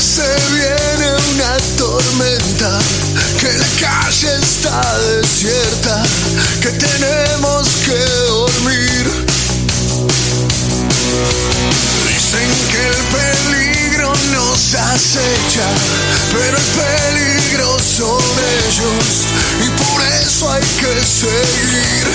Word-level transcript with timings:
se 0.00 0.22
viene 0.52 1.12
una 1.34 1.56
tormenta, 1.76 2.78
que 3.40 3.52
la 3.52 3.66
calle 3.80 4.28
está 4.40 4.98
desierta, 4.98 6.02
que 6.60 6.70
tenemos 6.70 7.68
que 7.84 7.98
dormir. 8.28 9.26
Dicen 12.06 12.50
que 12.70 12.82
el 12.86 13.02
peligro 13.18 14.12
nos 14.32 14.74
acecha, 14.74 15.68
pero 16.32 16.56
el 16.56 16.68
peligro 16.78 17.78
son 17.80 18.22
ellos 18.66 19.26
y 19.64 19.68
por 19.82 20.02
eso 20.22 20.52
hay 20.52 20.62
que 20.62 21.04
seguir. 21.04 22.06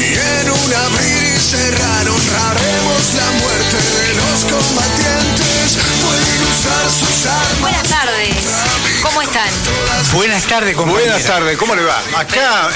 Y 0.00 0.14
en 0.14 0.50
un 0.50 0.74
abrir 0.74 1.22
y 1.22 1.40
cerrar 1.40 2.08
Buenas 10.14 10.44
tardes, 10.44 10.76
compañera. 10.76 11.10
Buenas 11.12 11.26
tardes, 11.26 11.58
¿cómo 11.58 11.74
le 11.74 11.82
va? 11.82 11.98
Acá 12.16 12.68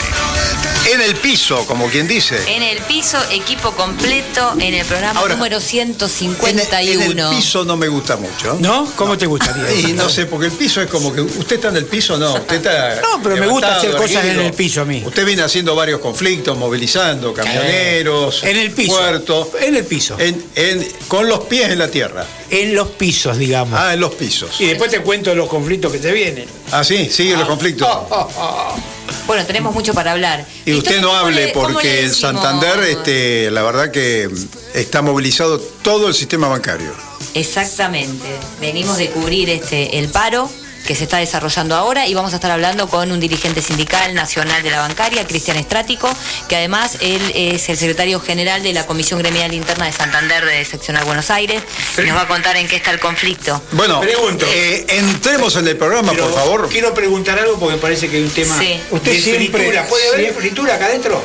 en 0.86 1.00
el 1.02 1.16
piso, 1.16 1.66
como 1.66 1.88
quien 1.88 2.08
dice. 2.08 2.38
En 2.54 2.62
el 2.62 2.78
piso, 2.82 3.18
equipo 3.30 3.72
completo 3.72 4.54
en 4.58 4.74
el 4.74 4.86
programa 4.86 5.20
Ahora, 5.20 5.34
número 5.34 5.56
En, 5.56 5.62
151. 5.62 7.02
en 7.12 7.18
el 7.18 7.28
piso 7.36 7.64
no 7.64 7.76
me 7.76 7.88
gusta 7.88 8.16
mucho. 8.16 8.56
¿No? 8.60 8.90
¿Cómo 8.96 9.16
te 9.18 9.26
gustaría? 9.26 9.72
Y 9.88 9.92
no 9.92 10.08
sé, 10.08 10.26
porque 10.26 10.46
el 10.46 10.52
piso 10.52 10.80
es 10.80 10.88
como 10.90 11.12
que. 11.12 11.20
¿Usted 11.20 11.56
está 11.56 11.68
en 11.68 11.76
el 11.76 11.86
piso? 11.86 12.16
No, 12.16 12.34
usted 12.34 12.56
está. 12.56 13.00
No, 13.02 13.22
pero 13.22 13.36
me 13.36 13.46
gusta 13.46 13.76
hacer 13.76 13.94
cosas 13.96 14.24
en 14.24 14.40
el 14.40 14.52
piso 14.52 14.82
a 14.82 14.84
mí. 14.84 15.02
Usted 15.04 15.24
viene 15.24 15.42
haciendo 15.42 15.74
varios 15.74 16.00
conflictos, 16.00 16.56
movilizando 16.56 17.32
camioneros, 17.34 18.42
En 18.44 18.56
el 18.56 18.70
piso. 18.70 18.96
puertos. 18.96 19.48
En 19.60 19.76
el 19.76 19.84
piso. 19.84 20.16
en- 20.18 20.44
en- 20.54 20.88
con 21.06 21.28
los 21.28 21.40
pies 21.40 21.70
en 21.70 21.78
la 21.78 21.88
tierra. 21.88 22.24
En 22.50 22.74
los 22.74 22.88
pisos, 22.88 23.36
digamos. 23.38 23.78
Ah, 23.78 23.94
en 23.94 24.00
los 24.00 24.14
pisos. 24.14 24.60
Y 24.60 24.66
después 24.66 24.90
te 24.90 25.00
cuento 25.00 25.34
los 25.34 25.48
conflictos 25.48 25.92
que 25.92 25.98
te 25.98 26.12
vienen. 26.12 26.46
Ah, 26.72 26.82
sí, 26.84 27.08
sigue 27.10 27.36
los 27.36 27.46
conflictos. 27.46 27.88
Bueno, 29.26 29.44
tenemos 29.46 29.74
mucho 29.74 29.94
para 29.94 30.12
hablar. 30.12 30.46
Y 30.64 30.74
usted 30.74 31.00
no 31.00 31.08
¿cómo 31.08 31.18
hable 31.20 31.48
porque 31.48 32.04
en? 32.04 32.14
Santander, 32.14 32.78
este, 32.84 33.50
la 33.50 33.62
verdad 33.62 33.90
que 33.90 34.28
está 34.74 35.02
movilizado 35.02 35.58
todo 35.58 36.08
el 36.08 36.14
sistema 36.14 36.48
bancario. 36.48 36.92
Exactamente. 37.34 38.26
Venimos 38.60 38.96
de 38.98 39.10
cubrir 39.10 39.50
este 39.50 39.98
el 39.98 40.08
paro 40.08 40.50
que 40.88 40.94
se 40.94 41.04
está 41.04 41.18
desarrollando 41.18 41.74
ahora 41.76 42.06
y 42.06 42.14
vamos 42.14 42.32
a 42.32 42.36
estar 42.36 42.50
hablando 42.50 42.88
con 42.88 43.12
un 43.12 43.20
dirigente 43.20 43.60
sindical 43.60 44.14
nacional 44.14 44.62
de 44.62 44.70
la 44.70 44.78
bancaria, 44.80 45.26
Cristian 45.26 45.58
Estrático, 45.58 46.08
que 46.48 46.56
además 46.56 46.96
él 47.02 47.20
es 47.34 47.68
el 47.68 47.76
secretario 47.76 48.18
general 48.20 48.62
de 48.62 48.72
la 48.72 48.86
Comisión 48.86 49.18
Gremial 49.18 49.52
Interna 49.52 49.84
de 49.84 49.92
Santander 49.92 50.46
de 50.46 50.64
Seccional 50.64 51.04
Buenos 51.04 51.30
Aires 51.30 51.62
y 51.98 52.00
nos 52.06 52.16
va 52.16 52.22
a 52.22 52.26
contar 52.26 52.56
en 52.56 52.66
qué 52.66 52.76
está 52.76 52.90
el 52.90 53.00
conflicto. 53.00 53.60
Bueno, 53.72 54.00
Pregunto. 54.00 54.46
eh, 54.48 54.86
entremos 54.88 55.56
en 55.56 55.68
el 55.68 55.76
programa, 55.76 56.12
Pero 56.12 56.24
por 56.30 56.34
favor. 56.34 56.68
Quiero 56.70 56.94
preguntar 56.94 57.38
algo 57.38 57.58
porque 57.58 57.74
me 57.76 57.82
parece 57.82 58.08
que 58.08 58.16
hay 58.16 58.22
un 58.22 58.30
tema. 58.30 58.58
Sí. 58.58 58.80
¿Usted 58.90 59.12
De 59.12 59.20
siempre 59.20 59.48
fritura. 59.58 59.86
puede 59.88 60.08
haber 60.08 60.20
Siempre. 60.22 60.40
fritura 60.42 60.74
acá 60.76 60.86
adentro? 60.86 61.22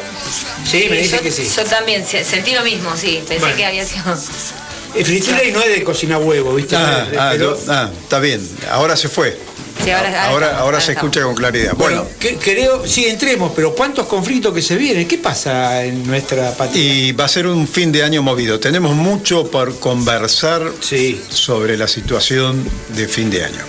Sí, 0.69 0.87
me 0.89 0.97
dice 0.97 1.15
yo, 1.15 1.21
que 1.23 1.31
sí. 1.31 1.49
yo 1.55 1.63
también 1.63 2.05
se- 2.05 2.25
sentí 2.25 2.51
lo 2.51 2.63
mismo, 2.65 2.97
sí. 2.97 3.23
Pensé 3.25 3.39
Bueno. 3.39 3.55
que 3.55 3.65
había 3.65 3.85
sido. 3.85 4.03
Eh, 4.95 5.05
fritura 5.05 5.41
y 5.43 5.51
no 5.53 5.61
es 5.61 5.69
de 5.69 5.83
cocinar 5.85 6.19
huevo, 6.21 6.53
¿viste? 6.53 6.75
Ah, 6.75 7.07
ah, 7.17 7.29
pero- 7.31 7.57
yo- 7.57 7.71
ah, 7.73 7.89
está 8.03 8.19
bien. 8.19 8.45
Ahora 8.69 8.97
se 8.97 9.07
fue. 9.07 9.52
Sí, 9.83 9.89
ahora, 9.91 10.07
ahora 10.07 10.23
ahora, 10.25 10.45
estamos, 10.47 10.61
ahora 10.63 10.81
se 10.81 10.91
estamos. 10.91 11.09
escucha 11.09 11.25
con 11.25 11.35
claridad. 11.35 11.73
Bueno, 11.75 12.01
Bueno, 12.03 12.17
que- 12.19 12.35
creo, 12.37 12.85
sí, 12.87 13.05
entremos, 13.05 13.51
pero 13.55 13.73
¿cuántos 13.75 14.05
conflictos 14.07 14.53
que 14.53 14.61
se 14.61 14.75
vienen? 14.75 15.07
¿Qué 15.07 15.17
pasa 15.17 15.83
en 15.83 16.05
nuestra 16.05 16.51
patria? 16.55 16.81
y 16.83 17.11
va 17.11 17.25
a 17.25 17.27
ser 17.27 17.47
un 17.47 17.67
fin 17.67 17.91
de 17.91 18.03
año 18.03 18.21
movido. 18.21 18.59
Tenemos 18.59 18.95
mucho 18.95 19.49
por 19.49 19.79
conversar 19.79 20.61
Sí. 20.79 21.21
sobre 21.29 21.77
la 21.77 21.87
situación 21.87 22.63
de 22.89 23.07
fin 23.07 23.29
de 23.29 23.43
año. 23.45 23.63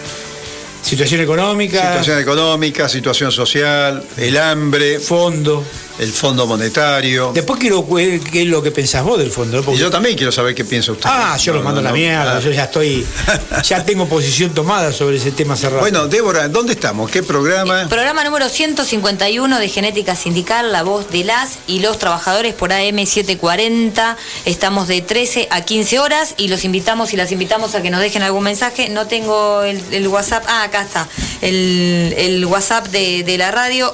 Situación 0.82 1.22
económica, 1.22 1.80
Situación 1.80 2.18
económica, 2.20 2.88
situación 2.90 3.32
social, 3.32 4.04
el 4.18 4.36
hambre, 4.36 4.98
fondo. 5.00 5.64
El 5.98 6.12
Fondo 6.12 6.46
Monetario. 6.46 7.30
Después 7.32 7.58
quiero 7.60 7.86
que- 7.88 8.20
qué 8.20 8.42
es 8.42 8.48
lo 8.48 8.62
que 8.62 8.70
pensás 8.70 9.04
vos 9.04 9.18
del 9.18 9.30
fondo. 9.30 9.62
Porque- 9.62 9.80
yo 9.80 9.90
también 9.90 10.16
quiero 10.16 10.32
saber 10.32 10.54
qué 10.54 10.64
piensa 10.64 10.92
usted. 10.92 11.04
Ah, 11.08 11.36
yo 11.36 11.52
No, 11.52 11.58
lo 11.58 11.64
mando 11.64 11.80
no, 11.80 11.88
a 11.88 11.92
la 11.92 11.96
mierda, 11.96 12.40
yo 12.40 12.50
ya 12.50 12.64
estoy, 12.64 13.06
ya 13.64 13.84
tengo 13.84 14.06
posición 14.08 14.52
tomada 14.54 14.92
sobre 14.92 15.16
ese 15.16 15.30
tema 15.30 15.56
cerrado. 15.56 15.80
Bueno, 15.80 16.06
Débora, 16.08 16.48
¿dónde 16.48 16.72
estamos? 16.72 17.10
¿Qué 17.10 17.22
programa? 17.22 17.86
Programa 17.88 18.24
número 18.24 18.48
151 18.48 19.58
de 19.58 19.68
Genética 19.68 20.16
Sindical, 20.16 20.72
la 20.72 20.82
voz 20.82 21.10
de 21.10 21.24
las 21.24 21.58
y 21.66 21.80
los 21.80 21.98
trabajadores 21.98 22.54
por 22.54 22.72
AM 22.72 23.06
740. 23.06 24.16
Estamos 24.44 24.88
de 24.88 25.00
13 25.00 25.48
a 25.50 25.60
15 25.62 25.98
horas 26.00 26.34
y 26.36 26.48
los 26.48 26.64
invitamos 26.64 27.12
y 27.12 27.16
las 27.16 27.30
invitamos 27.32 27.74
a 27.74 27.82
que 27.82 27.90
nos 27.90 28.00
dejen 28.00 28.22
algún 28.22 28.42
mensaje. 28.44 28.88
No 28.88 29.06
tengo 29.06 29.62
el, 29.62 29.80
el 29.92 30.08
WhatsApp. 30.08 30.44
Ah, 30.48 30.64
acá 30.64 30.82
está. 30.82 31.08
El, 31.40 32.14
el 32.16 32.44
WhatsApp 32.46 32.88
de, 32.88 33.22
de 33.22 33.38
la 33.38 33.50
radio 33.50 33.92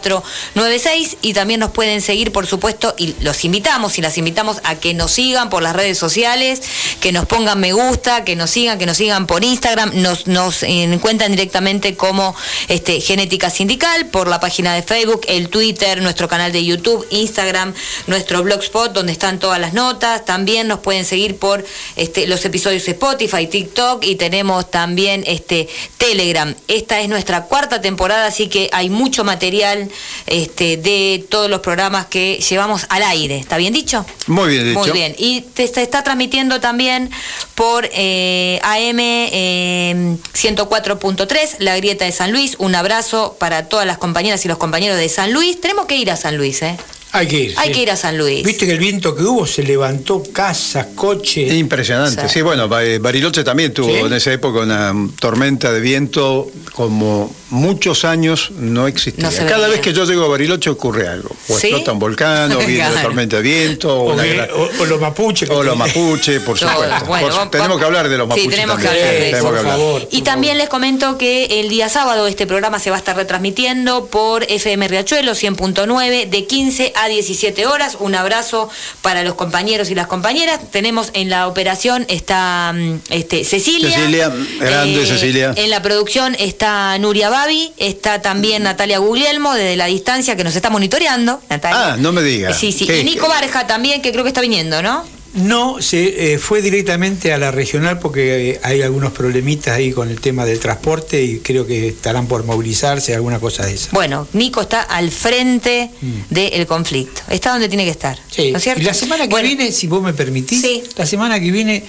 1126908496 0.00 1.16
y 1.22 1.32
también 1.34 1.60
nos 1.60 1.70
pueden 1.70 2.00
seguir, 2.00 2.32
por 2.32 2.46
supuesto, 2.46 2.94
y 2.96 3.14
los 3.20 3.44
invitamos 3.44 3.98
y 3.98 4.02
las 4.02 4.16
invitamos 4.18 4.60
a 4.64 4.76
que 4.76 4.94
nos 4.94 5.12
sigan 5.12 5.50
por 5.50 5.62
las 5.62 5.74
redes 5.76 5.98
sociales, 5.98 6.62
que 7.00 7.12
nos 7.12 7.26
pongan 7.26 7.60
me 7.60 7.72
gusta, 7.72 8.24
que 8.24 8.36
nos 8.36 8.50
sigan, 8.50 8.78
que 8.78 8.86
nos 8.86 8.96
sigan 8.96 9.26
por 9.26 9.44
Instagram, 9.44 9.90
nos, 10.02 10.26
nos 10.26 10.62
encuentran 10.62 11.30
directamente 11.32 11.96
como 11.96 12.34
este, 12.68 13.00
Genética 13.00 13.50
Sindical, 13.50 14.06
por 14.06 14.28
la 14.28 14.40
página 14.40 14.74
de 14.74 14.82
Facebook, 14.82 15.22
el 15.28 15.48
Twitter, 15.48 16.02
nuestro 16.02 16.28
canal 16.28 16.52
de 16.52 16.64
YouTube, 16.64 17.06
Instagram, 17.10 17.74
nuestro 18.06 18.42
blogspot, 18.42 18.92
donde 18.92 19.12
están 19.12 19.38
todas 19.38 19.60
las 19.60 19.72
notas. 19.72 20.24
También 20.24 20.68
nos 20.68 20.80
pueden 20.80 21.04
seguir 21.04 21.36
por 21.36 21.64
este, 21.96 22.26
los 22.26 22.44
episodios 22.44 22.86
Spotify, 22.88 23.46
TikTok 23.46 24.04
y 24.04 24.16
tenemos 24.16 24.70
también 24.70 25.24
este, 25.26 25.68
Telegram. 25.98 26.54
Esta 26.68 27.00
es 27.00 27.08
nuestra 27.08 27.44
cuarta 27.44 27.80
temporada, 27.80 28.26
así 28.26 28.48
que 28.48 28.68
hay 28.72 28.90
mucho 28.90 29.24
material 29.24 29.81
este, 30.26 30.76
de 30.76 31.24
todos 31.28 31.48
los 31.48 31.60
programas 31.60 32.06
que 32.06 32.38
llevamos 32.38 32.86
al 32.88 33.02
aire. 33.02 33.38
¿Está 33.38 33.56
bien 33.56 33.72
dicho? 33.72 34.04
Muy 34.26 34.50
bien 34.50 34.64
dicho. 34.64 34.80
Muy 34.80 34.90
bien. 34.90 35.14
Y 35.18 35.42
te, 35.42 35.64
está 35.64 36.02
transmitiendo 36.02 36.60
también 36.60 37.10
por 37.54 37.88
eh, 37.92 38.60
AM 38.62 38.98
eh, 39.00 40.16
104.3, 40.34 41.56
La 41.58 41.76
Grieta 41.76 42.04
de 42.04 42.12
San 42.12 42.32
Luis. 42.32 42.56
Un 42.58 42.74
abrazo 42.74 43.36
para 43.38 43.68
todas 43.68 43.86
las 43.86 43.98
compañeras 43.98 44.44
y 44.44 44.48
los 44.48 44.58
compañeros 44.58 44.98
de 44.98 45.08
San 45.08 45.32
Luis. 45.32 45.60
Tenemos 45.60 45.86
que 45.86 45.96
ir 45.96 46.10
a 46.10 46.16
San 46.16 46.36
Luis, 46.36 46.62
¿eh? 46.62 46.76
Hay 47.12 47.26
que 47.28 47.38
ir. 47.40 47.54
Hay 47.58 47.68
sí. 47.68 47.74
que 47.74 47.80
ir 47.82 47.90
a 47.90 47.96
San 47.96 48.16
Luis. 48.18 48.42
Viste 48.44 48.66
que 48.66 48.72
el 48.72 48.78
viento 48.78 49.14
que 49.14 49.22
hubo 49.22 49.46
se 49.46 49.62
levantó 49.62 50.22
casas, 50.32 50.86
coches. 50.94 51.52
Impresionante. 51.52 52.22
Sí. 52.22 52.34
Sí, 52.34 52.42
bueno, 52.42 52.68
Ba- 52.68 52.80
Bariloche 53.00 53.44
también 53.44 53.72
tuvo 53.74 53.88
Sí. 53.88 53.96
en 54.00 54.12
esa 54.12 54.32
época 54.32 54.60
una 54.60 54.94
tormenta 55.20 55.72
de 55.72 55.80
viento 55.80 56.50
como 56.72 57.34
muchos 57.50 58.04
años 58.06 58.50
no 58.56 58.86
existía. 58.88 59.28
No 59.30 59.46
Cada 59.46 59.68
vez 59.68 59.80
que 59.80 59.92
yo 59.92 60.04
llego 60.06 60.24
a 60.24 60.28
Bariloche 60.28 60.70
ocurre 60.70 61.06
algo. 61.06 61.28
O 61.48 61.58
¿Sí? 61.58 61.66
explota 61.68 61.92
un 61.92 61.98
volcán, 61.98 62.50
o 62.52 62.58
viene 62.58 62.76
Claro. 62.76 62.92
una 62.94 63.02
tormenta 63.02 63.36
de 63.36 63.42
viento, 63.42 63.94
o, 63.94 64.08
o, 64.10 64.12
una 64.14 64.22
que- 64.22 64.34
gran- 64.34 64.48
o- 64.52 64.70
o 64.82 64.86
los 64.86 65.00
mapuches. 65.00 65.50
o 65.50 65.62
los 65.62 65.74
te- 65.74 65.78
mapuche, 65.78 66.40
por 66.40 66.58
supuesto. 66.58 67.04
bueno, 67.06 67.26
Por 67.26 67.32
su- 67.32 67.36
vamos- 67.38 67.50
tenemos 67.50 67.78
que 67.78 67.84
hablar 67.84 68.08
de 68.08 68.16
los 68.16 68.24
Sí, 68.24 68.28
mapuches. 68.30 68.50
tenemos 68.50 68.78
que 68.80 68.88
hablar 68.88 69.04
de 69.04 69.18
Sí, 69.30 69.34
eso, 69.36 69.44
por 69.44 69.62
favor. 69.62 70.08
Y 70.10 70.22
también 70.22 70.56
les 70.56 70.68
comento 70.70 71.18
que 71.18 71.60
el 71.60 71.68
día 71.68 71.90
sábado 71.90 72.26
este 72.26 72.46
programa 72.46 72.78
se 72.78 72.88
va 72.88 72.96
a 72.96 72.98
estar 73.00 73.16
retransmitiendo 73.16 74.06
por 74.06 74.44
FM 74.50 74.88
Riachuelo 74.88 75.34
100.9 75.34 76.26
de 76.26 76.46
15 76.46 76.92
a 76.94 77.01
17 77.08 77.66
horas. 77.66 77.96
Un 78.00 78.14
abrazo 78.14 78.68
para 79.02 79.22
los 79.22 79.34
compañeros 79.34 79.90
y 79.90 79.94
las 79.94 80.06
compañeras. 80.06 80.60
Tenemos 80.70 81.10
en 81.14 81.30
la 81.30 81.46
operación 81.46 82.04
está 82.08 82.72
mm, 82.74 83.00
este, 83.10 83.44
Cecilia. 83.44 83.88
Eh, 83.88 83.92
Cecilia, 83.92 84.32
grande 84.60 85.06
Cecilia. 85.06 85.52
En 85.56 85.70
la 85.70 85.82
producción 85.82 86.36
está 86.38 86.96
Nuria 86.98 87.30
Babi, 87.30 87.72
está 87.76 88.22
también 88.22 88.62
Natalia 88.62 88.98
Guglielmo 88.98 89.54
desde 89.54 89.76
la 89.76 89.86
distancia 89.86 90.36
que 90.36 90.44
nos 90.44 90.56
está 90.56 90.70
monitoreando. 90.70 91.40
Natalia. 91.48 91.94
Ah, 91.94 91.96
no 91.98 92.12
me 92.12 92.22
diga. 92.22 92.52
Sí, 92.52 92.72
sí. 92.72 92.86
¿Qué? 92.86 93.00
Y 93.00 93.04
Nico 93.04 93.28
Barja 93.28 93.66
también, 93.66 94.02
que 94.02 94.12
creo 94.12 94.24
que 94.24 94.28
está 94.28 94.40
viniendo, 94.40 94.82
¿no? 94.82 95.04
No, 95.34 95.80
se 95.80 96.34
eh, 96.34 96.38
fue 96.38 96.60
directamente 96.60 97.32
a 97.32 97.38
la 97.38 97.50
regional 97.50 97.98
porque 97.98 98.50
eh, 98.50 98.60
hay 98.62 98.82
algunos 98.82 99.12
problemitas 99.12 99.74
ahí 99.74 99.90
con 99.90 100.10
el 100.10 100.20
tema 100.20 100.44
del 100.44 100.58
transporte 100.58 101.22
y 101.22 101.38
creo 101.38 101.66
que 101.66 101.88
estarán 101.88 102.26
por 102.26 102.44
movilizarse, 102.44 103.14
alguna 103.14 103.40
cosa 103.40 103.64
de 103.64 103.72
esa. 103.74 103.88
Bueno, 103.92 104.28
Nico 104.34 104.60
está 104.60 104.82
al 104.82 105.10
frente 105.10 105.90
del 106.28 106.66
conflicto. 106.66 107.22
Está 107.30 107.52
donde 107.52 107.68
tiene 107.70 107.84
que 107.84 107.90
estar. 107.92 108.18
Mm. 108.18 108.30
Sí, 108.30 108.52
¿No 108.52 108.58
es 108.58 108.62
cierto? 108.62 108.82
y 108.82 108.84
la 108.84 108.92
semana 108.94 109.24
que 109.24 109.30
Bueno, 109.30 109.48
viene, 109.48 109.72
si 109.72 109.86
vos 109.86 110.02
me 110.02 110.12
permitís, 110.12 110.60
Sí. 110.60 110.82
la 110.96 111.06
semana 111.06 111.40
que 111.40 111.50
viene 111.50 111.82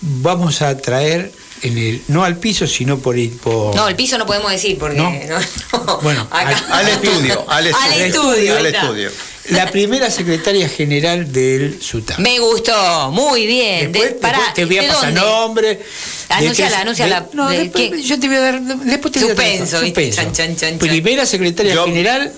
vamos 0.00 0.60
a 0.62 0.76
traer 0.76 1.30
en 1.62 1.78
el, 1.78 2.02
no 2.08 2.24
al 2.24 2.36
piso, 2.38 2.66
sino 2.66 2.98
por, 2.98 3.16
el- 3.16 3.30
por 3.30 3.74
No, 3.76 3.88
el 3.88 3.94
piso 3.96 4.18
no 4.18 4.26
podemos 4.26 4.50
decir 4.50 4.76
porque. 4.78 4.96
¿No? 4.96 5.10
no, 5.10 5.38
no. 5.86 5.98
Bueno, 6.02 6.26
Acá. 6.30 6.64
al- 6.70 6.86
Al 6.86 6.88
estudio, 6.88 7.44
al 7.48 7.66
estudio. 7.68 7.92
Al 7.92 8.00
estudio, 8.02 8.56
Al 8.56 8.66
está. 8.66 8.80
estudio. 8.82 9.10
La 9.50 9.70
primera 9.70 10.10
secretaria 10.10 10.68
general 10.68 11.32
del 11.32 11.80
SUTA. 11.82 12.16
Me 12.18 12.38
gustó, 12.38 13.10
muy 13.12 13.46
bien. 13.46 13.92
De- 13.92 13.98
Después, 14.00 14.22
después 14.32 14.54
te 14.54 14.64
voy 14.64 14.78
a 14.78 14.82
¿de 14.82 14.88
pasar 14.88 15.14
dónde? 15.14 15.20
nombre. 15.20 15.80
Anunciala, 16.28 16.80
anunciala. 16.80 17.20
de- 17.22 17.26
no, 17.36 17.48
¿De 17.48 17.58
después, 17.58 18.04
yo 18.04 18.18
te 18.20 18.26
voy 18.26 18.36
a 18.36 18.40
dar. 18.40 18.60
Después 18.60 19.12
te 19.12 19.20
voy 19.20 19.30
a 19.30 19.34
dar-. 19.34 19.68
Chan, 19.68 20.10
chan, 20.10 20.32
chan, 20.32 20.56
chan. 20.56 20.78
Primera 20.78 21.24
secretaria 21.26 21.74
Yo- 21.74 21.86
general 21.86 22.32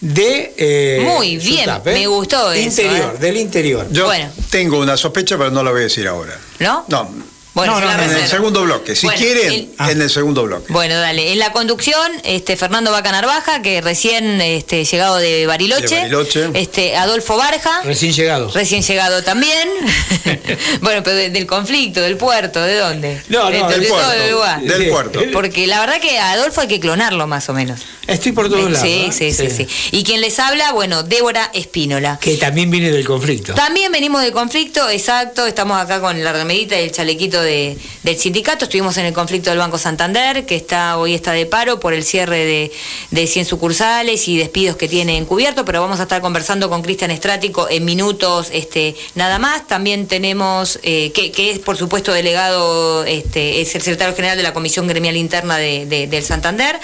de 0.00 0.54
eh, 0.56 1.02
Muy 1.16 1.36
bien, 1.38 1.60
Sutap, 1.60 1.86
¿eh? 1.88 1.92
me 1.94 2.06
gustó 2.06 2.52
eso, 2.52 2.62
Interior, 2.82 3.14
¿eh? 3.16 3.18
del 3.18 3.36
interior. 3.38 3.86
Yo 3.90 4.04
Bueno. 4.06 4.30
tengo 4.50 4.78
una 4.78 4.96
sospecha, 4.96 5.38
pero 5.38 5.50
no 5.50 5.62
la 5.62 5.70
voy 5.70 5.80
a 5.80 5.84
decir 5.84 6.06
ahora. 6.06 6.38
¿No? 6.58 6.84
No. 6.88 7.35
Bueno, 7.56 7.80
No, 7.80 7.86
no, 7.96 8.02
En 8.02 8.10
el 8.10 8.28
segundo 8.28 8.62
bloque. 8.64 8.94
Si 8.94 9.06
Bueno, 9.06 9.18
quieren, 9.18 9.50
el- 9.52 9.68
Ah. 9.78 9.90
en 9.90 10.02
el 10.02 10.10
segundo 10.10 10.42
bloque. 10.42 10.70
Bueno, 10.70 10.94
dale. 11.00 11.32
En 11.32 11.38
la 11.38 11.52
conducción, 11.52 12.12
este 12.22 12.54
Fernando 12.54 12.90
Vaca 12.92 13.10
Narvaja, 13.12 13.62
que 13.62 13.80
recién 13.80 14.42
este, 14.42 14.84
llegado 14.84 15.16
de 15.16 15.46
Bariloche. 15.46 15.86
De 15.94 16.00
Bariloche. 16.02 16.50
Este, 16.52 16.96
Adolfo 16.98 17.38
Barja. 17.38 17.80
Recién 17.82 18.12
llegado. 18.12 18.50
Recién 18.52 18.82
llegado 18.82 19.22
también. 19.24 19.68
bueno, 20.82 21.02
pero 21.02 21.16
de- 21.16 21.30
del 21.30 21.46
conflicto, 21.46 22.02
del 22.02 22.18
puerto, 22.18 22.60
¿de 22.62 22.76
dónde? 22.76 23.22
No, 23.30 23.44
no, 23.44 23.50
de, 23.50 23.72
del 23.72 23.80
de 23.80 23.86
todo 23.88 23.96
puerto. 24.02 24.22
el 24.22 24.30
lugar. 24.32 24.60
Del 24.60 24.82
Sí. 24.84 24.90
puerto. 24.90 25.20
Porque 25.32 25.66
la 25.66 25.80
verdad 25.80 25.98
que 25.98 26.18
a 26.18 26.32
Adolfo 26.32 26.60
hay 26.60 26.68
que 26.68 26.78
clonarlo 26.78 27.26
más 27.26 27.48
o 27.48 27.54
menos. 27.54 27.80
Estoy 28.06 28.32
por 28.32 28.48
todos 28.50 28.70
lados. 28.70 28.86
sí, 28.86 29.06
¿eh? 29.08 29.12
sí, 29.12 29.32
sí, 29.32 29.48
sí. 29.50 29.66
Y 29.92 30.04
quien 30.04 30.20
les 30.20 30.38
habla, 30.38 30.72
bueno, 30.72 31.02
Débora 31.02 31.50
Espínola. 31.54 32.18
Que 32.20 32.36
también 32.36 32.70
viene 32.70 32.92
del 32.92 33.04
conflicto. 33.06 33.54
También 33.54 33.90
venimos 33.90 34.20
del 34.22 34.32
conflicto, 34.32 34.88
exacto, 34.90 35.46
estamos 35.46 35.80
acá 35.80 36.00
con 36.00 36.22
la 36.22 36.32
remerita 36.34 36.78
y 36.78 36.84
el 36.84 36.92
chalequito 36.92 37.40
de- 37.40 37.45
del 37.46 38.16
sindicato, 38.18 38.64
estuvimos 38.64 38.96
en 38.98 39.06
el 39.06 39.12
conflicto 39.12 39.50
del 39.50 39.58
Banco 39.58 39.78
Santander, 39.78 40.44
que 40.46 40.56
está 40.56 40.98
hoy 40.98 41.14
está 41.14 41.32
de 41.32 41.46
paro 41.46 41.80
por 41.80 41.94
el 41.94 42.04
cierre 42.04 42.44
de, 42.44 42.72
de 43.10 43.26
100 43.26 43.46
sucursales 43.46 44.28
y 44.28 44.36
despidos 44.36 44.76
que 44.76 44.88
tiene 44.88 45.16
encubierto, 45.16 45.64
pero 45.64 45.80
vamos 45.80 46.00
a 46.00 46.04
estar 46.04 46.20
conversando 46.20 46.68
con 46.68 46.82
Cristian 46.82 47.10
Estrático 47.10 47.68
en 47.70 47.84
minutos 47.84 48.48
este, 48.52 48.94
nada 49.14 49.38
más. 49.38 49.66
También 49.66 50.06
tenemos, 50.06 50.78
eh, 50.82 51.12
que, 51.14 51.32
que 51.32 51.50
es 51.52 51.58
por 51.58 51.76
supuesto 51.76 52.12
delegado, 52.12 53.04
este, 53.04 53.60
es 53.60 53.74
el 53.74 53.82
secretario 53.82 54.14
general 54.14 54.36
de 54.36 54.42
la 54.42 54.52
Comisión 54.52 54.86
Gremial 54.86 55.16
Interna 55.16 55.56
de- 55.58 55.86
de- 55.86 56.06
del 56.06 56.22
Santander. 56.22 56.78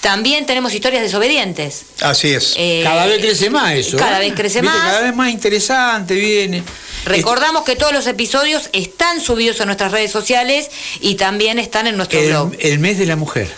También 0.00 0.46
tenemos 0.46 0.74
historias 0.74 1.02
desobedientes. 1.02 1.82
Así 2.00 2.28
es. 2.32 2.54
Eh, 2.56 2.80
Cada 2.84 3.06
vez 3.06 3.18
crece 3.20 3.50
más 3.50 3.72
eso. 3.74 3.96
Cada 3.96 4.18
¿eh? 4.22 4.26
vez 4.28 4.34
crece 4.34 4.60
Viste, 4.60 4.76
más. 4.76 4.86
Cada 4.90 5.00
vez 5.02 5.14
más 5.16 5.30
interesante 5.30 6.14
viene. 6.14 6.62
Recordamos 7.04 7.64
que 7.64 7.76
todos 7.76 7.92
los 7.92 8.06
episodios 8.06 8.70
están 8.72 9.20
subidos 9.20 9.60
en 9.60 9.66
nuestras 9.66 9.92
redes 9.92 10.03
sociales 10.10 10.70
y 11.00 11.14
también 11.16 11.58
están 11.58 11.86
en 11.86 11.96
nuestro 11.96 12.20
blog. 12.22 12.52
el, 12.58 12.78
mes 12.78 12.98
de 12.98 13.06
la 13.06 13.16
mujer. 13.16 13.48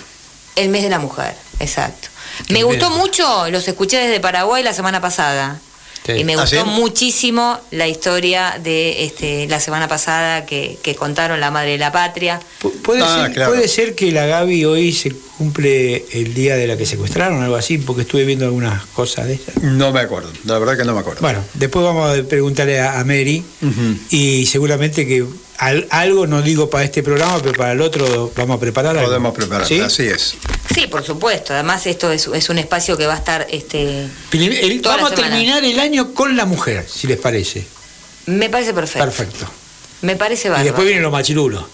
El 0.57 0.69
mes 0.71 0.83
de 0.83 0.91
la 0.91 0.99
mujer, 0.99 1.35
exacto. 1.61 2.09
Qué 2.47 2.53
Me 2.55 2.63
gustó 2.63 2.91
mucho, 2.91 3.49
los 3.51 3.67
escuché 3.69 3.99
desde 3.99 4.21
Paraguay 4.21 4.63
la 4.63 4.73
semana 4.75 5.01
pasada. 5.01 5.61
Sí. 6.05 6.13
Y 6.13 6.25
me 6.25 6.35
¿Ah, 6.35 6.43
gustó 6.43 6.63
sí? 6.63 6.71
muchísimo 6.71 7.59
la 7.73 7.89
historia 7.89 8.61
de 8.63 9.05
este, 9.05 9.49
la 9.49 9.59
semana 9.59 9.89
pasada 9.89 10.47
que, 10.47 10.79
que 10.81 10.95
contaron 10.95 11.41
la 11.41 11.51
madre 11.51 11.73
de 11.73 11.79
la 11.79 11.91
patria. 11.91 12.39
Pu- 12.63 12.71
Puede, 12.83 13.03
Ah, 13.03 13.25
ser, 13.25 13.33
claro. 13.35 13.51
puede 13.53 13.67
ser 13.67 13.95
que 13.97 14.13
la 14.13 14.25
Gaby 14.27 14.65
hoy 14.67 14.93
se 14.93 15.11
cumple 15.37 16.05
el 16.13 16.33
día 16.33 16.55
de 16.57 16.69
la 16.69 16.77
que 16.77 16.87
secuestraron, 16.87 17.43
algo 17.43 17.57
así, 17.57 17.79
porque 17.79 18.03
estuve 18.03 18.25
viendo 18.25 18.45
algunas 18.45 18.85
cosas 18.87 19.27
de 19.27 19.35
esas. 19.35 19.61
No 19.63 19.91
me 19.93 19.99
acuerdo. 20.01 20.31
La 20.45 20.59
verdad 20.61 20.77
que 20.77 20.85
no 20.85 20.95
me 20.95 21.01
acuerdo. 21.01 21.23
Bueno, 21.23 21.43
después 21.55 21.85
vamos 21.85 22.17
a 22.17 22.23
preguntarle 22.23 22.79
a, 22.79 23.01
a 23.01 23.05
Mary 23.05 23.43
y 24.11 24.47
seguramente 24.47 25.07
que 25.09 25.25
al- 25.59 25.87
algo, 25.91 26.27
no 26.27 26.43
digo 26.43 26.69
para 26.71 26.85
este 26.85 27.03
programa, 27.03 27.39
pero 27.43 27.55
para 27.57 27.73
el 27.73 27.81
otro 27.81 28.33
vamos 28.37 28.57
a 28.57 28.61
preparar 28.61 28.97
algo. 28.97 29.09
Podemos 29.09 29.35
preparar. 29.35 29.67
¿Sí? 29.67 29.81
Así 29.81 30.05
es. 30.07 30.35
Sí, 30.75 30.87
por 30.87 31.05
supuesto. 31.05 31.53
Además, 31.55 31.87
esto 31.87 32.11
es, 32.13 32.27
es 32.27 32.49
un 32.49 32.59
espacio 32.59 32.97
que 32.97 33.07
va 33.07 33.15
a 33.15 33.19
estar. 33.19 33.47
Este, 33.51 34.07
Prim- 34.31 34.53
el- 34.53 34.81
Toda 34.83 34.97
la 34.97 35.03
vamos 35.05 35.19
a 35.19 35.23
terminar 35.23 35.65
el 35.65 35.79
año 35.81 36.13
con 36.15 36.37
la 36.37 36.45
mujer, 36.45 36.87
si 36.89 37.07
les 37.07 37.19
parece. 37.19 37.67
me 38.27 38.49
parece 38.51 38.75
perfecto. 38.75 39.05
Perfecto. 39.05 39.47
Me 40.03 40.17
parece 40.17 40.49
Y 40.49 40.51
bárbaro. 40.51 40.65
después 40.65 40.85
vienen 40.87 41.03
los 41.03 41.13
machirulos. 41.13 41.65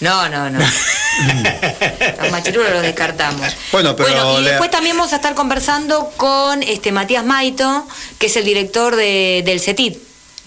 No, 0.00 0.28
no, 0.28 0.48
no. 0.48 0.60
los 2.22 2.30
machirulos 2.30 2.70
los 2.70 2.82
descartamos. 2.82 3.46
Bueno, 3.72 3.96
pero 3.96 4.38
y 4.38 4.42
le- 4.44 4.50
después 4.50 4.70
también 4.70 4.96
vamos 4.96 5.12
a 5.12 5.16
estar 5.16 5.34
conversando 5.34 6.12
con 6.16 6.62
este 6.62 6.92
Matías 6.92 7.24
Maito, 7.24 7.86
que 8.18 8.26
es 8.26 8.36
el 8.36 8.44
director 8.44 8.94
de- 8.94 9.42
del 9.44 9.58
CETIT, 9.60 9.98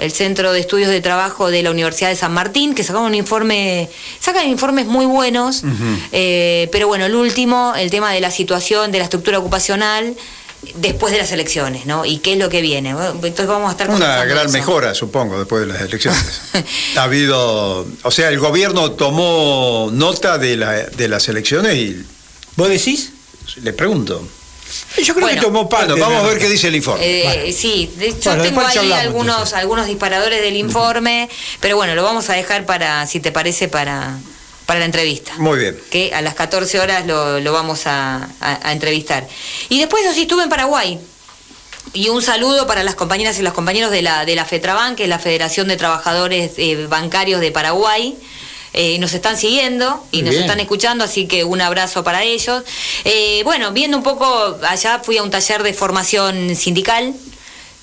el 0.01 0.11
Centro 0.11 0.51
de 0.51 0.59
Estudios 0.59 0.89
de 0.89 0.99
Trabajo 0.99 1.49
de 1.49 1.63
la 1.63 1.71
Universidad 1.71 2.09
de 2.09 2.15
San 2.15 2.33
Martín, 2.33 2.75
que 2.75 2.83
sacaron 2.83 3.07
un 3.07 3.15
informe, 3.15 3.89
sacan 4.19 4.47
informes 4.49 4.85
muy 4.87 5.05
buenos, 5.05 5.63
eh, 6.11 6.67
pero 6.71 6.87
bueno, 6.87 7.05
el 7.05 7.15
último, 7.15 7.73
el 7.77 7.89
tema 7.91 8.11
de 8.11 8.19
la 8.19 8.31
situación, 8.31 8.91
de 8.91 8.97
la 8.97 9.05
estructura 9.05 9.39
ocupacional 9.39 10.15
después 10.75 11.11
de 11.11 11.17
las 11.19 11.31
elecciones, 11.31 11.85
¿no? 11.87 12.05
Y 12.05 12.17
qué 12.19 12.33
es 12.33 12.39
lo 12.39 12.49
que 12.49 12.61
viene. 12.61 12.93
Bueno, 12.93 13.11
Entonces 13.13 13.47
vamos 13.47 13.69
a 13.69 13.71
estar 13.71 13.89
Una 13.89 14.25
gran 14.25 14.45
eso. 14.45 14.53
mejora, 14.53 14.93
supongo, 14.93 15.39
después 15.39 15.61
de 15.61 15.73
las 15.73 15.81
elecciones. 15.81 16.41
ha 16.97 17.03
habido, 17.03 17.87
o 18.03 18.11
sea, 18.11 18.29
el 18.29 18.39
gobierno 18.39 18.91
tomó 18.91 19.89
nota 19.91 20.37
de, 20.37 20.57
la, 20.57 20.71
de 20.73 21.07
las 21.07 21.27
elecciones 21.29 21.75
y 21.77 22.03
¿Vos 22.55 22.69
decís? 22.69 23.11
le 23.63 23.73
pregunto. 23.73 24.27
Yo 25.03 25.13
creo 25.13 25.27
Bueno. 25.27 25.39
que 25.41 25.45
tomó 25.47 25.69
parte. 25.69 25.91
Bueno, 25.93 26.05
vamos 26.09 26.23
a 26.23 26.27
ver 26.27 26.39
qué 26.39 26.49
dice 26.49 26.67
el 26.67 26.75
informe. 26.75 27.03
Eh. 27.49 27.53
Sí, 27.53 27.91
de- 27.97 28.11
Bueno, 28.13 28.43
tengo 28.43 28.61
ahí 28.61 28.91
algunos, 28.91 29.35
entonces. 29.35 29.57
algunos 29.57 29.85
disparadores 29.87 30.41
del 30.41 30.55
informe, 30.55 31.29
pero 31.59 31.75
bueno, 31.75 31.95
lo 31.95 32.03
vamos 32.03 32.29
a 32.29 32.33
dejar 32.33 32.65
para, 32.65 33.05
si 33.07 33.19
te 33.19 33.31
parece, 33.31 33.67
para, 33.67 34.17
para 34.65 34.79
la 34.79 34.85
entrevista. 34.85 35.33
Muy 35.37 35.59
bien. 35.59 35.79
Que 35.89 36.13
a 36.13 36.21
las 36.21 36.33
14 36.35 36.79
horas 36.79 37.05
lo, 37.05 37.39
lo 37.39 37.53
vamos 37.53 37.87
a, 37.87 38.29
a- 38.39 38.59
a 38.67 38.71
entrevistar. 38.71 39.27
Y 39.69 39.79
después, 39.79 40.03
yo 40.05 40.13
sí, 40.13 40.23
estuve 40.23 40.43
en 40.43 40.49
Paraguay. 40.49 40.99
Y 41.93 42.07
un 42.09 42.21
saludo 42.21 42.67
para 42.67 42.83
las 42.83 42.95
compañeras 42.95 43.37
y 43.39 43.41
los 43.41 43.53
compañeros 43.53 43.91
de 43.91 44.01
la, 44.01 44.23
de 44.23 44.35
la 44.35 44.45
FETRABAN, 44.45 44.95
que 44.95 45.03
es 45.03 45.09
la 45.09 45.19
Federación 45.19 45.67
de 45.67 45.75
Trabajadores 45.77 46.51
eh, 46.57 46.85
Bancarios 46.87 47.41
de 47.41 47.51
Paraguay. 47.51 48.15
Eh, 48.73 48.97
nos 48.99 49.13
están 49.13 49.37
siguiendo 49.37 50.05
y 50.11 50.17
Muy 50.17 50.23
nos 50.23 50.31
bien. 50.31 50.43
están 50.43 50.59
escuchando, 50.59 51.03
así 51.03 51.27
que 51.27 51.43
un 51.43 51.59
abrazo 51.61 52.03
para 52.03 52.23
ellos. 52.23 52.63
Eh, 53.03 53.41
bueno, 53.43 53.71
viendo 53.71 53.97
un 53.97 54.03
poco, 54.03 54.57
allá 54.67 54.99
fui 55.03 55.17
a 55.17 55.23
un 55.23 55.29
taller 55.29 55.61
de 55.63 55.73
formación 55.73 56.55
sindical. 56.55 57.13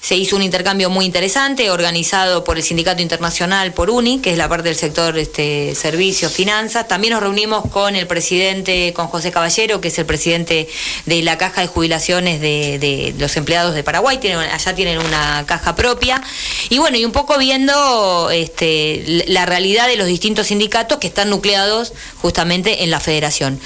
Se 0.01 0.15
hizo 0.17 0.37
un 0.37 0.43
intercambio 0.43 0.91
muy 0.91 1.05
interesante, 1.05 1.71
organizado 1.71 2.45
por 2.45 2.57
el 2.57 2.63
Sindicato 2.63 3.03
Internacional 3.03 3.73
por 3.73 3.91
UNI, 3.91 4.21
que 4.21 4.31
es 4.31 4.39
la 4.39 4.49
parte 4.49 4.69
del 4.69 4.77
sector 4.77 5.19
este, 5.19 5.75
servicios, 5.75 6.33
finanzas. 6.33 6.87
También 6.87 7.15
nos 7.15 7.23
reunimos 7.23 7.69
con 7.71 7.97
el 7.97 8.07
presidente, 8.07 8.93
con 8.95 9.09
José 9.09 9.33
Caballero, 9.33 9.81
que 9.81 9.89
es 9.89 9.99
el 9.99 10.07
presidente 10.07 10.69
de 11.07 11.23
la 11.23 11.37
Caja 11.37 11.63
de 11.63 11.67
Jubilaciones 11.67 12.41
de, 12.41 13.15
los 13.19 13.37
empleados 13.37 13.75
de 13.75 13.83
Paraguay. 13.83 14.21
Allá 14.53 14.75
tienen 14.75 14.99
una 14.99 15.45
caja 15.47 15.75
propia. 15.75 16.23
Y 16.71 16.79
bueno, 16.79 16.97
y 16.97 17.05
un 17.05 17.13
poco 17.13 17.37
viendo 17.37 18.31
este, 18.31 19.25
la 19.27 19.47
realidad 19.47 19.89
de 19.89 19.97
los 19.97 20.07
distintos 20.07 20.47
sindicatos 20.47 20.99
que 20.99 21.09
están 21.09 21.29
nucleados 21.29 21.93
justamente 22.23 22.85
en 22.85 22.91
la 22.91 23.01
federación. 23.01 23.61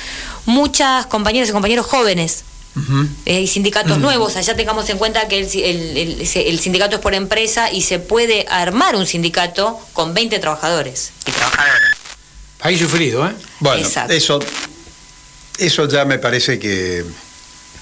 Muchas 0.46 1.06
compañeras 1.06 1.50
y 1.50 1.52
compañeros 1.52 1.87
jóvenes 1.87 2.44
Eh, 3.26 3.36
hay 3.36 3.46
sindicatos 3.46 3.98
nuevos, 3.98 4.36
allá 4.36 4.56
tengamos 4.56 4.88
en 4.88 4.96
cuenta 4.98 5.28
que 5.28 5.40
el, 5.40 5.96
el- 5.98 6.20
el- 6.34 6.58
sindicato 6.60 6.96
es 6.96 7.02
por 7.02 7.14
empresa 7.14 7.70
y 7.70 7.82
se 7.82 7.98
puede 7.98 8.46
armar 8.48 8.96
un 8.96 9.06
sindicato 9.06 9.79
con 9.93 10.14
20 10.14 10.38
trabajadores 10.38 11.10
y 11.26 11.31
trabajadoras. 11.32 11.81
Ahí 12.60 12.79
sufrido, 12.79 13.26
¿eh? 13.26 13.32
Bueno, 13.60 13.84
Exacto. 13.84 14.12
eso, 14.14 14.38
eso 15.58 15.86
ya 15.88 16.05
me 16.06 16.19
parece 16.19 16.58
que 16.58 17.05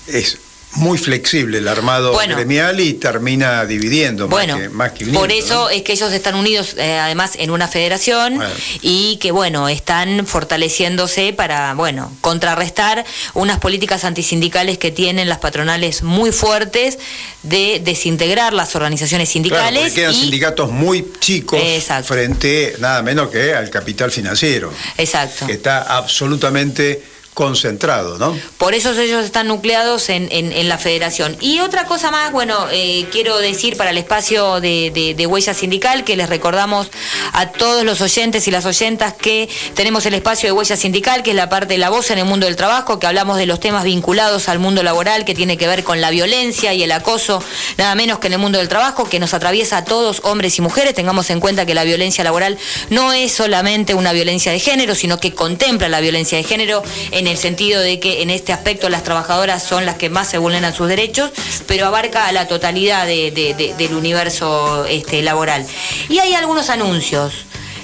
es 0.09 0.38
muy 0.75 0.99
flexible 0.99 1.59
el 1.59 1.67
armado 1.67 2.12
Bueno. 2.12 2.37
gremial 2.37 2.79
y 2.81 2.95
termina 2.95 3.67
dividiendo 3.67 4.29
Bueno, 4.29 4.55
más, 4.55 4.62
que, 4.62 4.69
más 4.69 4.93
que 4.93 5.05
uniendo, 5.05 5.21
por 5.21 5.33
eso 5.33 5.55
¿no? 5.65 5.71
es 5.71 5.83
que 5.83 5.93
ellos 5.93 6.12
están 6.12 6.37
unidos 6.37 6.75
eh, 6.79 6.97
además 6.99 7.33
en 7.39 7.50
una 7.50 7.67
federación 7.67 8.37
Bueno. 8.37 8.55
y 8.81 9.17
que 9.17 9.33
bueno, 9.33 9.69
están 9.69 10.27
fortaleciéndose 10.27 11.33
para, 11.33 11.75
bueno, 11.75 12.12
contrarrestar 12.21 13.05
unas 13.35 13.59
políticas 13.59 14.05
antisindicales 14.05 14.79
que 14.79 14.93
tienen 14.93 15.29
las 15.29 15.39
patronales 15.39 16.03
muy 16.03 16.31
fuertes 16.31 16.99
de 17.43 17.81
desintegrar 17.85 18.53
las 18.53 18.77
organizaciones 18.77 19.29
Claro, 19.31 19.33
sindicales 19.33 19.83
porque 19.83 19.95
quedan 20.03 20.12
y 20.15 20.21
sindicatos 20.21 20.71
muy 20.71 21.12
chicos 21.19 21.61
Exacto. 21.61 22.15
frente 22.15 22.75
nada 22.79 23.03
menos 23.03 23.29
que 23.31 23.55
al 23.55 23.71
capital 23.71 24.11
financiero, 24.12 24.73
exacto. 24.99 25.47
que 25.47 25.53
está 25.53 25.83
absolutamente 25.97 27.03
concentrado, 27.34 28.18
¿no? 28.18 28.37
Por 28.58 28.75
eso 28.75 28.92
ellos 29.00 29.25
están 29.25 29.49
nucleados 29.49 30.08
en, 30.10 30.28
en- 30.30 30.50
la 30.68 30.76
federación. 30.78 31.37
Y 31.40 31.60
otra 31.60 31.84
cosa 31.87 32.10
más, 32.10 32.32
bueno, 32.32 32.66
eh, 32.70 33.06
quiero 33.10 33.38
decir 33.38 33.76
para 33.76 33.90
el 33.90 33.99
espacio 33.99 34.60
de, 34.60 34.90
de- 34.92 35.14
de 35.14 35.26
Huella 35.26 35.54
Sindical, 35.54 36.04
que 36.04 36.16
les 36.16 36.28
recordamos 36.28 36.90
a 37.32 37.46
todos 37.50 37.82
los 37.84 38.00
oyentes 38.02 38.46
y 38.46 38.50
las 38.50 38.66
oyentas 38.66 39.14
que 39.14 39.49
tenemos 39.75 40.04
el 40.06 40.14
espacio 40.14 40.49
de 40.49 40.52
Huella 40.52 40.76
Sindical, 40.76 41.22
que 41.22 41.30
es 41.30 41.37
la 41.37 41.49
parte 41.49 41.75
de 41.75 41.78
la 41.78 41.88
voz 41.88 42.10
en 42.10 42.18
el 42.18 42.25
mundo 42.26 42.46
del 42.46 42.56
trabajo, 42.56 42.99
que 42.99 43.06
hablamos 43.06 43.38
de 43.38 43.46
los 43.46 43.58
temas 43.58 43.84
vinculados 43.84 44.49
al 44.49 44.58
mundo 44.58 44.82
laboral, 44.82 45.25
que 45.25 45.34
tiene 45.34 45.56
que 45.56 45.66
ver 45.66 45.82
con 45.82 46.00
la 46.00 46.10
violencia 46.10 46.75
y 46.75 46.82
el 46.82 46.92
acoso, 46.92 47.42
nada 47.78 47.94
menos 47.94 48.18
que 48.18 48.26
en 48.26 48.34
el 48.34 48.38
mundo 48.38 48.58
del 48.58 48.68
trabajo, 48.68 49.08
que 49.08 49.18
nos 49.18 49.32
atraviesa 49.34 49.78
a 49.78 49.84
todos, 49.84 50.20
hombres 50.25 50.58
y 50.58 50.62
mujeres. 50.62 50.94
Tengamos 50.94 51.30
en 51.30 51.40
cuenta 51.40 51.64
que 51.64 51.75
la 51.75 51.84
violencia 51.84 52.22
laboral 52.22 52.58
no 52.90 53.12
es 53.12 53.32
solamente 53.32 53.94
una 53.94 54.12
violencia 54.12 54.52
de 54.52 54.60
género, 54.60 54.94
sino 54.94 55.18
que 55.18 55.32
contempla 55.34 55.88
la 55.88 56.00
violencia 56.00 56.37
de 56.37 56.44
género 56.44 56.82
en 57.12 57.20
el 57.27 57.37
sentido 57.37 57.81
de 57.81 57.99
que 58.00 58.23
en 58.23 58.31
este 58.31 58.53
aspecto 58.53 58.89
las 58.89 59.03
trabajadoras 59.03 59.62
son 59.62 59.87
las 59.87 59.97
que 59.97 60.09
más 60.11 60.29
se 60.29 60.39
vulneran 60.39 60.75
sus 60.75 60.89
derechos, 60.89 61.31
pero 61.67 61.87
abarca 61.87 62.27
a 62.27 62.33
la 62.33 62.49
totalidad 62.49 63.07
de- 63.07 63.31
de- 63.31 63.55
de- 63.55 63.75
del 63.75 63.95
universo 63.95 64.85
este, 64.87 65.23
laboral. 65.23 65.67
Y 66.09 66.19
hay 66.19 66.35
algunos 66.35 66.71
anuncios. 66.71 67.33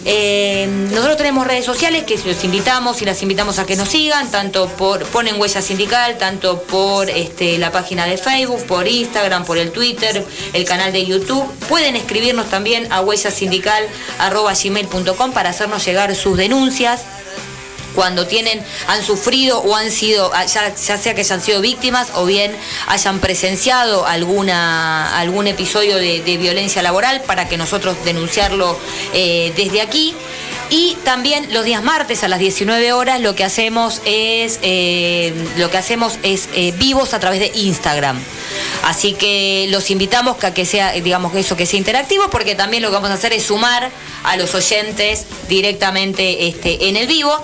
Eh, 0.09 0.69
nosotros 0.93 1.17
tenemos 1.17 1.45
redes 1.49 1.65
sociales 1.65 2.05
que 2.05 2.17
los 2.25 2.45
invitamos 2.45 3.03
y 3.03 3.05
las 3.05 3.23
invitamos 3.23 3.59
a 3.59 3.67
que 3.67 3.75
nos 3.75 3.89
sigan, 3.89 4.31
tanto 4.31 4.69
por 4.69 5.03
ponen 5.07 5.41
huella 5.41 5.61
sindical, 5.61 6.17
tanto 6.17 6.63
por 6.63 7.11
este, 7.11 7.59
la 7.59 7.73
página 7.73 8.07
de 8.07 8.17
Facebook, 8.17 8.65
por 8.67 8.87
Instagram, 8.87 9.45
por 9.45 9.59
el 9.59 9.73
Twitter, 9.73 10.25
el 10.53 10.65
canal 10.65 10.93
de 10.93 11.05
YouTube. 11.05 11.45
Pueden 11.69 11.97
escribirnos 11.97 12.49
también 12.49 12.87
a 12.93 13.01
huellasindical.com 13.01 15.33
para 15.33 15.51
hacernos 15.51 15.85
llegar 15.85 16.15
sus 16.15 16.37
denuncias 16.37 17.01
cuando 17.97 18.27
tienen, 18.29 18.63
han 18.87 19.03
sufrido 19.03 19.59
o 19.61 19.75
han 19.75 19.91
sido, 19.91 20.31
ah, 20.33 20.45
ya, 20.45 20.77
sea 20.77 21.15
que 21.15 21.23
hayan 21.23 21.43
sido 21.43 21.61
víctimas 21.61 22.13
o 22.15 22.27
bien 22.27 22.55
hayan 22.87 23.19
presenciado 23.19 24.07
alguna, 24.07 25.19
algún 25.19 25.49
episodio 25.49 25.97
de, 25.97 26.37
violencia 26.37 26.83
laboral 26.83 27.23
para 27.23 27.49
que 27.49 27.57
nosotros 27.57 27.97
denunciarlo 28.05 28.79
eh, 29.15 29.53
desde 29.57 29.81
aquí. 29.81 30.15
Y 30.69 30.97
también 31.05 31.53
los 31.53 31.65
días 31.65 31.83
martes 31.83 32.25
a 32.25 32.29
las 32.29 32.41
19 32.41 32.93
horas 32.93 33.21
lo 33.21 33.35
que 33.37 33.45
hacemos 33.45 34.03
es 34.05 34.59
eh, 34.63 35.33
lo 35.59 35.71
que 35.71 35.79
hacemos 35.79 36.19
es 36.23 36.49
eh, 36.55 36.73
vivos 36.77 37.15
a 37.15 37.21
través 37.21 37.39
de 37.39 37.53
Instagram. 37.55 38.21
Así 38.83 39.15
que 39.15 39.67
los 39.71 39.91
invitamos 39.91 40.43
a 40.43 40.55
que 40.55 40.65
sea, 40.67 40.93
digamos 40.93 41.33
que 41.33 41.41
eso 41.41 41.57
que 41.57 41.67
sea 41.67 41.79
interactivo, 41.79 42.29
porque 42.31 42.55
también 42.55 42.83
lo 42.83 42.89
que 42.89 42.95
vamos 42.95 43.11
a 43.11 43.15
hacer 43.15 43.33
es 43.33 43.45
sumar 43.45 43.91
a 44.25 44.37
los 44.37 44.55
oyentes 44.55 45.27
directamente 45.49 46.49
este, 46.49 46.89
en 46.89 46.97
el 46.97 47.07
vivo. 47.07 47.37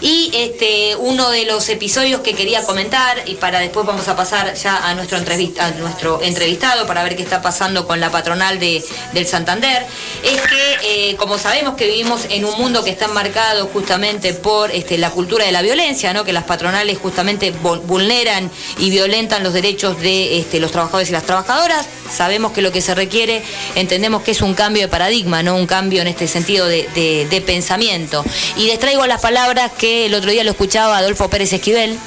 Y 0.00 0.30
este, 0.34 0.96
uno 0.96 1.30
de 1.30 1.46
los 1.46 1.68
episodios 1.68 2.20
que 2.20 2.34
quería 2.34 2.62
comentar, 2.62 3.22
y 3.26 3.36
para 3.36 3.60
después 3.60 3.86
vamos 3.86 4.06
a 4.08 4.16
pasar 4.16 4.54
ya 4.54 4.88
a 4.88 4.94
nuestro, 4.94 5.16
entrevista, 5.16 5.66
a 5.66 5.70
nuestro 5.70 6.20
entrevistado 6.22 6.86
para 6.86 7.02
ver 7.02 7.16
qué 7.16 7.22
está 7.22 7.40
pasando 7.40 7.86
con 7.86 8.00
la 8.00 8.10
patronal 8.10 8.58
de, 8.58 8.84
del 9.12 9.26
Santander, 9.26 9.86
es 10.22 10.40
que 10.42 11.10
eh, 11.10 11.16
como 11.16 11.38
sabemos 11.38 11.74
que 11.76 11.86
vivimos 11.86 12.26
en 12.28 12.44
un 12.44 12.52
mundo 12.58 12.63
que 12.64 12.90
está 12.90 13.08
marcado 13.08 13.66
justamente 13.66 14.32
por 14.32 14.70
este, 14.70 14.96
la 14.96 15.10
cultura 15.10 15.44
de 15.44 15.52
la 15.52 15.60
violencia, 15.60 16.14
¿no? 16.14 16.24
que 16.24 16.32
las 16.32 16.44
patronales 16.44 16.96
justamente 16.98 17.52
vulneran 17.52 18.50
y 18.78 18.88
violentan 18.88 19.42
los 19.42 19.52
derechos 19.52 20.00
de 20.00 20.38
este, 20.38 20.60
los 20.60 20.72
trabajadores 20.72 21.10
y 21.10 21.12
las 21.12 21.24
trabajadoras, 21.24 21.86
sabemos 22.10 22.52
que 22.52 22.62
lo 22.62 22.72
que 22.72 22.80
se 22.80 22.94
requiere, 22.94 23.42
entendemos 23.74 24.22
que 24.22 24.30
es 24.30 24.40
un 24.40 24.54
cambio 24.54 24.82
de 24.82 24.88
paradigma, 24.88 25.42
no 25.42 25.56
un 25.56 25.66
cambio 25.66 26.00
en 26.00 26.08
este 26.08 26.26
sentido 26.26 26.66
de, 26.66 26.88
de 26.94 27.40
pensamiento. 27.42 28.24
Y 28.56 28.66
les 28.66 28.78
traigo 28.78 29.06
las 29.06 29.20
palabras 29.20 29.70
que 29.76 30.06
el 30.06 30.14
otro 30.14 30.30
día 30.30 30.42
lo 30.42 30.50
escuchaba 30.50 30.96
Adolfo 30.96 31.28
Pérez 31.28 31.52
Esquivel, 31.52 31.98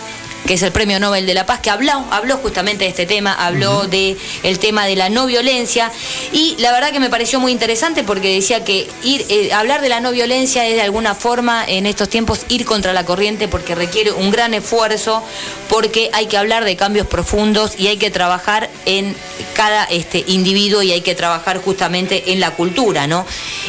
que 0.45 0.53
es 0.53 0.61
el 0.61 0.71
Premio 0.71 0.99
Nobel 0.99 1.25
de 1.25 1.33
la 1.33 1.45
Paz, 1.45 1.59
que 1.59 1.69
habló, 1.69 2.05
habló 2.11 2.37
justamente 2.37 2.85
de 2.85 2.89
este 2.89 3.05
tema, 3.05 3.33
habló 3.33 3.87
de 3.87 4.17
el 4.43 4.59
tema 4.59 4.85
de 4.85 4.95
la 4.95 5.09
no 5.09 5.25
violencia. 5.25 5.91
Y 6.31 6.55
la 6.59 6.71
verdad 6.71 6.91
que 6.91 6.99
me 6.99 7.09
pareció 7.09 7.39
muy 7.39 7.51
interesante 7.51 8.03
porque 8.03 8.33
decía 8.33 8.63
que 8.63 8.87
ir 9.03 9.25
eh, 9.29 9.51
hablar 9.53 9.81
de 9.81 9.89
la 9.89 9.99
no 9.99 10.11
violencia 10.11 10.65
es 10.65 10.75
de 10.75 10.81
alguna 10.81 11.15
forma 11.15 11.65
en 11.67 11.85
estos 11.85 12.09
tiempos 12.09 12.45
ir 12.49 12.65
contra 12.65 12.93
la 12.93 13.05
corriente 13.05 13.47
porque 13.47 13.75
requiere 13.75 14.11
un 14.11 14.31
gran 14.31 14.53
esfuerzo 14.53 15.23
porque 15.69 16.09
hay 16.13 16.27
que 16.27 16.37
hablar 16.37 16.63
de 16.63 16.75
cambios 16.75 17.07
profundos 17.07 17.77
y 17.77 17.87
hay 17.87 17.97
que 17.97 18.11
trabajar 18.11 18.69
en 18.85 19.15
cada 19.53 19.83
este 19.85 20.23
individuo 20.27 20.81
y 20.81 20.91
hay 20.91 21.01
que 21.01 21.15
trabajar 21.15 21.57
justamente 21.57 22.31
en 22.31 22.39
la 22.39 22.51
cultura, 22.51 23.07
¿no? 23.07 23.25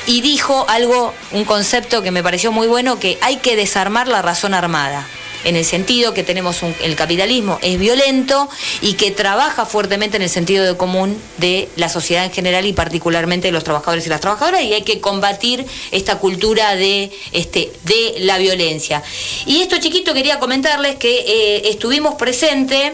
Y 0.06 0.20
dijo 0.20 0.66
algo, 0.68 1.14
un 1.32 1.44
concepto 1.44 2.02
que 2.02 2.10
me 2.10 2.22
pareció 2.22 2.52
muy 2.52 2.66
bueno 2.66 3.00
que 3.00 3.18
hay 3.20 3.36
que 3.36 3.56
desarmar 3.56 4.06
la 4.06 4.22
razón 4.22 4.54
armada 4.54 5.06
en 5.44 5.56
el 5.56 5.64
sentido 5.64 6.14
que 6.14 6.22
tenemos 6.22 6.62
el 6.62 6.96
capitalismo 6.96 7.58
es 7.62 7.78
violento 7.78 8.48
y 8.80 8.94
que 8.94 9.10
trabaja 9.10 9.66
fuertemente 9.66 10.16
en 10.16 10.22
el 10.22 10.28
sentido 10.28 10.64
de 10.64 10.76
común 10.76 11.20
de 11.38 11.68
la 11.76 11.88
sociedad 11.88 12.24
en 12.24 12.32
general 12.32 12.66
y 12.66 12.72
particularmente 12.72 13.48
de 13.48 13.52
los 13.52 13.64
trabajadores 13.64 14.06
y 14.06 14.08
las 14.08 14.20
trabajadoras 14.20 14.62
y 14.62 14.72
hay 14.74 14.82
que 14.82 15.00
combatir 15.00 15.66
esta 15.90 16.18
cultura 16.18 16.76
de, 16.76 17.10
este, 17.32 17.72
de 17.84 18.16
la 18.20 18.38
violencia. 18.38 19.02
Y 19.46 19.60
esto 19.60 19.78
chiquito 19.78 20.14
quería 20.14 20.38
comentarles 20.38 20.96
que 20.96 21.18
eh, 21.20 21.70
estuvimos 21.70 22.14
presentes 22.14 22.92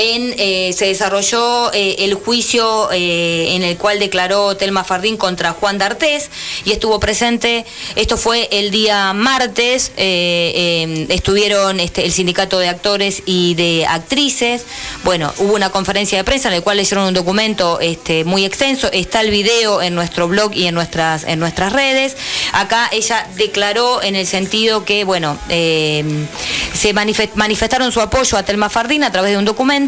eh, 0.00 0.72
se 0.74 0.86
desarrolló 0.86 1.72
eh, 1.72 1.96
el 1.98 2.14
juicio 2.14 2.88
eh, 2.92 3.56
en 3.56 3.64
el 3.64 3.76
cual 3.76 3.98
declaró 3.98 4.56
Telma 4.56 4.84
Fardín 4.84 5.16
contra 5.16 5.52
Juan 5.52 5.76
D'Artés 5.76 6.30
y 6.64 6.70
estuvo 6.70 7.00
presente, 7.00 7.66
esto 7.96 8.16
fue 8.16 8.48
el 8.52 8.70
día 8.70 9.12
martes, 9.12 9.90
estuvieron 9.96 11.80
este, 11.80 12.04
el 12.04 12.12
sindicato 12.12 12.60
de 12.60 12.68
actores 12.68 13.24
y 13.26 13.54
de 13.54 13.86
actrices, 13.86 14.64
bueno, 15.02 15.32
hubo 15.38 15.54
una 15.54 15.70
conferencia 15.70 16.16
de 16.16 16.22
prensa 16.22 16.48
en 16.48 16.54
la 16.54 16.60
cual 16.60 16.76
le 16.76 16.84
hicieron 16.84 17.08
un 17.08 17.14
documento 17.14 17.80
este, 17.80 18.24
muy 18.24 18.44
extenso, 18.44 18.88
está 18.92 19.20
el 19.20 19.30
video 19.32 19.82
en 19.82 19.96
nuestro 19.96 20.28
blog 20.28 20.54
y 20.54 20.66
en 20.66 20.74
nuestras, 20.74 21.24
en 21.24 21.40
nuestras 21.40 21.72
redes, 21.72 22.16
acá 22.52 22.88
ella 22.92 23.26
declaró 23.36 24.00
en 24.02 24.14
el 24.14 24.26
sentido 24.26 24.84
que, 24.84 25.02
bueno, 25.02 25.36
se 25.48 26.92
manifestaron 27.34 27.90
su 27.90 28.00
apoyo 28.00 28.38
a 28.38 28.44
Telma 28.44 28.70
Fardín 28.70 29.02
a 29.02 29.10
través 29.10 29.32
de 29.32 29.38
un 29.38 29.44
documento, 29.44 29.87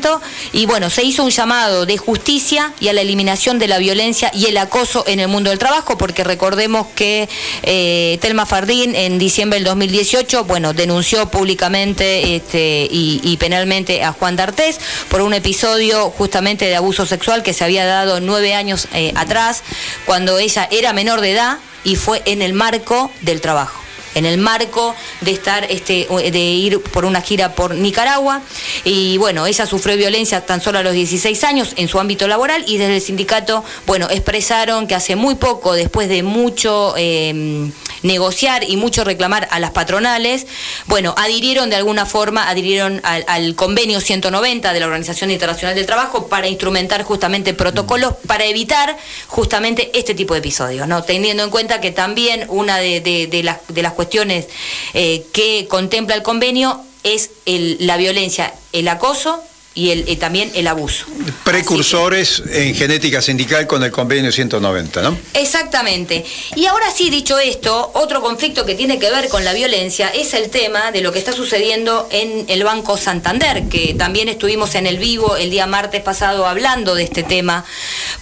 y 0.53 0.67
bueno, 0.67 0.89
se 0.89 1.03
hizo 1.03 1.25
un 1.25 1.31
llamado 1.31 1.85
de 1.85 1.99
justicia 1.99 2.73
y 2.81 2.89
a 2.89 2.93
la 2.93 3.03
eliminación 3.03 3.59
de 3.59 3.69
la 3.69 3.79
violencia 3.79 4.31
y 4.35 4.47
el 4.47 4.57
acoso 4.57 5.05
en 5.07 5.21
el 5.21 5.29
mundo 5.29 5.51
del 5.51 5.59
trabajo, 5.59 5.99
porque 5.99 6.25
recordemos 6.25 6.87
que 6.95 7.29
eh, 7.63 8.19
Telma 8.21 8.47
Fardín 8.47 8.95
en 8.95 9.19
diciembre 9.19 9.59
del 9.59 9.65
2018, 9.65 10.45
bueno, 10.45 10.73
denunció 10.73 11.31
públicamente 11.31 12.37
este, 12.37 12.89
y, 12.91 13.37
penalmente 13.39 14.03
a 14.05 14.13
Juan 14.13 14.37
D'Artés 14.37 14.79
por 15.09 15.23
un 15.23 15.33
episodio 15.33 16.11
justamente 16.11 16.67
de 16.67 16.77
abuso 16.77 17.07
sexual 17.07 17.43
que 17.43 17.55
se 17.55 17.65
había 17.65 17.87
dado 17.87 18.21
nueve 18.21 18.55
años 18.55 18.89
eh, 18.93 19.13
atrás, 19.17 19.63
cuando 20.05 20.39
ella 20.39 20.69
era 20.71 20.93
menor 20.93 21.21
de 21.21 21.33
edad 21.33 21.59
y 21.85 21.97
fue 21.97 22.23
en 22.27 22.43
el 22.43 22.53
marco 22.53 23.11
del 23.23 23.41
trabajo 23.41 23.90
en 24.15 24.27
el 24.27 24.39
marco 24.39 24.95
de 25.21 25.31
estar 25.33 25.65
este 25.71 26.07
de 26.11 26.39
ir 26.39 26.81
por 26.81 27.05
una 27.05 27.21
gira 27.21 27.55
por 27.55 27.75
Nicaragua. 27.75 28.43
Y 28.85 29.19
bueno 29.19 29.47
ella 29.47 29.67
sufrió 29.67 29.97
violencia 29.97 30.45
tan 30.45 30.61
solo 30.61 30.79
a 30.79 30.83
los 30.83 30.93
16 30.93 31.45
años 31.45 31.75
en 31.77 31.89
su 31.89 31.99
ámbito 32.01 32.27
laboral 32.29 32.65
y 32.67 32.79
desde 32.79 32.97
el 32.97 33.01
sindicato 33.01 33.65
bueno 33.87 34.09
expresaron 34.11 34.87
que 34.87 34.95
hace 34.95 35.17
muy 35.17 35.35
poco 35.35 35.75
después 35.75 36.09
de 36.09 36.23
mucho 36.23 36.95
em, 36.97 37.73
negociar 38.03 38.65
y 38.69 38.77
mucho 38.77 39.05
reclamar 39.05 39.49
a 39.51 39.59
las 39.59 39.71
patronales 39.73 40.47
bueno 40.87 41.15
adhirieron 41.17 41.71
de 41.71 41.77
alguna 41.77 42.07
forma 42.07 42.49
adhirieron 42.49 43.01
al, 43.05 43.55
convenio 43.55 44.01
190 44.01 44.73
de 44.73 44.81
la 44.81 44.87
Organización 44.87 45.31
Internacional 45.31 45.75
del 45.75 45.87
Trabajo 45.87 46.29
para 46.29 46.49
instrumentar 46.49 47.03
justamente 47.03 47.55
protocolos 47.55 48.15
para 48.27 48.45
evitar 48.45 48.97
justamente 49.27 49.91
este 49.95 50.15
tipo 50.15 50.35
de 50.35 50.41
episodios 50.41 50.87
no 50.89 51.03
teniendo 51.03 51.43
en 51.45 51.51
cuenta 51.51 51.81
que 51.81 51.91
también 51.91 52.45
una 52.49 52.79
de, 52.79 53.01
de 53.01 53.43
las 53.43 53.59
de 53.69 53.83
las 53.83 53.93
cuestiones 54.01 54.49
eh, 54.95 55.27
que 55.35 55.67
contempla 55.69 56.15
el 56.15 56.23
convenio 56.23 56.81
es 57.03 57.33
la 57.45 57.99
violencia, 57.99 58.55
el 58.73 58.89
acoso 58.89 59.43
y 59.75 59.91
el, 59.91 60.19
también 60.19 60.51
el 60.55 60.67
abuso. 60.67 61.07
Precursores 61.45 62.43
en 62.51 62.75
genética 62.75 63.23
sindical 63.23 63.69
con 63.69 63.85
el 63.85 63.93
convenio 63.93 64.33
190, 64.33 65.01
¿no? 65.03 65.17
Exactamente. 65.35 66.25
Y 66.57 66.67
ahora 66.67 66.91
sí, 66.91 67.09
dicho 67.09 67.39
esto, 67.39 67.93
otro 67.95 68.21
conflicto 68.21 68.67
que 68.67 68.75
tiene 68.75 68.99
que 68.99 69.11
ver 69.11 69.29
con 69.29 69.45
la 69.45 69.53
violencia 69.53 70.09
es 70.09 70.35
el 70.35 70.51
tema 70.51 70.91
de 70.91 71.03
lo 71.03 71.13
que 71.13 71.21
está 71.21 71.33
sucediendo 71.33 72.09
en 72.11 72.47
el 72.49 72.65
Banco 72.65 72.97
Santander, 72.97 73.69
que 73.69 73.95
también 73.95 74.29
estuvimos 74.29 74.75
en 74.75 74.87
el 74.87 74.99
vivo 74.99 75.37
el 75.37 75.51
día 75.51 75.67
martes 75.67 76.03
pasado 76.03 76.47
hablando 76.47 76.97
de 76.97 77.05
este 77.05 77.23
tema, 77.23 77.65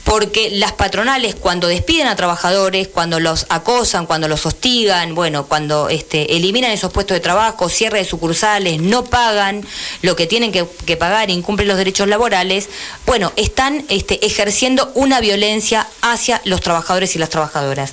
porque 0.05 0.50
las 0.50 0.73
patronales 0.73 1.35
cuando 1.35 1.67
despiden 1.67 2.09
a 2.09 2.17
trabajadores, 2.17 2.88
cuando 2.88 3.21
los 3.21 3.47
acosan, 3.49 4.05
cuando 4.05 4.28
los 4.28 4.45
hostigan, 4.45 5.14
bueno, 5.14 5.47
cuando 5.47 5.88
este, 5.88 6.37
eliminan 6.37 6.73
esos 6.73 6.93
puestos 6.93 7.14
de 7.14 7.21
trabajo, 7.21 7.71
cierre 7.71 7.99
de 7.99 8.05
sucursales, 8.05 8.81
no 8.81 9.05
pagan 9.05 9.64
lo 10.02 10.14
que 10.14 10.26
tienen 10.26 10.52
que, 10.52 10.67
que 10.85 10.97
pagar, 10.99 11.31
incumplen 11.38 11.68
los 11.68 11.76
derechos 11.76 12.09
laborales, 12.09 12.68
bueno, 13.07 13.33
están 13.37 13.85
este, 13.88 14.25
ejerciendo 14.26 14.92
una 14.95 15.21
violencia 15.21 15.87
hacia 16.02 16.40
los 16.45 16.61
trabajadores 16.61 17.16
y 17.16 17.18
las 17.18 17.30
trabajadoras. 17.30 17.92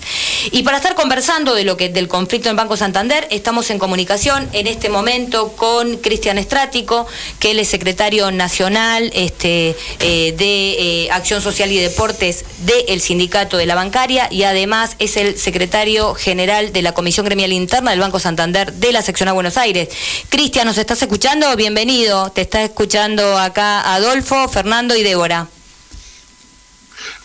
Y 0.51 0.63
para 0.63 0.77
estar 0.77 0.95
conversando 0.95 1.55
de 1.55 1.63
lo 1.63 1.77
que 1.77 1.89
del 1.89 2.07
conflicto 2.07 2.49
en 2.49 2.55
Banco 2.55 2.77
Santander, 2.77 3.27
estamos 3.31 3.69
en 3.69 3.79
comunicación 3.79 4.49
en 4.53 4.67
este 4.67 4.89
momento 4.89 5.53
con 5.53 5.97
Cristian 5.97 6.37
Estrático, 6.37 7.07
que 7.39 7.51
él 7.51 7.59
es 7.59 7.69
secretario 7.69 8.31
nacional 8.31 9.11
este, 9.13 9.75
eh, 9.99 10.33
de 10.37 11.03
eh, 11.05 11.11
Acción 11.11 11.41
Social 11.41 11.71
y 11.71 11.77
Deportes 11.77 12.45
del 12.59 13.01
Sindicato 13.01 13.57
de 13.57 13.65
la 13.65 13.75
Bancaria 13.75 14.27
y 14.31 14.43
además 14.43 14.95
es 14.99 15.17
el 15.17 15.37
secretario 15.37 16.13
general 16.15 16.73
de 16.73 16.81
la 16.81 16.93
Comisión 16.93 17.25
Gremial 17.25 17.53
Interna 17.53 17.91
del 17.91 17.99
Banco 17.99 18.19
Santander 18.19 18.73
de 18.73 18.91
la 18.91 19.01
sección 19.01 19.29
a 19.29 19.33
Buenos 19.33 19.57
Aires. 19.57 19.89
Cristian, 20.29 20.65
¿nos 20.67 20.77
estás 20.77 21.01
escuchando? 21.01 21.53
Bienvenido. 21.55 22.31
Te 22.31 22.41
está 22.41 22.63
escuchando 22.63 23.35
acá 23.38 23.94
Adolfo, 23.94 24.48
Fernando 24.48 24.96
y 24.96 25.04
Débora. 25.04 25.48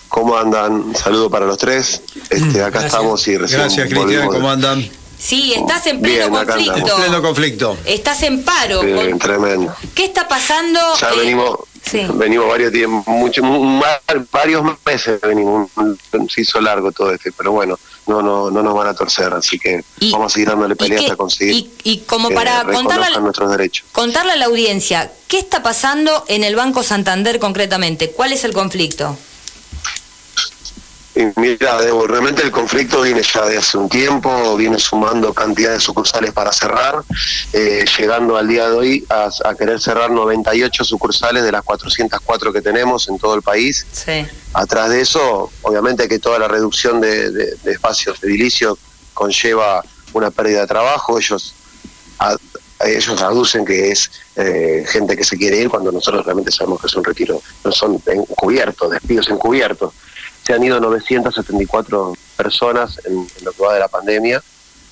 ¿Cómo 0.08 0.36
andan? 0.36 0.94
Saludo 0.96 1.30
para 1.30 1.46
los 1.46 1.58
tres. 1.58 2.02
Este, 2.30 2.62
acá 2.62 2.86
estamos 2.86 3.26
y 3.28 3.36
recién 3.36 3.60
Gracias, 3.60 3.88
Cristian. 3.88 4.26
¿Cómo 4.28 4.50
andan? 4.50 4.88
Sí, 5.18 5.52
estás 5.54 5.86
en 5.86 6.00
pleno 6.00 6.30
conflicto. 6.30 6.76
En 6.76 7.02
pleno 7.02 7.22
conflicto. 7.22 7.78
Estás 7.84 8.22
en 8.22 8.42
paro. 8.42 8.80
tremendo. 9.18 9.74
¿Qué 9.94 10.06
está 10.06 10.26
pasando? 10.26 10.80
Ya 10.98 11.12
venimos 11.12 11.60
Sí. 11.82 12.06
Venimos 12.14 12.48
varios 12.48 12.72
tiempos, 12.72 13.06
mucho, 13.06 13.42
varios 14.30 14.62
meses 14.84 15.20
venimos, 15.20 15.70
se 16.28 16.42
hizo 16.42 16.60
largo 16.60 16.92
todo 16.92 17.12
este, 17.12 17.32
pero 17.32 17.52
bueno, 17.52 17.78
no, 18.06 18.22
no, 18.22 18.50
no 18.50 18.62
nos 18.62 18.74
van 18.74 18.88
a 18.88 18.94
torcer, 18.94 19.32
así 19.32 19.58
que 19.58 19.84
Y- 20.00 20.10
vamos 20.10 20.32
a 20.32 20.34
seguir 20.34 20.48
dándole 20.48 20.74
y 20.74 20.76
pelea 20.76 21.00
hasta 21.00 21.16
conseguir 21.16 21.54
y- 21.54 21.70
y 21.84 21.98
como 22.00 22.28
que 22.28 22.34
para 22.34 22.62
contarle 22.64 22.78
reconozcan 22.82 23.14
al- 23.16 23.22
nuestros 23.22 23.50
derechos. 23.50 23.86
Contarle 23.92 24.32
a 24.32 24.36
la 24.36 24.46
audiencia, 24.46 25.12
¿qué 25.28 25.38
está 25.38 25.62
pasando 25.62 26.24
en 26.28 26.42
el 26.44 26.56
Banco 26.56 26.82
Santander 26.82 27.38
concretamente? 27.38 28.10
¿Cuál 28.10 28.32
es 28.32 28.44
el 28.44 28.52
conflicto? 28.52 29.16
Y 31.20 31.40
mira, 31.40 31.80
Debo, 31.82 32.06
realmente 32.06 32.42
el 32.42 32.50
conflicto 32.50 33.02
viene 33.02 33.22
ya 33.22 33.44
de 33.46 33.58
hace 33.58 33.76
un 33.76 33.88
tiempo, 33.88 34.56
viene 34.56 34.78
sumando 34.78 35.34
cantidad 35.34 35.72
de 35.72 35.80
sucursales 35.80 36.32
para 36.32 36.50
cerrar, 36.52 37.02
eh, 37.52 37.84
llegando 37.98 38.36
al 38.36 38.48
día 38.48 38.68
de 38.70 38.76
hoy 38.76 39.06
a, 39.10 39.28
a 39.44 39.54
querer 39.54 39.80
cerrar 39.80 40.10
98 40.10 40.82
sucursales 40.84 41.42
de 41.42 41.52
las 41.52 41.62
404 41.62 42.52
que 42.52 42.62
tenemos 42.62 43.08
en 43.08 43.18
todo 43.18 43.34
el 43.34 43.42
país. 43.42 43.86
Sí. 43.92 44.26
Atrás 44.54 44.88
de 44.90 45.02
eso, 45.02 45.50
obviamente 45.62 46.08
que 46.08 46.18
toda 46.18 46.38
la 46.38 46.48
reducción 46.48 47.00
de, 47.00 47.30
de- 47.30 47.54
de 47.62 47.72
espacios 47.72 48.16
edilicios 48.22 48.78
conlleva 49.12 49.84
una 50.14 50.30
pérdida 50.30 50.62
de 50.62 50.66
trabajo. 50.66 51.18
Ellos, 51.18 51.54
a- 52.18 52.36
ellos 52.86 53.20
aducen 53.20 53.64
que 53.66 53.90
es 53.90 54.10
eh, 54.36 54.84
gente 54.88 55.14
que 55.16 55.22
se 55.24 55.36
quiere 55.36 55.58
ir 55.58 55.68
cuando 55.68 55.92
nosotros 55.92 56.24
realmente 56.24 56.50
sabemos 56.50 56.80
que 56.80 56.86
es 56.86 56.94
un 56.94 57.04
retiro, 57.04 57.42
no 57.62 57.72
son 57.72 58.02
encubiertos, 58.06 58.90
despidos 58.90 59.28
encubiertos. 59.28 59.92
Se 60.44 60.54
han 60.54 60.64
ido 60.64 60.80
974 60.80 62.14
personas 62.36 63.00
en, 63.04 63.12
en 63.14 63.44
lo 63.44 63.52
que 63.52 63.62
va 63.62 63.74
de 63.74 63.80
la 63.80 63.88
pandemia. 63.88 64.42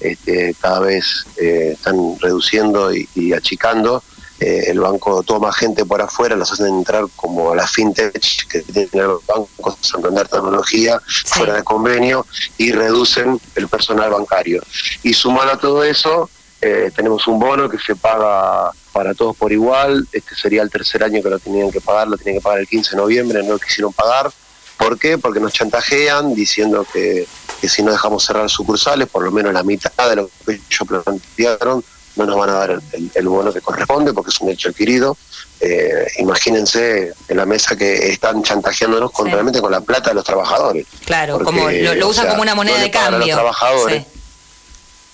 Este, 0.00 0.54
cada 0.60 0.80
vez 0.80 1.26
eh, 1.40 1.70
están 1.72 2.18
reduciendo 2.20 2.94
y, 2.94 3.08
y 3.14 3.32
achicando. 3.32 4.02
Eh, 4.40 4.70
el 4.70 4.78
banco 4.78 5.24
toma 5.24 5.52
gente 5.52 5.84
por 5.84 6.00
afuera, 6.00 6.36
los 6.36 6.52
hacen 6.52 6.66
entrar 6.68 7.04
como 7.16 7.50
a 7.50 7.56
la 7.56 7.66
fintech 7.66 8.46
que 8.46 8.62
tiene 8.62 8.88
el 8.92 9.16
banco 9.26 9.76
Santander 9.80 10.28
Tecnología 10.28 11.00
fuera 11.24 11.54
de 11.54 11.64
convenio 11.64 12.24
y 12.56 12.70
reducen 12.70 13.40
el 13.56 13.66
personal 13.66 14.10
bancario. 14.10 14.62
Y 15.02 15.12
sumado 15.12 15.50
a 15.50 15.58
todo 15.58 15.82
eso, 15.82 16.30
eh, 16.60 16.92
tenemos 16.94 17.26
un 17.26 17.40
bono 17.40 17.68
que 17.68 17.78
se 17.78 17.96
paga 17.96 18.70
para 18.92 19.12
todos 19.14 19.36
por 19.36 19.52
igual. 19.52 20.06
Este 20.12 20.36
sería 20.36 20.62
el 20.62 20.70
tercer 20.70 21.02
año 21.02 21.20
que 21.20 21.30
lo 21.30 21.40
tenían 21.40 21.72
que 21.72 21.80
pagar, 21.80 22.06
lo 22.06 22.16
tenían 22.16 22.36
que 22.36 22.42
pagar 22.42 22.60
el 22.60 22.68
15 22.68 22.90
de 22.92 22.96
noviembre, 22.96 23.42
no 23.42 23.54
lo 23.54 23.58
quisieron 23.58 23.92
pagar. 23.92 24.30
¿Por 24.78 24.98
qué? 24.98 25.18
Porque 25.18 25.40
nos 25.40 25.52
chantajean 25.52 26.34
diciendo 26.34 26.86
que, 26.90 27.26
que 27.60 27.68
si 27.68 27.82
no 27.82 27.90
dejamos 27.92 28.24
cerrar 28.24 28.48
sucursales, 28.48 29.08
por 29.08 29.24
lo 29.24 29.32
menos 29.32 29.52
la 29.52 29.62
mitad 29.64 29.90
de 30.08 30.16
lo 30.16 30.30
que 30.46 30.54
ellos 30.54 31.02
plantearon, 31.04 31.84
no 32.14 32.26
nos 32.26 32.36
van 32.36 32.50
a 32.50 32.52
dar 32.54 32.80
el, 33.14 33.28
bono 33.28 33.52
que 33.52 33.60
corresponde 33.60 34.12
porque 34.12 34.30
es 34.30 34.40
un 34.40 34.50
hecho 34.50 34.70
adquirido. 34.70 35.16
Eh, 35.60 36.06
imagínense 36.18 37.12
en 37.28 37.36
la 37.36 37.46
mesa 37.46 37.76
que 37.76 38.08
están 38.10 38.42
chantajeándonos 38.42 39.10
con, 39.12 39.26
Sí. 39.26 39.32
realmente 39.32 39.60
con 39.60 39.70
la 39.70 39.80
plata 39.80 40.10
de 40.10 40.14
los 40.14 40.24
trabajadores. 40.24 40.86
Claro, 41.04 41.34
Porque, 41.38 41.44
como 41.44 41.70
lo, 41.70 42.08
usan 42.08 42.24
sea, 42.24 42.30
como 42.30 42.42
una 42.42 42.54
moneda 42.54 42.76
no 42.76 42.82
de 42.82 42.88
a 42.88 42.90
cambio. 42.92 43.18
los 43.18 43.28
trabajadores. 43.30 44.02
Sí. 44.12 44.20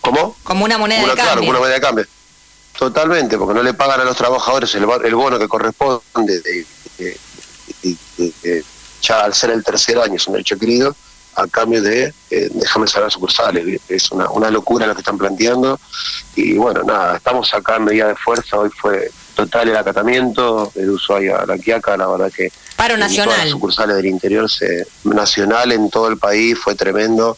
¿Cómo? 0.00 0.37
Como 0.42 0.64
una 0.66 0.78
moneda 0.78 1.00
Una, 1.02 1.09
de 1.12 1.14
claro, 1.14 1.30
cambio. 1.37 1.50
una 1.50 1.59
moneda 1.61 1.75
de 1.75 1.80
cambio. 1.80 2.06
Totalmente, 2.78 3.38
porque 3.38 3.54
no 3.54 3.62
le 3.62 3.73
pagan 3.75 4.00
a 4.00 4.04
los 4.04 4.16
trabajadores 4.16 4.75
el, 4.75 4.85
bono 5.14 5.38
que 5.38 5.49
corresponde. 5.49 6.02
de- 6.42 6.66
de- 6.99 7.21
de- 7.83 7.99
de- 8.16 8.35
de- 8.42 8.64
ya 9.07 9.21
al 9.21 9.35
ser 9.35 9.51
el 9.51 9.63
tercer 9.65 9.99
año, 9.99 10.15
es 10.17 10.27
un 10.27 10.33
derecho 10.35 10.55
adquirido, 10.55 10.95
a 11.37 11.47
cambio 11.49 11.83
de 11.83 12.15
eh, 12.31 12.49
déjame 12.53 12.87
cerrar 12.87 13.11
sucursales. 13.11 13.81
Es 13.89 14.11
una, 14.13 14.31
una 14.31 14.51
locura 14.51 14.87
lo 14.87 14.95
que 14.95 15.01
están 15.01 15.19
planteando. 15.19 15.79
Y 16.37 16.57
bueno, 16.57 16.83
nada, 16.85 17.17
estamos 17.17 17.53
acá 17.55 17.77
en 17.77 17.85
medida 17.85 18.09
de 18.09 18.17
fuerza. 18.17 18.57
Hoy 18.57 18.71
fue 18.71 19.11
total 19.35 19.69
el 19.69 19.77
acatamiento 19.77 20.71
del 20.77 20.91
usuario 20.91 21.39
a 21.39 21.45
la 21.45 21.59
Quiaca, 21.59 21.97
la 21.97 22.07
verdad 22.07 22.31
que. 22.33 22.53
Paro 22.77 22.95
todas 22.95 23.11
nacional. 23.11 23.39
las 23.39 23.51
sucursales 23.51 23.97
del 23.97 24.07
interior, 24.07 24.49
se, 24.51 24.87
nacional 25.05 25.73
en 25.73 25.91
todo 25.91 26.09
el 26.09 26.19
país, 26.19 26.57
fue 26.59 26.75
tremendo. 26.77 27.37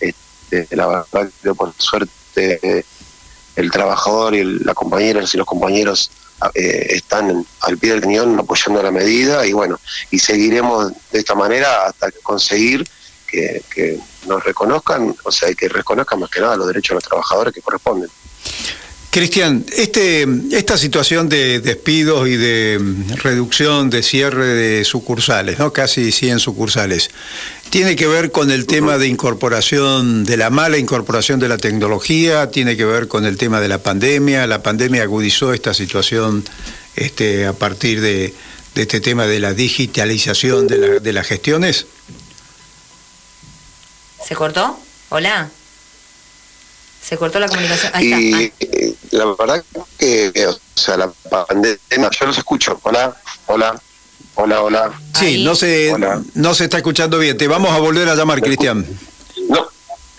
Este, 0.00 0.66
la 0.76 0.86
verdad 0.86 1.30
que 1.42 1.54
por 1.54 1.72
suerte 1.78 2.10
eh, 2.62 2.84
el 3.56 3.70
trabajador 3.70 4.34
y 4.34 4.40
el- 4.40 4.58
la 4.64 4.74
compañera 4.74 5.20
y 5.22 5.36
los 5.36 5.46
compañeros 5.46 6.10
eh, 6.54 6.86
están 6.90 7.46
al 7.60 7.78
pie 7.78 7.92
del 7.92 8.00
cañón 8.00 8.38
apoyando 8.38 8.82
la 8.82 8.90
medida 8.90 9.46
y 9.46 9.52
bueno, 9.52 9.78
y 10.10 10.18
seguiremos 10.18 10.92
de 11.10 11.18
esta 11.18 11.34
manera 11.34 11.86
hasta 11.86 12.10
conseguir 12.22 12.86
que, 13.26 13.62
que 13.72 13.98
nos 14.26 14.44
reconozcan, 14.44 15.14
o 15.24 15.32
sea, 15.32 15.52
que 15.54 15.68
reconozcan 15.68 16.20
más 16.20 16.30
que 16.30 16.40
nada 16.40 16.56
los 16.56 16.66
derechos 16.66 16.90
de 16.90 16.94
los 16.96 17.04
trabajadores 17.04 17.54
que 17.54 17.62
corresponden. 17.62 18.10
Cristian, 19.12 19.66
este, 19.76 20.26
esta 20.52 20.78
situación 20.78 21.28
de 21.28 21.60
despidos 21.60 22.26
y 22.28 22.36
de 22.36 22.78
mm, 22.80 23.12
reducción, 23.16 23.90
de 23.90 24.02
cierre 24.02 24.46
de 24.46 24.86
sucursales, 24.86 25.58
¿no? 25.58 25.70
casi 25.70 26.10
100 26.10 26.38
sucursales, 26.38 27.10
¿tiene 27.68 27.94
que 27.94 28.06
ver 28.06 28.30
con 28.30 28.50
el 28.50 28.66
tema 28.66 28.96
de 28.96 29.08
incorporación, 29.08 30.24
de 30.24 30.38
la 30.38 30.48
mala 30.48 30.78
incorporación 30.78 31.40
de 31.40 31.50
la 31.50 31.58
tecnología? 31.58 32.50
¿Tiene 32.50 32.74
que 32.74 32.86
ver 32.86 33.06
con 33.06 33.26
el 33.26 33.36
tema 33.36 33.60
de 33.60 33.68
la 33.68 33.82
pandemia? 33.82 34.46
¿La 34.46 34.62
pandemia 34.62 35.02
agudizó 35.02 35.52
esta 35.52 35.74
situación 35.74 36.42
este, 36.96 37.46
a 37.46 37.52
partir 37.52 38.00
de, 38.00 38.32
este 38.74 39.02
tema 39.02 39.26
de 39.26 39.40
la 39.40 39.52
digitalización 39.52 40.66
de 40.66 41.12
las 41.12 41.26
gestiones? 41.26 41.84
¿Se 44.26 44.34
cortó? 44.34 44.80
Hola. 45.10 45.50
¿Se 47.02 47.16
cortó 47.16 47.38
la 47.40 47.48
comunicación? 47.48 47.90
Ahí 47.94 48.06
y 48.12 48.44
está. 48.44 48.54
Ah, 48.56 48.66
eh, 48.72 48.94
la 49.10 49.24
verdad 49.38 49.64
que, 49.98 50.30
que, 50.32 50.46
o 50.46 50.58
sea, 50.74 50.96
la 50.96 51.08
pandemia, 51.28 52.10
yo 52.18 52.26
los 52.26 52.38
escucho, 52.38 52.78
hola, 52.82 53.16
hola, 53.46 53.80
hola, 54.36 54.62
hola. 54.62 54.92
Sí, 55.18 55.26
Ahí. 55.26 55.44
no 55.44 55.54
se, 55.54 55.92
Hola. 55.92 56.22
no 56.34 56.54
se 56.54 56.64
está 56.64 56.76
escuchando 56.78 57.18
bien. 57.18 57.36
Te 57.36 57.48
vamos 57.48 57.72
a 57.72 57.78
volver 57.78 58.08
a 58.08 58.14
llamar, 58.14 58.36
¿Me 58.40 58.46
Cristian. 58.46 58.86
No, 59.48 59.66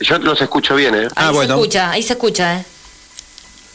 yo 0.01 0.17
los 0.19 0.41
escucho 0.41 0.75
bien, 0.75 0.93
¿eh? 0.95 1.07
Ah, 1.15 1.29
ahí 1.29 1.33
bueno. 1.33 1.55
se 1.55 1.59
escucha, 1.61 1.91
ahí 1.91 2.03
se 2.03 2.13
escucha, 2.13 2.59
¿eh? 2.59 2.65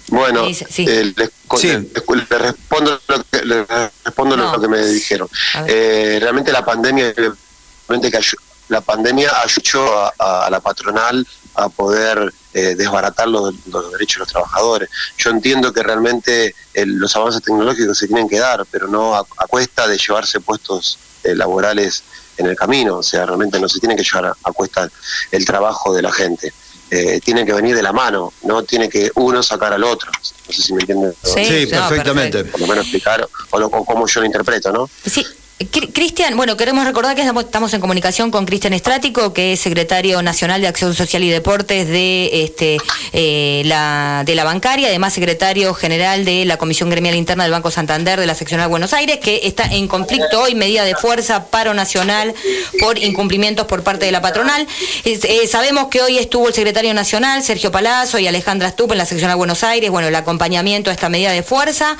Bueno, 0.08 0.46
Sí, 0.46 0.54
sí. 0.70 0.86
eh, 0.88 1.12
les, 1.16 1.30
con- 1.46 1.60
Sí. 1.60 1.68
les- 1.68 1.84
les 1.92 2.28
respondo 2.40 2.98
lo 3.08 3.24
que, 3.30 3.44
les 3.44 3.66
respondo 4.04 4.36
No. 4.36 4.52
lo 4.52 4.60
que 4.60 4.68
me 4.68 4.86
dijeron. 4.86 5.28
Eh, 5.66 6.18
realmente 6.20 6.50
la 6.50 6.64
pandemia, 6.64 7.12
realmente 7.14 8.10
que 8.10 8.18
ayu- 8.18 8.38
la 8.68 8.80
pandemia 8.80 9.30
ayudó 9.42 10.04
a, 10.06 10.12
a- 10.18 10.46
a 10.46 10.50
la 10.50 10.60
patronal 10.60 11.26
a 11.54 11.68
poder 11.68 12.32
eh, 12.54 12.74
desbaratar 12.76 13.28
los, 13.28 13.54
los 13.66 13.92
derechos 13.92 14.16
de 14.16 14.20
los 14.20 14.28
trabajadores. 14.28 14.88
Yo 15.18 15.30
entiendo 15.30 15.72
que 15.72 15.82
realmente 15.82 16.54
eh, 16.74 16.86
los 16.86 17.14
avances 17.16 17.42
tecnológicos 17.42 17.96
se 17.98 18.06
tienen 18.06 18.28
que 18.28 18.38
dar, 18.38 18.64
pero 18.70 18.88
no 18.88 19.14
a, 19.14 19.20
a 19.20 19.46
cuesta 19.46 19.86
de 19.86 19.98
llevarse 19.98 20.40
puestos 20.40 20.98
eh, 21.24 21.34
laborales 21.34 22.02
en 22.36 22.46
el 22.46 22.56
camino. 22.56 22.98
O 22.98 23.02
sea, 23.02 23.26
realmente 23.26 23.58
no 23.60 23.68
se 23.68 23.80
tiene 23.80 23.96
que 23.96 24.02
llevar 24.02 24.26
a, 24.26 24.36
a 24.44 24.52
cuesta 24.52 24.88
el 25.30 25.44
trabajo 25.44 25.94
de 25.94 26.02
la 26.02 26.12
gente. 26.12 26.52
Eh, 26.90 27.20
tiene 27.22 27.44
que 27.44 27.52
venir 27.52 27.76
de 27.76 27.82
la 27.82 27.92
mano, 27.92 28.32
no 28.44 28.62
tiene 28.62 28.88
que 28.88 29.10
uno 29.16 29.42
sacar 29.42 29.74
al 29.74 29.84
otro. 29.84 30.10
No 30.46 30.54
sé 30.54 30.62
si 30.62 30.72
me 30.72 30.80
entienden. 30.80 31.12
Sí, 31.44 31.66
perfectamente. 31.66 32.44
Por 32.46 32.60
lo 32.62 32.66
menos 32.66 32.84
explicar 32.84 33.28
o, 33.50 33.58
lo- 33.58 33.66
o 33.66 33.84
cómo 33.84 34.06
yo 34.06 34.20
lo 34.20 34.26
interpreto, 34.26 34.72
¿no? 34.72 34.88
Sí. 35.04 35.26
Cri- 35.58 35.92
Cristian, 35.92 36.36
bueno, 36.36 36.56
queremos 36.56 36.84
recordar 36.84 37.16
que 37.16 37.22
estamos, 37.22 37.74
en 37.74 37.80
comunicación 37.80 38.30
con 38.30 38.46
Cristian 38.46 38.74
Estrático, 38.74 39.32
que 39.32 39.54
es 39.54 39.60
secretario 39.60 40.22
nacional 40.22 40.60
de 40.60 40.68
Acción 40.68 40.94
Social 40.94 41.24
y 41.24 41.30
Deportes 41.30 41.88
de 41.88 42.44
este 42.44 42.76
eh, 43.12 43.62
la 43.64 44.22
de 44.24 44.36
la 44.36 44.44
bancaria, 44.44 44.86
además 44.86 45.14
secretario 45.14 45.74
general 45.74 46.24
de 46.24 46.44
la 46.44 46.58
Comisión 46.58 46.90
Gremial 46.90 47.16
Interna 47.16 47.42
del 47.42 47.50
Banco 47.50 47.72
Santander 47.72 48.20
de 48.20 48.26
la 48.26 48.36
seccional 48.36 48.66
de 48.66 48.70
Buenos 48.70 48.92
Aires, 48.92 49.18
que 49.18 49.40
está 49.42 49.64
en 49.64 49.88
conflicto 49.88 50.42
hoy, 50.42 50.54
medida 50.54 50.84
de 50.84 50.94
fuerza, 50.94 51.46
paro 51.46 51.74
nacional 51.74 52.34
por 52.78 52.96
incumplimientos 52.96 53.66
por 53.66 53.82
parte 53.82 54.06
de 54.06 54.12
la 54.12 54.20
patronal. 54.20 54.64
Eh, 55.04 55.48
sabemos 55.48 55.88
que 55.88 56.02
hoy 56.02 56.18
estuvo 56.18 56.46
el 56.46 56.54
secretario 56.54 56.94
nacional, 56.94 57.42
Sergio 57.42 57.72
Palazzo 57.72 58.20
y 58.20 58.28
Alejandra 58.28 58.70
Stup 58.70 58.92
en 58.92 58.98
la 58.98 59.06
seccional 59.06 59.34
de 59.34 59.38
Buenos 59.38 59.64
Aires, 59.64 59.90
bueno, 59.90 60.06
el 60.06 60.14
acompañamiento 60.14 60.90
a 60.90 60.92
esta 60.92 61.08
medida 61.08 61.32
de 61.32 61.42
fuerza. 61.42 61.96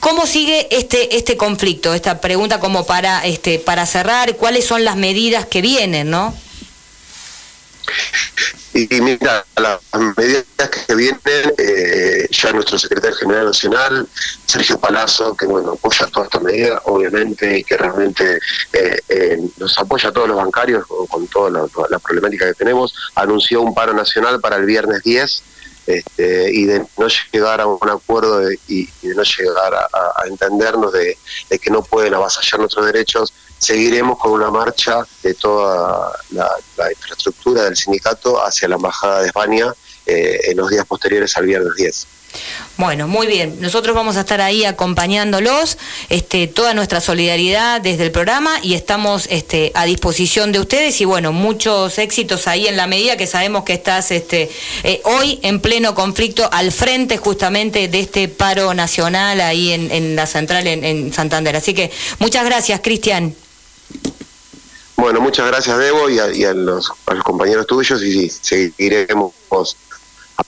¿Cómo 0.00 0.26
sigue 0.26 0.68
este 0.70 1.16
este 1.16 1.38
conflicto? 1.38 1.94
Esta 1.94 2.20
pregunta 2.20 2.60
como 2.60 2.84
para 2.90 3.24
este 3.24 3.60
para 3.60 3.86
cerrar, 3.86 4.34
¿cuáles 4.34 4.64
son 4.66 4.84
las 4.84 4.96
medidas 4.96 5.46
que 5.46 5.62
vienen, 5.62 6.10
no? 6.10 6.34
Y, 8.74 9.00
mira, 9.00 9.46
las 9.54 9.80
medidas 10.16 10.44
que 10.86 10.94
vienen, 10.96 11.20
eh, 11.56 12.26
ya 12.32 12.52
nuestro 12.52 12.80
secretario 12.80 13.16
general 13.16 13.46
nacional, 13.46 14.08
Sergio 14.44 14.76
Palazzo, 14.80 15.36
que 15.36 15.46
bueno, 15.46 15.74
apoya 15.74 16.08
toda 16.08 16.26
esta 16.26 16.40
medida, 16.40 16.82
obviamente, 16.86 17.60
y 17.60 17.62
que 17.62 17.76
realmente 17.76 18.40
eh, 18.72 18.98
eh, 19.08 19.38
nos 19.58 19.78
apoya 19.78 20.08
a 20.08 20.12
todos 20.12 20.26
los 20.26 20.36
bancarios 20.36 20.84
con, 20.84 21.06
con 21.06 21.28
toda 21.28 21.50
la, 21.50 21.66
la 21.90 21.98
problemática 22.00 22.46
que 22.46 22.54
tenemos, 22.54 22.92
anunció 23.14 23.62
un 23.62 23.72
paro 23.72 23.92
nacional 23.92 24.40
para 24.40 24.56
el 24.56 24.66
viernes 24.66 25.04
10. 25.04 25.42
Este, 25.90 26.50
y 26.52 26.66
de 26.66 26.86
no 26.96 27.08
llegar 27.32 27.60
a 27.60 27.66
un 27.66 27.90
acuerdo 27.90 28.48
y, 28.68 28.86
de 29.02 29.14
no 29.14 29.22
llegar 29.22 29.74
a, 29.74 30.26
entendernos 30.26 30.92
de, 30.92 31.16
que 31.60 31.70
no 31.70 31.82
pueden 31.82 32.14
avasallar 32.14 32.60
nuestros 32.60 32.86
derechos, 32.86 33.32
seguiremos 33.58 34.18
con 34.18 34.32
una 34.32 34.50
marcha 34.50 35.04
de 35.22 35.34
toda 35.34 36.12
la, 36.30 36.48
la 36.76 36.92
infraestructura 36.92 37.64
del 37.64 37.76
sindicato 37.76 38.44
hacia 38.44 38.68
la 38.68 38.76
Embajada 38.76 39.20
de 39.20 39.26
España 39.26 39.74
en 40.10 40.56
los 40.56 40.70
días 40.70 40.86
posteriores 40.86 41.36
al 41.36 41.46
viernes 41.46 41.74
10. 41.76 42.06
Bueno, 42.76 43.08
muy 43.08 43.26
bien. 43.26 43.60
Nosotros 43.60 43.94
vamos 43.94 44.16
a 44.16 44.20
estar 44.20 44.40
ahí 44.40 44.64
acompañándolos, 44.64 45.76
este, 46.08 46.46
toda 46.46 46.72
nuestra 46.72 47.00
solidaridad 47.00 47.80
desde 47.80 48.04
el 48.04 48.10
programa 48.10 48.58
y 48.62 48.74
estamos 48.74 49.26
este, 49.30 49.70
a 49.74 49.84
disposición 49.84 50.50
de 50.50 50.60
ustedes 50.60 50.98
y 51.00 51.04
bueno, 51.04 51.32
muchos 51.32 51.98
éxitos 51.98 52.46
ahí 52.46 52.68
en 52.68 52.76
la 52.76 52.86
medida 52.86 53.18
que 53.18 53.26
sabemos 53.26 53.64
que 53.64 53.74
estás 53.74 54.10
este, 54.12 54.50
eh, 54.82 55.02
hoy 55.04 55.40
en 55.42 55.60
pleno 55.60 55.94
conflicto 55.94 56.48
al 56.50 56.72
frente 56.72 57.18
justamente 57.18 57.88
de 57.88 58.00
este 58.00 58.28
paro 58.28 58.72
nacional 58.72 59.42
ahí 59.42 59.72
en, 59.72 60.16
la 60.16 60.26
central 60.26 60.66
en, 60.66 61.12
Santander. 61.12 61.56
Así 61.56 61.74
que 61.74 61.90
muchas 62.18 62.46
gracias, 62.46 62.80
Cristian. 62.82 63.34
Bueno, 64.96 65.20
muchas 65.20 65.46
gracias, 65.46 65.76
Debo, 65.78 66.08
y 66.08 66.18
a, 66.18 66.54
los, 66.54 66.90
a 67.06 67.14
los 67.14 67.24
compañeros 67.24 67.66
tuyos 67.66 68.02
y 68.02 68.30
sí, 68.30 68.38
seguiremos 68.40 69.32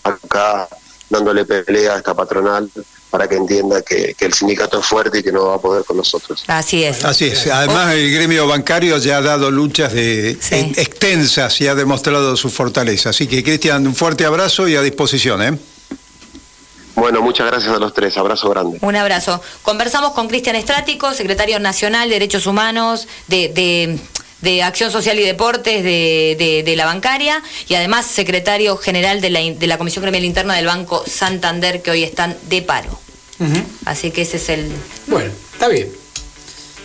acá 0.02 0.68
dándole 1.09 1.44
pelea 1.44 1.94
a 1.94 1.96
esta 1.98 2.14
patronal 2.14 2.70
para 3.11 3.28
que 3.28 3.37
entienda 3.37 3.83
que, 3.83 4.16
el 4.18 4.33
sindicato 4.33 4.81
es 4.81 4.87
fuerte 4.87 5.18
y 5.18 5.22
que 5.22 5.31
no 5.31 5.48
va 5.48 5.57
a 5.57 5.59
poder 5.59 5.85
con 5.85 5.98
nosotros. 5.98 6.42
Así 6.46 6.83
es. 6.83 7.05
Así 7.05 7.26
es. 7.26 7.46
Además, 7.46 7.92
el 7.92 8.11
gremio 8.11 8.46
bancario 8.46 8.96
ya 8.96 9.18
ha 9.18 9.20
dado 9.20 9.50
luchas 9.50 9.92
de, 9.92 10.31
extensas 10.31 11.61
y 11.61 11.68
ha 11.68 11.74
demostrado 11.74 12.35
su 12.38 12.48
fortaleza. 12.48 13.11
Así 13.11 13.26
que, 13.26 13.44
Cristian, 13.44 13.87
un 13.87 13.94
fuerte 13.94 14.24
abrazo 14.24 14.66
y 14.66 14.76
a 14.76 14.81
disposición. 14.83 15.42
¿eh? 15.42 15.59
Bueno, 16.94 17.20
muchas 17.20 17.48
gracias 17.48 17.74
a 17.74 17.78
los 17.78 17.92
tres. 17.92 18.16
Abrazo 18.16 18.48
grande. 18.48 18.78
Un 18.81 18.96
abrazo. 18.96 19.42
Conversamos 19.61 20.12
con 20.12 20.28
Cristian 20.28 20.57
Estrático, 20.57 21.12
secretario 21.12 21.61
nacional 21.61 22.09
de 22.09 22.14
Derechos 22.14 22.46
Humanos 22.46 23.09
de 23.28 23.48
de 23.48 23.98
Acción 24.62 24.90
Social 24.90 25.18
y 25.18 25.22
Deportes 25.22 25.83
de, 25.85 26.74
la 26.76 26.85
bancaria 26.85 27.42
y 27.68 27.74
además 27.74 28.07
secretario 28.07 28.76
general 28.76 29.20
de 29.20 29.31
la, 29.31 29.40
de 29.40 29.66
la 29.66 29.78
Comisión 29.78 30.02
Gremial 30.02 30.24
Interna 30.24 30.55
del 30.55 30.66
Banco 30.66 31.05
Santander 31.07 31.83
que 31.83 31.90
hoy 31.90 32.02
están 32.02 32.37
de 32.48 32.62
paro. 32.62 32.98
Así 33.85 34.12
que 34.12 34.22
ese 34.22 34.37
es 34.37 34.48
el... 34.50 34.70
Bueno, 35.09 35.33
está 35.52 35.66
bien. 35.66 36.01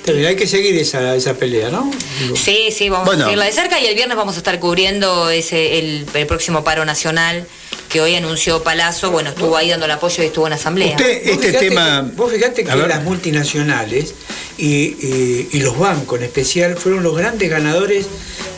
Hay 0.07 0.35
que 0.35 0.47
seguir 0.47 0.75
esa, 0.77 1.15
esa 1.15 1.33
pelea, 1.35 1.69
¿no? 1.69 1.91
Sí, 2.35 2.69
sí, 2.71 2.89
vamos 2.89 3.13
a 3.15 3.23
seguirla 3.23 3.45
de 3.45 3.51
cerca 3.51 3.79
y 3.79 3.85
el 3.85 3.95
viernes 3.95 4.17
vamos 4.17 4.35
a 4.35 4.37
estar 4.37 4.59
cubriendo 4.59 5.29
ese 5.29 5.79
el, 5.79 6.05
el 6.13 6.27
próximo 6.27 6.63
paro 6.63 6.85
nacional 6.85 7.47
que 7.87 8.01
hoy 8.01 8.15
anunció 8.15 8.63
Palazzo, 8.63 9.11
bueno, 9.11 9.29
estuvo 9.29 9.55
ahí 9.55 9.69
dando 9.69 9.85
el 9.85 9.91
apoyo 9.91 10.23
y 10.23 10.27
estuvo 10.27 10.47
en 10.47 10.53
asamblea. 10.53 10.95
Usted, 10.95 11.27
este 11.27 11.53
tema... 11.53 12.09
vos 12.15 12.31
fijate 12.31 12.63
que 12.63 12.75
las 12.75 13.03
multinacionales 13.03 14.13
y, 14.57 15.59
los 15.59 15.77
bancos 15.77 16.19
en 16.19 16.25
especial 16.25 16.77
fueron 16.77 17.03
los 17.03 17.15
grandes 17.15 17.49
ganadores 17.49 18.05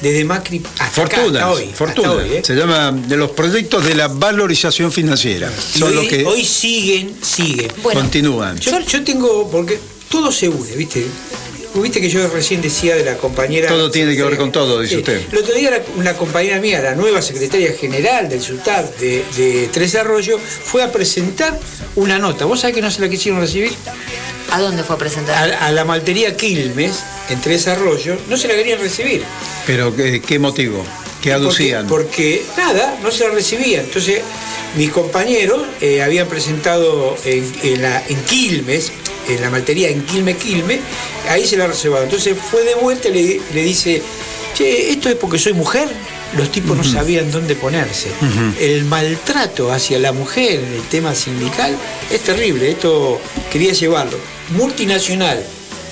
desde 0.02 0.24
Macri 0.24 0.62
hasta, 0.80 1.08
fortuna, 1.08 1.52
hoy. 1.52 1.72
Fortuna. 1.74 2.26
¿eh? 2.26 2.42
Se 2.44 2.56
llama 2.56 2.92
de 2.92 3.18
los 3.18 3.32
proyectos 3.32 3.86
de 3.86 3.96
la 3.96 4.08
valorización 4.08 4.92
financiera. 4.92 5.52
hoy, 5.84 6.08
que 6.08 6.26
hoy 6.26 6.46
siguen, 6.46 7.16
siguen. 7.22 7.70
Continúan. 7.82 8.58
Yo, 8.60 8.80
yo 8.80 9.04
tengo, 9.04 9.50
porque 9.52 9.80
todo 10.10 10.32
se 10.32 10.50
une, 10.50 10.76
¿viste? 10.76 11.06
Viste 11.76 12.02
que 12.02 12.10
yo 12.10 12.28
recién 12.28 12.62
decía 12.62 12.96
de 12.96 13.06
la 13.06 13.18
compañera. 13.18 13.70
Todo 13.70 13.92
tiene 13.92 14.16
que 14.16 14.24
ver 14.24 14.38
con 14.38 14.52
todo, 14.52 14.82
dice 14.82 14.98
usted. 14.98 15.22
El 15.32 15.38
otro 15.38 15.54
día 15.54 15.82
una 15.96 16.14
compañera 16.16 16.60
mía, 16.60 16.82
la 16.82 16.96
nueva 16.96 17.22
secretaria 17.22 17.74
general 17.74 18.28
del 18.28 18.42
SUTAP 18.42 18.98
de, 18.98 19.70
Tres 19.72 19.96
Arroyos, 19.96 20.42
fue 20.42 20.84
a 20.84 20.92
presentar 20.92 21.58
una 21.96 22.18
nota. 22.18 22.46
¿Vos 22.46 22.62
sabés 22.62 22.76
que 22.76 22.82
no 22.82 22.92
se 22.92 23.02
la 23.02 23.10
quisieron 23.10 23.40
recibir? 23.40 23.72
¿A 24.52 24.60
dónde 24.60 24.84
fue 24.84 24.96
a 24.96 25.00
presentar? 25.00 25.54
A, 25.54 25.72
la 25.72 25.86
maltería 25.86 26.36
Quilmes, 26.36 27.04
en 27.30 27.40
Tres 27.40 27.68
Arroyos, 27.68 28.20
no 28.28 28.36
se 28.36 28.48
la 28.48 28.56
querían 28.56 28.80
recibir. 28.80 29.24
¿Pero 29.68 29.96
qué, 29.96 30.40
motivo? 30.40 30.84
¿Qué 31.22 31.34
aducían? 31.34 31.88
Porque, 31.88 32.46
nada, 32.58 32.98
no 33.04 33.12
se 33.12 33.28
la 33.28 33.34
recibían. 33.34 33.86
Entonces, 33.86 34.22
mis 34.78 34.90
compañeros 34.92 35.62
eh, 35.82 36.02
habían 36.02 36.28
presentado 36.28 37.16
en, 37.26 37.82
la, 37.82 38.02
en 38.08 38.22
Quilmes, 38.24 38.92
en 39.28 39.42
la 39.42 39.50
maltería 39.50 39.90
en 39.90 40.04
Quilme 40.06 40.36
Quilme, 40.36 40.80
ahí 41.30 41.46
se 41.46 41.58
la 41.58 41.68
reservado. 41.68 42.04
Entonces 42.04 42.36
fue 42.38 42.64
de 42.64 42.76
vuelta 42.76 43.10
y 43.10 43.42
le, 43.54 43.62
dice, 43.64 44.02
che, 44.56 44.92
esto 44.92 45.10
es 45.10 45.16
porque 45.16 45.38
soy 45.38 45.54
mujer. 45.54 45.90
Los 46.38 46.52
tipos 46.52 46.78
no 46.78 46.84
sabían 46.84 47.32
dónde 47.32 47.56
ponerse. 47.56 48.10
El 48.60 48.86
maltrato 48.86 49.72
hacia 49.72 49.98
la 49.98 50.12
mujer 50.12 50.60
en 50.60 50.74
el 50.74 50.84
tema 50.84 51.16
sindical 51.16 51.76
es 52.12 52.22
terrible. 52.22 52.70
Esto 52.70 53.20
quería 53.52 53.74
llevarlo. 53.74 54.16
Multinacional 54.50 55.44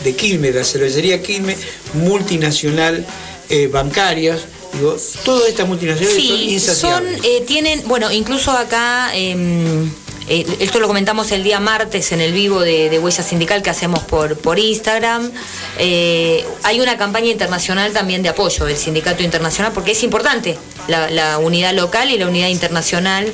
de 0.04 0.16
Quilme, 0.16 0.52
de 0.52 0.60
la 0.60 0.66
cervecería 0.66 1.24
Quilme, 1.24 1.58
multinacional 1.96 3.04
eh, 3.50 3.66
bancarias, 3.66 4.42
Digo, 4.78 4.96
todas 5.26 5.50
estas 5.50 5.68
multinacionales 5.68 6.28
son 6.28 6.40
insaciables. 6.40 7.18
Son, 7.18 7.26
eh, 7.26 7.42
tienen, 7.46 7.88
bueno, 7.88 8.12
incluso 8.12 8.52
acá 8.52 9.12
em, 9.13 9.90
eh, 10.30 10.46
esto 10.60 10.80
lo 10.80 10.88
comentamos 10.88 11.32
el 11.32 11.42
día 11.42 11.60
martes 11.62 12.12
en 12.12 12.20
el 12.20 12.34
vivo 12.34 12.60
de, 12.60 13.00
Huella 13.00 13.24
Sindical 13.24 13.62
que 13.62 13.70
hacemos 13.70 14.04
por, 14.04 14.38
por 14.38 14.60
Instagram. 14.60 15.32
Eh, 15.80 16.46
hay 16.63 16.82
una 16.82 16.98
campaña 16.98 17.28
internacional 17.32 17.94
también 17.94 18.24
de 18.24 18.30
apoyo 18.30 18.66
del 18.66 18.76
sindicato 18.76 19.24
internacional 19.24 19.72
porque 19.72 19.92
es 19.92 20.04
importante 20.04 20.58
la, 20.88 21.38
unidad 21.38 21.74
local 21.74 22.12
y 22.12 22.18
la 22.18 22.28
unidad 22.28 22.50
internacional, 22.50 23.32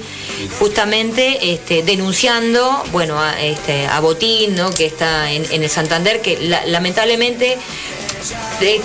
justamente 0.59 1.53
este, 1.53 1.81
denunciando 1.81 2.83
bueno, 2.91 3.19
a, 3.19 3.41
este, 3.41 3.87
a 3.87 3.99
Botín, 3.99 4.55
¿no? 4.55 4.71
que 4.71 4.85
está 4.85 5.31
en, 5.31 5.63
el 5.63 5.69
Santander, 5.69 6.21
que 6.21 6.37
lamentablemente 6.67 7.57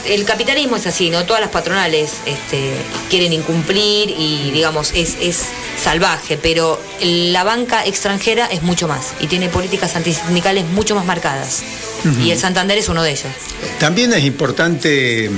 el 0.06 0.24
capitalismo 0.24 0.76
es 0.76 0.86
así, 0.86 1.10
¿no? 1.10 1.24
Todas 1.24 1.40
las 1.40 1.50
patronales 1.50 2.14
este, 2.26 2.72
quieren 3.10 3.32
incumplir 3.32 4.10
y, 4.10 4.50
digamos, 4.52 4.92
es, 4.94 5.16
es 5.20 5.46
salvaje, 5.78 6.38
pero 6.40 6.80
la 7.00 7.44
banca 7.44 7.84
extranjera 7.84 8.46
es 8.46 8.62
mucho 8.62 8.88
más 8.88 9.14
y 9.20 9.26
tiene 9.26 9.48
políticas 9.48 9.96
antisindicales 9.96 10.66
mucho 10.66 10.94
más 10.94 11.04
marcadas. 11.04 11.62
Y 12.24 12.30
el 12.30 12.38
Santander 12.38 12.78
es 12.78 12.88
uno 12.88 13.02
de 13.02 13.10
ellos. 13.10 13.32
También 13.80 14.12
es 14.12 14.24
importante 14.24 15.30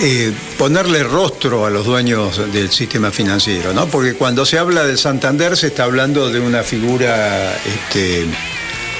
eh, 0.00 0.32
ponerle 0.56 1.02
rostro 1.02 1.66
a 1.66 1.70
los 1.70 1.84
dueños 1.84 2.40
del 2.52 2.70
sistema 2.70 3.10
financiero, 3.10 3.72
¿no? 3.72 3.88
Porque 3.88 4.14
cuando 4.14 4.46
se 4.46 4.56
habla 4.56 4.84
del 4.84 4.96
Santander 4.96 5.56
se 5.56 5.68
está 5.68 5.84
hablando 5.84 6.30
de 6.30 6.38
una 6.38 6.62
figura 6.62 7.56
este, 7.66 8.26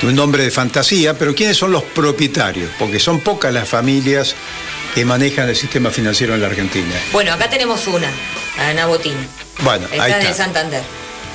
un 0.07 0.15
nombre 0.15 0.45
de 0.45 0.51
fantasía, 0.51 1.19
pero 1.19 1.35
¿quiénes 1.35 1.57
son 1.57 1.73
los 1.73 1.83
propietarios? 1.83 2.71
Porque 2.79 3.01
son 3.01 3.21
pocas 3.21 3.53
las 3.53 3.69
familias 3.69 4.35
que 4.95 5.05
manejan 5.05 5.49
el 5.49 5.57
sistema 5.57 5.91
financiero 5.91 6.35
en 6.35 6.41
la 6.41 6.47
Argentina. 6.47 6.95
Bueno, 7.13 7.33
acá 7.33 7.51
tenemos 7.51 7.87
una, 7.87 8.09
Ana 8.59 8.87
Botín. 8.87 9.15
Bueno, 9.61 9.87
está 9.91 10.05
ahí 10.05 10.13
está. 10.13 10.29
de 10.29 10.35
Santander. 10.35 10.83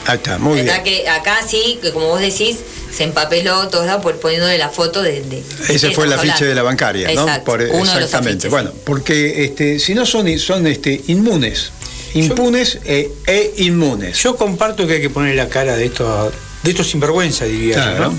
Ahí 0.05 0.15
está, 0.17 0.37
muy 0.37 0.61
bien. 0.61 0.83
Que 0.83 1.07
acá 1.07 1.39
sí, 1.47 1.79
que 1.81 1.91
como 1.91 2.07
vos 2.07 2.19
decís, 2.19 2.57
se 2.91 3.03
empapeló 3.03 3.67
todo 3.69 3.85
lados 3.85 4.03
por 4.03 4.19
poniéndole 4.19 4.57
la 4.57 4.69
foto 4.69 5.01
de. 5.01 5.21
de 5.21 5.43
Ese 5.69 5.91
fue 5.91 6.05
el 6.05 6.13
afiche 6.13 6.45
de 6.45 6.55
la 6.55 6.63
bancaria, 6.63 7.11
¿no? 7.13 7.27
exactamente. 7.27 8.49
bueno, 8.49 8.71
porque 8.85 9.45
este, 9.45 9.79
si 9.79 9.93
no 9.93 10.05
son, 10.05 10.37
son 10.39 10.67
este, 10.67 11.01
inmunes. 11.07 11.71
Impunes 12.15 12.77
e, 12.85 13.11
e, 13.25 13.53
inmunes. 13.57 14.21
Yo 14.21 14.35
comparto 14.35 14.85
que 14.85 14.93
hay 14.93 15.01
que 15.01 15.09
poner 15.09 15.35
la 15.35 15.49
cara 15.49 15.75
de 15.75 15.85
estos, 15.85 16.31
de 16.61 16.69
estos 16.69 16.87
sinvergüenza, 16.87 17.45
diría 17.45 17.97
¿no? 17.99 18.13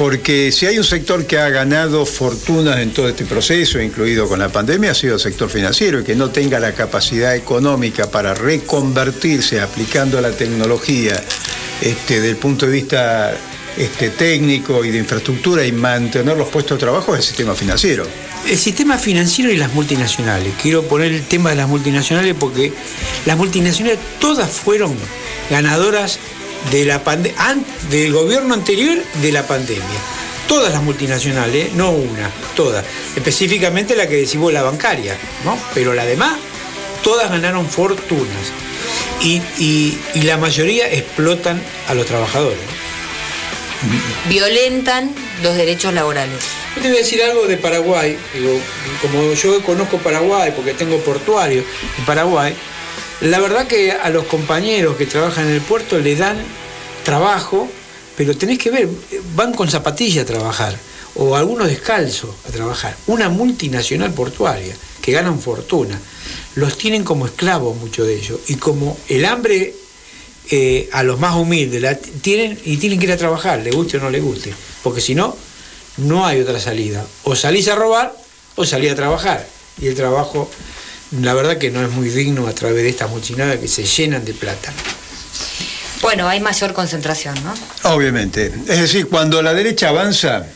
Porque 0.00 0.50
si 0.50 0.64
hay 0.64 0.78
un 0.78 0.84
sector 0.84 1.26
que 1.26 1.36
ha 1.36 1.50
ganado 1.50 2.06
fortunas 2.06 2.78
en 2.78 2.90
todo 2.90 3.06
este 3.06 3.26
proceso, 3.26 3.78
incluido 3.78 4.26
con 4.26 4.38
la 4.38 4.48
pandemia, 4.48 4.92
ha 4.92 4.94
sido 4.94 5.16
el 5.16 5.20
sector 5.20 5.50
financiero, 5.50 6.00
y 6.00 6.04
que 6.04 6.14
no 6.14 6.30
tenga 6.30 6.58
la 6.58 6.72
capacidad 6.72 7.36
económica 7.36 8.10
para 8.10 8.32
reconvertirse 8.32 9.60
aplicando 9.60 10.18
la 10.22 10.30
tecnología 10.30 11.22
desde 11.82 12.30
el 12.30 12.36
punto 12.36 12.64
de 12.64 12.72
vista 12.72 13.36
este, 13.76 14.08
técnico 14.08 14.82
y 14.86 14.90
de 14.90 14.96
infraestructura 14.96 15.66
y 15.66 15.72
mantener 15.72 16.34
los 16.34 16.48
puestos 16.48 16.78
de 16.78 16.80
trabajo 16.80 17.12
es 17.12 17.18
el 17.20 17.26
sistema 17.26 17.54
financiero. 17.54 18.06
El 18.48 18.56
sistema 18.56 18.96
financiero 18.96 19.52
y 19.52 19.58
las 19.58 19.74
multinacionales. 19.74 20.54
Quiero 20.62 20.82
poner 20.82 21.12
el 21.12 21.24
tema 21.24 21.50
de 21.50 21.56
las 21.56 21.68
multinacionales 21.68 22.34
porque 22.40 22.72
las 23.26 23.36
multinacionales 23.36 23.98
todas 24.18 24.50
fueron 24.50 24.96
ganadoras 25.50 26.18
de 26.70 26.84
la 26.84 27.02
del 27.90 28.12
gobierno 28.12 28.54
anterior 28.54 28.98
de 29.22 29.32
la 29.32 29.46
pandemia. 29.46 29.84
Todas 30.46 30.72
las 30.72 30.82
multinacionales, 30.82 31.72
no 31.74 31.90
una, 31.90 32.30
todas. 32.56 32.84
Específicamente 33.16 33.96
la 33.96 34.08
que 34.08 34.16
decimos 34.16 34.52
la 34.52 34.62
bancaria, 34.62 35.16
¿no? 35.44 35.56
Pero 35.74 35.94
la 35.94 36.04
demás, 36.04 36.36
todas 37.02 37.30
ganaron 37.30 37.68
fortunas. 37.68 38.52
Y, 39.22 39.98
la 40.22 40.38
mayoría 40.38 40.90
explotan 40.92 41.62
a 41.88 41.94
los 41.94 42.06
trabajadores. 42.06 42.58
Violentan 44.28 45.14
los 45.42 45.56
derechos 45.56 45.94
laborales. 45.94 46.38
Yo 46.76 46.82
te 46.82 46.88
voy 46.88 46.98
a 46.98 47.00
decir 47.00 47.22
algo 47.22 47.46
de 47.46 47.56
Paraguay. 47.56 48.16
como 49.00 49.32
yo 49.34 49.62
conozco 49.62 49.98
Paraguay, 49.98 50.52
porque 50.54 50.74
tengo 50.74 50.98
portuario 50.98 51.64
en 51.98 52.04
Paraguay, 52.04 52.54
la 53.20 53.38
verdad 53.38 53.66
que 53.66 53.92
a 53.92 54.08
los 54.10 54.24
compañeros 54.24 54.96
que 54.96 55.06
trabajan 55.06 55.46
en 55.46 55.54
el 55.54 55.60
puerto 55.60 55.98
le 55.98 56.16
dan 56.16 56.38
trabajo, 57.04 57.68
pero 58.16 58.36
tenés 58.36 58.58
que 58.58 58.70
ver, 58.70 58.88
van 59.34 59.52
con 59.52 59.70
zapatilla 59.70 60.22
a 60.22 60.24
trabajar, 60.24 60.76
o 61.16 61.36
algunos 61.36 61.68
descalzos 61.68 62.30
a 62.48 62.52
trabajar. 62.52 62.96
Una 63.06 63.28
multinacional 63.28 64.12
portuaria 64.12 64.74
que 65.02 65.12
ganan 65.12 65.40
fortuna, 65.40 66.00
los 66.54 66.78
tienen 66.78 67.04
como 67.04 67.26
esclavos 67.26 67.76
muchos 67.76 68.06
de 68.06 68.16
ellos, 68.16 68.40
y 68.48 68.56
como 68.56 68.98
el 69.08 69.24
hambre 69.24 69.74
eh, 70.50 70.88
a 70.92 71.02
los 71.02 71.20
más 71.20 71.36
humildes 71.36 71.98
tienen 72.22 72.58
y 72.64 72.76
tienen 72.78 72.98
que 72.98 73.06
ir 73.06 73.12
a 73.12 73.16
trabajar, 73.16 73.60
le 73.60 73.70
guste 73.70 73.98
o 73.98 74.00
no 74.00 74.10
le 74.10 74.20
guste, 74.20 74.52
porque 74.82 75.00
si 75.00 75.14
no, 75.14 75.36
no 75.98 76.26
hay 76.26 76.40
otra 76.40 76.58
salida. 76.58 77.04
O 77.24 77.36
salís 77.36 77.68
a 77.68 77.74
robar 77.74 78.14
o 78.56 78.64
salís 78.64 78.92
a 78.92 78.94
trabajar. 78.94 79.46
Y 79.80 79.86
el 79.86 79.94
trabajo, 79.94 80.50
la 81.12 81.34
verdad 81.34 81.58
que 81.58 81.70
no 81.70 81.82
es 81.82 81.90
muy 81.90 82.08
digno 82.08 82.46
a 82.46 82.52
través 82.52 82.82
de 82.82 82.88
estas 82.88 83.10
mochinadas 83.10 83.58
que 83.58 83.68
se 83.68 83.84
llenan 83.84 84.24
de 84.24 84.34
plata. 84.34 84.72
Bueno, 86.02 86.28
hay 86.28 86.40
mayor 86.40 86.72
concentración, 86.72 87.34
¿no? 87.44 87.54
Obviamente. 87.94 88.52
Es 88.68 88.80
decir, 88.80 89.08
cuando 89.08 89.42
la 89.42 89.52
derecha 89.52 89.90
avanza, 89.90 90.46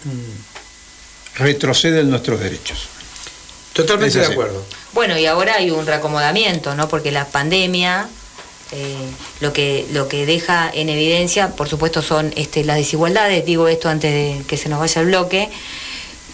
retroceden 1.36 2.08
nuestros 2.08 2.40
derechos. 2.40 2.88
Totalmente 3.72 4.18
de 4.18 4.26
acuerdo. 4.26 4.64
Bueno, 4.92 5.18
y 5.18 5.26
ahora 5.26 5.56
hay 5.56 5.70
un 5.70 5.86
reacomodamiento, 5.86 6.74
¿no? 6.74 6.88
Porque 6.88 7.10
la 7.10 7.26
pandemia 7.26 8.08
eh, 8.72 8.96
lo 9.40 9.52
que 9.52 9.86
lo 9.92 10.08
que 10.08 10.26
deja 10.26 10.70
en 10.72 10.88
evidencia, 10.88 11.50
por 11.50 11.68
supuesto, 11.68 12.02
son 12.02 12.32
este, 12.36 12.64
las 12.64 12.76
desigualdades. 12.76 13.44
Digo 13.44 13.68
esto 13.68 13.88
antes 13.88 14.12
de 14.12 14.44
que 14.46 14.56
se 14.56 14.68
nos 14.68 14.80
vaya 14.80 15.00
el 15.00 15.08
bloque. 15.08 15.50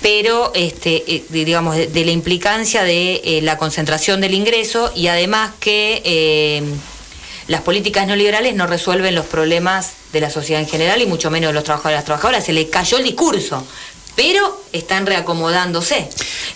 Pero, 0.03 0.53
este, 0.55 1.05
eh, 1.07 1.25
digamos, 1.29 1.77
de, 1.77 2.05
la 2.05 2.11
implicancia 2.11 2.85
de 2.85 3.21
eh, 3.25 3.41
la 3.43 3.59
concentración 3.59 4.21
del 4.21 4.35
ingreso 4.35 4.93
y 4.95 5.09
además 5.09 5.53
que 5.61 6.01
eh, 6.05 6.63
las 7.49 7.61
políticas 7.63 8.07
neoliberales 8.07 8.55
no 8.55 8.67
resuelven 8.67 9.15
los 9.15 9.27
problemas 9.27 9.93
de 10.13 10.21
la 10.21 10.31
sociedad 10.31 10.63
en 10.63 10.69
general 10.69 11.03
y 11.03 11.07
mucho 11.07 11.31
menos 11.31 11.49
de 11.49 11.55
los 11.55 11.65
trabajadores 11.65 11.97
y 11.97 11.99
las 11.99 12.05
trabajadoras. 12.05 12.45
Se 12.45 12.53
les 12.53 12.71
cayó 12.71 12.97
el 12.97 13.05
discurso, 13.05 13.67
pero 14.17 14.63
están 14.73 15.05
reacomodándose. 15.07 16.09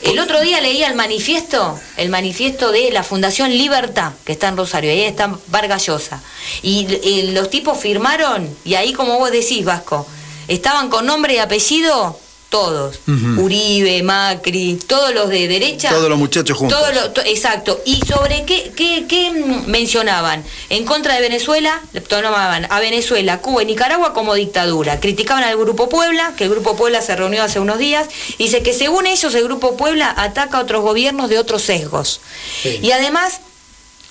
El 0.03 0.19
otro 0.19 0.41
día 0.41 0.61
leía 0.61 0.89
el 0.89 0.95
manifiesto, 0.95 1.79
el 1.97 2.09
manifiesto 2.09 2.73
de 2.73 2.91
la 2.91 3.03
Fundación 3.03 3.57
Libertad, 3.57 4.13
que 4.25 4.33
está 4.33 4.49
en 4.49 4.57
Rosario, 4.57 4.91
ahí 4.91 5.03
está 5.03 5.37
Vargas 5.49 5.87
Llosa. 5.87 6.23
Y 6.63 7.33
los 7.33 7.51
tipos 7.51 7.79
firmaron, 7.79 8.55
y 8.65 8.75
ahí 8.75 8.93
como 8.93 9.19
vos 9.19 9.31
decís, 9.31 9.65
Vasco, 9.65 10.07
estaban 10.49 10.89
con 10.89 11.07
nombre 11.07 11.35
y 11.35 11.39
apellido 11.39 12.19
todos. 12.55 13.01
Uribe, 13.37 14.01
Macri, 14.05 14.77
todos 14.87 15.13
los 15.13 15.29
de 15.29 15.49
derecha. 15.49 15.91
Todos 15.91 16.09
los 16.09 16.17
muchachos 16.17 16.57
juntos. 16.57 16.79
Todos 16.79 16.95
los- 16.95 17.13
to- 17.13 17.23
exacto. 17.23 17.81
¿Y 17.85 18.01
sobre 18.07 18.45
qué, 18.45 18.71
qué, 18.77 19.07
qué, 19.09 19.33
mencionaban? 19.67 20.45
En 20.71 20.85
contra 20.85 21.15
de 21.17 21.21
Venezuela, 21.21 21.83
tomaban 22.09 22.69
a 22.71 22.79
Venezuela, 22.79 23.39
Cuba 23.41 23.65
y 23.65 23.67
Nicaragua 23.67 24.15
como 24.15 24.35
dictadura. 24.35 25.01
Criticaban 25.01 25.43
al 25.43 25.57
Grupo 25.57 25.89
Puebla, 25.89 26.33
que 26.37 26.45
el 26.45 26.51
Grupo 26.51 26.77
Puebla 26.77 27.03
se 27.03 27.17
reunió 27.17 27.43
hace 27.43 27.59
unos 27.59 27.79
días. 27.79 28.07
Dice 28.39 28.63
que 28.63 28.73
según 28.73 29.09
ellos 29.09 29.35
el 29.35 29.43
Grupo 29.43 29.77
Puebla 29.77 30.15
ataca 30.17 30.59
a 30.59 30.61
otros 30.63 30.83
gobiernos 30.83 31.29
de 31.29 31.41
otros 31.41 31.63
sesgos. 31.63 32.21
Sí. 32.63 32.79
Y 32.83 32.93
además 32.93 33.41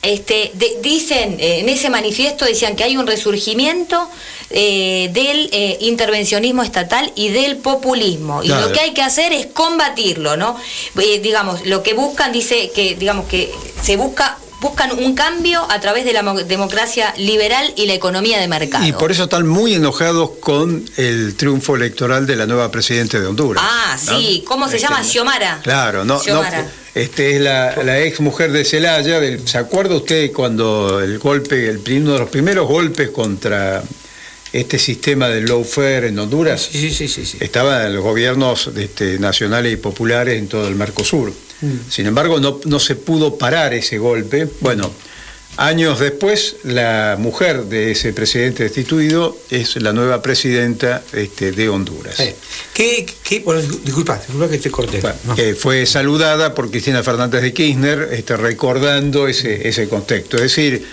este, 0.04 0.52
de- 0.54 0.78
dicen, 0.82 1.38
eh, 1.40 1.60
en 1.60 1.70
ese 1.70 1.90
manifiesto 1.90 2.46
decían 2.46 2.76
que 2.76 2.84
hay 2.84 2.98
un 2.98 3.08
resurgimiento 3.08 4.10
eh, 4.52 5.10
del 5.14 5.50
eh, 5.52 5.78
intervencionismo 5.82 6.62
estatal 6.62 7.12
y 7.16 7.30
del 7.30 7.58
populismo. 7.58 8.44
Y 8.44 8.48
Claro. 8.48 8.68
lo 8.68 8.74
que 8.74 8.82
hay 8.82 8.92
que 8.94 9.02
hacer 9.02 9.34
es 9.34 9.48
combatirlo, 9.48 10.38
¿no? 10.38 10.58
Digamos, 10.96 11.66
lo 11.66 11.82
que 11.82 11.94
buscan, 11.94 12.32
dice 12.32 12.70
que, 12.76 12.96
digamos, 12.96 13.26
que 13.28 13.52
se 13.82 13.96
busca 13.98 14.38
buscan 14.64 14.92
un 14.98 15.14
cambio 15.14 15.62
a 15.70 15.80
través 15.80 16.06
de 16.06 16.14
la 16.14 16.24
mo- 16.24 16.42
democracia 16.42 17.14
liberal 17.18 17.72
y 17.76 17.86
la 17.86 17.94
economía 17.94 18.40
de 18.40 18.48
mercado. 18.48 18.86
Y 18.88 18.94
por 18.94 19.12
eso 19.12 19.26
están 19.26 19.46
muy 19.46 19.76
enojados 19.76 20.32
con 20.40 20.84
el 20.98 21.36
triunfo 21.36 21.76
electoral 21.76 22.26
de 22.26 22.36
la 22.38 22.48
nueva 22.48 22.72
presidenta 22.72 23.20
de 23.20 23.28
Honduras. 23.28 23.62
Ah, 23.64 23.96
¿no? 24.08 24.18
sí, 24.18 24.44
¿cómo 24.48 24.68
se 24.70 24.78
Este, 24.78 24.88
llama? 24.88 25.04
Xiomara. 25.04 25.60
Claro, 25.62 26.06
no, 26.06 26.16
no 26.16 26.20
Xiomara. 26.20 26.66
este 26.96 27.36
es 27.36 27.42
la, 27.42 27.76
la 27.84 28.00
ex 28.00 28.20
mujer 28.22 28.52
de 28.54 28.64
Celaya. 28.66 29.20
del- 29.20 29.46
¿Se 29.48 29.58
acuerda 29.58 29.96
usted 29.96 30.32
cuando 30.32 31.02
el 31.02 31.20
golpe, 31.20 31.70
el, 31.70 31.82
uno 32.02 32.14
de 32.14 32.20
los 32.20 32.30
primeros 32.30 32.68
golpes 32.68 33.10
contra 33.10 33.84
este 34.54 34.80
sistema 34.80 35.28
del 35.28 35.46
lawfare 35.46 36.08
en 36.08 36.20
Honduras? 36.20 36.70
Sí, 36.72 36.80
sí, 36.90 36.92
sí, 36.94 37.08
sí. 37.10 37.26
sí. 37.26 37.38
Estaban 37.42 37.94
los 37.94 38.02
gobiernos 38.04 38.70
este, 38.78 39.20
nacionales 39.20 39.74
y 39.74 39.76
populares 39.76 40.40
en 40.40 40.48
todo 40.48 40.68
el 40.70 40.76
Mercosur. 40.76 41.34
Sin 41.90 42.06
embargo, 42.08 42.40
no, 42.40 42.60
no 42.66 42.80
se 42.80 42.96
pudo 42.96 43.38
parar 43.38 43.74
ese 43.74 43.98
golpe. 43.98 44.48
Bueno, 44.60 44.92
años 45.58 46.00
después, 46.00 46.56
la 46.64 47.16
mujer 47.20 47.66
de 47.66 47.92
ese 47.92 48.12
presidente 48.14 48.64
destituido 48.64 49.38
es 49.50 49.76
la 49.82 49.94
nueva 49.94 50.22
presidenta 50.22 51.04
este, 51.14 51.52
de 51.52 51.70
Honduras. 51.70 52.20
Eh, 52.20 52.36
¿Qué, 52.74 53.06
qué, 53.24 53.40
bueno, 53.42 53.62
disculpa, 53.62 54.18
disculpa 54.18 54.50
que 54.50 54.58
te 54.58 54.72
corté. 54.72 55.00
Bueno, 55.02 55.18
No. 55.26 55.36
fue 55.58 55.86
saludada 55.86 56.54
por 56.56 56.70
Cristina 56.72 57.04
Fernández 57.04 57.42
de 57.42 57.54
Kirchner, 57.54 58.10
este, 58.12 58.36
recordando 58.38 59.28
ese, 59.28 59.68
ese 59.68 59.88
contexto. 59.88 60.38
Es 60.38 60.44
decir, 60.44 60.86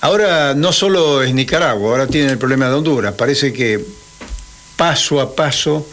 ahora 0.00 0.54
no 0.54 0.72
solo 0.72 1.22
es 1.22 1.32
Nicaragua, 1.32 1.90
ahora 1.92 2.06
tiene 2.06 2.30
el 2.32 2.38
problema 2.38 2.68
de 2.68 2.74
Honduras. 2.74 3.14
Parece 3.14 3.52
que 3.52 3.84
paso 4.76 5.20
a 5.20 5.34
paso 5.34 5.86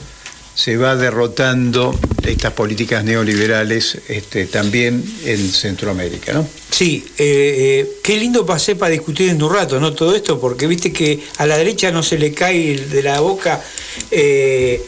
se 0.56 0.78
va 0.78 0.96
derrotando 0.96 1.94
estas 2.24 2.54
políticas 2.54 3.04
neoliberales 3.04 4.00
este, 4.08 4.48
también 4.48 5.04
en 5.26 5.52
Centroamérica, 5.52 6.34
¿no? 6.34 6.48
Sí, 6.72 7.06
eh, 7.18 7.84
eh, 7.84 7.92
qué 8.02 8.18
lindo 8.18 8.46
pasé 8.46 8.76
para 8.76 8.92
discutir 8.92 9.30
en 9.30 9.44
un 9.44 9.54
rato, 9.54 9.80
¿no? 9.80 9.94
Todo 9.94 10.16
esto, 10.16 10.40
porque 10.40 10.66
viste 10.66 10.94
que 10.94 11.22
a 11.38 11.46
la 11.46 11.58
derecha 11.58 11.92
no 11.92 12.02
se 12.02 12.18
le 12.18 12.34
cae 12.34 12.78
de 12.78 13.04
la 13.04 13.20
boca 13.20 13.62
eh, 14.10 14.82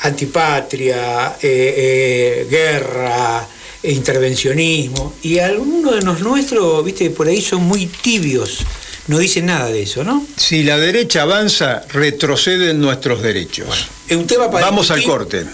antipatria, 0.00 1.36
guerra, 1.40 3.46
intervencionismo, 3.82 5.14
y 5.22 5.38
algunos 5.38 5.96
de 5.96 6.02
los 6.02 6.20
nuestros, 6.20 6.84
viste, 6.84 7.10
por 7.10 7.26
ahí 7.26 7.40
son 7.40 7.64
muy 7.64 7.86
tibios, 7.86 8.64
no 9.08 9.18
dicen 9.18 9.46
nada 9.46 9.66
de 9.66 9.82
eso, 9.82 10.04
¿no? 10.04 10.24
Si 10.36 10.62
la 10.62 10.78
derecha 10.78 11.22
avanza, 11.22 11.82
retroceden 11.92 12.80
nuestros 12.80 13.22
derechos. 13.22 13.88
Es 14.08 14.16
un 14.16 14.26
tema 14.26 14.50
para 14.50 14.66
Vamos 14.66 14.90
al 14.90 15.02
corte. 15.02 15.44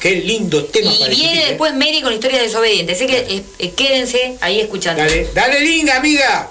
Qué 0.00 0.12
lindo 0.16 0.64
tema 0.66 0.92
Y 0.92 0.98
para 0.98 1.10
viene 1.10 1.24
discutir, 1.24 1.42
¿eh? 1.44 1.48
después 1.48 1.74
Mary 1.74 2.02
con 2.02 2.12
historia 2.12 2.40
desobediente. 2.40 2.92
Así 2.92 3.06
que 3.06 3.18
eh, 3.18 3.42
eh, 3.58 3.70
quédense 3.72 4.36
ahí 4.40 4.60
escuchando. 4.60 5.02
Dale, 5.02 5.28
dale 5.34 5.60
linga, 5.60 5.96
amiga. 5.96 6.50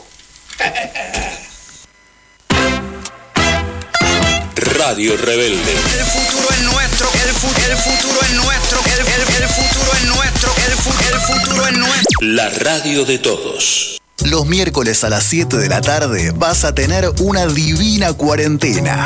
Radio 4.55 5.15
Rebelde. 5.17 5.71
El 5.71 6.05
futuro 6.05 6.47
es 6.51 6.61
nuestro, 6.61 7.09
el, 7.13 7.33
fu- 7.33 7.71
el 7.71 7.77
futuro 7.77 8.19
es 8.21 8.31
nuestro, 8.33 8.79
el, 8.85 8.99
el- 8.99 9.43
el 9.43 9.49
futuro 9.49 9.91
es 9.93 10.03
nuestro, 10.05 10.53
el, 10.65 10.73
fu- 10.73 11.13
el 11.13 11.19
futuro 11.21 11.67
es 11.67 11.77
nuestro. 11.77 12.19
La 12.21 12.49
radio 12.49 13.05
de 13.05 13.19
todos. 13.19 14.01
Los 14.29 14.45
miércoles 14.45 15.05
a 15.05 15.09
las 15.09 15.23
7 15.23 15.55
de 15.55 15.69
la 15.69 15.79
tarde 15.79 16.33
vas 16.35 16.65
a 16.65 16.75
tener 16.75 17.09
una 17.21 17.47
divina 17.47 18.11
cuarentena. 18.11 19.05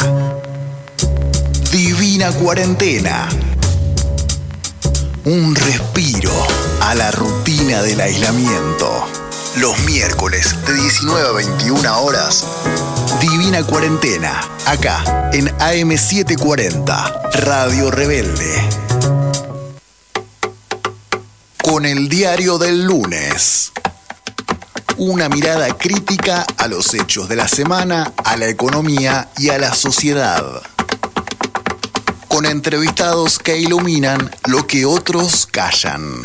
Divina 1.72 2.32
cuarentena. 2.32 3.30
Un 5.24 5.56
respiro 5.56 6.32
a 6.82 6.96
la 6.96 7.12
rutina 7.12 7.84
del 7.84 8.02
aislamiento. 8.02 9.06
Los 9.58 9.78
miércoles 9.82 10.56
de 10.66 10.74
19 10.74 11.28
a 11.28 11.32
21 11.34 12.02
horas. 12.02 12.44
Divina 13.20 13.64
cuarentena. 13.64 14.42
Acá 14.66 15.30
en 15.34 15.50
AM740. 15.60 17.32
Radio 17.34 17.92
Rebelde. 17.92 18.70
Con 21.62 21.86
el 21.86 22.10
diario 22.10 22.58
del 22.58 22.86
lunes. 22.86 23.72
Una 25.04 25.30
mirada 25.30 25.76
crítica 25.76 26.46
a 26.58 26.68
los 26.68 26.94
hechos 26.94 27.28
de 27.28 27.36
la 27.36 27.48
semana, 27.48 28.14
a 28.24 28.38
la 28.38 28.48
economía 28.48 29.32
y 29.36 29.50
a 29.50 29.58
la 29.58 29.74
sociedad. 29.74 30.62
Con 32.28 32.46
entrevistados 32.46 33.40
que 33.40 33.58
iluminan 33.58 34.30
lo 34.46 34.68
que 34.68 34.86
otros 34.86 35.48
callan. 35.48 36.22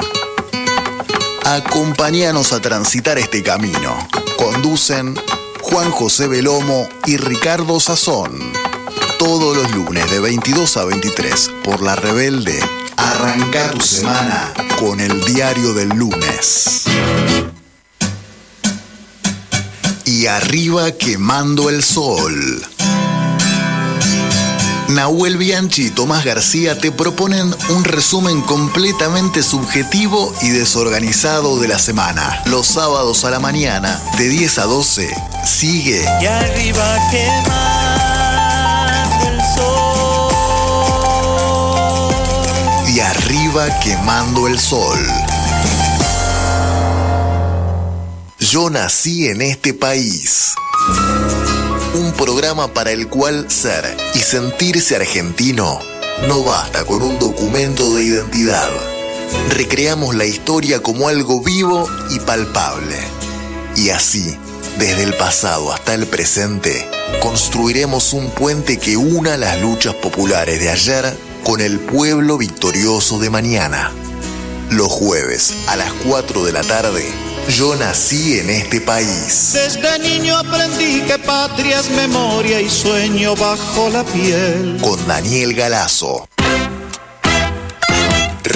Acompáñanos 1.46 2.52
a 2.52 2.60
transitar 2.60 3.16
este 3.16 3.42
camino. 3.42 3.96
Conducen 4.36 5.18
Juan 5.62 5.90
José 5.90 6.28
Belomo 6.28 6.86
y 7.06 7.16
Ricardo 7.16 7.80
Sazón. 7.80 8.38
Todos 9.18 9.56
los 9.56 9.74
lunes 9.74 10.10
de 10.10 10.20
22 10.20 10.76
a 10.76 10.84
23 10.84 11.50
por 11.64 11.80
La 11.80 11.96
Rebelde. 11.96 12.60
Arranca 12.98 13.70
tu 13.70 13.80
semana 13.80 14.52
con 14.78 15.00
el 15.00 15.24
diario 15.24 15.72
del 15.72 15.88
lunes. 15.88 16.84
Y 20.06 20.26
arriba 20.26 20.92
quemando 20.92 21.68
el 21.68 21.82
sol. 21.82 22.64
Nahuel 24.88 25.36
Bianchi 25.36 25.86
y 25.86 25.90
Tomás 25.90 26.24
García 26.24 26.78
te 26.78 26.92
proponen 26.92 27.52
un 27.70 27.82
resumen 27.82 28.40
completamente 28.42 29.42
subjetivo 29.42 30.32
y 30.42 30.50
desorganizado 30.50 31.58
de 31.58 31.66
la 31.66 31.80
semana. 31.80 32.40
Los 32.46 32.68
sábados 32.68 33.24
a 33.24 33.30
la 33.30 33.40
mañana, 33.40 34.00
de 34.16 34.28
10 34.28 34.58
a 34.60 34.64
12, 34.66 35.12
sigue 35.44 36.02
Y 36.22 36.26
arriba 36.26 36.98
quemando 37.10 37.66
el 39.28 39.40
sol. 39.56 40.34
Y 42.94 43.00
arriba 43.00 43.80
quemando 43.80 44.46
el 44.46 44.56
sol. 44.60 45.25
Yo 48.56 48.70
nací 48.70 49.28
en 49.28 49.42
este 49.42 49.74
país. 49.74 50.54
Un 51.92 52.10
programa 52.12 52.72
para 52.72 52.90
el 52.90 53.06
cual 53.06 53.50
ser 53.50 53.84
y 54.14 54.20
sentirse 54.20 54.96
argentino 54.96 55.78
no 56.26 56.42
basta 56.42 56.86
con 56.86 57.02
un 57.02 57.18
documento 57.18 57.94
de 57.94 58.04
identidad. 58.04 58.70
Recreamos 59.50 60.14
la 60.14 60.24
historia 60.24 60.82
como 60.82 61.08
algo 61.08 61.42
vivo 61.42 61.86
y 62.08 62.18
palpable. 62.20 62.96
Y 63.76 63.90
así, 63.90 64.38
desde 64.78 65.02
el 65.02 65.12
pasado 65.12 65.70
hasta 65.70 65.92
el 65.92 66.06
presente, 66.06 66.88
construiremos 67.20 68.14
un 68.14 68.30
puente 68.30 68.78
que 68.78 68.96
una 68.96 69.36
las 69.36 69.60
luchas 69.60 69.92
populares 69.96 70.60
de 70.60 70.70
ayer 70.70 71.14
con 71.44 71.60
el 71.60 71.78
pueblo 71.78 72.38
victorioso 72.38 73.18
de 73.18 73.28
mañana. 73.28 73.92
Los 74.70 74.88
jueves 74.88 75.52
a 75.66 75.76
las 75.76 75.92
4 76.08 76.42
de 76.42 76.52
la 76.52 76.62
tarde, 76.62 77.04
yo 77.48 77.74
nací 77.76 78.38
en 78.38 78.50
este 78.50 78.80
país. 78.80 79.52
Desde 79.54 79.98
niño 79.98 80.36
aprendí 80.36 81.02
que 81.02 81.18
patria 81.18 81.80
es 81.80 81.90
memoria 81.90 82.60
y 82.60 82.68
sueño 82.68 83.34
bajo 83.36 83.88
la 83.90 84.04
piel. 84.04 84.78
Con 84.80 85.04
Daniel 85.06 85.54
Galazo. 85.54 86.28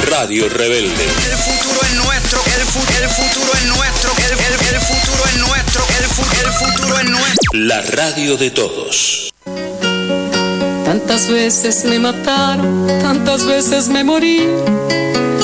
Radio 0.09 0.49
Rebelde. 0.49 1.05
El 1.05 1.37
futuro 1.39 1.81
es 1.83 1.95
nuestro, 1.95 2.41
el, 2.47 2.67
fu- 2.67 3.03
el 3.03 3.09
futuro 3.09 3.53
es 3.55 3.65
nuestro, 3.67 4.13
el, 4.19 4.33
el- 4.33 4.75
el 4.75 4.81
futuro 4.81 5.25
es 5.27 5.37
nuestro, 5.39 5.85
el, 5.99 6.05
fu- 6.07 6.47
el 6.47 6.53
futuro 6.53 6.99
es 6.99 7.11
nuestro. 7.11 7.51
La 7.55 7.81
radio 7.83 8.37
de 8.37 8.51
todos. 8.51 9.33
Tantas 10.85 11.29
veces 11.29 11.85
me 11.85 11.99
mataron, 11.99 12.87
tantas 13.03 13.45
veces 13.47 13.89
me 13.89 14.03
morí. 14.05 14.49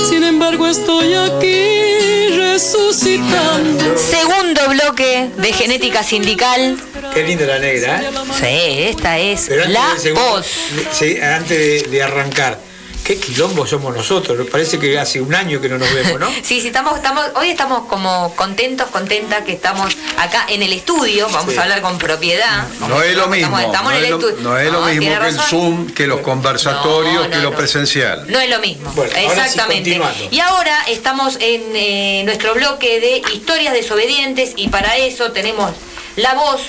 Sin 0.08 0.22
embargo 0.24 0.66
estoy 0.68 1.14
aquí 1.14 2.15
resucitando. 2.56 3.98
Segundo 3.98 4.60
bloque 4.70 5.28
de 5.36 5.52
genética 5.52 6.02
sindical. 6.02 6.78
Qué 7.12 7.22
linda 7.22 7.44
la 7.46 7.58
negra, 7.58 8.00
¿eh? 8.02 8.10
Sí, 8.40 8.82
esta 8.88 9.18
es 9.18 9.48
la 9.68 9.94
segundo- 9.98 10.30
voz. 10.30 10.46
sí, 10.92 11.18
antes 11.20 11.58
de, 11.58 11.88
de 11.90 12.02
arrancar, 12.02 12.58
qué 13.06 13.18
quilombo 13.20 13.64
somos 13.66 13.94
nosotros. 13.94 14.46
Parece 14.50 14.78
que 14.80 14.98
hace 14.98 15.20
un 15.20 15.32
año 15.34 15.60
que 15.60 15.68
no 15.68 15.78
nos 15.78 15.92
vemos, 15.94 16.18
¿no? 16.18 16.28
Sí, 16.42 16.60
sí, 16.60 16.66
estamos, 16.68 16.96
estamos, 16.96 17.24
hoy 17.36 17.50
estamos 17.50 17.86
como 17.86 18.34
contentos, 18.34 18.88
contentas 18.90 19.44
que 19.44 19.52
estamos 19.52 19.96
acá 20.16 20.46
en 20.48 20.62
el 20.62 20.72
estudio, 20.72 21.28
vamos 21.30 21.52
Sí. 21.52 21.58
a 21.58 21.62
hablar 21.62 21.80
con 21.82 21.98
propiedad. 21.98 22.66
No 22.80 23.00
es 23.02 23.14
lo 23.16 23.28
mismo, 23.28 23.56
Estamos, 23.58 23.74
estamos 23.74 23.92
no 23.92 23.98
en 23.98 24.04
es 24.04 24.04
el 24.04 24.10
lo, 24.10 24.18
estudio. 24.28 24.42
no 24.50 24.58
es 24.58 24.72
lo 24.72 24.80
mismo 24.82 25.00
tiene 25.00 25.18
que 25.20 25.28
el. 25.28 25.38
Zoom, 25.38 25.86
que 25.92 26.06
los 26.08 26.20
conversatorios, 26.20 27.14
No, 27.14 27.24
no, 27.24 27.30
que 27.30 27.36
lo 27.36 27.50
no. 27.50 27.56
presencial. 27.56 28.24
No 28.28 28.40
es 28.40 28.50
lo 28.50 28.58
mismo, 28.58 28.90
Bueno, 28.94 29.12
ahora 29.16 29.34
sí, 29.34 29.40
exactamente. 29.40 30.00
y 30.32 30.40
ahora 30.40 30.82
estamos 30.88 31.36
en 31.40 31.62
eh, 31.76 32.22
nuestro 32.24 32.54
bloque 32.54 32.98
de 33.00 33.22
historias 33.34 33.72
desobedientes 33.72 34.52
y 34.56 34.68
para 34.68 34.96
eso 34.96 35.30
tenemos 35.30 35.70
la 36.16 36.34
voz 36.34 36.60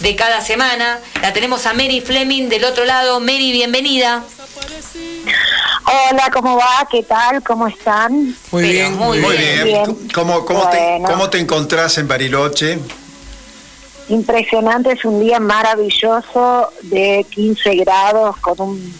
de 0.00 0.16
cada 0.16 0.40
semana. 0.40 0.98
La 1.22 1.32
tenemos 1.32 1.66
a 1.66 1.72
Mary 1.72 2.00
Fleming 2.00 2.48
del 2.48 2.64
otro 2.64 2.84
lado. 2.84 3.20
Mary, 3.20 3.52
bienvenida. 3.52 4.24
Hola, 5.84 6.30
¿cómo 6.32 6.56
va? 6.56 6.86
¿Qué 6.90 7.02
tal? 7.02 7.42
¿Cómo 7.42 7.66
están? 7.66 8.12
Muy 8.50 8.62
Pero 8.62 8.72
bien, 8.72 8.96
muy 8.98 9.18
Bien. 9.18 9.36
bien. 9.36 9.64
Bien. 9.64 10.08
¿Cómo, 10.14 10.44
cómo, 10.44 10.68
te. 10.70 11.02
¿Cómo 11.04 11.28
te 11.28 11.38
encontrás 11.38 11.98
en 11.98 12.06
Bariloche? 12.08 12.78
Impresionante, 14.12 14.92
es 14.92 15.04
un 15.04 15.20
día 15.20 15.40
maravilloso 15.40 16.70
de 16.82 17.24
15 17.30 17.76
grados 17.76 18.36
con 18.38 18.60
un 18.60 18.94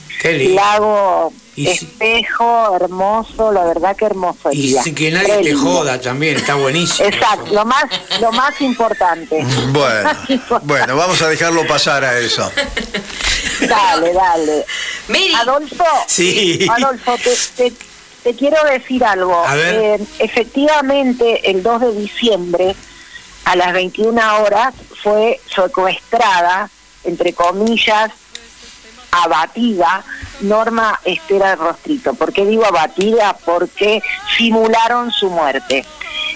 lago 0.54 1.32
Y 1.54 1.66
si- 1.66 1.84
espejo, 1.84 2.74
hermoso, 2.76 3.52
la 3.52 3.64
verdad 3.64 3.94
que 3.94 4.06
hermoso 4.06 4.50
el 4.50 4.58
Y 4.58 4.62
día. 4.68 4.82
que 4.94 5.10
nadie 5.10 5.34
te 5.38 5.42
lindo. 5.44 5.60
joda 5.60 6.00
también, 6.00 6.36
está 6.36 6.54
buenísimo. 6.54 7.06
Exacto, 7.08 7.52
lo 7.52 7.64
más, 7.66 7.84
lo 8.20 8.32
más 8.32 8.58
importante. 8.60 9.44
Bueno, 9.72 10.02
Más 10.04 10.30
importante. 10.30 10.66
bueno, 10.66 10.96
vamos 10.96 11.20
a 11.20 11.28
dejarlo 11.28 11.66
pasar 11.66 12.04
a 12.04 12.18
eso. 12.18 12.50
Dale, 13.68 14.12
dale. 14.12 14.64
Mary. 15.08 15.32
Adolfo, 15.40 15.84
Sí. 16.06 16.66
Adolfo, 16.74 17.16
te, 17.18 17.36
te- 17.70 17.76
te 18.22 18.34
quiero 18.34 18.56
decir 18.64 19.04
algo. 19.04 19.44
A 19.46 19.54
ver. 19.56 19.74
Eh, 20.00 20.04
efectivamente, 20.20 21.50
el 21.50 21.62
2 21.62 21.80
de 21.80 21.92
diciembre, 21.92 22.74
a 23.44 23.56
las 23.56 23.72
21 23.72 24.20
horas, 24.42 24.72
fue 25.02 25.40
secuestrada, 25.54 26.70
entre 27.04 27.32
comillas, 27.32 28.12
abatida, 29.12 30.04
Norma 30.40 30.98
Estera 31.04 31.54
Rostrito. 31.54 32.14
¿Por 32.14 32.32
qué 32.32 32.44
digo 32.46 32.64
abatida? 32.64 33.36
Porque 33.44 34.02
simularon 34.36 35.12
su 35.12 35.30
muerte. 35.30 35.84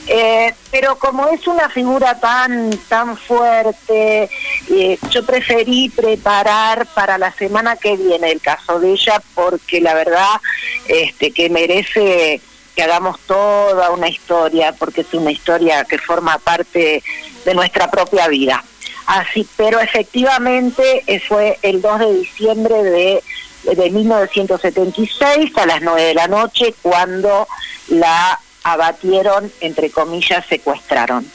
Eh, 0.08 0.54
pero 0.70 0.96
como 0.98 1.26
es 1.28 1.48
una 1.48 1.68
figura 1.68 2.20
tan 2.20 2.70
tan 2.88 3.16
fuerte, 3.16 4.30
eh, 4.70 4.98
yo 5.10 5.26
preferí 5.26 5.88
preparar 5.88 6.86
para 6.94 7.18
la 7.18 7.32
semana 7.32 7.74
que 7.76 7.96
viene 7.96 8.30
el 8.30 8.40
caso 8.40 8.78
de 8.78 8.92
ella 8.92 9.20
porque 9.34 9.80
la 9.80 9.94
verdad 9.94 10.40
este 10.86 11.32
que 11.32 11.50
merece 11.50 12.40
que 12.76 12.82
hagamos 12.82 13.18
toda 13.20 13.90
una 13.90 14.08
historia 14.08 14.72
porque 14.78 15.00
es 15.00 15.12
una 15.12 15.32
historia 15.32 15.82
que 15.84 15.98
forma 15.98 16.38
parte 16.38 17.02
de 17.46 17.54
nuestra 17.54 17.90
propia 17.90 18.28
vida. 18.28 18.62
Así, 19.06 19.46
pero 19.56 19.80
efectivamente 19.80 21.04
eh, 21.06 21.20
fue 21.20 21.58
el 21.62 21.80
2 21.80 22.00
de 22.00 22.14
diciembre 22.18 22.82
de 22.82 23.22
de 23.64 23.90
1976 23.90 25.50
a 25.56 25.66
las 25.66 25.82
9 25.82 26.00
de 26.02 26.14
la 26.14 26.28
noche 26.28 26.72
cuando 26.82 27.48
la 27.88 28.38
abatieron, 28.62 29.50
entre 29.60 29.90
comillas, 29.90 30.44
secuestraron. 30.48 31.26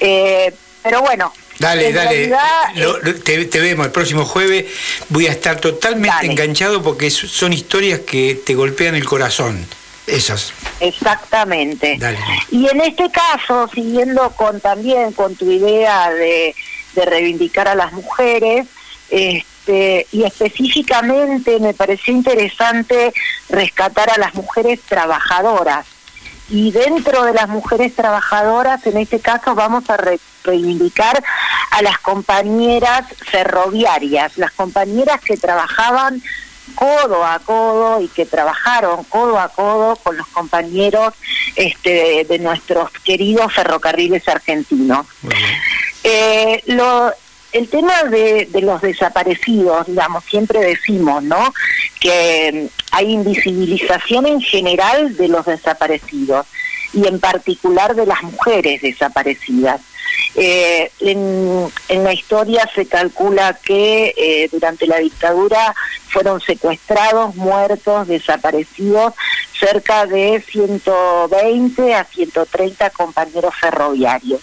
Eh, 0.00 0.52
pero 0.82 1.00
bueno, 1.00 1.32
Dale, 1.58 1.92
dale. 1.92 2.28
Lo- 2.74 2.98
lo- 2.98 3.14
te, 3.20 3.44
te 3.46 3.60
vemos 3.60 3.86
el 3.86 3.92
próximo 3.92 4.24
jueves. 4.24 4.66
Voy 5.10 5.28
a 5.28 5.30
estar 5.30 5.60
totalmente 5.60 6.08
Dale. 6.14 6.32
enganchado 6.32 6.82
porque 6.82 7.08
son 7.10 7.52
historias 7.52 8.00
que 8.00 8.34
te 8.44 8.54
golpean 8.54 8.94
el 8.96 9.04
corazón. 9.04 9.64
Esas. 10.06 10.52
Exactamente. 10.80 11.96
Dale. 11.98 12.18
Y 12.50 12.68
en 12.68 12.80
este 12.80 13.10
caso, 13.10 13.68
siguiendo 13.72 14.30
con 14.30 14.60
también 14.60 15.12
con 15.12 15.36
tu 15.36 15.50
idea 15.50 16.10
de, 16.10 16.54
de 16.94 17.04
reivindicar 17.04 17.68
a 17.68 17.74
las 17.74 17.92
mujeres, 17.92 18.66
este, 19.10 20.06
y 20.10 20.24
específicamente 20.24 21.60
me 21.60 21.74
pareció 21.74 22.12
interesante 22.12 23.12
rescatar 23.48 24.10
a 24.10 24.18
las 24.18 24.34
mujeres 24.34 24.80
trabajadoras. 24.88 25.86
Y 26.48 26.72
dentro 26.72 27.22
de 27.24 27.32
las 27.32 27.48
mujeres 27.48 27.94
trabajadoras, 27.94 28.84
en 28.86 28.96
este 28.98 29.20
caso 29.20 29.54
vamos 29.54 29.88
a 29.88 29.96
re- 29.96 30.18
reivindicar 30.44 31.22
a 31.70 31.82
las 31.82 31.98
compañeras 31.98 33.04
ferroviarias, 33.30 34.36
las 34.36 34.50
compañeras 34.52 35.20
que 35.20 35.36
trabajaban 35.36 36.20
codo 36.74 37.24
a 37.24 37.38
codo 37.38 38.00
y 38.00 38.08
que 38.08 38.26
trabajaron 38.26 39.04
codo 39.04 39.38
a 39.38 39.48
codo 39.48 39.96
con 39.96 40.16
los 40.16 40.26
compañeros 40.28 41.14
este, 41.56 42.24
de 42.28 42.38
nuestros 42.38 42.90
queridos 43.04 43.52
ferrocarriles 43.52 44.26
argentinos. 44.28 45.06
Eh, 46.04 46.62
lo, 46.66 47.12
el 47.52 47.68
tema 47.68 48.04
de, 48.04 48.46
de 48.50 48.60
los 48.62 48.80
desaparecidos, 48.80 49.86
digamos, 49.86 50.24
siempre 50.24 50.60
decimos, 50.60 51.22
¿no? 51.22 51.52
Que 52.00 52.68
mm, 52.70 52.80
hay 52.92 53.12
invisibilización 53.12 54.26
en 54.26 54.40
general 54.40 55.16
de 55.16 55.28
los 55.28 55.46
desaparecidos 55.46 56.46
y 56.92 57.06
en 57.06 57.20
particular 57.20 57.94
de 57.94 58.06
las 58.06 58.22
mujeres 58.22 58.82
desaparecidas. 58.82 59.80
Eh, 60.34 60.90
en, 61.00 61.70
en 61.88 62.04
la 62.04 62.12
historia 62.14 62.68
se 62.74 62.86
calcula 62.86 63.58
que 63.62 64.14
eh, 64.16 64.48
durante 64.50 64.86
la 64.86 64.98
dictadura 64.98 65.74
fueron 66.08 66.40
secuestrados, 66.40 67.34
muertos, 67.34 68.08
desaparecidos 68.08 69.12
cerca 69.58 70.06
de 70.06 70.42
120 70.46 71.94
a 71.94 72.04
130 72.04 72.90
compañeros 72.90 73.54
ferroviarios 73.60 74.40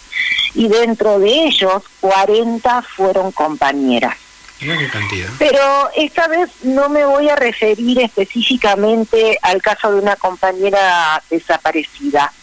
y 0.54 0.68
dentro 0.68 1.20
de 1.20 1.46
ellos 1.46 1.84
40 2.00 2.82
fueron 2.84 3.32
compañeras. 3.32 4.16
Mira 4.62 4.78
qué 4.78 4.90
cantidad. 4.90 5.30
Pero 5.38 5.90
esta 5.96 6.28
vez 6.28 6.50
no 6.64 6.90
me 6.90 7.06
voy 7.06 7.30
a 7.30 7.36
referir 7.36 8.00
específicamente 8.00 9.38
al 9.42 9.62
caso 9.62 9.92
de 9.92 10.02
una 10.02 10.16
compañera 10.18 11.22
desaparecida. 11.30 12.34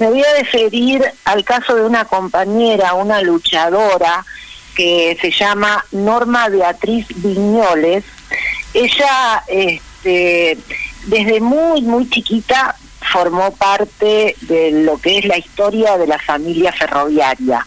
Me 0.00 0.06
voy 0.08 0.22
a 0.22 0.38
referir 0.38 1.04
al 1.26 1.44
caso 1.44 1.74
de 1.76 1.82
una 1.82 2.06
compañera, 2.06 2.94
una 2.94 3.20
luchadora, 3.20 4.24
que 4.74 5.18
se 5.20 5.30
llama 5.30 5.84
Norma 5.92 6.48
Beatriz 6.48 7.06
Viñoles. 7.16 8.02
Ella, 8.72 9.44
este, 9.46 10.56
desde 11.04 11.40
muy, 11.40 11.82
muy 11.82 12.08
chiquita, 12.08 12.76
formó 13.12 13.54
parte 13.54 14.36
de 14.40 14.70
lo 14.70 14.96
que 14.96 15.18
es 15.18 15.26
la 15.26 15.36
historia 15.36 15.98
de 15.98 16.06
la 16.06 16.18
familia 16.18 16.72
ferroviaria. 16.72 17.66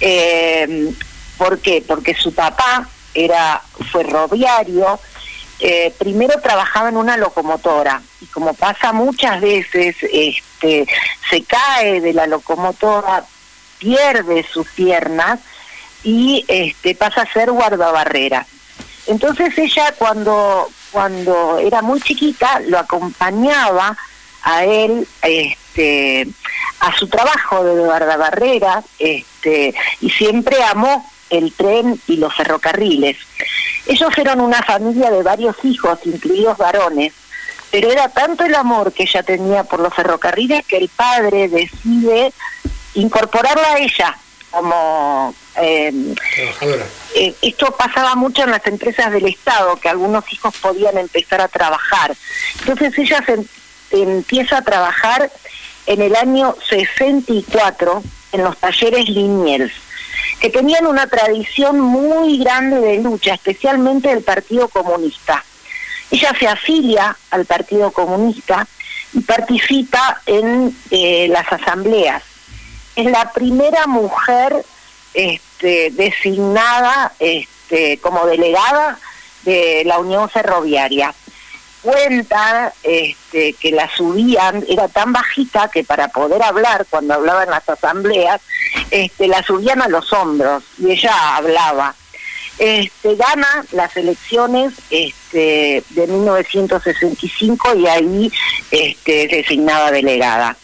Eh, 0.00 0.92
¿Por 1.38 1.60
qué? 1.60 1.84
Porque 1.86 2.16
su 2.16 2.34
papá 2.34 2.88
era 3.14 3.62
ferroviario, 3.92 4.98
eh, 5.60 5.94
primero 5.98 6.40
trabajaba 6.40 6.88
en 6.88 6.96
una 6.96 7.16
locomotora 7.16 8.02
y 8.20 8.26
como 8.26 8.54
pasa 8.54 8.92
muchas 8.92 9.40
veces, 9.40 9.96
este, 10.02 10.86
se 11.30 11.42
cae 11.44 12.00
de 12.00 12.12
la 12.12 12.26
locomotora, 12.26 13.24
pierde 13.78 14.44
sus 14.50 14.66
piernas 14.68 15.40
y 16.02 16.44
este, 16.48 16.94
pasa 16.94 17.22
a 17.22 17.32
ser 17.32 17.50
guardabarrera. 17.50 18.46
Entonces 19.06 19.56
ella 19.58 19.94
cuando, 19.98 20.70
cuando 20.90 21.58
era 21.58 21.82
muy 21.82 22.00
chiquita 22.00 22.60
lo 22.60 22.78
acompañaba 22.78 23.96
a 24.42 24.64
él 24.64 25.06
este, 25.22 26.26
a 26.80 26.96
su 26.96 27.08
trabajo 27.08 27.64
de 27.64 27.80
guardabarrera 27.82 28.82
este, 28.98 29.74
y 30.00 30.10
siempre 30.10 30.62
amó 30.64 31.08
el 31.34 31.52
tren 31.52 32.00
y 32.06 32.16
los 32.16 32.34
ferrocarriles. 32.34 33.16
Ellos 33.86 34.10
eran 34.16 34.40
una 34.40 34.62
familia 34.62 35.10
de 35.10 35.22
varios 35.22 35.56
hijos, 35.64 35.98
incluidos 36.04 36.56
varones, 36.56 37.12
pero 37.70 37.90
era 37.90 38.08
tanto 38.08 38.44
el 38.44 38.54
amor 38.54 38.92
que 38.92 39.02
ella 39.02 39.22
tenía 39.22 39.64
por 39.64 39.80
los 39.80 39.92
ferrocarriles 39.92 40.64
que 40.66 40.78
el 40.78 40.88
padre 40.88 41.48
decide 41.48 42.32
incorporarla 42.94 43.72
a 43.72 43.78
ella 43.78 44.16
como 44.54 45.34
eh, 45.56 45.92
eh, 47.14 47.34
esto 47.42 47.76
pasaba 47.76 48.14
mucho 48.14 48.44
en 48.44 48.52
las 48.52 48.64
empresas 48.66 49.10
del 49.10 49.26
Estado, 49.26 49.76
que 49.76 49.88
algunos 49.88 50.24
hijos 50.32 50.54
podían 50.58 50.96
empezar 50.96 51.40
a 51.40 51.48
trabajar. 51.48 52.14
Entonces 52.60 52.96
ella 52.98 53.24
se 53.26 53.44
empieza 53.90 54.58
a 54.58 54.62
trabajar 54.62 55.30
en 55.86 56.02
el 56.02 56.14
año 56.16 56.56
64 56.68 58.02
en 58.32 58.44
los 58.44 58.56
talleres 58.58 59.08
Liniers, 59.08 59.72
que 60.40 60.50
tenían 60.50 60.86
una 60.86 61.06
tradición 61.06 61.80
muy 61.80 62.38
grande 62.38 62.80
de 62.80 62.98
lucha, 62.98 63.34
especialmente 63.34 64.08
del 64.08 64.22
Partido 64.22 64.68
Comunista. 64.68 65.44
Ella 66.10 66.32
se 66.38 66.46
afilia 66.46 67.16
al 67.30 67.44
Partido 67.46 67.90
Comunista 67.90 68.66
y 69.12 69.20
participa 69.20 70.20
en 70.26 70.76
eh, 70.90 71.28
las 71.28 71.50
asambleas. 71.52 72.22
Es 72.96 73.06
la 73.06 73.32
primera 73.32 73.86
mujer 73.86 74.64
este, 75.14 75.90
designada 75.90 77.12
este, 77.18 77.98
como 77.98 78.26
delegada 78.26 78.98
de 79.44 79.82
la 79.86 79.98
Unión 79.98 80.28
Ferroviaria. 80.28 81.14
Cuenta 81.84 82.72
este, 82.82 83.52
que 83.52 83.70
la 83.70 83.94
subían, 83.94 84.64
era 84.70 84.88
tan 84.88 85.12
bajita 85.12 85.68
que 85.68 85.84
para 85.84 86.08
poder 86.08 86.42
hablar, 86.42 86.86
cuando 86.88 87.12
hablaba 87.12 87.44
en 87.44 87.50
las 87.50 87.68
asambleas, 87.68 88.40
este, 88.90 89.28
la 89.28 89.42
subían 89.42 89.82
a 89.82 89.88
los 89.88 90.10
hombros 90.14 90.64
y 90.78 90.92
ella 90.92 91.36
hablaba. 91.36 91.94
Este, 92.58 93.16
gana 93.16 93.66
las 93.72 93.94
elecciones 93.98 94.72
este, 94.88 95.84
de 95.90 96.06
1965 96.06 97.74
y 97.76 97.86
ahí 97.86 98.32
este, 98.70 99.28
designada 99.28 99.90
delegada. 99.90 100.56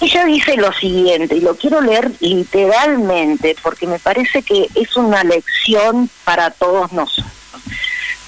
Ella 0.00 0.26
dice 0.26 0.56
lo 0.56 0.72
siguiente, 0.74 1.34
y 1.34 1.40
lo 1.40 1.56
quiero 1.56 1.80
leer 1.80 2.12
literalmente 2.20 3.56
porque 3.62 3.88
me 3.88 3.98
parece 3.98 4.42
que 4.42 4.68
es 4.76 4.96
una 4.96 5.24
lección 5.24 6.08
para 6.22 6.50
todos 6.50 6.92
nosotros. 6.92 7.32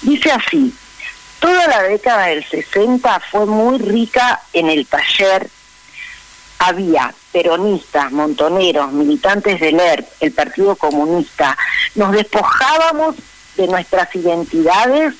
Dice 0.01 0.31
así, 0.31 0.73
toda 1.39 1.67
la 1.67 1.83
década 1.83 2.27
del 2.27 2.43
60 2.43 3.19
fue 3.31 3.45
muy 3.45 3.77
rica 3.79 4.41
en 4.53 4.69
el 4.69 4.85
taller. 4.85 5.49
Había 6.59 7.13
peronistas, 7.31 8.11
montoneros, 8.11 8.91
militantes 8.91 9.59
del 9.59 9.79
ERP, 9.79 10.07
el 10.21 10.31
Partido 10.31 10.75
Comunista. 10.75 11.57
Nos 11.95 12.11
despojábamos 12.11 13.15
de 13.55 13.67
nuestras 13.67 14.13
identidades 14.15 15.13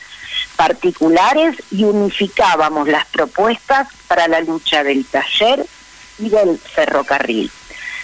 particulares 0.55 1.55
y 1.71 1.83
unificábamos 1.83 2.87
las 2.87 3.05
propuestas 3.05 3.87
para 4.07 4.27
la 4.27 4.41
lucha 4.41 4.83
del 4.83 5.05
taller 5.05 5.65
y 6.17 6.29
del 6.29 6.57
ferrocarril. 6.57 7.51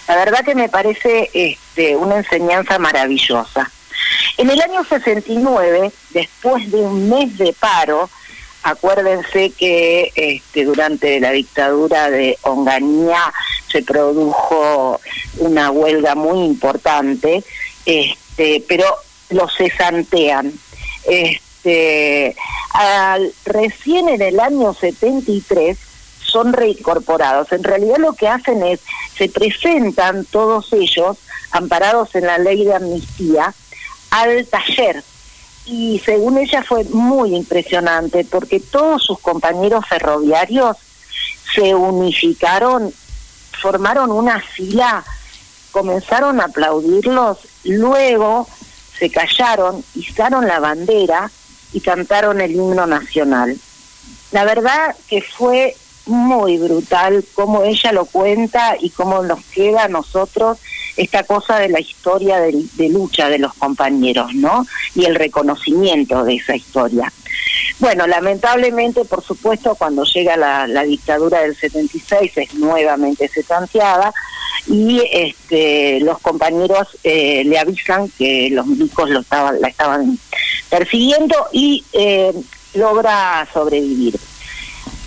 La 0.08 0.18
verdad 0.18 0.44
que 0.44 0.56
me 0.56 0.70
parece 0.70 1.30
este, 1.34 1.96
una 1.96 2.18
enseñanza 2.18 2.78
maravillosa. 2.78 3.72
En 4.38 4.50
el 4.50 4.62
año 4.62 4.84
69, 4.84 5.92
después 6.14 6.72
de 6.72 6.78
un 6.78 7.10
mes 7.10 7.38
de 7.38 7.54
paro, 7.54 8.10
acuérdense 8.64 9.52
que 9.52 10.12
este, 10.16 10.64
durante 10.64 11.20
la 11.20 11.32
dictadura 11.32 12.10
de 12.10 12.38
Onganía 12.44 13.34
se 13.72 13.82
produjo 13.82 15.00
una 15.40 15.72
huelga 15.72 16.16
muy 16.16 16.46
importante, 16.46 17.44
este, 17.86 18.64
pero 18.68 18.86
lo 19.30 19.50
cesantean. 19.50 20.54
Este, 21.06 22.36
recién 23.46 24.10
en 24.10 24.22
el 24.22 24.40
año 24.40 24.74
73 24.74 25.78
son 26.20 26.54
reincorporados. 26.54 27.52
En 27.52 27.64
realidad 27.64 27.98
lo 27.98 28.14
que 28.14 28.28
hacen 28.28 28.64
es, 28.64 28.80
se 29.16 29.30
presentan 29.30 30.26
todos 30.26 30.72
ellos, 30.74 31.18
amparados 31.52 32.16
en 32.16 32.26
la 32.26 32.38
ley 32.38 32.64
de 32.64 32.74
amnistía, 32.74 33.54
al 34.10 34.46
taller. 34.48 35.04
Y 35.66 36.02
según 36.04 36.38
ella 36.38 36.64
fue 36.64 36.84
muy 36.86 37.36
impresionante 37.36 38.26
porque 38.26 38.60
todos 38.60 39.04
sus 39.04 39.20
compañeros 39.20 39.86
ferroviarios 39.88 40.78
se 41.56 41.74
unificaron, 41.74 42.94
formaron 43.62 44.12
una 44.12 44.42
fila, 44.42 45.04
comenzaron 45.72 46.42
a 46.42 46.46
aplaudirlos, 46.46 47.38
luego 47.64 48.48
se 48.98 49.10
callaron, 49.10 49.84
izaron 49.96 50.48
la 50.48 50.60
bandera 50.60 51.32
y 51.72 51.80
cantaron 51.80 52.42
el 52.42 52.52
himno 52.52 52.86
nacional. 52.86 53.58
La 54.32 54.46
verdad 54.46 54.96
que 55.08 55.22
fue 55.22 55.76
muy 56.06 56.58
brutal 56.58 57.24
cómo 57.34 57.64
ella 57.64 57.92
lo 57.92 58.06
cuenta 58.06 58.76
y 58.80 58.90
cómo 58.90 59.24
nos 59.24 59.44
queda 59.46 59.86
a 59.86 59.88
nosotros 59.88 60.60
esta 60.98 61.24
cosa 61.24 61.58
de 61.60 61.70
la 61.70 61.80
historia 61.80 62.40
de, 62.40 62.90
lucha 62.90 63.30
de 63.30 63.40
los 63.40 63.54
compañeros, 63.56 64.34
¿no? 64.36 64.66
Y 64.96 65.06
el 65.06 65.16
reconocimiento 65.16 66.24
de 66.24 66.36
esa 66.36 66.56
historia. 66.56 67.12
Bueno, 67.80 68.06
lamentablemente, 68.06 69.04
por 69.06 69.24
supuesto, 69.24 69.76
cuando 69.76 70.04
llega 70.04 70.38
la, 70.38 70.84
dictadura 70.84 71.42
del 71.42 71.56
76 71.56 72.32
es 72.38 72.54
nuevamente 72.56 73.28
setanteada 73.28 74.14
y 74.68 75.02
este, 75.12 76.00
los 76.02 76.20
compañeros 76.20 76.88
eh, 77.04 77.44
le 77.46 77.58
avisan 77.58 78.10
que 78.10 78.50
los 78.52 78.68
milicos 78.68 79.10
lo 79.10 79.22
estaban, 79.22 79.60
la 79.60 79.70
estaban 79.70 80.20
persiguiendo 80.70 81.36
y 81.52 81.84
eh, 81.94 82.34
logra 82.76 83.48
sobrevivir 83.52 84.20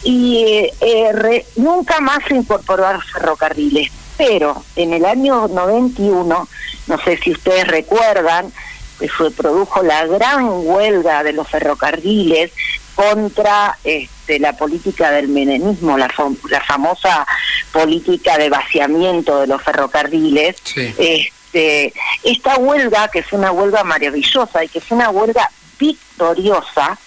y 0.03 0.71
eh, 0.81 1.47
nunca 1.57 2.01
más 2.01 2.19
se 2.29 2.37
incorporó 2.37 2.87
a 2.87 2.95
los 2.95 3.05
ferrocarriles. 3.13 3.91
Pero 4.17 4.65
en 4.77 4.95
el 4.95 5.05
año 5.05 5.49
91, 5.49 6.49
no 6.87 6.99
sé 7.05 7.19
si 7.19 7.33
ustedes 7.33 7.67
recuerdan, 7.67 8.53
que 8.99 9.09
se 9.09 9.31
produjo 9.31 9.83
la 9.83 10.07
gran 10.07 10.47
huelga 10.49 11.23
de 11.23 11.35
los 11.35 11.49
ferrocarriles 11.49 12.51
contra 12.95 13.77
este, 13.85 14.39
la 14.39 14.55
política 14.55 15.11
del 15.11 15.29
menemismo, 15.29 15.99
la, 15.99 16.09
la 16.49 16.61
famosa 16.63 17.27
política 17.73 18.39
de 18.39 18.49
vaciamiento 18.49 19.41
de 19.41 19.47
los 19.47 19.63
ferrocarriles. 19.63 20.57
Este, 20.75 21.93
esta 22.23 22.57
huelga, 22.57 23.09
que 23.09 23.21
es 23.21 23.33
una 23.33 23.53
huelga 23.53 23.85
maravillosa 23.85 24.65
y 24.65 24.69
que 24.69 24.79
es 24.79 24.91
una 24.91 25.11
huelga 25.11 25.51
victoriosa, 25.79 26.99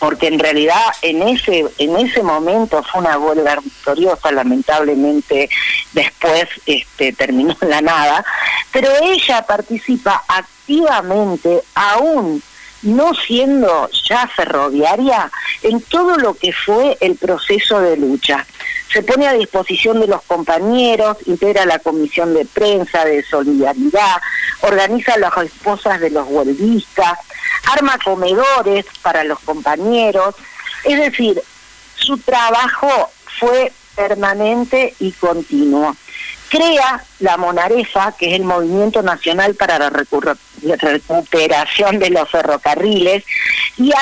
porque 0.00 0.26
en 0.26 0.38
realidad 0.38 0.82
en 1.02 1.22
ese 1.22 1.66
en 1.78 1.96
ese 1.96 2.22
momento 2.22 2.82
fue 2.82 3.02
una 3.02 3.18
huelga 3.18 3.56
victoriosa, 3.56 4.32
lamentablemente 4.32 5.48
después 5.92 6.46
este, 6.66 7.12
terminó 7.12 7.56
en 7.60 7.70
la 7.70 7.82
nada, 7.82 8.24
pero 8.72 8.88
ella 9.02 9.42
participa 9.42 10.24
activamente 10.26 11.62
aún 11.74 12.42
no 12.82 13.12
siendo 13.14 13.90
ya 14.08 14.26
ferroviaria 14.28 15.30
en 15.62 15.82
todo 15.82 16.16
lo 16.16 16.32
que 16.34 16.52
fue 16.52 16.96
el 17.00 17.16
proceso 17.16 17.80
de 17.80 17.98
lucha. 17.98 18.46
Se 18.90 19.02
pone 19.02 19.28
a 19.28 19.34
disposición 19.34 20.00
de 20.00 20.06
los 20.06 20.22
compañeros, 20.22 21.18
integra 21.26 21.66
la 21.66 21.78
comisión 21.78 22.34
de 22.34 22.46
prensa 22.46 23.04
de 23.04 23.22
solidaridad, 23.22 24.16
organiza 24.62 25.18
las 25.18 25.36
esposas 25.36 26.00
de 26.00 26.10
los 26.10 26.26
huelguistas, 26.26 27.18
arma 27.64 27.98
comedores 28.04 28.86
para 29.02 29.24
los 29.24 29.40
compañeros, 29.40 30.36
es 30.84 30.98
decir, 30.98 31.42
su 31.96 32.18
trabajo 32.18 33.10
fue 33.38 33.72
permanente 33.94 34.94
y 34.98 35.12
continuo. 35.12 35.96
Crea 36.48 37.04
la 37.20 37.36
Monarefa, 37.36 38.12
que 38.18 38.28
es 38.28 38.34
el 38.34 38.44
Movimiento 38.44 39.02
Nacional 39.02 39.54
para 39.54 39.78
la 39.78 39.90
Recuperación 39.90 42.00
de 42.00 42.10
los 42.10 42.28
Ferrocarriles, 42.28 43.22
y, 43.76 43.92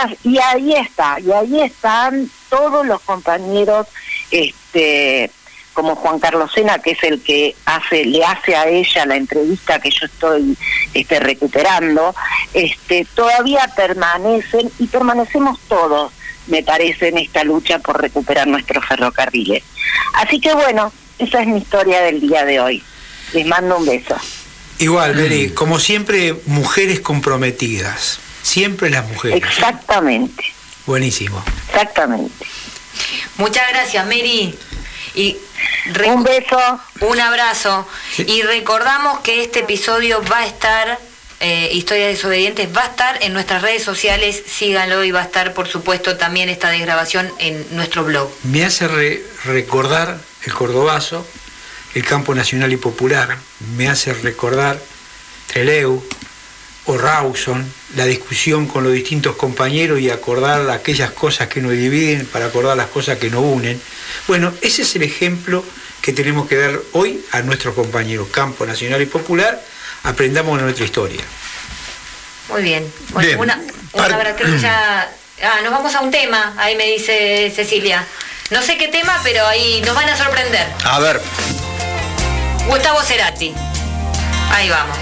ahí 0.41 0.75
está, 0.75 1.21
y 1.21 1.31
ahí 1.31 1.61
están 1.61 2.31
todos 2.49 2.87
los 2.87 3.03
compañeros 3.03 3.87
este, 4.31 5.31
como 5.79 5.95
Juan 5.95 6.19
Carlos 6.19 6.51
Sena, 6.53 6.81
que 6.81 6.91
es 6.91 7.03
el 7.05 7.23
que 7.23 7.55
hace, 7.65 8.05
le 8.05 8.25
hace 8.25 8.57
a 8.57 8.67
ella 8.67 9.07
la 9.07 9.15
entrevista 9.15 9.79
que 9.79 9.93
yo 9.93 10.07
estoy 10.07 10.57
este, 10.93 11.21
recuperando, 11.21 12.17
este, 12.53 13.07
todavía 13.15 13.61
permanecen 13.77 14.73
y 14.81 14.89
permanecemos 14.89 15.61
todos, 15.69 16.13
me 16.49 16.65
parece, 16.65 17.11
en 17.11 17.19
esta 17.19 17.45
lucha 17.45 17.79
por 17.79 18.03
recuperar 18.03 18.49
nuestros 18.49 18.85
ferrocarriles. 18.87 19.63
Así 20.15 20.41
que 20.41 20.53
bueno, 20.53 20.93
esa 21.21 21.43
es 21.43 21.47
mi 21.47 21.59
historia 21.59 22.01
del 22.01 22.23
día 22.23 22.45
de 22.45 22.59
hoy. 22.59 22.83
Les 23.33 23.47
mando 23.47 23.77
un 23.77 23.87
beso. 23.87 24.17
Igual, 24.81 25.15
Mary, 25.15 25.51
como 25.51 25.79
siempre, 25.79 26.35
mujeres 26.47 26.99
comprometidas. 26.99 28.19
Siempre 28.43 28.91
las 28.91 29.07
mujeres. 29.07 29.37
Exactamente, 29.45 30.43
Buenísimo. 30.87 31.41
exactamente. 31.69 32.45
Muchas 33.37 33.63
gracias, 33.71 34.05
Mary. 34.07 34.59
Y 35.15 35.37
Un 36.07 36.23
beso. 36.23 36.81
Un 37.01 37.21
abrazo. 37.21 37.87
Y 38.19 38.43
recordamos 38.43 39.21
que 39.21 39.43
este 39.43 39.61
episodio 39.61 40.23
va 40.31 40.39
a 40.41 40.47
estar, 40.47 40.99
eh, 41.41 41.71
Historias 41.73 42.09
Desobedientes, 42.09 42.69
va 42.77 42.83
a 42.85 42.89
estar 42.89 43.23
en 43.23 43.33
nuestras 43.33 43.63
redes 43.63 43.83
sociales. 43.83 44.43
Síganlo 44.47 45.05
y 45.05 45.11
va 45.11 45.21
a 45.21 45.25
estar, 45.25 45.55
por 45.55 45.69
supuesto, 45.69 46.17
también 46.17 46.49
esta 46.49 46.71
desgrabación 46.71 47.31
en 47.39 47.65
nuestro 47.77 48.05
blog. 48.05 48.31
Me 48.45 48.65
hace 48.65 48.89
re- 48.89 49.23
recordar 49.45 50.19
el 50.45 50.53
cordobazo, 50.53 51.27
el 51.95 52.05
campo 52.05 52.35
nacional 52.35 52.73
y 52.73 52.77
popular. 52.77 53.39
Me 53.77 53.89
hace 53.89 54.13
recordar 54.13 54.79
Treleu 55.47 56.03
o 56.85 56.97
Rawson, 56.97 57.71
la 57.97 58.05
discusión 58.07 58.67
con 58.67 58.83
los 58.85 58.93
distintos 58.93 59.37
compañeros 59.37 60.01
y 60.01 60.11
acordar 60.11 60.69
aquellas 60.71 61.11
cosas 61.11 61.49
que 61.49 61.61
nos 61.61 61.73
dividen 61.73 62.27
para 62.27 62.47
acordar 62.47 62.77
las 62.77 62.87
cosas 62.89 63.19
que 63.19 63.31
nos 63.31 63.43
unen. 63.45 63.81
Bueno, 64.27 64.53
ese 64.61 64.83
es 64.83 64.97
el 64.97 65.03
ejemplo 65.03 65.65
que 66.03 66.13
tenemos 66.13 66.49
que 66.49 66.57
dar 66.57 66.79
hoy 66.93 67.25
a 67.33 67.43
nuestros 67.43 67.75
compañeros. 67.75 68.29
Campo 68.31 68.67
nacional 68.67 69.01
y 69.03 69.07
popular, 69.07 69.63
aprendamos 70.05 70.59
de 70.59 70.65
nuestra 70.65 70.85
historia. 70.85 71.23
Muy 72.49 72.63
bien. 72.63 72.93
Bueno, 73.11 73.27
Bien. 73.27 73.41
una, 73.41 73.61
una 73.93 74.57
ya. 74.59 75.13
Ah, 75.43 75.61
nos 75.63 75.71
vamos 75.71 75.95
a 75.95 76.01
un 76.01 76.11
tema, 76.11 76.55
ahí 76.59 76.75
me 76.77 76.87
dice 76.87 77.53
Cecilia. 77.55 78.05
No 78.51 78.63
sé 78.63 78.77
qué 78.77 78.89
tema, 78.89 79.21
pero 79.23 79.47
ahí 79.47 79.83
nos 79.85 79.95
van 79.95 80.09
a 80.09 80.17
sorprender. 80.17 80.67
A 80.85 80.99
ver, 80.99 81.21
Gustavo 82.67 83.03
Cerati. 83.03 83.55
Ahí 84.51 84.69
vamos. 84.71 84.97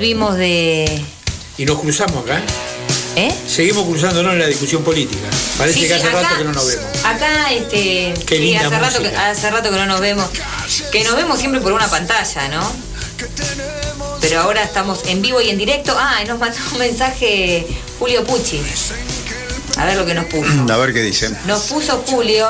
Volvimos 0.00 0.34
de. 0.38 1.04
Y 1.58 1.66
nos 1.66 1.78
cruzamos 1.78 2.24
acá. 2.24 2.40
¿Eh? 3.16 3.34
Seguimos 3.46 3.84
cruzándonos 3.86 4.32
en 4.32 4.38
la 4.38 4.46
discusión 4.46 4.82
política. 4.82 5.28
Parece 5.58 5.74
Sí, 5.74 5.80
que 5.82 5.88
sí, 5.88 5.92
hace 5.92 6.08
acá- 6.08 6.22
rato 6.22 6.38
que 6.38 6.44
no 6.44 6.52
nos 6.54 6.66
vemos. 6.66 6.86
Acá, 7.04 7.52
este. 7.52 8.14
Qué 8.24 8.36
sí, 8.36 8.42
linda 8.42 8.60
hace 8.66 8.78
rato, 8.78 9.02
que, 9.02 9.08
hace 9.14 9.50
rato 9.50 9.70
que 9.70 9.76
no 9.76 9.84
nos 9.84 10.00
vemos. 10.00 10.26
Que 10.90 11.04
nos 11.04 11.16
vemos 11.16 11.38
siempre 11.38 11.60
por 11.60 11.72
una 11.72 11.86
pantalla, 11.90 12.48
¿no? 12.48 12.72
Pero 14.22 14.40
ahora 14.40 14.62
estamos 14.62 15.00
en 15.06 15.20
vivo 15.20 15.38
y 15.42 15.50
en 15.50 15.58
directo. 15.58 15.94
Ah, 15.98 16.20
y 16.24 16.26
nos 16.28 16.38
mandó 16.38 16.56
un 16.72 16.78
mensaje 16.78 17.66
Julio 17.98 18.24
Pucci. 18.24 18.58
A 19.76 19.84
ver 19.84 19.98
lo 19.98 20.06
que 20.06 20.14
nos 20.14 20.24
puso. 20.26 20.50
A 20.72 20.76
ver 20.78 20.94
qué 20.94 21.02
dicen. 21.02 21.36
Nos 21.46 21.64
puso 21.64 22.02
Julio 22.06 22.48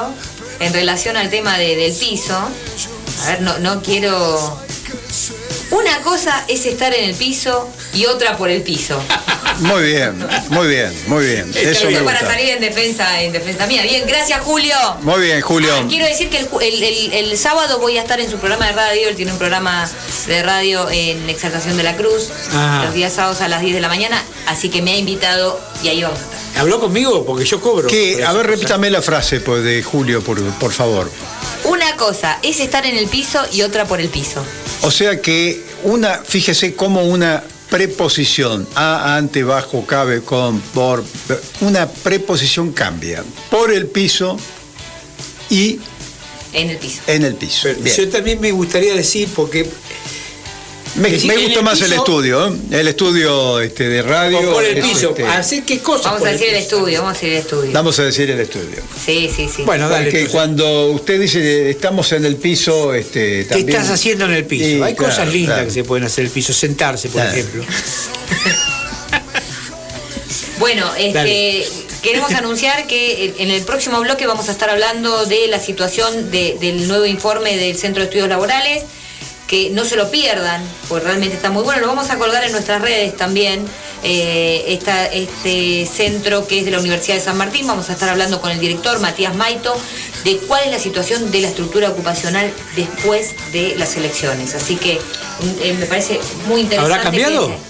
en 0.61 0.73
relación 0.73 1.17
al 1.17 1.31
tema 1.31 1.59
de- 1.59 1.75
del 1.75 1.93
piso. 1.95 2.39
A 3.25 3.27
ver, 3.27 3.43
no, 3.43 3.59
no 3.59 3.83
quiero. 3.83 4.57
Una 5.71 6.01
cosa 6.03 6.45
es 6.49 6.67
estar 6.67 6.93
en 6.95 7.05
el 7.11 7.15
piso 7.15 7.69
y 7.95 8.07
otra 8.07 8.37
por 8.37 8.51
el 8.51 8.63
piso. 8.63 9.01
Muy 9.61 9.83
bien, 9.83 10.15
muy 10.49 10.67
bien, 10.69 10.93
muy 11.07 11.25
bien. 11.27 11.53
Eso 11.55 11.87
me 11.87 11.93
Esto 11.93 12.05
para 12.05 12.21
salir 12.21 12.49
en 12.51 12.61
defensa, 12.61 13.21
en 13.23 13.33
defensa 13.33 13.67
mía. 13.67 13.83
Bien, 13.83 14.05
gracias 14.07 14.41
Julio. 14.41 14.75
Muy 15.03 15.21
bien, 15.21 15.41
Julio. 15.43 15.71
Ah, 15.77 15.85
quiero 15.89 16.07
decir 16.07 16.29
que 16.31 16.39
el, 16.39 16.51
ju- 16.51 16.63
el- 16.63 16.83
el- 16.83 17.13
el 17.13 17.39
sábado 17.39 17.79
voy 17.79 17.99
a 17.99 18.03
estar 18.03 18.19
en 18.21 18.31
su 18.31 18.39
programa 18.39 18.67
de 18.67 18.73
radio. 18.73 19.09
Él 19.09 19.17
tiene 19.17 19.33
un 19.33 19.39
programa 19.39 19.89
de 20.27 20.43
radio 20.43 20.89
en 20.91 21.29
Exaltación 21.29 21.77
de 21.77 21.83
la 21.83 21.97
Cruz, 21.97 22.31
Ah. 22.53 22.83
los 22.87 22.95
días 22.95 23.13
sábados 23.13 23.41
a 23.43 23.49
las 23.49 23.61
10 23.61 23.75
de 23.75 23.81
la 23.81 23.89
mañana. 23.89 24.23
Así 24.47 24.71
que 24.71 24.81
me 24.83 24.93
ha 24.93 24.97
invitado 24.97 25.61
y 25.85 25.89
ahí 25.89 26.03
vamos 26.03 26.19
a 26.19 26.23
estar. 26.23 26.41
¿Habló 26.63 26.81
conmigo? 26.81 27.25
Porque 27.25 27.45
yo 27.45 27.61
cobro. 27.61 27.87
Que, 27.87 28.17
por 28.19 28.27
a 28.27 28.33
ver, 28.33 28.47
repítame 28.49 28.91
la 28.91 29.03
frase 29.03 29.41
pues, 29.41 29.63
de 29.63 29.83
Julio, 29.83 30.23
por, 30.23 30.43
por 30.55 30.73
favor. 30.73 31.11
Una 31.65 31.97
cosa 31.97 32.39
es 32.43 32.61
estar 32.61 32.87
en 32.87 32.97
el 32.97 33.07
piso 33.07 33.41
y 33.53 33.63
otra 33.63 33.87
por 33.87 34.01
el 34.01 34.09
piso. 34.09 34.45
O 34.83 34.91
sea 34.91 35.21
que 35.21 35.63
una, 35.85 36.19
fíjese 36.19 36.75
cómo 36.75 37.05
una 37.05 37.43
preposición, 37.71 38.67
a, 38.75 39.17
ante, 39.17 39.45
bajo, 39.45 39.87
cabe, 39.87 40.23
con, 40.23 40.61
por, 40.61 41.05
una 41.61 41.89
preposición 41.89 42.73
cambia 42.73 43.23
por 43.49 43.73
el 43.73 43.87
piso 43.87 44.37
y 45.49 45.79
En 46.53 46.71
el 46.71 46.79
piso. 46.79 47.01
en 47.07 47.25
el 47.25 47.35
piso. 47.37 47.69
Bien. 47.79 47.97
yo 47.97 48.09
también 48.09 48.41
me 48.41 48.51
gustaría 48.51 48.95
decir, 48.95 49.29
porque 49.35 49.69
Me, 50.97 51.09
me 51.09 51.45
el 51.55 51.63
más 51.63 51.81
el 51.83 51.93
estudio, 51.93 52.49
¿eh? 52.49 52.53
el 52.73 52.89
estudio 52.89 53.61
este, 53.61 53.89
de 53.89 54.03
radio. 54.03 54.53
por 54.53 54.65
el 54.65 54.79
es, 54.79 54.85
piso, 54.85 55.11
este, 55.11 55.25
¿hacer 55.25 55.63
qué 55.65 55.79
cosas? 55.79 56.13
Vamos 56.13 56.27
a 56.27 56.33
decir 56.33 56.49
el 56.49 56.57
estudio, 56.57 57.03
vamos 57.03 57.11
a 57.11 57.21
decir 57.21 57.33
el 57.33 57.39
estudio. 57.39 57.73
Vamos 57.73 57.99
a 57.99 58.03
decir 58.03 58.31
el 58.31 58.41
estudio. 58.41 58.83
Sí, 59.07 59.31
sí, 59.35 59.49
sí. 59.55 59.63
Bueno, 59.63 59.89
dale. 59.89 60.11
Porque 60.11 60.27
cuando 60.27 60.89
usted 60.91 61.21
dice 61.21 61.71
estamos 61.71 62.11
en 62.13 62.25
el 62.25 62.37
piso, 62.37 62.93
este, 62.93 63.41
¿Qué 63.41 63.45
también... 63.45 63.69
estás 63.69 63.91
haciendo 63.91 64.25
en 64.25 64.33
el 64.33 64.45
piso? 64.45 64.65
Sí, 64.65 64.73
Hay 64.83 64.95
claro, 64.95 65.13
cosas 65.13 65.29
lindas 65.33 65.55
claro. 65.55 65.69
que 65.69 65.75
se 65.75 65.85
pueden 65.85 66.05
hacer 66.05 66.23
en 66.23 66.27
el 66.27 66.33
piso. 66.33 66.53
Sentarse, 66.53 67.09
por 67.09 67.21
Claro. 67.23 67.37
ejemplo. 67.37 67.65
Bueno, 70.59 70.91
este, 70.99 71.13
Dale. 71.15 71.67
queremos 72.03 72.33
anunciar 72.33 72.87
que 72.87 73.35
en 73.39 73.51
el 73.51 73.63
próximo 73.63 73.99
bloque 74.01 74.27
vamos 74.27 74.49
a 74.51 74.53
estar 74.53 74.69
hablando 74.69 75.25
de 75.25 75.47
la 75.49 75.59
situación 75.59 76.31
de- 76.31 76.59
del 76.61 76.87
nuevo 76.87 77.07
informe 77.07 77.57
del 77.57 77.79
Centro 77.79 78.03
de 78.03 78.09
Estudios 78.09 78.29
Laborales, 78.29 78.83
que 79.51 79.69
no 79.71 79.85
se 79.85 79.97
lo 79.97 80.13
pierdan, 80.13 80.63
porque 80.89 81.07
realmente 81.07 81.35
está 81.35 81.51
muy 81.51 81.65
bueno. 81.65 81.81
Lo 81.81 81.89
vamos 81.89 82.09
a 82.11 82.19
colgar 82.19 82.45
en 82.45 82.53
nuestras 82.53 82.81
redes 82.81 83.17
también, 83.17 83.67
eh, 84.05 84.65
esta- 84.69 85.07
este 85.07 85.87
centro 85.93 86.47
que 86.47 86.61
es 86.61 86.65
de 86.65 86.71
la 86.71 86.79
Universidad 86.79 87.17
de 87.17 87.21
San 87.21 87.37
Martín. 87.37 87.67
Vamos 87.67 87.91
a 87.91 87.95
estar 87.95 88.09
hablando 88.09 88.41
con 88.41 88.53
el 88.53 88.61
director 88.61 89.01
Matías 89.01 89.35
Maito 89.35 89.77
de 90.23 90.37
cuál 90.47 90.63
es 90.67 90.71
la 90.71 90.79
situación 90.79 91.33
de 91.33 91.41
la 91.41 91.49
estructura 91.49 91.91
ocupacional 91.91 92.53
después 92.77 93.35
de 93.53 93.75
las 93.77 93.97
elecciones. 93.97 94.55
Así 94.55 94.77
que 94.77 94.95
mm, 94.95 95.63
eh, 95.65 95.73
me 95.81 95.87
parece 95.87 96.21
muy 96.47 96.61
interesante. 96.61 96.93
¿Habrá 96.95 97.03
cambiado? 97.03 97.49
que- 97.49 97.70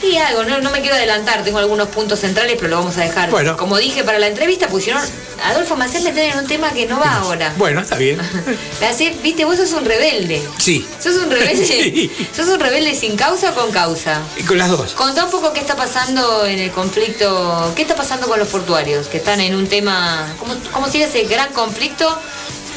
Sí, 0.00 0.16
algo, 0.18 0.44
no, 0.44 0.60
no 0.60 0.70
me 0.70 0.80
quiero 0.80 0.94
adelantar, 0.94 1.42
tengo 1.42 1.58
algunos 1.58 1.88
puntos 1.88 2.20
centrales, 2.20 2.56
pero 2.56 2.68
lo 2.68 2.76
vamos 2.78 2.96
a 2.98 3.00
dejar. 3.02 3.30
Bueno. 3.30 3.56
Como 3.56 3.78
dije 3.78 4.04
para 4.04 4.18
la 4.18 4.26
entrevista, 4.28 4.68
pusieron 4.68 5.02
Adolfo 5.44 5.74
Maciel 5.76 6.02
meter 6.04 6.32
en 6.32 6.38
un 6.38 6.46
tema 6.46 6.70
que 6.72 6.86
no 6.86 7.00
va 7.00 7.16
ahora. 7.16 7.52
Bueno, 7.56 7.80
está 7.80 7.96
bien. 7.96 8.20
Hace- 8.88 9.14
Viste, 9.22 9.44
vos 9.46 9.56
sos 9.56 9.72
un 9.72 9.84
rebelde. 9.84 10.42
Sí. 10.58 10.86
Sos 11.02 11.14
un 11.16 11.30
rebelde. 11.30 11.66
Sí. 11.66 12.12
Sos 12.36 12.48
un 12.48 12.60
rebelde 12.60 12.94
sin 12.94 13.16
causa 13.16 13.50
o 13.50 13.54
con 13.54 13.72
causa. 13.72 14.20
Y 14.36 14.42
con 14.42 14.58
las 14.58 14.68
dos. 14.70 14.92
Contá 14.92 15.24
un 15.24 15.30
poco 15.30 15.52
qué 15.52 15.60
está 15.60 15.76
pasando 15.76 16.44
en 16.44 16.58
el 16.58 16.70
conflicto, 16.72 17.72
qué 17.74 17.82
está 17.82 17.94
pasando 17.96 18.26
con 18.28 18.38
los 18.38 18.48
portuarios, 18.48 19.06
que 19.08 19.16
están 19.16 19.40
en 19.40 19.54
un 19.54 19.66
tema, 19.66 20.26
¿cómo, 20.38 20.54
cómo 20.72 20.88
sigue 20.88 21.04
ese 21.04 21.22
gran 21.24 21.52
conflicto? 21.54 22.06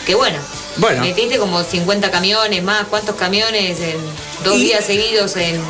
Que 0.05 0.15
bueno, 0.15 0.39
Bueno. 0.77 1.01
metiste 1.01 1.37
como 1.37 1.63
50 1.63 2.09
camiones 2.11 2.63
más, 2.63 2.85
¿cuántos 2.89 3.15
camiones 3.15 3.79
en 3.81 3.97
dos 4.43 4.55
Y- 4.55 4.63
días 4.65 4.85
seguidos 4.85 5.35
en, 5.35 5.61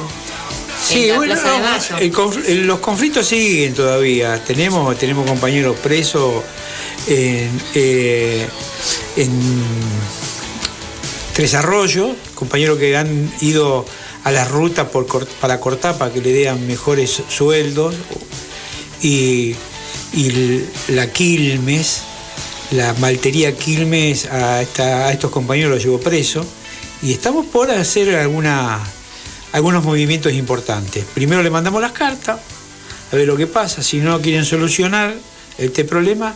Sí, 0.94 1.10
en 1.10 1.16
bueno, 1.18 1.36
de 1.36 1.42
Mayo? 1.60 1.98
el 1.98 2.12
el- 2.48 2.68
los 2.68 2.80
conflictos 2.80 3.28
siguen 3.28 3.74
todavía. 3.74 4.44
Tenemos, 4.44 4.98
tenemos 4.98 5.28
compañeros 5.30 5.78
presos 5.78 6.44
en, 7.08 7.50
eh, 7.76 8.48
en 9.16 9.32
Tres 11.34 11.54
Arroyos, 11.54 12.16
compañeros 12.36 12.78
que 12.80 12.98
han 12.98 13.32
ido 13.42 13.86
a 14.24 14.32
la 14.32 14.44
ruta 14.46 14.90
por, 14.90 15.08
cort- 15.08 15.28
para 15.40 15.60
cortar 15.60 15.98
para 15.98 16.12
que 16.12 16.22
le 16.22 16.34
den 16.34 16.68
mejores 16.68 17.22
sueldos. 17.30 17.96
Y, 19.02 19.56
la 20.90 21.08
Quilmes, 21.12 22.02
la 22.72 22.94
maltería 22.96 23.56
Quilmes, 23.56 24.26
a, 24.26 24.62
esta- 24.62 25.08
a 25.08 25.12
estos 25.14 25.32
compañeros 25.32 25.72
los 25.72 25.84
llevó 25.84 26.00
preso. 26.00 26.44
Y 27.02 27.14
estamos 27.14 27.46
por 27.46 27.72
hacer 27.72 28.14
alguna, 28.16 28.80
algunos 29.52 29.84
movimientos 29.84 30.34
importantes. 30.34 31.06
Primero 31.14 31.41
le 31.43 31.50
mandamos 31.50 31.82
las 31.82 31.91
cartas, 31.91 32.39
a 33.12 33.16
ver 33.16 33.28
lo 33.28 33.36
que 33.38 33.47
pasa. 33.47 33.82
Si 33.84 33.97
no 33.97 34.22
quieren 34.22 34.45
solucionar 34.45 35.16
este 35.58 35.84
problema, 35.86 36.36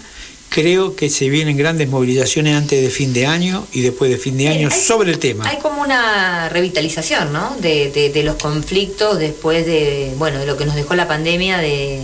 creo 0.49 0.95
que 0.95 1.09
se 1.09 1.30
vienen 1.30 1.57
grandes 1.57 1.89
movilizaciones 1.89 2.55
antes 2.55 2.82
de 2.82 2.89
fin 2.89 3.11
de 3.14 3.26
año 3.26 3.66
y 3.72 3.82
después 3.82 4.11
de 4.11 4.18
fin 4.18 4.38
de 4.38 4.47
año 4.49 4.70
hay- 4.72 4.82
sobre 4.82 5.11
el 5.11 5.20
tema. 5.20 5.47
Hay 5.47 5.57
como 5.57 5.82
una 5.82 6.49
revitalización, 6.49 7.34
¿no? 7.34 7.55
De, 7.59 7.91
de- 7.91 8.09
de 8.09 8.24
los 8.24 8.36
conflictos 8.36 9.18
después 9.20 9.66
de, 9.66 10.14
bueno, 10.18 10.39
de 10.39 10.45
lo 10.45 10.57
que 10.57 10.66
nos 10.66 10.76
dejó 10.76 10.93
la 10.95 11.07
pandemia, 11.07 11.57
de, 11.57 12.01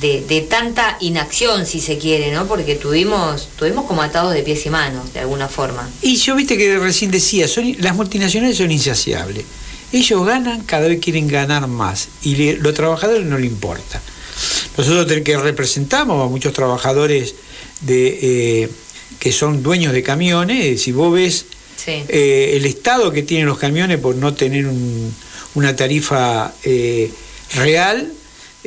de, 0.00 0.20
de 0.28 0.40
tanta 0.42 0.96
inacción, 1.00 1.64
si 1.66 1.80
se 1.80 1.96
quiere, 1.98 2.30
¿no? 2.32 2.46
Porque 2.46 2.74
tuvimos, 2.74 3.48
tuvimos 3.58 3.86
como 3.86 4.02
atados 4.02 4.34
de 4.34 4.42
pies 4.42 4.66
y 4.66 4.70
manos, 4.70 5.12
de 5.14 5.20
alguna 5.20 5.48
forma. 5.48 5.88
Y 6.02 6.16
yo 6.16 6.34
viste 6.34 6.58
que 6.58 6.78
recién 6.78 7.10
decía, 7.10 7.48
son, 7.48 7.74
las 7.80 7.94
multinacionales 7.94 8.56
son 8.58 8.70
insaciables. 8.70 9.44
Ellos 9.92 10.26
ganan, 10.26 10.62
cada 10.62 10.88
vez 10.88 11.00
quieren 11.00 11.28
ganar 11.28 11.66
más. 11.68 12.08
Y 12.22 12.36
le- 12.36 12.56
los 12.58 12.74
trabajadores 12.74 13.24
no 13.26 13.38
le 13.38 13.46
importa. 13.46 14.00
Nosotros 14.76 15.20
que 15.22 15.36
representamos 15.38 16.24
a 16.24 16.28
muchos 16.28 16.52
trabajadores 16.52 17.34
de, 17.80 18.18
eh, 18.64 18.68
que 19.18 19.32
son 19.32 19.62
dueños 19.62 19.92
de 19.92 20.02
camiones, 20.02 20.82
si 20.82 20.92
vos 20.92 21.12
ves 21.14 21.46
Sí. 21.82 22.02
eh, 22.08 22.52
el 22.56 22.66
estado 22.66 23.12
que 23.12 23.22
tienen 23.22 23.46
los 23.46 23.58
camiones 23.58 23.98
por 23.98 24.16
no 24.16 24.34
tener 24.34 24.66
un- 24.66 25.14
una 25.54 25.74
tarifa 25.76 26.52
eh, 26.64 27.10
real, 27.54 28.12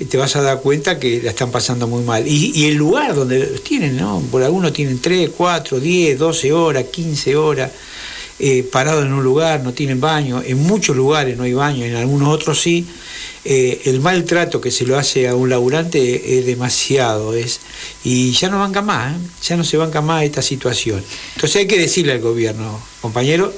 te 0.09 0.17
vas 0.17 0.35
a 0.37 0.41
dar 0.41 0.61
cuenta 0.61 0.97
que 0.97 1.21
la 1.21 1.31
están 1.31 1.51
pasando 1.51 1.85
muy 1.87 2.03
mal. 2.03 2.25
Y, 2.25 2.51
y 2.55 2.65
el 2.67 2.75
lugar 2.75 3.13
donde 3.13 3.39
los 3.39 3.63
tienen, 3.63 3.97
¿no? 3.97 4.21
Por 4.31 4.41
algunos 4.41 4.71
tienen 4.71 4.99
3, 4.99 5.29
4, 5.35 5.79
10, 5.79 6.17
12 6.17 6.53
horas, 6.53 6.85
15 6.85 7.35
horas 7.35 7.69
eh, 8.39 8.63
parados 8.63 9.05
en 9.05 9.13
un 9.13 9.23
lugar, 9.23 9.61
no 9.63 9.73
tienen 9.73 9.99
baño. 9.99 10.41
En 10.45 10.57
muchos 10.63 10.95
lugares 10.95 11.37
no 11.37 11.43
hay 11.43 11.53
baño, 11.53 11.85
en 11.85 11.95
algunos 11.95 12.29
otros 12.29 12.59
sí. 12.61 12.85
Eh, 13.45 13.81
el 13.85 14.01
maltrato 14.01 14.59
que 14.59 14.69
se 14.69 14.85
lo 14.85 14.97
hace 14.97 15.27
a 15.27 15.35
un 15.35 15.49
laburante 15.49 16.37
es 16.39 16.45
demasiado. 16.45 17.33
Es, 17.33 17.59
y 18.03 18.31
ya 18.31 18.49
no 18.49 18.59
banca 18.59 18.81
más, 18.81 19.15
¿eh? 19.15 19.19
ya 19.43 19.55
no 19.57 19.63
se 19.63 19.77
banca 19.77 20.01
más 20.01 20.23
esta 20.23 20.41
situación. 20.41 21.03
Entonces 21.35 21.55
hay 21.57 21.67
que 21.67 21.79
decirle 21.79 22.13
al 22.13 22.19
gobierno, 22.19 22.79
compañero, 23.01 23.53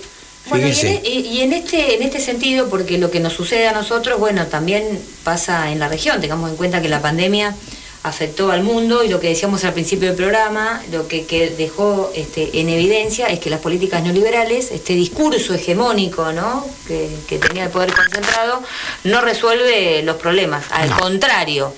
Bueno, 0.49 0.67
y 0.67 0.71
en, 0.71 0.87
e- 0.87 1.09
y 1.09 1.41
en 1.41 1.53
este, 1.53 1.95
en 1.95 2.03
este 2.03 2.19
sentido, 2.19 2.69
porque 2.69 2.97
lo 2.97 3.09
que 3.11 3.19
nos 3.19 3.33
sucede 3.33 3.67
a 3.67 3.73
nosotros, 3.73 4.19
bueno, 4.19 4.45
también 4.47 4.83
pasa 5.23 5.71
en 5.71 5.79
la 5.79 5.87
región. 5.87 6.21
Tengamos 6.21 6.49
en 6.51 6.55
cuenta 6.57 6.81
que 6.81 6.89
la 6.89 7.01
pandemia 7.01 7.55
afectó 8.03 8.51
al 8.51 8.63
mundo 8.63 9.03
y 9.03 9.09
lo 9.09 9.19
que 9.19 9.27
decíamos 9.27 9.63
al 9.63 9.73
principio 9.73 10.07
del 10.07 10.17
programa, 10.17 10.81
lo 10.91 11.07
que, 11.07 11.25
que 11.25 11.49
dejó 11.51 12.11
este, 12.15 12.59
en 12.59 12.69
evidencia 12.69 13.27
es 13.27 13.39
que 13.39 13.49
las 13.49 13.59
políticas 13.59 14.01
neoliberales, 14.01 14.71
este 14.71 14.93
discurso 14.93 15.53
hegemónico 15.53 16.31
¿no? 16.31 16.65
que, 16.87 17.09
que 17.27 17.37
tenía 17.37 17.65
el 17.65 17.69
poder 17.69 17.93
concentrado, 17.93 18.63
no 19.03 19.21
resuelve 19.21 20.01
los 20.03 20.15
problemas. 20.15 20.65
Al 20.71 20.89
contrario, 20.91 21.75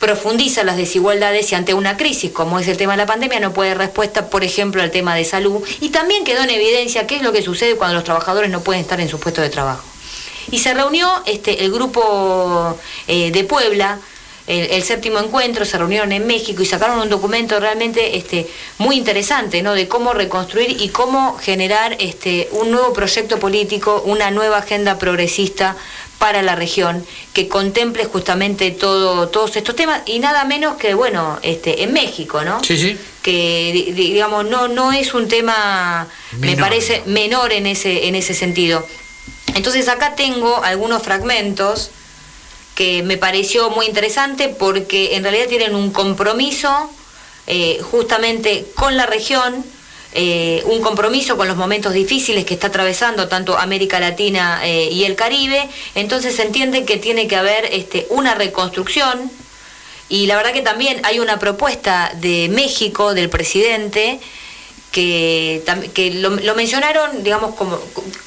profundiza 0.00 0.64
las 0.64 0.76
desigualdades 0.76 1.52
y 1.52 1.54
ante 1.54 1.74
una 1.74 1.96
crisis 1.96 2.32
como 2.32 2.58
es 2.58 2.66
el 2.66 2.76
tema 2.76 2.94
de 2.94 2.98
la 2.98 3.06
pandemia 3.06 3.38
no 3.38 3.52
puede 3.52 3.70
dar 3.70 3.78
respuesta, 3.78 4.30
por 4.30 4.42
ejemplo, 4.42 4.82
al 4.82 4.90
tema 4.90 5.14
de 5.14 5.24
salud. 5.24 5.62
Y 5.80 5.90
también 5.90 6.24
quedó 6.24 6.42
en 6.42 6.50
evidencia 6.50 7.06
qué 7.06 7.16
es 7.16 7.22
lo 7.22 7.30
que 7.30 7.40
sucede 7.40 7.76
cuando 7.76 7.94
los 7.94 8.02
trabajadores 8.02 8.50
no 8.50 8.62
pueden 8.62 8.82
estar 8.82 9.00
en 9.00 9.08
sus 9.08 9.20
puestos 9.20 9.44
de 9.44 9.50
trabajo. 9.50 9.84
Y 10.50 10.58
se 10.58 10.74
reunió 10.74 11.08
este, 11.24 11.64
el 11.64 11.70
grupo 11.70 12.76
eh, 13.06 13.30
de 13.30 13.44
Puebla 13.44 14.00
el, 14.46 14.70
el 14.70 14.82
séptimo 14.82 15.18
encuentro, 15.20 15.64
se 15.64 15.78
reunieron 15.78 16.12
en 16.12 16.26
México 16.26 16.62
y 16.62 16.66
sacaron 16.66 16.98
un 17.00 17.08
documento 17.08 17.60
realmente 17.60 18.16
este, 18.16 18.48
muy 18.78 18.96
interesante, 18.96 19.62
¿no? 19.62 19.74
De 19.74 19.86
cómo 19.88 20.12
reconstruir 20.14 20.80
y 20.80 20.88
cómo 20.88 21.38
generar 21.38 21.96
este, 22.00 22.48
un 22.52 22.70
nuevo 22.70 22.92
proyecto 22.92 23.38
político, 23.38 24.02
una 24.04 24.30
nueva 24.30 24.58
agenda 24.58 24.98
progresista 24.98 25.76
para 26.18 26.42
la 26.42 26.54
región 26.54 27.04
que 27.32 27.48
contemple 27.48 28.04
justamente 28.04 28.70
todo, 28.70 29.28
todos 29.28 29.56
estos 29.56 29.74
temas 29.74 30.02
y 30.06 30.20
nada 30.20 30.44
menos 30.44 30.76
que, 30.76 30.94
bueno, 30.94 31.38
este, 31.42 31.82
en 31.82 31.92
México, 31.92 32.42
¿no? 32.42 32.62
Sí, 32.62 32.76
sí. 32.76 32.96
que 33.22 33.70
di- 33.72 33.92
di- 33.92 34.12
digamos 34.12 34.44
no 34.46 34.66
no 34.68 34.92
es 34.92 35.14
un 35.14 35.26
tema 35.28 36.06
me 36.32 36.48
Menor. 36.48 36.68
parece 36.68 37.02
menor 37.06 37.52
en 37.52 37.66
ese 37.66 38.06
en 38.08 38.14
ese 38.16 38.34
sentido 38.34 38.84
entonces 39.54 39.86
acá 39.88 40.14
tengo 40.16 40.62
algunos 40.64 41.02
fragmentos 41.02 41.90
que 42.74 43.02
me 43.02 43.16
pareció 43.16 43.70
muy 43.70 43.86
interesante 43.86 44.48
porque 44.48 45.16
en 45.16 45.22
realidad 45.22 45.46
tienen 45.48 45.74
un 45.74 45.92
compromiso 45.92 46.90
eh, 47.46 47.80
justamente 47.82 48.66
con 48.74 48.96
la 48.96 49.06
región 49.06 49.64
eh, 50.14 50.62
un 50.66 50.82
compromiso 50.82 51.38
con 51.38 51.48
los 51.48 51.56
momentos 51.56 51.94
difíciles 51.94 52.44
que 52.44 52.52
está 52.52 52.66
atravesando 52.66 53.28
tanto 53.28 53.56
América 53.56 53.98
Latina 53.98 54.60
eh, 54.62 54.90
y 54.90 55.04
el 55.04 55.16
Caribe. 55.16 55.68
Entonces 55.94 56.36
se 56.36 56.42
entiende 56.42 56.84
que 56.84 56.98
tiene 56.98 57.26
que 57.26 57.36
haber 57.36 57.64
este, 57.72 58.06
una 58.10 58.34
reconstrucción. 58.34 59.30
Y 60.10 60.26
la 60.26 60.36
verdad 60.36 60.52
que 60.52 60.60
también 60.60 61.00
hay 61.04 61.18
una 61.18 61.38
propuesta 61.38 62.12
de 62.16 62.50
México, 62.50 63.14
del 63.14 63.30
presidente, 63.30 64.20
que, 64.92 65.64
que 65.94 66.12
lo, 66.12 66.30
lo 66.30 66.54
mencionaron, 66.54 67.24
digamos, 67.24 67.54
como, 67.54 67.80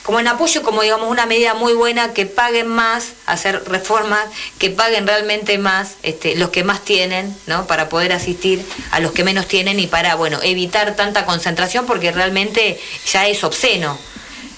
como 0.04 0.20
en 0.20 0.28
apoyo, 0.28 0.64
como 0.64 0.82
digamos 0.82 1.10
una 1.10 1.28
medida 1.28 1.54
muy 1.54 1.74
buena, 1.74 2.12
que 2.14 2.26
paguen 2.26 2.68
más, 2.68 3.14
hacer 3.28 3.64
reformas, 3.68 4.26
que 4.58 4.72
paguen 4.72 5.06
realmente 5.06 5.58
más 5.60 5.96
este, 6.02 6.36
los 6.36 6.50
que 6.50 6.64
más 6.64 6.84
tienen, 6.84 7.36
¿no? 7.46 7.68
Para 7.68 7.88
poder 7.88 8.12
asistir 8.12 8.66
a 8.92 9.00
los 9.00 9.12
que 9.12 9.24
menos 9.24 9.48
tienen 9.48 9.80
y 9.80 9.86
para, 9.88 10.16
bueno, 10.16 10.40
evitar 10.42 10.96
tanta 10.96 11.26
concentración, 11.26 11.86
porque 11.86 12.12
realmente 12.12 12.80
ya 13.06 13.28
es 13.28 13.44
obsceno. 13.44 13.98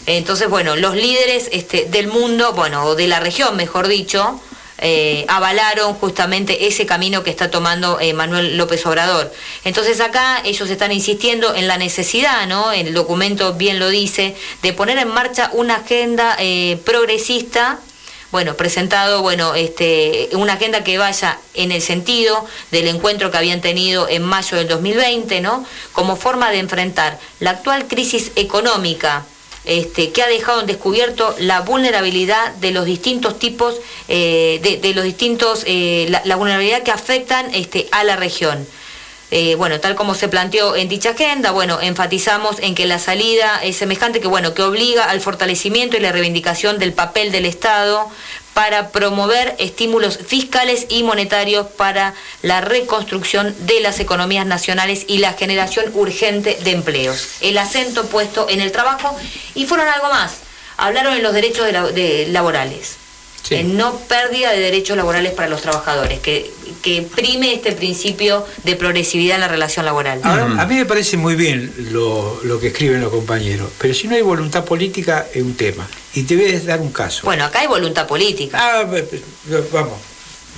Entonces, 0.05 0.49
bueno, 0.49 0.77
los 0.77 0.95
líderes 0.95 1.49
este, 1.51 1.85
del 1.85 2.07
mundo, 2.07 2.53
bueno, 2.53 2.85
o 2.85 2.95
de 2.95 3.07
la 3.07 3.19
región, 3.19 3.57
mejor 3.57 3.89
dicho, 3.89 4.39
eh, 4.79 5.25
avalaron 5.27 5.93
justamente 5.95 6.67
ese 6.67 6.85
camino 6.85 7.23
que 7.23 7.29
está 7.29 7.49
tomando 7.49 7.99
eh, 7.99 8.13
Manuel 8.13 8.57
López 8.57 8.85
Obrador. 8.85 9.31
Entonces 9.63 9.99
acá 9.99 10.41
ellos 10.43 10.69
están 10.69 10.91
insistiendo 10.91 11.55
en 11.55 11.67
la 11.67 11.77
necesidad, 11.77 12.47
¿no? 12.47 12.71
El 12.71 12.93
documento 12.93 13.53
bien 13.53 13.79
lo 13.79 13.89
dice, 13.89 14.35
de 14.61 14.73
poner 14.73 14.97
en 14.97 15.07
marcha 15.07 15.49
una 15.53 15.77
agenda 15.77 16.35
eh, 16.39 16.79
progresista 16.85 17.79
bueno, 18.29 18.55
presentado, 18.55 19.21
bueno, 19.21 19.55
este, 19.55 20.29
una 20.33 20.53
agenda 20.53 20.83
que 20.83 20.97
vaya 20.97 21.39
en 21.53 21.71
el 21.71 21.81
sentido 21.81 22.45
del 22.71 22.87
encuentro 22.87 23.31
que 23.31 23.37
habían 23.37 23.61
tenido 23.61 24.09
en 24.09 24.21
mayo 24.23 24.57
del 24.57 24.67
2020, 24.67 25.39
¿no? 25.39 25.65
Como 25.93 26.17
forma 26.17 26.51
de 26.51 26.59
enfrentar 26.59 27.19
la 27.39 27.51
actual 27.51 27.87
crisis 27.87 28.33
económica, 28.35 29.25
este, 29.67 30.11
que 30.11 30.23
ha 30.23 30.27
dejado 30.27 30.61
en 30.61 30.65
descubierto 30.65 31.35
la 31.39 31.61
vulnerabilidad 31.61 32.53
de 32.55 32.71
los 32.71 32.85
distintos 32.85 33.37
tipos, 33.37 33.75
eh, 34.07 34.59
de, 34.81 34.93
los 34.93 35.03
distintos, 35.03 35.63
eh, 35.67 36.07
la, 36.09 36.21
la 36.25 36.37
vulnerabilidad 36.37 36.83
que 36.83 36.91
afectan 36.91 37.53
este, 37.53 37.87
a 37.91 38.03
la 38.03 38.15
región. 38.15 38.65
Eh, 39.29 39.55
bueno, 39.55 39.81
tal 39.81 39.95
como 39.95 40.15
se 40.15 40.29
planteó 40.29 40.77
en 40.77 40.87
dicha 40.87 41.09
agenda, 41.09 41.51
bueno, 41.51 41.81
enfatizamos 41.81 42.59
en 42.59 42.75
que 42.75 42.85
la 42.85 42.97
salida 42.97 43.59
es 43.61 43.75
semejante 43.75 44.21
que, 44.21 44.27
bueno, 44.29 44.53
que 44.53 44.63
obliga 44.63 45.09
al 45.09 45.19
fortalecimiento 45.19 45.97
y 45.97 45.99
la 45.99 46.13
reivindicación 46.13 46.79
del 46.79 46.93
papel 46.93 47.33
del 47.33 47.45
Estado 47.45 48.09
para 48.57 48.89
promover 48.89 49.53
estímulos 49.59 50.17
fiscales 50.17 50.87
y 50.89 51.03
monetarios 51.03 51.67
para 51.67 52.15
la 52.41 52.59
reconstrucción 52.59 53.55
de 53.67 53.81
las 53.81 53.99
economías 53.99 54.47
nacionales 54.47 55.05
y 55.07 55.19
la 55.19 55.33
generación 55.33 55.85
urgente 55.93 56.57
de 56.63 56.71
empleos. 56.71 57.33
El 57.41 57.59
acento 57.59 58.07
puesto 58.07 58.47
en 58.49 58.59
el 58.59 58.71
trabajo 58.71 59.15
y 59.53 59.67
fueron 59.67 59.87
algo 59.87 60.07
más. 60.09 60.37
Hablaron 60.75 61.13
en 61.13 61.21
los 61.21 61.35
derechos 61.35 61.67
de 61.67 61.71
la- 61.71 61.83
de 61.91 62.25
laborales. 62.31 62.95
En 63.49 63.77
no 63.77 63.97
pérdida 63.99 64.51
de 64.51 64.59
derechos 64.59 64.97
laborales 64.97 65.33
para 65.33 65.47
los 65.47 65.61
trabajadores, 65.61 66.19
que, 66.19 66.51
que 66.81 67.01
prime 67.01 67.53
este 67.53 67.71
principio 67.71 68.45
de 68.63 68.75
progresividad 68.75 69.35
en 69.35 69.41
la 69.41 69.47
relación 69.47 69.85
laboral. 69.85 70.19
Ahora, 70.23 70.61
a 70.61 70.65
mí 70.65 70.75
me 70.75 70.85
parece 70.85 71.17
muy 71.17 71.35
bien 71.35 71.73
lo, 71.91 72.39
lo 72.43 72.59
que 72.59 72.67
escriben 72.67 73.01
los 73.01 73.11
compañeros, 73.11 73.69
pero 73.77 73.93
si 73.93 74.07
no 74.07 74.15
hay 74.15 74.21
voluntad 74.21 74.65
política 74.65 75.27
es 75.33 75.41
un 75.41 75.55
tema. 75.55 75.87
Y 76.13 76.23
te 76.23 76.35
voy 76.35 76.53
a 76.53 76.59
dar 76.59 76.81
un 76.81 76.91
caso. 76.91 77.21
Bueno, 77.23 77.45
acá 77.45 77.59
hay 77.59 77.67
voluntad 77.67 78.07
política. 78.07 78.57
Ah, 78.59 78.85
vamos. 79.71 79.97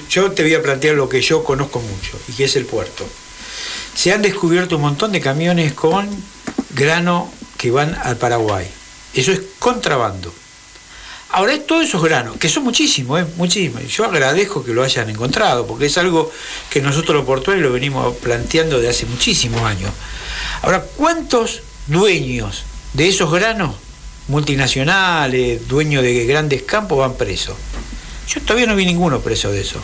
Yo 0.10 0.32
te 0.32 0.44
voy 0.44 0.56
a 0.56 0.62
plantear 0.62 0.96
lo 0.96 1.10
que 1.10 1.22
yo 1.22 1.44
conozco 1.44 1.80
mucho, 1.80 2.20
y 2.28 2.34
que 2.34 2.46
es 2.46 2.56
el 2.56 2.66
puerto. 2.66 3.06
Se 3.94 4.14
han 4.14 4.22
descubierto 4.22 4.78
un 4.78 4.84
montón 4.84 5.12
de 5.12 5.20
camiones 5.20 5.74
con 5.74 6.08
grano 6.72 7.32
que 7.58 7.72
van 7.72 7.96
al 8.04 8.18
Paraguay. 8.18 8.66
Eso 9.14 9.32
es 9.32 9.42
contrabando. 9.60 10.34
Ahora, 11.32 11.54
es 11.54 11.68
todos 11.68 11.86
esos 11.86 12.02
granos, 12.02 12.38
que 12.38 12.50
son 12.50 12.64
muchísimos, 12.64 13.24
muchísimos. 13.38 13.84
Yo 13.88 14.06
agradezco 14.06 14.64
que 14.64 14.74
lo 14.74 14.84
hayan 14.84 15.12
encontrado, 15.12 15.68
porque 15.68 15.86
es 15.86 15.98
algo 16.00 16.32
que 16.72 16.82
nosotros 16.82 17.16
los 17.18 17.26
portuarios 17.26 17.68
lo 17.68 17.72
venimos 17.72 18.16
planteando 18.18 18.80
de 18.80 18.90
hace 18.90 19.06
muchísimos 19.06 19.62
años. 19.62 19.92
Ahora, 20.64 20.82
¿cuántos 20.82 21.62
dueños 21.86 22.64
de 22.94 23.10
esos 23.10 23.32
granos, 23.32 23.76
multinacionales, 24.28 25.68
dueños 25.68 26.02
de 26.02 26.26
grandes 26.26 26.64
campos, 26.64 26.98
van 26.98 27.16
presos? 27.16 27.56
Yo 28.28 28.42
todavía 28.42 28.66
no 28.66 28.76
vi 28.76 28.86
ninguno 28.86 29.20
preso 29.20 29.52
de 29.52 29.62
eso. 29.62 29.80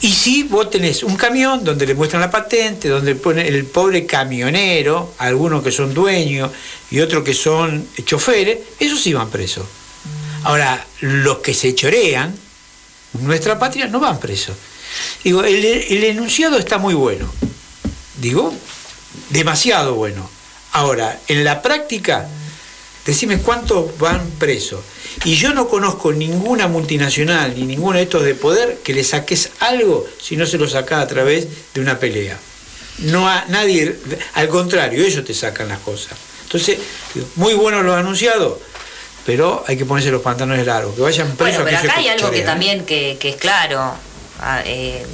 Y 0.00 0.12
si 0.12 0.42
vos 0.42 0.70
tenés 0.70 1.04
un 1.04 1.16
camión 1.16 1.62
donde 1.62 1.86
le 1.86 1.94
muestran 1.94 2.20
la 2.20 2.30
patente, 2.32 2.88
donde 2.88 3.14
pone 3.14 3.46
el 3.46 3.64
pobre 3.64 4.06
camionero, 4.06 5.14
algunos 5.18 5.62
que 5.62 5.70
son 5.70 5.94
dueños 5.94 6.50
y 6.90 6.98
otros 6.98 7.22
que 7.22 7.32
son 7.32 7.86
choferes, 8.04 8.58
esos 8.80 9.00
sí 9.00 9.12
van 9.12 9.30
presos. 9.30 9.64
Ahora, 10.46 10.86
los 11.00 11.38
que 11.38 11.52
se 11.52 11.74
chorean, 11.74 12.32
nuestra 13.14 13.58
patria, 13.58 13.88
no 13.88 13.98
van 13.98 14.20
presos. 14.20 14.54
Digo, 15.24 15.42
el, 15.42 15.64
enunciado 16.04 16.56
está 16.56 16.78
muy 16.78 16.94
bueno. 16.94 17.28
Digo, 18.20 18.54
demasiado 19.30 19.94
bueno. 19.94 20.30
Ahora, 20.70 21.18
en 21.26 21.42
la 21.42 21.62
práctica, 21.62 22.28
decime 23.04 23.40
cuántos 23.40 23.98
van 23.98 24.24
presos. 24.38 24.84
Y 25.24 25.34
yo 25.34 25.52
no 25.52 25.66
conozco 25.66 26.12
ninguna 26.12 26.68
multinacional 26.68 27.52
ni 27.56 27.66
ninguno 27.66 27.96
de 27.96 28.04
estos 28.04 28.22
de 28.22 28.36
poder 28.36 28.78
que 28.84 28.94
le 28.94 29.02
saques 29.02 29.50
algo 29.58 30.06
si 30.22 30.36
no 30.36 30.46
se 30.46 30.58
lo 30.58 30.68
saca 30.68 31.00
a 31.00 31.08
través 31.08 31.48
de 31.74 31.80
una 31.80 31.98
pelea. 31.98 32.38
No 32.98 33.28
a 33.28 33.46
nadie, 33.48 33.96
al 34.34 34.48
contrario, 34.48 35.04
ellos 35.04 35.24
te 35.24 35.34
sacan 35.34 35.66
las 35.66 35.80
cosas. 35.80 36.16
Entonces, 36.44 36.78
muy 37.34 37.54
buenos 37.54 37.84
los 37.84 37.96
anunciados, 37.96 38.58
pero 39.26 39.64
hay 39.66 39.76
que 39.76 39.84
ponerse 39.84 40.10
los 40.10 40.22
pantalones 40.22 40.64
largos, 40.64 40.94
que 40.94 41.00
vayan 41.02 41.36
presos 41.36 41.62
Bueno, 41.62 41.64
pero 41.64 41.90
acá 41.92 41.98
hay 42.00 42.08
algo 42.08 42.30
que 42.30 42.42
también 42.42 42.86
que, 42.86 43.16
que 43.20 43.30
es 43.30 43.36
claro, 43.36 43.92
ah, 44.40 44.62
eh, 44.64 45.04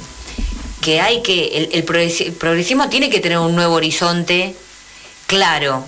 que 0.81 1.01
hay 1.01 1.21
que, 1.23 1.47
el, 1.57 1.69
el 1.73 1.83
progresismo 1.83 2.89
tiene 2.89 3.09
que 3.09 3.19
tener 3.19 3.39
un 3.39 3.55
nuevo 3.55 3.73
horizonte 3.75 4.55
claro 5.27 5.85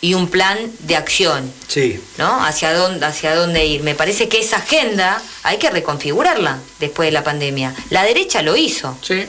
y 0.00 0.14
un 0.14 0.28
plan 0.28 0.58
de 0.80 0.94
acción, 0.94 1.50
Sí. 1.66 2.00
¿no? 2.18 2.44
Hacia 2.44 2.72
dónde, 2.74 3.04
hacia 3.04 3.34
dónde 3.34 3.64
ir. 3.66 3.82
Me 3.82 3.94
parece 3.94 4.28
que 4.28 4.38
esa 4.38 4.58
agenda 4.58 5.20
hay 5.42 5.56
que 5.56 5.70
reconfigurarla 5.70 6.58
después 6.78 7.08
de 7.08 7.12
la 7.12 7.24
pandemia. 7.24 7.74
La 7.90 8.04
derecha 8.04 8.42
lo 8.42 8.56
hizo. 8.56 8.96
Sí. 9.02 9.24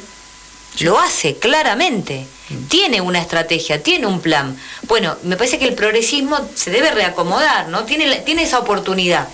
Lo 0.79 0.99
hace 0.99 1.35
claramente. 1.37 2.25
Tiene 2.69 3.01
una 3.01 3.19
estrategia, 3.19 3.83
tiene 3.83 4.05
un 4.07 4.21
plan. 4.21 4.57
Bueno, 4.83 5.17
me 5.23 5.35
parece 5.35 5.59
que 5.59 5.65
el 5.67 5.73
progresismo 5.73 6.49
se 6.55 6.71
debe 6.71 6.91
reacomodar, 6.91 7.67
¿no? 7.67 7.83
Tiene, 7.85 8.17
tiene 8.21 8.43
esa 8.43 8.59
oportunidad. 8.59 9.27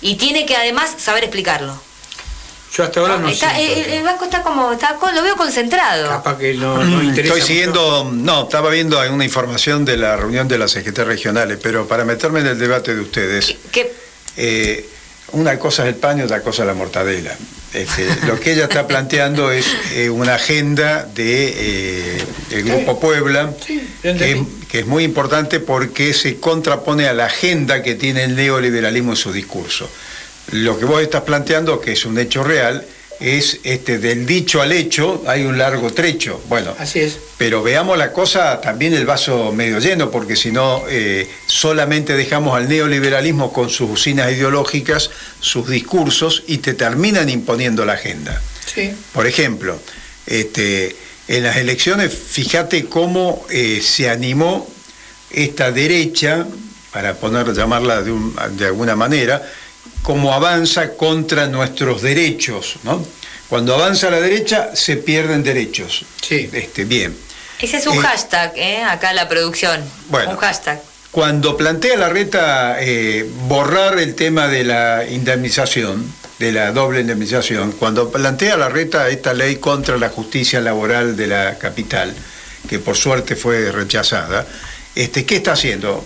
Y 0.00 0.16
tiene 0.16 0.44
que 0.44 0.56
además 0.56 0.94
saber 0.98 1.24
explicarlo. 1.24 1.80
Yo 2.74 2.84
hasta 2.84 3.00
ahora 3.00 3.18
no, 3.18 3.28
Está- 3.28 3.54
siento 3.54 3.74
el, 3.88 3.92
el 3.94 4.02
banco 4.02 4.24
está 4.24 4.42
como, 4.42 4.72
está, 4.72 4.96
lo 5.14 5.22
veo 5.22 5.36
concentrado. 5.36 6.08
Capaz 6.08 6.38
que 6.38 6.54
no, 6.54 6.78
no 6.82 7.02
interesa 7.02 7.34
Estoy 7.34 7.40
mucho. 7.40 7.46
siguiendo, 7.46 8.10
no, 8.12 8.42
estaba 8.44 8.70
viendo 8.70 8.98
una 9.10 9.24
información 9.24 9.84
de 9.84 9.96
la 9.98 10.16
reunión 10.16 10.48
de 10.48 10.56
las 10.58 10.72
CGT 10.72 10.98
regionales, 11.00 11.58
pero 11.62 11.86
para 11.86 12.04
meterme 12.06 12.40
en 12.40 12.46
el 12.46 12.58
debate 12.58 12.94
de 12.94 13.00
ustedes, 13.02 13.54
¿Qué? 13.70 13.92
eh, 14.38 14.88
una 15.32 15.58
cosa 15.58 15.82
es 15.82 15.90
el 15.90 15.96
pan 15.96 16.18
y 16.18 16.22
otra 16.22 16.42
cosa 16.42 16.64
la 16.64 16.72
mortadela. 16.74 17.36
Este, 17.74 18.06
lo 18.26 18.38
que 18.38 18.52
ella 18.52 18.64
está 18.64 18.86
planteando 18.86 19.50
es 19.50 19.66
eh, 19.94 20.10
una 20.10 20.34
agenda 20.34 21.04
de 21.14 21.54
eh, 22.16 22.24
el 22.50 22.64
Grupo 22.64 23.00
Puebla, 23.00 23.50
que, 24.02 24.32
es- 24.32 24.38
que 24.68 24.78
es 24.80 24.86
muy 24.86 25.04
importante 25.04 25.58
porque 25.60 26.12
se 26.14 26.38
contrapone 26.38 27.06
a 27.06 27.14
la 27.14 27.26
agenda 27.26 27.82
que 27.82 27.94
tiene 27.94 28.24
el 28.24 28.34
neoliberalismo 28.36 29.12
en 29.12 29.16
su 29.16 29.32
discurso. 29.32 29.88
Lo 30.50 30.78
que 30.78 30.84
vos 30.84 31.00
estás 31.02 31.22
planteando, 31.22 31.80
que 31.80 31.92
es 31.92 32.04
un 32.04 32.18
hecho 32.18 32.42
real, 32.44 32.84
es 33.22 33.60
este 33.62 33.98
del 33.98 34.26
dicho 34.26 34.60
al 34.60 34.72
hecho, 34.72 35.22
hay 35.26 35.44
un 35.44 35.56
largo 35.56 35.92
trecho. 35.92 36.40
Bueno, 36.48 36.74
Así 36.78 37.00
es. 37.00 37.18
pero 37.38 37.62
veamos 37.62 37.96
la 37.96 38.12
cosa 38.12 38.60
también 38.60 38.94
el 38.94 39.06
vaso 39.06 39.52
medio 39.52 39.78
lleno, 39.78 40.10
porque 40.10 40.34
si 40.36 40.50
no, 40.50 40.84
eh, 40.88 41.28
solamente 41.46 42.14
dejamos 42.16 42.56
al 42.56 42.68
neoliberalismo 42.68 43.52
con 43.52 43.70
sus 43.70 43.90
usinas 43.90 44.32
ideológicas, 44.32 45.10
sus 45.40 45.68
discursos, 45.68 46.42
y 46.46 46.58
te 46.58 46.74
terminan 46.74 47.28
imponiendo 47.28 47.84
la 47.84 47.92
agenda. 47.94 48.42
Sí. 48.74 48.90
Por 49.12 49.26
ejemplo, 49.26 49.78
este, 50.26 50.96
en 51.28 51.44
las 51.44 51.56
elecciones, 51.56 52.12
fíjate 52.12 52.86
cómo 52.86 53.46
eh, 53.50 53.80
se 53.82 54.10
animó 54.10 54.68
esta 55.30 55.70
derecha, 55.72 56.46
para 56.92 57.14
poner, 57.14 57.54
llamarla 57.54 58.02
de, 58.02 58.12
un- 58.12 58.36
de 58.56 58.66
alguna 58.66 58.94
manera, 58.96 59.42
cómo 60.02 60.32
avanza 60.32 60.94
contra 60.94 61.46
nuestros 61.46 62.02
derechos, 62.02 62.76
¿no? 62.82 63.04
Cuando 63.48 63.74
avanza 63.74 64.10
la 64.10 64.20
derecha, 64.20 64.74
se 64.74 64.96
pierden 64.96 65.42
derechos. 65.42 66.04
Sí. 66.20 66.48
Este, 66.52 66.84
bien. 66.84 67.16
Ese 67.60 67.76
es 67.76 67.86
un 67.86 67.96
Eh, 67.96 68.00
hashtag, 68.00 68.52
¿eh? 68.56 68.82
acá 68.82 69.12
la 69.12 69.28
producción. 69.28 69.82
Bueno. 70.08 70.30
Un 70.30 70.36
hashtag. 70.36 70.80
Cuando 71.10 71.56
plantea 71.56 71.96
la 71.98 72.08
reta 72.08 72.78
eh, 72.80 73.28
borrar 73.46 73.98
el 73.98 74.14
tema 74.14 74.48
de 74.48 74.64
la 74.64 75.04
indemnización, 75.06 76.10
de 76.38 76.52
la 76.52 76.72
doble 76.72 77.02
indemnización, 77.02 77.72
cuando 77.72 78.10
plantea 78.10 78.56
la 78.56 78.70
reta 78.70 79.08
esta 79.10 79.34
ley 79.34 79.56
contra 79.56 79.98
la 79.98 80.08
justicia 80.08 80.60
laboral 80.60 81.14
de 81.14 81.26
la 81.26 81.58
capital, 81.58 82.14
que 82.68 82.78
por 82.78 82.96
suerte 82.96 83.36
fue 83.36 83.70
rechazada, 83.70 84.46
este, 84.94 85.26
¿qué 85.26 85.36
está 85.36 85.52
haciendo? 85.52 86.04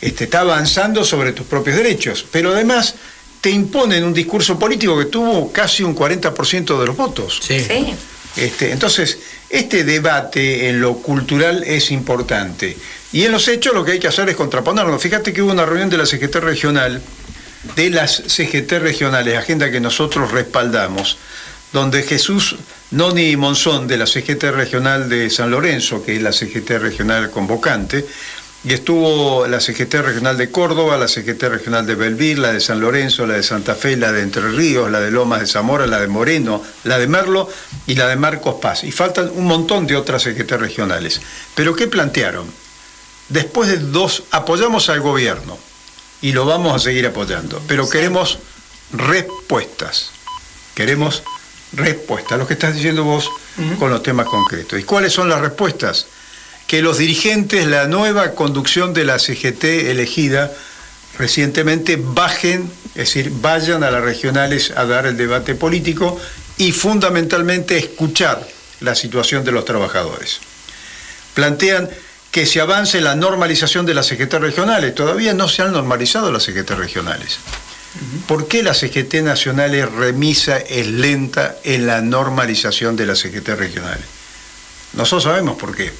Este, 0.00 0.24
está 0.24 0.40
avanzando 0.40 1.02
sobre 1.04 1.32
tus 1.32 1.46
propios 1.46 1.76
derechos, 1.76 2.24
pero 2.30 2.52
además 2.52 2.94
te 3.42 3.50
imponen 3.50 4.04
un 4.04 4.14
discurso 4.14 4.56
político 4.56 4.96
que 4.96 5.06
tuvo 5.06 5.52
casi 5.52 5.82
un 5.82 5.96
40% 5.96 6.78
de 6.78 6.86
los 6.86 6.96
votos. 6.96 7.40
Sí. 7.42 7.58
Sí. 7.58 7.92
Este, 8.36 8.70
entonces, 8.70 9.18
este 9.50 9.82
debate 9.84 10.68
en 10.68 10.80
lo 10.80 10.94
cultural 10.94 11.64
es 11.64 11.90
importante. 11.90 12.78
Y 13.12 13.24
en 13.24 13.32
los 13.32 13.48
hechos 13.48 13.74
lo 13.74 13.84
que 13.84 13.92
hay 13.92 13.98
que 13.98 14.06
hacer 14.06 14.28
es 14.28 14.36
contraponerlo. 14.36 14.96
Fíjate 14.98 15.32
que 15.32 15.42
hubo 15.42 15.50
una 15.50 15.66
reunión 15.66 15.90
de 15.90 15.98
la 15.98 16.06
CGT 16.06 16.36
regional, 16.36 17.02
de 17.74 17.90
las 17.90 18.22
CGT 18.26 18.72
regionales, 18.78 19.36
agenda 19.36 19.70
que 19.72 19.80
nosotros 19.80 20.30
respaldamos, 20.30 21.18
donde 21.72 22.04
Jesús 22.04 22.56
Noni 22.92 23.36
Monzón, 23.36 23.88
de 23.88 23.96
la 23.96 24.06
CGT 24.06 24.44
regional 24.52 25.08
de 25.08 25.30
San 25.30 25.50
Lorenzo, 25.50 26.04
que 26.04 26.14
es 26.16 26.22
la 26.22 26.32
CGT 26.32 26.78
regional 26.78 27.30
convocante, 27.30 28.06
y 28.64 28.72
estuvo 28.72 29.46
la 29.48 29.60
CGT 29.60 29.94
regional 29.94 30.38
de 30.38 30.50
Córdoba, 30.50 30.96
la 30.96 31.08
CGT 31.08 31.42
regional 31.44 31.84
de 31.84 31.96
Belvir, 31.96 32.38
la 32.38 32.52
de 32.52 32.60
San 32.60 32.80
Lorenzo, 32.80 33.26
la 33.26 33.34
de 33.34 33.42
Santa 33.42 33.74
Fe, 33.74 33.96
la 33.96 34.12
de 34.12 34.22
Entre 34.22 34.48
Ríos, 34.50 34.88
la 34.90 35.00
de 35.00 35.10
Lomas 35.10 35.40
de 35.40 35.46
Zamora, 35.48 35.86
la 35.86 35.98
de 35.98 36.06
Moreno, 36.06 36.62
la 36.84 36.98
de 36.98 37.08
Merlo 37.08 37.48
y 37.88 37.96
la 37.96 38.06
de 38.06 38.14
Marcos 38.14 38.56
Paz. 38.60 38.84
Y 38.84 38.92
faltan 38.92 39.30
un 39.34 39.46
montón 39.46 39.88
de 39.88 39.96
otras 39.96 40.22
CGT 40.22 40.52
regionales. 40.52 41.20
Pero 41.56 41.74
¿qué 41.74 41.88
plantearon? 41.88 42.46
Después 43.28 43.68
de 43.68 43.78
dos, 43.78 44.24
apoyamos 44.30 44.88
al 44.90 45.00
gobierno 45.00 45.58
y 46.20 46.32
lo 46.32 46.46
vamos 46.46 46.76
a 46.76 46.78
seguir 46.78 47.06
apoyando, 47.06 47.60
pero 47.66 47.88
queremos 47.88 48.38
respuestas. 48.92 50.10
Queremos 50.74 51.24
respuestas, 51.72 52.38
lo 52.38 52.46
que 52.46 52.54
estás 52.54 52.74
diciendo 52.74 53.02
vos 53.02 53.28
con 53.78 53.90
los 53.90 54.02
temas 54.02 54.26
concretos. 54.26 54.78
¿Y 54.78 54.84
cuáles 54.84 55.12
son 55.12 55.28
las 55.28 55.40
respuestas? 55.40 56.06
Que 56.66 56.82
los 56.82 56.98
dirigentes, 56.98 57.66
la 57.66 57.86
nueva 57.86 58.32
conducción 58.32 58.94
de 58.94 59.04
la 59.04 59.18
CGT 59.18 59.64
elegida 59.90 60.52
recientemente 61.18 61.98
bajen, 62.00 62.70
es 62.88 62.94
decir, 62.94 63.30
vayan 63.40 63.84
a 63.84 63.90
las 63.90 64.02
regionales 64.02 64.72
a 64.74 64.84
dar 64.86 65.06
el 65.06 65.16
debate 65.16 65.54
político 65.54 66.18
y 66.56 66.72
fundamentalmente 66.72 67.76
escuchar 67.76 68.46
la 68.80 68.94
situación 68.94 69.44
de 69.44 69.52
los 69.52 69.64
trabajadores. 69.64 70.40
Plantean 71.34 71.88
que 72.30 72.46
se 72.46 72.60
avance 72.60 73.00
la 73.00 73.14
normalización 73.14 73.84
de 73.84 73.94
las 73.94 74.06
CGT 74.06 74.34
regionales. 74.34 74.94
Todavía 74.94 75.34
no 75.34 75.48
se 75.48 75.62
han 75.62 75.72
normalizado 75.72 76.32
las 76.32 76.44
CGT 76.44 76.70
regionales. 76.70 77.38
¿Por 78.26 78.48
qué 78.48 78.62
la 78.62 78.72
CGT 78.72 79.16
nacional 79.16 79.74
es 79.74 79.90
remisa, 79.92 80.56
es 80.56 80.86
lenta 80.86 81.56
en 81.62 81.86
la 81.86 82.00
normalización 82.00 82.96
de 82.96 83.04
las 83.04 83.18
CGT 83.18 83.48
regionales? 83.50 84.06
Nosotros 84.94 85.24
sabemos 85.24 85.58
por 85.58 85.76
qué. 85.76 85.92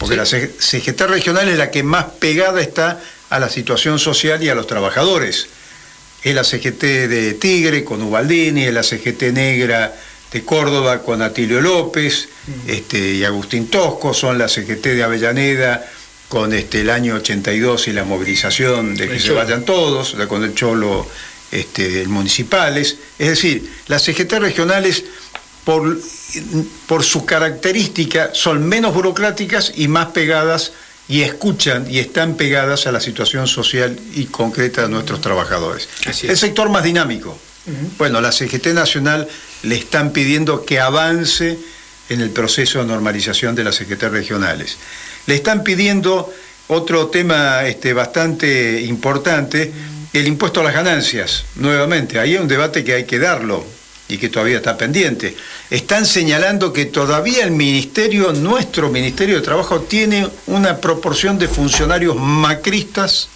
Porque 0.00 0.16
la 0.16 0.24
C- 0.26 0.50
CGT 0.58 1.02
regional 1.02 1.48
es 1.48 1.58
la 1.58 1.70
que 1.70 1.82
más 1.82 2.06
pegada 2.18 2.60
está 2.60 3.00
a 3.28 3.38
la 3.38 3.48
situación 3.50 3.98
social 3.98 4.42
y 4.42 4.48
a 4.48 4.54
los 4.54 4.66
trabajadores. 4.66 5.46
Es 6.24 6.34
la 6.34 6.42
CGT 6.42 6.82
de 7.06 7.34
Tigre 7.34 7.84
con 7.84 8.02
Ubaldini, 8.02 8.64
es 8.64 8.72
la 8.74 8.82
CGT 8.82 9.24
negra 9.32 9.94
de 10.32 10.42
Córdoba 10.44 11.02
con 11.02 11.22
Atilio 11.22 11.60
López 11.60 12.28
este, 12.66 12.98
y 12.98 13.24
Agustín 13.24 13.68
Tosco, 13.68 14.14
son 14.14 14.38
la 14.38 14.48
CGT 14.48 14.86
de 14.86 15.02
Avellaneda 15.02 15.86
con 16.28 16.54
este, 16.54 16.80
el 16.82 16.90
año 16.90 17.16
82 17.16 17.88
y 17.88 17.92
la 17.92 18.04
movilización 18.04 18.94
de 18.96 19.06
que 19.08 19.18
se 19.20 19.32
vayan 19.32 19.64
todos, 19.64 20.14
la- 20.14 20.28
con 20.28 20.44
el 20.44 20.54
Cholo 20.54 21.06
este, 21.52 22.06
municipales. 22.06 22.96
Es 23.18 23.28
decir, 23.28 23.68
las 23.88 24.02
CGT 24.04 24.34
regionales 24.38 25.04
por, 25.64 25.98
por 26.86 27.02
su 27.02 27.24
característica 27.24 28.30
son 28.32 28.66
menos 28.66 28.94
burocráticas 28.94 29.72
y 29.76 29.88
más 29.88 30.08
pegadas 30.08 30.72
y 31.08 31.22
escuchan 31.22 31.86
y 31.90 31.98
están 31.98 32.34
pegadas 32.34 32.86
a 32.86 32.92
la 32.92 33.00
situación 33.00 33.46
social 33.48 33.98
y 34.14 34.26
concreta 34.26 34.82
de 34.82 34.88
nuestros 34.88 35.20
trabajadores. 35.20 35.88
Así 36.06 36.26
es. 36.26 36.30
El 36.30 36.38
sector 36.38 36.68
más 36.70 36.84
dinámico. 36.84 37.38
Bueno, 37.98 38.20
la 38.20 38.32
CGT 38.32 38.68
Nacional 38.68 39.28
le 39.62 39.76
están 39.76 40.12
pidiendo 40.12 40.64
que 40.64 40.80
avance 40.80 41.58
en 42.08 42.20
el 42.20 42.30
proceso 42.30 42.80
de 42.80 42.86
normalización 42.86 43.54
de 43.54 43.64
las 43.64 43.76
CGT 43.76 44.04
regionales. 44.04 44.76
Le 45.26 45.34
están 45.34 45.62
pidiendo 45.62 46.32
otro 46.68 47.08
tema 47.08 47.66
este, 47.66 47.92
bastante 47.92 48.80
importante, 48.80 49.72
el 50.12 50.26
impuesto 50.26 50.60
a 50.60 50.64
las 50.64 50.74
ganancias, 50.74 51.44
nuevamente. 51.56 52.18
Ahí 52.18 52.34
hay 52.34 52.42
un 52.42 52.48
debate 52.48 52.82
que 52.82 52.94
hay 52.94 53.04
que 53.04 53.18
darlo 53.18 53.64
y 54.10 54.18
que 54.18 54.28
todavía 54.28 54.58
está 54.58 54.76
pendiente. 54.76 55.36
Están 55.70 56.06
señalando 56.06 56.72
que 56.72 56.86
todavía 56.86 57.44
el 57.44 57.50
Ministerio, 57.50 58.32
nuestro 58.32 58.90
Ministerio 58.90 59.36
de 59.36 59.42
Trabajo, 59.42 59.80
tiene 59.82 60.28
una 60.46 60.78
proporción 60.78 61.38
de 61.38 61.48
funcionarios 61.48 62.16
macristas 62.16 63.28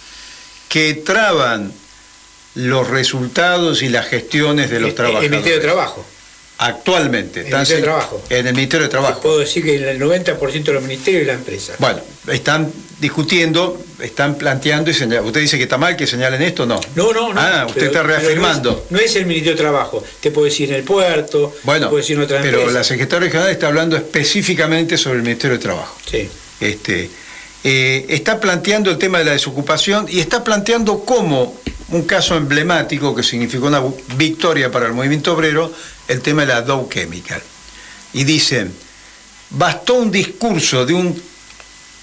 que 0.69 0.93
traban 0.95 1.71
los 2.55 2.87
resultados 2.87 3.81
y 3.81 3.89
las 3.89 4.07
gestiones 4.07 4.69
de 4.69 4.79
los 4.79 4.95
trabajadores. 4.95 5.25
El 5.25 5.31
Ministerio 5.31 5.59
de 5.59 5.65
Trabajo. 5.65 6.05
Actualmente. 6.57 7.41
El 7.41 7.45
están 7.47 7.59
Ministerio 7.61 7.81
de 7.81 7.83
Trabajo. 7.91 8.21
En 8.29 8.47
el 8.47 8.53
Ministerio 8.55 8.83
de 8.85 8.89
Trabajo. 8.89 9.21
Puedo 9.21 9.39
decir 9.39 9.63
que 9.63 9.75
el 9.75 9.99
90% 9.99 10.63
de 10.63 10.73
los 10.73 10.83
ministerios 10.83 11.23
y 11.23 11.25
la 11.25 11.33
empresa. 11.33 11.73
Bueno, 11.79 11.99
están 12.31 12.71
discutiendo, 12.99 13.81
están 13.99 14.35
planteando 14.35 14.89
y 14.89 14.93
señalando. 14.93 15.27
¿Usted 15.27 15.41
dice 15.41 15.57
que 15.57 15.63
está 15.63 15.77
mal 15.77 15.95
que 15.97 16.07
señalen 16.07 16.41
esto? 16.41 16.65
No. 16.65 16.79
No, 16.95 17.11
no, 17.11 17.33
no. 17.33 17.39
Ah, 17.41 17.65
usted 17.67 17.81
pero- 17.81 17.85
está 17.91 18.01
pero 18.03 18.17
reafirmando. 18.19 18.71
No 18.71 18.77
es, 18.77 18.91
no 18.91 18.99
es 18.99 19.15
el 19.17 19.25
Ministerio 19.25 19.55
de 19.55 19.61
Trabajo. 19.61 20.03
Te 20.21 20.31
puedo 20.31 20.45
decir 20.45 20.69
en 20.69 20.75
el 20.77 20.83
puerto, 20.83 21.53
Bueno, 21.63 21.87
te 21.87 21.89
puedo 21.89 21.97
decir 22.01 22.15
en 22.17 22.23
otra 22.23 22.41
pero 22.41 22.59
empresa. 22.59 22.77
la 22.79 22.83
secretaria 22.85 23.25
regional 23.27 23.49
está 23.49 23.67
hablando 23.67 23.97
específicamente 23.97 24.97
sobre 24.97 25.17
el 25.17 25.23
Ministerio 25.23 25.57
de 25.57 25.63
Trabajo. 25.63 25.97
Sí. 26.09 26.29
Este, 26.61 27.09
eh, 27.65 28.05
está 28.07 28.39
planteando 28.39 28.91
el 28.91 28.97
tema 28.97 29.19
de 29.19 29.25
la 29.25 29.31
desocupación 29.31 30.05
y 30.09 30.19
está 30.21 30.43
planteando 30.43 31.01
cómo 31.03 31.59
un 31.89 32.03
caso 32.03 32.35
emblemático 32.37 33.13
que 33.13 33.23
significó 33.23 33.67
una 33.67 33.83
victoria 34.15 34.71
para 34.71 34.87
el 34.87 34.93
movimiento 34.93 35.33
obrero, 35.33 35.71
el 36.07 36.21
tema 36.21 36.41
de 36.41 36.47
la 36.47 36.61
Dow 36.61 36.89
Chemical. 36.89 37.41
Y 38.13 38.23
dicen, 38.23 38.73
bastó 39.49 39.95
un 39.95 40.11
discurso 40.11 40.85
de 40.85 40.93
un 40.93 41.21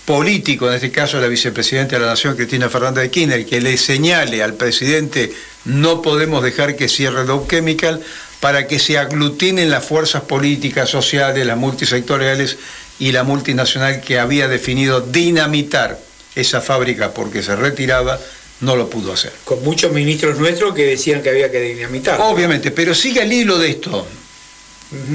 político, 0.05 0.68
en 0.68 0.74
este 0.74 0.90
caso 0.90 1.20
la 1.20 1.28
vicepresidenta 1.28 1.96
de 1.96 2.03
la 2.03 2.11
Nación, 2.11 2.36
Cristina 2.36 2.68
Fernández 2.68 3.05
de 3.05 3.11
Kirchner, 3.11 3.46
que 3.46 3.61
le 3.61 3.76
señale 3.76 4.42
al 4.42 4.55
presidente 4.55 5.32
no 5.64 6.03
podemos 6.03 6.42
dejar 6.42 6.74
que 6.76 6.88
cierre 6.88 7.24
Dow 7.24 7.46
Chemical 7.48 8.03
para 8.40 8.66
que 8.66 8.80
se 8.80 8.98
aglutinen 8.98 9.70
las 9.70 9.84
fuerzas 9.84 10.22
políticas, 10.22 10.90
sociales, 10.90 11.46
las 11.46 11.57
multisectoriales 11.57 12.59
y 12.98 13.12
la 13.12 13.22
multinacional 13.22 14.00
que 14.00 14.18
había 14.18 14.48
definido 14.48 15.00
dinamitar 15.00 16.00
esa 16.34 16.61
fábrica 16.61 17.14
porque 17.14 17.42
se 17.42 17.55
retiraba, 17.55 18.18
no 18.62 18.76
lo 18.76 18.88
pudo 18.88 19.12
hacer. 19.12 19.32
Con 19.44 19.62
muchos 19.62 19.92
ministros 19.92 20.38
nuestros 20.38 20.74
que 20.74 20.86
decían 20.86 21.22
que 21.22 21.28
había 21.28 21.50
que 21.50 21.60
dinamitar. 21.60 22.18
Obviamente, 22.20 22.70
pero 22.70 22.94
sigue 22.94 23.22
el 23.22 23.32
hilo 23.32 23.58
de 23.58 23.70
esto. 23.70 24.06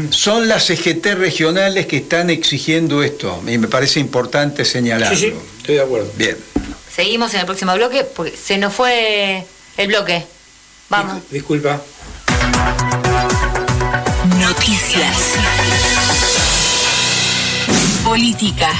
Son 0.09 0.47
las 0.47 0.65
CGT 0.65 1.05
regionales 1.17 1.85
que 1.85 1.97
están 1.97 2.29
exigiendo 2.29 3.03
esto 3.03 3.41
y 3.47 3.57
me 3.57 3.67
parece 3.67 3.99
importante 3.99 4.65
señalarlo. 4.65 5.15
Sí, 5.15 5.27
sí, 5.29 5.33
estoy 5.57 5.75
de 5.75 5.81
acuerdo. 5.81 6.11
Bien. 6.15 6.35
Seguimos 6.93 7.33
en 7.35 7.41
el 7.41 7.45
próximo 7.45 7.75
bloque 7.75 8.03
porque 8.03 8.35
se 8.35 8.57
nos 8.57 8.73
fue 8.73 9.45
el 9.77 9.87
bloque. 9.87 10.25
Vamos. 10.89 11.21
Disculpa. 11.29 11.79
Noticias. 14.39 15.15
Política. 18.03 18.71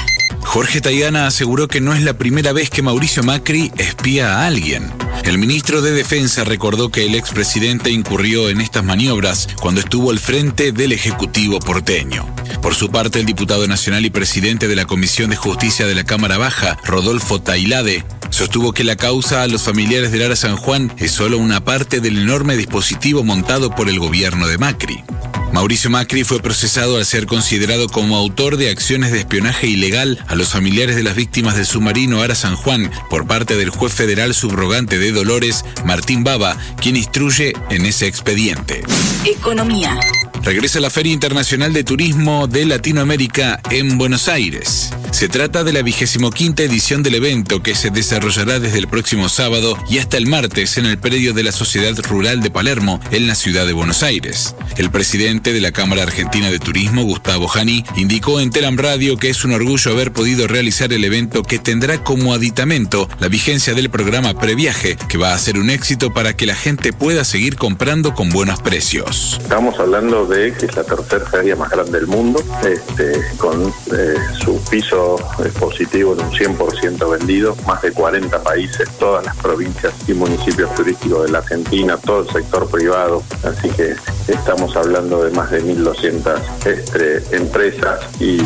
Jorge 0.42 0.80
Tayana 0.80 1.26
aseguró 1.26 1.68
que 1.68 1.80
no 1.80 1.94
es 1.94 2.02
la 2.02 2.14
primera 2.14 2.52
vez 2.52 2.70
que 2.70 2.82
Mauricio 2.82 3.22
Macri 3.22 3.72
espía 3.76 4.38
a 4.38 4.46
alguien. 4.46 4.90
El 5.24 5.38
ministro 5.38 5.82
de 5.82 5.92
Defensa 5.92 6.44
recordó 6.44 6.90
que 6.90 7.04
el 7.04 7.14
expresidente 7.14 7.90
incurrió 7.90 8.48
en 8.48 8.60
estas 8.60 8.84
maniobras 8.84 9.48
cuando 9.60 9.80
estuvo 9.80 10.10
al 10.10 10.18
frente 10.18 10.72
del 10.72 10.92
Ejecutivo 10.92 11.58
porteño. 11.58 12.26
Por 12.62 12.74
su 12.74 12.90
parte, 12.90 13.20
el 13.20 13.26
diputado 13.26 13.66
nacional 13.66 14.04
y 14.06 14.10
presidente 14.10 14.68
de 14.68 14.76
la 14.76 14.86
Comisión 14.86 15.30
de 15.30 15.36
Justicia 15.36 15.86
de 15.86 15.94
la 15.94 16.04
Cámara 16.04 16.38
Baja, 16.38 16.78
Rodolfo 16.84 17.40
Tailade, 17.40 18.04
sostuvo 18.30 18.72
que 18.72 18.84
la 18.84 18.96
causa 18.96 19.42
a 19.42 19.48
los 19.48 19.62
familiares 19.62 20.12
de 20.12 20.18
Lara 20.18 20.36
San 20.36 20.56
Juan 20.56 20.92
es 20.96 21.12
solo 21.12 21.38
una 21.38 21.64
parte 21.64 22.00
del 22.00 22.18
enorme 22.18 22.56
dispositivo 22.56 23.22
montado 23.22 23.74
por 23.74 23.88
el 23.88 23.98
gobierno 23.98 24.46
de 24.46 24.58
Macri. 24.58 25.04
Mauricio 25.52 25.90
Macri 25.90 26.24
fue 26.24 26.40
procesado 26.40 26.96
al 26.96 27.06
ser 27.06 27.26
considerado 27.26 27.88
como 27.88 28.16
autor 28.16 28.56
de 28.56 28.70
acciones 28.70 29.12
de 29.12 29.20
espionaje 29.20 29.66
ilegal 29.66 30.22
a 30.28 30.34
los 30.34 30.50
familiares 30.50 30.96
de 30.96 31.02
las 31.02 31.16
víctimas 31.16 31.56
del 31.56 31.66
submarino 31.66 32.22
Ara 32.22 32.34
San 32.34 32.54
Juan 32.56 32.90
por 33.10 33.26
parte 33.26 33.56
del 33.56 33.70
juez 33.70 33.92
federal 33.92 34.34
subrogante 34.34 34.98
de 34.98 35.12
Dolores, 35.12 35.64
Martín 35.84 36.22
Baba, 36.22 36.56
quien 36.80 36.96
instruye 36.96 37.54
en 37.70 37.86
ese 37.86 38.06
expediente. 38.06 38.82
Economía. 39.24 39.98
Regresa 40.42 40.80
la 40.80 40.90
Feria 40.90 41.12
Internacional 41.12 41.72
de 41.72 41.84
Turismo 41.84 42.46
de 42.46 42.64
Latinoamérica 42.64 43.60
en 43.70 43.98
Buenos 43.98 44.28
Aires. 44.28 44.90
Se 45.10 45.28
trata 45.28 45.64
de 45.64 45.72
la 45.72 45.82
vigésimo 45.82 46.30
quinta 46.30 46.62
edición 46.62 47.02
del 47.02 47.16
evento 47.16 47.62
que 47.62 47.74
se 47.74 47.90
desarrollará 47.90 48.60
desde 48.60 48.78
el 48.78 48.88
próximo 48.88 49.28
sábado 49.28 49.76
y 49.88 49.98
hasta 49.98 50.16
el 50.16 50.26
martes 50.26 50.76
en 50.78 50.86
el 50.86 50.98
predio 50.98 51.32
de 51.32 51.42
la 51.42 51.52
Sociedad 51.52 51.96
Rural 52.08 52.40
de 52.42 52.50
Palermo, 52.50 53.00
en 53.10 53.26
la 53.26 53.34
ciudad 53.34 53.66
de 53.66 53.72
Buenos 53.72 54.02
Aires. 54.02 54.54
El 54.76 54.90
presidente 54.90 55.52
de 55.52 55.60
la 55.60 55.72
Cámara 55.72 56.02
Argentina 56.02 56.50
de 56.50 56.58
Turismo, 56.58 57.02
Gustavo 57.02 57.48
Jani, 57.48 57.84
indicó 57.96 58.40
en 58.40 58.50
Telam 58.50 58.76
Radio 58.76 59.16
que 59.16 59.30
es 59.30 59.44
un 59.44 59.52
orgullo 59.52 59.90
haber 59.90 60.12
podido 60.12 60.46
realizar 60.46 60.92
el 60.92 61.04
evento 61.04 61.42
que 61.42 61.58
tendrá 61.58 62.04
como 62.04 62.32
aditamento 62.32 63.08
la 63.18 63.28
vigencia 63.28 63.74
del 63.74 63.90
programa 63.90 64.38
Previaje, 64.38 64.96
que 65.08 65.18
va 65.18 65.34
a 65.34 65.38
ser 65.38 65.58
un 65.58 65.70
éxito 65.70 66.12
para 66.12 66.36
que 66.36 66.46
la 66.46 66.54
gente 66.54 66.92
pueda 66.92 67.24
seguir 67.24 67.56
comprando 67.56 68.14
con 68.14 68.30
buenos 68.30 68.60
precios. 68.60 69.38
Estamos 69.42 69.78
hablando 69.78 70.27
de 70.28 70.52
que 70.52 70.66
es 70.66 70.76
la 70.76 70.84
tercera 70.84 71.24
feria 71.26 71.56
más 71.56 71.70
grande 71.70 71.92
del 71.92 72.06
mundo, 72.06 72.40
este, 72.64 73.20
con 73.36 73.72
eh, 73.92 74.16
su 74.38 74.62
piso 74.70 75.16
expositivo 75.44 76.14
en 76.14 76.20
un 76.20 76.30
100% 76.30 77.10
vendido, 77.10 77.56
más 77.66 77.82
de 77.82 77.92
40 77.92 78.42
países, 78.42 78.88
todas 78.98 79.24
las 79.24 79.36
provincias 79.36 79.92
y 80.06 80.12
municipios 80.12 80.74
turísticos 80.74 81.24
de 81.24 81.32
la 81.32 81.38
Argentina, 81.38 81.96
todo 81.96 82.22
el 82.22 82.30
sector 82.30 82.68
privado, 82.70 83.22
así 83.42 83.68
que 83.70 83.96
estamos 84.28 84.76
hablando 84.76 85.24
de 85.24 85.30
más 85.30 85.50
de 85.50 85.62
1.200 85.62 86.40
este, 86.66 87.36
empresas 87.36 88.00
y, 88.20 88.38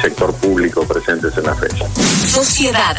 sector 0.00 0.32
público 0.34 0.84
presentes 0.84 1.36
en 1.36 1.44
la 1.44 1.54
fecha. 1.54 1.86
Sociedad. 2.26 2.96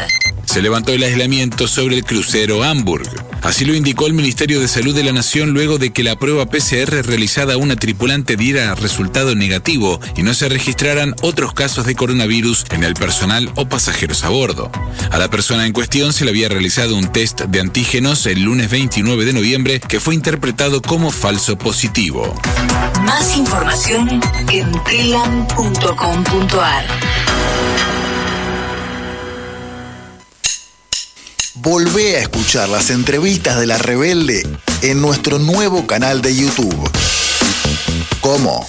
Se 0.52 0.60
levantó 0.60 0.92
el 0.92 1.02
aislamiento 1.02 1.66
sobre 1.66 1.96
el 1.96 2.04
crucero 2.04 2.62
Hamburg. 2.62 3.08
Así 3.40 3.64
lo 3.64 3.74
indicó 3.74 4.06
el 4.06 4.12
Ministerio 4.12 4.60
de 4.60 4.68
Salud 4.68 4.94
de 4.94 5.02
la 5.02 5.12
Nación 5.12 5.54
luego 5.54 5.78
de 5.78 5.94
que 5.94 6.02
la 6.02 6.16
prueba 6.16 6.44
PCR 6.44 7.06
realizada 7.06 7.54
a 7.54 7.56
una 7.56 7.74
tripulante 7.74 8.36
diera 8.36 8.74
resultado 8.74 9.34
negativo 9.34 9.98
y 10.14 10.22
no 10.22 10.34
se 10.34 10.50
registraran 10.50 11.14
otros 11.22 11.54
casos 11.54 11.86
de 11.86 11.94
coronavirus 11.94 12.66
en 12.68 12.84
el 12.84 12.92
personal 12.92 13.50
o 13.54 13.66
pasajeros 13.66 14.24
a 14.24 14.28
bordo. 14.28 14.70
A 15.10 15.16
la 15.16 15.30
persona 15.30 15.66
en 15.66 15.72
cuestión 15.72 16.12
se 16.12 16.26
le 16.26 16.32
había 16.32 16.50
realizado 16.50 16.96
un 16.96 17.10
test 17.10 17.40
de 17.40 17.58
antígenos 17.58 18.26
el 18.26 18.42
lunes 18.42 18.68
29 18.68 19.24
de 19.24 19.32
noviembre 19.32 19.80
que 19.80 20.00
fue 20.00 20.14
interpretado 20.14 20.82
como 20.82 21.12
falso 21.12 21.56
positivo. 21.56 22.38
Más 23.06 23.38
información 23.38 24.20
en 24.50 24.70
telam.com.ar. 24.84 26.84
Volvé 31.54 32.16
a 32.16 32.20
escuchar 32.20 32.70
las 32.70 32.88
entrevistas 32.88 33.60
de 33.60 33.66
La 33.66 33.76
Rebelde 33.76 34.46
en 34.80 35.02
nuestro 35.02 35.38
nuevo 35.38 35.86
canal 35.86 36.22
de 36.22 36.34
YouTube. 36.34 36.90
¿Cómo? 38.22 38.66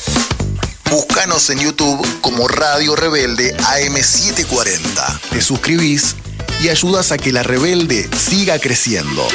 Búscanos 0.89 1.49
en 1.49 1.59
YouTube 1.59 2.05
como 2.19 2.45
Radio 2.49 2.97
Rebelde 2.97 3.55
AM740. 3.55 5.19
Te 5.29 5.41
suscribís 5.41 6.17
y 6.61 6.67
ayudas 6.67 7.13
a 7.13 7.17
que 7.17 7.31
La 7.31 7.41
Rebelde 7.41 8.09
siga 8.17 8.59
creciendo. 8.59 9.25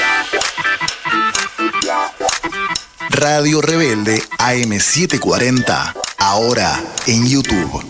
Radio 3.08 3.62
Rebelde 3.62 4.22
AM740, 4.38 5.94
ahora 6.18 6.84
en 7.06 7.26
YouTube. 7.26 7.82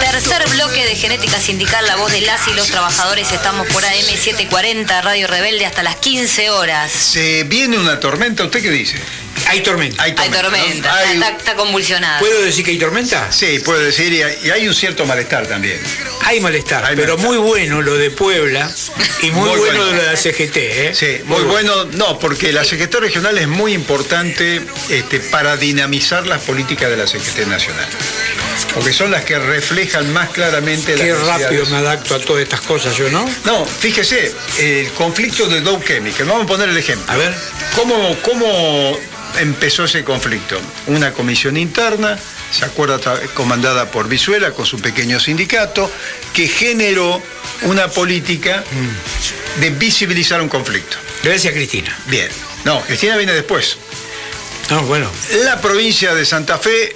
Tercer 0.00 0.48
bloque 0.48 0.82
de 0.86 0.94
Genética 0.94 1.38
Sindical, 1.38 1.86
la 1.86 1.96
voz 1.96 2.10
de 2.10 2.22
las 2.22 2.48
y 2.48 2.54
los 2.54 2.68
trabajadores. 2.68 3.30
Estamos 3.30 3.66
por 3.66 3.82
AM740, 3.82 5.02
Radio 5.02 5.26
Rebelde, 5.26 5.66
hasta 5.66 5.82
las 5.82 5.96
15 5.96 6.48
horas. 6.48 6.90
Se 6.90 7.44
viene 7.44 7.76
una 7.76 8.00
tormenta, 8.00 8.44
¿usted 8.44 8.62
qué 8.62 8.70
dice? 8.70 8.96
Hay 9.46 9.60
tormenta. 9.62 10.02
Hay 10.02 10.14
Hay 10.16 10.30
tormenta, 10.30 10.94
Hay- 10.94 11.14
está, 11.16 11.28
está 11.30 11.54
convulsionada. 11.54 12.18
¿Puedo 12.20 12.42
decir 12.42 12.64
que 12.64 12.72
hay 12.72 12.78
tormenta? 12.78 13.30
Sí, 13.30 13.58
puedo 13.64 13.78
decir, 13.80 14.12
y 14.12 14.22
hay, 14.22 14.38
y 14.44 14.50
hay 14.50 14.68
un 14.68 14.74
cierto 14.74 15.06
malestar 15.06 15.46
también. 15.46 15.80
Hay 16.24 16.40
malestar, 16.40 16.84
Hay 16.84 16.96
pero 16.96 17.16
malestar. 17.16 17.26
muy 17.32 17.38
bueno 17.48 17.82
lo 17.82 17.96
de 17.96 18.10
Puebla 18.10 18.70
y 19.22 19.30
muy, 19.30 19.48
Muy 19.50 19.58
bueno, 19.58 19.78
bueno. 19.78 19.84
lo 19.96 20.02
de 20.02 20.06
la 20.06 20.16
CGT. 20.16 20.56
¿eh? 20.56 20.92
Sí, 20.94 21.20
muy 21.24 21.42
bueno. 21.42 21.84
No, 21.92 22.18
porque 22.18 22.52
la 22.52 22.64
CGT 22.64 22.94
regional 22.96 23.38
es 23.38 23.48
muy 23.48 23.72
importante 23.72 24.60
este, 24.90 25.20
para 25.20 25.56
dinamizar 25.56 26.26
las 26.26 26.42
políticas 26.42 26.90
de 26.90 26.96
la 26.96 27.06
CGT 27.06 27.46
nacional. 27.46 27.86
Porque 28.74 28.92
son 28.92 29.10
las 29.10 29.24
que 29.24 29.38
reflejan 29.38 30.12
más 30.12 30.30
claramente 30.30 30.96
las 30.96 31.06
Qué 31.06 31.14
rápido 31.14 31.64
me 31.66 31.76
adapto 31.76 32.14
a 32.16 32.18
todas 32.18 32.42
estas 32.42 32.60
cosas 32.62 32.96
yo, 32.96 33.08
¿no? 33.08 33.28
No, 33.44 33.64
fíjese, 33.64 34.34
el 34.58 34.90
conflicto 34.92 35.46
de 35.46 35.60
Dow 35.60 35.80
Chemical, 35.82 36.26
vamos 36.26 36.44
a 36.44 36.46
poner 36.46 36.68
el 36.68 36.76
ejemplo. 36.76 37.10
A 37.12 37.16
ver. 37.16 37.34
¿Cómo, 37.76 38.16
cómo 38.22 38.98
empezó 39.40 39.84
ese 39.84 40.04
conflicto? 40.04 40.60
Una 40.86 41.12
comisión 41.12 41.56
interna, 41.56 42.18
se 42.50 42.64
acuerda, 42.64 42.98
comandada 43.34 43.90
por 43.90 44.08
Visuela 44.08 44.52
con 44.52 44.66
su 44.66 44.80
pequeño 44.80 45.20
sindicato, 45.20 45.90
que 46.32 46.48
generó 46.48 47.22
una 47.62 47.88
política 47.88 48.64
de 49.60 49.70
visibilizar 49.70 50.40
un 50.40 50.48
conflicto. 50.48 50.96
Gracias, 51.22 51.52
Cristina. 51.52 51.96
Bien. 52.06 52.28
No, 52.64 52.80
Cristina 52.82 53.16
viene 53.16 53.32
después. 53.32 53.76
No, 54.70 54.82
bueno. 54.82 55.10
La 55.44 55.60
provincia 55.60 56.14
de 56.14 56.24
Santa 56.24 56.58
Fe, 56.58 56.94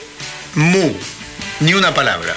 mu, 0.55 0.93
ni 1.61 1.75
una 1.75 1.95
palabra. 1.95 2.37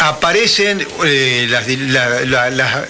Aparecen 0.00 0.86
eh, 1.04 1.46
las, 1.48 1.66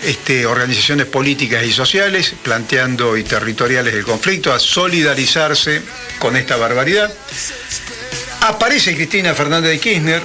este, 0.02 0.44
organizaciones 0.44 1.06
políticas 1.06 1.64
y 1.64 1.72
sociales 1.72 2.34
planteando 2.42 3.16
y 3.16 3.22
territoriales 3.22 3.94
el 3.94 4.04
conflicto, 4.04 4.52
a 4.52 4.58
solidarizarse 4.58 5.82
con 6.18 6.36
esta 6.36 6.56
barbaridad. 6.56 7.12
Aparece 8.40 8.94
Cristina 8.94 9.34
Fernández 9.34 9.70
de 9.70 9.80
Kirchner, 9.80 10.22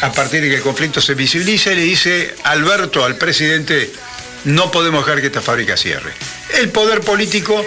a 0.00 0.12
partir 0.12 0.42
de 0.42 0.48
que 0.48 0.56
el 0.56 0.62
conflicto 0.62 1.00
se 1.00 1.14
visibiliza, 1.14 1.72
y 1.72 1.76
le 1.76 1.82
dice, 1.82 2.34
Alberto, 2.44 3.04
al 3.04 3.16
presidente, 3.16 3.92
no 4.44 4.70
podemos 4.70 5.04
dejar 5.04 5.20
que 5.20 5.28
esta 5.28 5.42
fábrica 5.42 5.76
cierre. 5.76 6.12
El 6.54 6.70
poder 6.70 7.00
político, 7.00 7.64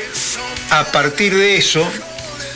a 0.72 0.84
partir 0.86 1.36
de 1.36 1.58
eso, 1.58 1.90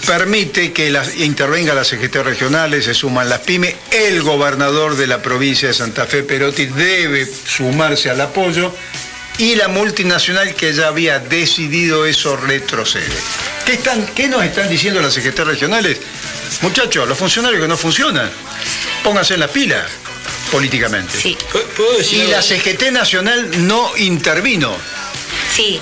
permite 0.06 0.72
que 0.74 0.90
las, 0.90 1.16
intervenga 1.18 1.74
las 1.74 1.88
CGT 1.90 2.16
regionales, 2.18 2.86
se 2.86 2.94
suman 2.94 3.30
las 3.30 3.40
pymes, 3.40 3.76
el 3.92 4.22
gobernador 4.22 4.96
de 4.96 5.08
la 5.08 5.22
provincia 5.22 5.68
de 5.68 5.74
Santa 5.74 6.06
Fe, 6.06 6.24
Perotti, 6.24 6.66
debe 6.66 7.26
sumarse 7.46 8.10
al 8.10 8.22
apoyo 8.22 8.74
y 9.38 9.56
la 9.56 9.68
multinacional 9.68 10.54
que 10.56 10.74
ya 10.74 10.88
había 10.88 11.20
decidido 11.20 12.06
eso 12.06 12.36
retrocede. 12.38 13.06
¿Qué, 13.66 13.74
están, 13.74 14.06
qué 14.16 14.28
nos 14.28 14.44
están 14.44 14.70
diciendo 14.70 15.02
las 15.02 15.14
CGT 15.14 15.40
regionales? 15.40 15.98
Muchachos, 16.62 17.08
los 17.08 17.18
funcionarios 17.18 17.62
que 17.62 17.68
no 17.68 17.78
funcionan, 17.78 18.30
pónganse 19.04 19.36
en 19.36 19.40
la 19.40 19.48
pila 19.48 19.86
políticamente. 20.52 21.18
Sí, 21.20 21.38
¿Puedo 21.78 21.98
decir 21.98 22.18
Y 22.18 22.22
algo? 22.22 22.34
la 22.34 22.42
CGT 22.42 22.92
nacional 22.92 23.66
no 23.68 23.96
intervino. 23.98 24.76
sí. 25.56 25.80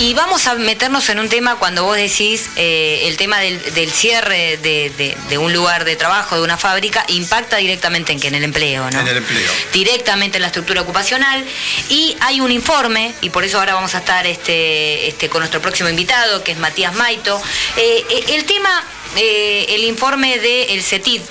Y 0.00 0.14
vamos 0.14 0.46
a 0.46 0.54
meternos 0.54 1.08
en 1.08 1.18
un 1.18 1.28
tema 1.28 1.56
cuando 1.56 1.82
vos 1.82 1.96
decís 1.96 2.50
eh, 2.54 3.02
el 3.08 3.16
tema 3.16 3.40
del, 3.40 3.60
del 3.74 3.90
cierre 3.90 4.56
de, 4.58 4.90
de- 4.96 5.16
de 5.28 5.38
un 5.38 5.52
lugar 5.52 5.84
de 5.84 5.96
trabajo, 5.96 6.36
de 6.36 6.42
una 6.42 6.56
fábrica, 6.56 7.04
impacta 7.08 7.56
directamente 7.56 8.12
en 8.12 8.20
que 8.20 8.28
en 8.28 8.36
el 8.36 8.44
empleo, 8.44 8.88
¿no? 8.92 9.00
En 9.00 9.08
el 9.08 9.16
empleo. 9.16 9.50
directamente 9.72 10.38
en 10.38 10.42
la 10.42 10.48
estructura 10.48 10.82
ocupacional 10.82 11.44
y 11.88 12.16
hay 12.20 12.40
un 12.40 12.52
informe 12.52 13.12
y 13.22 13.30
por 13.30 13.42
eso 13.42 13.58
ahora 13.58 13.74
vamos 13.74 13.96
a 13.96 13.98
estar 13.98 14.24
este, 14.24 15.08
este, 15.08 15.28
con 15.28 15.40
nuestro 15.40 15.60
próximo 15.60 15.88
invitado 15.88 16.44
que 16.44 16.52
es 16.52 16.58
Matías 16.58 16.94
Maito 16.94 17.42
Eh, 17.76 18.04
eh, 18.08 18.24
el 18.36 18.44
tema 18.44 18.84
eh, 19.16 19.66
el 19.70 19.82
informe 19.84 20.38
del 20.38 20.80
CETID 20.82 21.22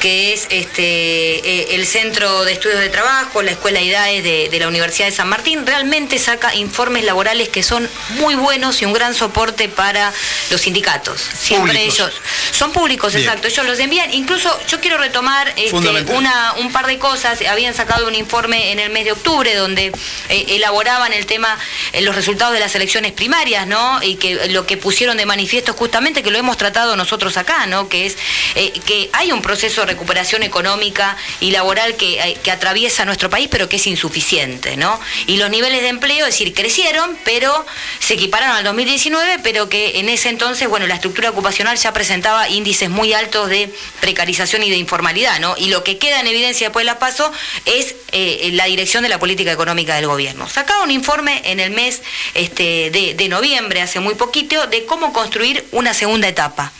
que 0.00 0.32
es 0.32 0.46
este, 0.50 0.82
eh, 0.82 1.74
el 1.74 1.86
Centro 1.86 2.44
de 2.44 2.52
Estudios 2.52 2.80
de 2.80 2.88
Trabajo, 2.88 3.42
la 3.42 3.50
Escuela 3.52 3.80
IDAE 3.80 4.22
de, 4.22 4.48
de 4.48 4.58
la 4.58 4.68
Universidad 4.68 5.06
de 5.08 5.12
San 5.12 5.28
Martín, 5.28 5.66
realmente 5.66 6.18
saca 6.18 6.54
informes 6.54 7.04
laborales 7.04 7.48
que 7.48 7.62
son 7.62 7.88
muy 8.10 8.34
buenos 8.34 8.80
y 8.82 8.84
un 8.84 8.92
gran 8.92 9.14
soporte 9.14 9.68
para 9.68 10.12
los 10.50 10.60
sindicatos. 10.60 11.20
Siempre 11.20 11.72
Públicos. 11.72 11.98
ellos 11.98 12.12
Son 12.52 12.72
públicos, 12.72 13.14
Bien. 13.14 13.26
exacto. 13.26 13.48
Ellos 13.48 13.66
los 13.66 13.78
envían. 13.78 14.12
Incluso 14.12 14.56
yo 14.68 14.80
quiero 14.80 14.98
retomar 14.98 15.52
este, 15.56 16.12
una, 16.12 16.54
un 16.58 16.72
par 16.72 16.86
de 16.86 16.98
cosas. 16.98 17.40
Habían 17.42 17.74
sacado 17.74 18.06
un 18.06 18.14
informe 18.14 18.72
en 18.72 18.78
el 18.78 18.90
mes 18.90 19.04
de 19.04 19.12
octubre 19.12 19.54
donde 19.54 19.92
eh, 20.28 20.44
elaboraban 20.48 21.12
el 21.12 21.26
tema, 21.26 21.58
eh, 21.92 22.00
los 22.02 22.14
resultados 22.14 22.54
de 22.54 22.60
las 22.60 22.74
elecciones 22.74 23.12
primarias, 23.12 23.66
¿no? 23.66 24.02
Y 24.02 24.16
que 24.16 24.48
lo 24.48 24.66
que 24.66 24.76
pusieron 24.76 25.16
de 25.16 25.26
manifiesto 25.26 25.72
justamente, 25.74 26.22
que 26.22 26.30
lo 26.30 26.38
hemos 26.38 26.56
tratado 26.56 26.96
nosotros 26.96 27.36
acá, 27.36 27.66
¿no? 27.66 27.88
Que 27.88 28.06
es 28.06 28.16
eh, 28.54 28.72
que 28.86 29.10
hay 29.12 29.32
un 29.32 29.42
proceso 29.42 29.84
recuperación 29.88 30.44
económica 30.44 31.16
y 31.40 31.50
laboral 31.50 31.96
que, 31.96 32.20
eh, 32.20 32.38
que 32.42 32.50
atraviesa 32.52 33.04
nuestro 33.04 33.28
país, 33.28 33.48
pero 33.50 33.68
que 33.68 33.76
es 33.76 33.86
insuficiente, 33.86 34.76
¿no? 34.76 35.00
Y 35.26 35.38
los 35.38 35.50
niveles 35.50 35.82
de 35.82 35.88
empleo, 35.88 36.26
es 36.26 36.34
decir, 36.34 36.54
crecieron, 36.54 37.18
pero 37.24 37.66
se 37.98 38.14
equipararon 38.14 38.56
al 38.56 38.64
2019, 38.64 39.40
pero 39.42 39.68
que 39.68 39.98
en 39.98 40.08
ese 40.08 40.28
entonces, 40.28 40.68
bueno, 40.68 40.86
la 40.86 40.94
estructura 40.94 41.30
ocupacional 41.30 41.76
ya 41.76 41.92
presentaba 41.92 42.48
índices 42.48 42.90
muy 42.90 43.12
altos 43.12 43.48
de 43.48 43.72
precarización 44.00 44.62
y 44.62 44.70
de 44.70 44.76
informalidad, 44.76 45.40
¿no? 45.40 45.56
Y 45.58 45.66
lo 45.66 45.82
que 45.82 45.98
queda 45.98 46.20
en 46.20 46.26
evidencia 46.26 46.68
después 46.68 46.84
de 46.84 46.92
la 46.92 46.98
PASO 46.98 47.32
es 47.64 47.96
eh, 48.12 48.50
la 48.52 48.66
dirección 48.66 49.02
de 49.02 49.08
la 49.08 49.18
política 49.18 49.52
económica 49.52 49.96
del 49.96 50.06
gobierno. 50.06 50.48
Sacaba 50.48 50.84
un 50.84 50.90
informe 50.90 51.42
en 51.44 51.60
el 51.60 51.70
mes 51.70 52.02
este, 52.34 52.90
de, 52.90 53.14
de 53.14 53.28
noviembre, 53.28 53.80
hace 53.80 54.00
muy 54.00 54.14
poquito, 54.14 54.66
de 54.66 54.84
cómo 54.84 55.12
construir 55.12 55.64
una 55.72 55.94
segunda 55.94 56.28
etapa. 56.28 56.72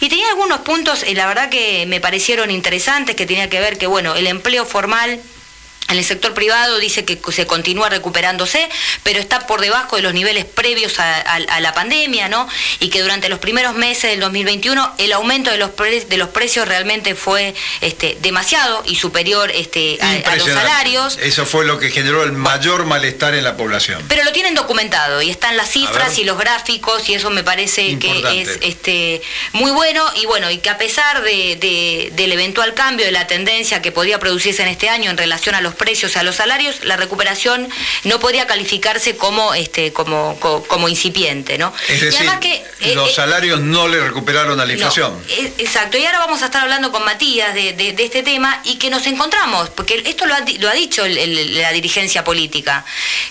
Y 0.00 0.08
tenía 0.08 0.28
algunos 0.28 0.60
puntos, 0.60 1.02
eh, 1.02 1.14
la 1.14 1.26
verdad 1.26 1.48
que 1.48 1.86
me 1.86 2.00
parecieron 2.00 2.47
interesantes, 2.50 3.16
que 3.16 3.26
tenía 3.26 3.48
que 3.48 3.60
ver 3.60 3.78
que, 3.78 3.86
bueno, 3.86 4.14
el 4.14 4.26
empleo 4.26 4.64
formal 4.64 5.20
en 5.88 5.96
el 5.98 6.04
sector 6.04 6.34
privado 6.34 6.78
dice 6.78 7.04
que 7.04 7.18
se 7.32 7.46
continúa 7.46 7.88
recuperándose, 7.88 8.68
pero 9.02 9.18
está 9.20 9.46
por 9.46 9.60
debajo 9.60 9.96
de 9.96 10.02
los 10.02 10.14
niveles 10.14 10.44
previos 10.44 10.98
a, 10.98 11.16
a- 11.20 11.34
a 11.36 11.60
la 11.60 11.72
pandemia, 11.74 12.28
¿no? 12.28 12.48
Y 12.80 12.88
que 12.90 13.00
durante 13.02 13.28
los 13.28 13.38
primeros 13.38 13.74
meses 13.74 14.10
del 14.10 14.20
2021 14.20 14.94
el 14.98 15.12
aumento 15.12 15.50
de 15.50 15.56
los, 15.58 15.70
pre- 15.70 16.04
de 16.04 16.16
los 16.16 16.28
precios 16.28 16.68
realmente 16.68 17.14
fue 17.14 17.54
este, 17.80 18.16
demasiado 18.20 18.82
y 18.86 18.96
superior 18.96 19.50
este, 19.50 19.98
a- 20.00 20.10
a, 20.32 20.36
los 20.36 20.46
salarios. 20.62 21.18
Eso 21.22 21.46
fue 21.46 21.64
lo 21.64 21.78
que 21.78 21.90
generó 21.90 22.22
el 22.22 22.32
mayor 22.32 22.84
malestar 22.84 23.34
en 23.34 23.44
la 23.44 23.56
población. 23.56 24.04
Pero 24.08 24.24
lo 24.24 24.32
tienen 24.32 24.54
documentado 24.54 25.22
y 25.22 25.30
están 25.30 25.56
las 25.56 25.70
cifras 25.70 26.18
y 26.18 26.24
los 26.24 26.38
gráficos 26.38 27.08
y 27.08 27.14
eso 27.14 27.30
me 27.30 27.42
parece 27.44 27.98
que 27.98 28.40
es 28.42 28.58
este 28.62 29.22
muy 29.52 29.70
bueno 29.70 30.04
y 30.20 30.26
bueno 30.26 30.50
y 30.50 30.58
que 30.58 30.70
a 30.70 30.78
pesar 30.78 31.22
de, 31.22 31.56
de- 31.56 32.10
del 32.12 32.32
eventual 32.32 32.74
cambio 32.74 33.06
de 33.06 33.12
la 33.12 33.26
tendencia 33.26 33.80
que 33.82 33.92
podía 33.92 34.18
producirse 34.18 34.62
en 34.62 34.68
este 34.68 34.88
año 34.88 35.10
en 35.10 35.16
relación 35.16 35.54
a 35.54 35.60
los 35.60 35.74
precios 35.78 36.16
a 36.16 36.22
los 36.22 36.36
salarios, 36.36 36.84
la 36.84 36.96
recuperación 36.96 37.68
no 38.04 38.20
podría 38.20 38.46
calificarse 38.46 39.16
como 39.16 39.54
este 39.54 39.92
como 39.92 40.38
co- 40.40 40.64
como, 40.68 40.88
incipiente, 40.88 41.56
¿no? 41.58 41.72
Es 41.88 42.02
y 42.02 42.16
además 42.16 42.38
que 42.40 42.62
eh, 42.80 42.94
los 42.94 43.10
eh, 43.10 43.14
salarios 43.14 43.60
no 43.60 43.88
le 43.88 44.00
recuperaron 44.00 44.58
a 44.60 44.64
la 44.66 44.72
inflación. 44.72 45.12
no, 45.14 45.20
eh, 45.32 45.52
exacto, 45.58 45.96
y 45.96 46.04
ahora 46.04 46.18
vamos 46.18 46.42
a 46.42 46.46
estar 46.46 46.62
hablando 46.62 46.90
con 46.92 47.04
Matías 47.04 47.54
de, 47.54 47.72
de- 47.72 47.92
de 47.92 48.04
este 48.04 48.22
tema 48.22 48.60
y 48.64 48.76
que 48.76 48.90
nos 48.90 49.06
encontramos, 49.06 49.70
porque 49.70 50.02
esto 50.04 50.26
lo 50.26 50.34
ha, 50.34 50.40
di- 50.42 50.58
lo 50.58 50.68
ha 50.68 50.74
dicho 50.74 51.04
el- 51.04 51.16
el- 51.16 51.54
la 51.60 51.72
dirigencia 51.72 52.24
política, 52.24 52.84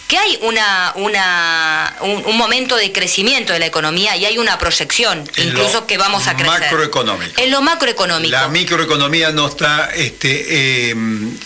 que 0.08 0.18
hay 0.18 0.40
una, 0.42 0.94
una, 0.96 1.96
un, 2.02 2.24
un 2.26 2.38
momento 2.38 2.76
de 2.78 2.92
crecimiento 2.92 3.54
de 3.54 3.60
la 3.60 3.66
economía 3.66 4.16
y 4.16 4.26
hay 4.26 4.38
una 4.38 4.58
proyección, 4.58 5.30
En 5.36 5.50
incluso 5.50 5.86
que 5.86 5.98
vamos 5.98 6.28
a 6.28 6.36
crecer. 6.36 6.48
Macroeconómico. 6.62 7.42
En 7.42 7.52
lo 7.52 7.62
macroeconómico. 7.62 8.32
La 8.32 8.48
microeconomía 8.48 9.32
no 9.32 9.48
está 9.48 9.90
este, 9.94 10.92
eh, 10.92 10.96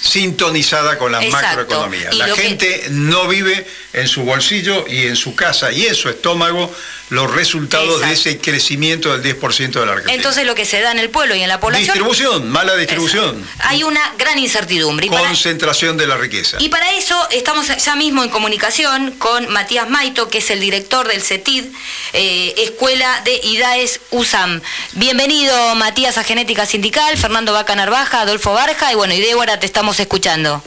sintonizada 0.02 0.91
con 0.98 1.12
la 1.12 1.24
Exacto. 1.24 1.48
macroeconomía. 1.48 2.10
Y 2.12 2.18
La 2.18 2.26
que- 2.26 2.42
gente 2.42 2.84
no 2.92 3.28
vive 3.28 3.66
en 3.94 4.08
su 4.08 4.24
bolsillo 4.24 4.86
y 4.88 5.08
en 5.08 5.16
su 5.16 5.36
casa 5.36 5.72
y 5.72 5.86
en 5.86 5.96
su 5.96 6.10
estómago 6.10 6.74
los 7.10 7.30
resultados 7.30 8.00
de 8.02 8.14
ese 8.14 8.38
crecimiento 8.38 9.12
del 9.12 9.22
10% 9.22 9.80
de 9.82 9.86
la 9.86 9.92
Argentina. 9.94 10.16
Entonces 10.16 10.46
lo 10.46 10.56
que 10.56 10.64
se 10.66 10.80
da 10.80 10.92
en 10.92 11.00
el 11.00 11.10
pueblo 11.10 11.36
y 11.36 11.42
en 11.44 11.50
la 11.50 11.60
población, 11.60 11.88
distribución, 11.88 12.50
mala 12.50 12.76
distribución, 12.78 13.46
hay 13.60 13.84
una 13.84 14.14
gran 14.18 14.40
incertidumbre. 14.40 15.08
Y 15.08 15.10
para- 15.10 15.28
concentración 15.28 15.98
de 15.98 16.08
la 16.08 16.16
riqueza. 16.18 16.58
Y 16.62 16.70
para 16.70 16.94
eso 16.94 17.28
estamos 17.32 17.68
ya 17.84 17.96
mismo 17.96 18.24
en 18.24 18.30
comunicación 18.30 19.12
con 19.18 19.50
Matías 19.50 19.90
Maito, 19.90 20.30
que 20.30 20.38
es 20.38 20.50
el 20.52 20.62
director 20.62 21.08
del 21.08 21.22
CETID, 21.22 21.66
eh, 22.14 22.54
Escuela 22.60 23.22
de 23.26 23.42
IDAES 23.44 24.00
USAM. 24.12 24.62
Bienvenido, 24.94 25.76
Matías, 25.76 26.18
a 26.18 26.24
Genética 26.24 26.66
Sindical, 26.66 27.18
Fernando 27.18 27.52
Vaca 27.52 27.76
Narvaja, 27.76 28.22
Adolfo 28.22 28.54
Barja, 28.54 28.92
y 28.92 28.96
bueno, 28.96 29.14
y 29.14 29.20
Débora, 29.20 29.60
te 29.60 29.66
estamos 29.66 30.00
escuchando. 30.00 30.64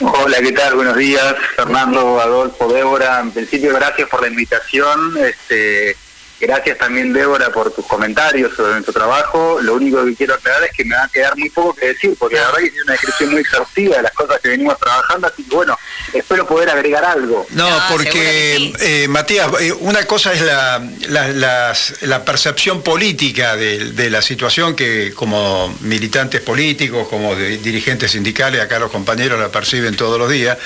Hola, 0.00 0.38
¿qué 0.40 0.52
tal? 0.52 0.74
Buenos 0.74 0.96
días, 0.96 1.34
Fernando, 1.54 2.20
Adolfo, 2.20 2.72
Débora. 2.72 3.20
En 3.20 3.30
principio, 3.30 3.72
gracias 3.74 4.08
por 4.08 4.20
la 4.20 4.28
invitación. 4.28 5.16
Este, 5.16 5.96
gracias 6.40 6.78
también, 6.78 7.12
Débora, 7.12 7.50
por 7.50 7.70
tus 7.72 7.86
comentarios 7.86 8.54
sobre 8.54 8.72
nuestro 8.72 8.92
trabajo. 8.92 9.58
Lo 9.60 9.74
único 9.74 10.04
que 10.04 10.14
quiero 10.14 10.34
aclarar 10.34 10.64
es 10.64 10.70
que 10.76 10.84
me 10.84 10.94
va 10.94 11.04
a 11.04 11.08
quedar 11.08 11.36
muy 11.36 11.48
poco 11.50 11.74
que 11.74 11.86
decir, 11.88 12.14
porque 12.18 12.36
la 12.36 12.46
verdad 12.46 12.58
que 12.58 12.66
es 12.66 12.82
una 12.82 12.92
descripción 12.92 13.30
muy 13.30 13.40
exhaustiva 13.40 13.96
de 13.96 14.02
las 14.02 14.12
cosas 14.12 14.40
que 14.40 14.48
venimos 14.48 14.78
trabajando, 14.78 15.26
así 15.26 15.42
que 15.44 15.54
bueno, 15.54 15.78
espero 16.12 16.46
poder 16.46 16.70
agregar 16.70 17.04
algo. 17.04 17.46
No, 17.50 17.68
porque, 17.90 18.72
eh, 18.80 19.08
Matías, 19.08 19.48
eh, 19.60 19.72
una 19.72 20.04
cosa 20.06 20.32
es 20.32 20.42
la, 20.42 20.82
la, 21.08 21.28
las- 21.28 21.94
la 22.02 22.24
percepción 22.24 22.82
política 22.82 23.56
de, 23.56 23.92
de 23.92 24.10
la 24.10 24.22
situación 24.22 24.76
que 24.76 25.12
como 25.14 25.74
militantes 25.80 26.40
políticos, 26.42 27.08
como 27.08 27.34
de- 27.34 27.58
dirigentes 27.58 28.10
sindicales, 28.12 28.60
acá 28.60 28.78
los 28.78 28.90
compañeros 28.90 29.40
la 29.40 29.48
perciben 29.48 29.96
todos 29.96 30.18
los 30.18 30.30
días, 30.30 30.58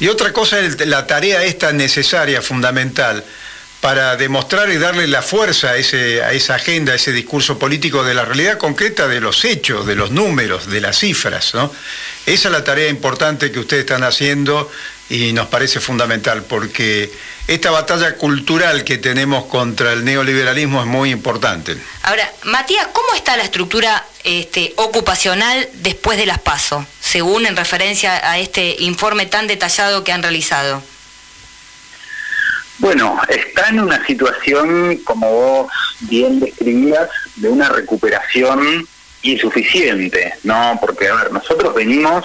y 0.00 0.08
otra 0.08 0.32
cosa 0.32 0.58
es 0.60 0.84
la 0.86 1.06
tarea 1.06 1.44
esta 1.44 1.72
necesaria, 1.72 2.40
fundamental, 2.42 3.24
para 3.80 4.16
demostrar 4.16 4.70
y 4.70 4.76
darle 4.76 5.06
la 5.06 5.22
fuerza 5.22 5.70
a, 5.70 5.76
esa 5.76 6.54
agenda, 6.54 6.92
a 6.92 6.96
ese 6.96 7.12
discurso 7.12 7.58
político 7.58 8.04
de 8.04 8.14
la 8.14 8.24
realidad 8.24 8.58
concreta 8.58 9.08
de 9.08 9.20
los 9.20 9.44
hechos, 9.44 9.86
de 9.86 9.94
los 9.94 10.10
números, 10.10 10.66
de 10.66 10.80
las 10.80 10.98
cifras. 10.98 11.54
¿no? 11.54 11.72
Esa 12.26 12.48
es 12.48 12.52
la 12.52 12.62
tarea 12.62 12.88
importante 12.88 13.50
que 13.50 13.58
ustedes 13.58 13.84
están 13.84 14.02
haciendo 14.02 14.70
y 15.08 15.32
nos 15.32 15.48
parece 15.48 15.80
fundamental 15.80 16.44
porque 16.44 17.10
esta 17.48 17.70
batalla 17.70 18.16
cultural 18.16 18.84
que 18.84 18.98
tenemos 18.98 19.46
contra 19.46 19.92
el 19.94 20.04
neoliberalismo 20.04 20.80
es 20.80 20.86
muy 20.86 21.10
importante. 21.10 21.76
Ahora, 22.02 22.30
Matías, 22.44 22.86
¿cómo 22.92 23.14
está 23.14 23.36
la 23.36 23.44
estructura 23.44 24.06
este, 24.24 24.74
ocupacional 24.76 25.68
después 25.74 26.18
de 26.18 26.26
las 26.26 26.38
PASO, 26.38 26.86
según 27.00 27.46
en 27.46 27.56
referencia 27.56 28.30
a 28.30 28.38
este 28.38 28.76
informe 28.80 29.26
tan 29.26 29.46
detallado 29.46 30.04
que 30.04 30.12
han 30.12 30.22
realizado? 30.22 30.82
Bueno, 32.80 33.20
está 33.28 33.68
en 33.68 33.80
una 33.80 34.04
situación, 34.06 34.96
como 35.04 35.30
vos 35.30 35.72
bien 36.00 36.40
describías, 36.40 37.08
de 37.36 37.48
una 37.50 37.68
recuperación 37.68 38.86
insuficiente, 39.22 40.32
¿no? 40.44 40.78
Porque, 40.80 41.08
a 41.08 41.14
ver, 41.14 41.32
nosotros 41.32 41.74
venimos 41.74 42.24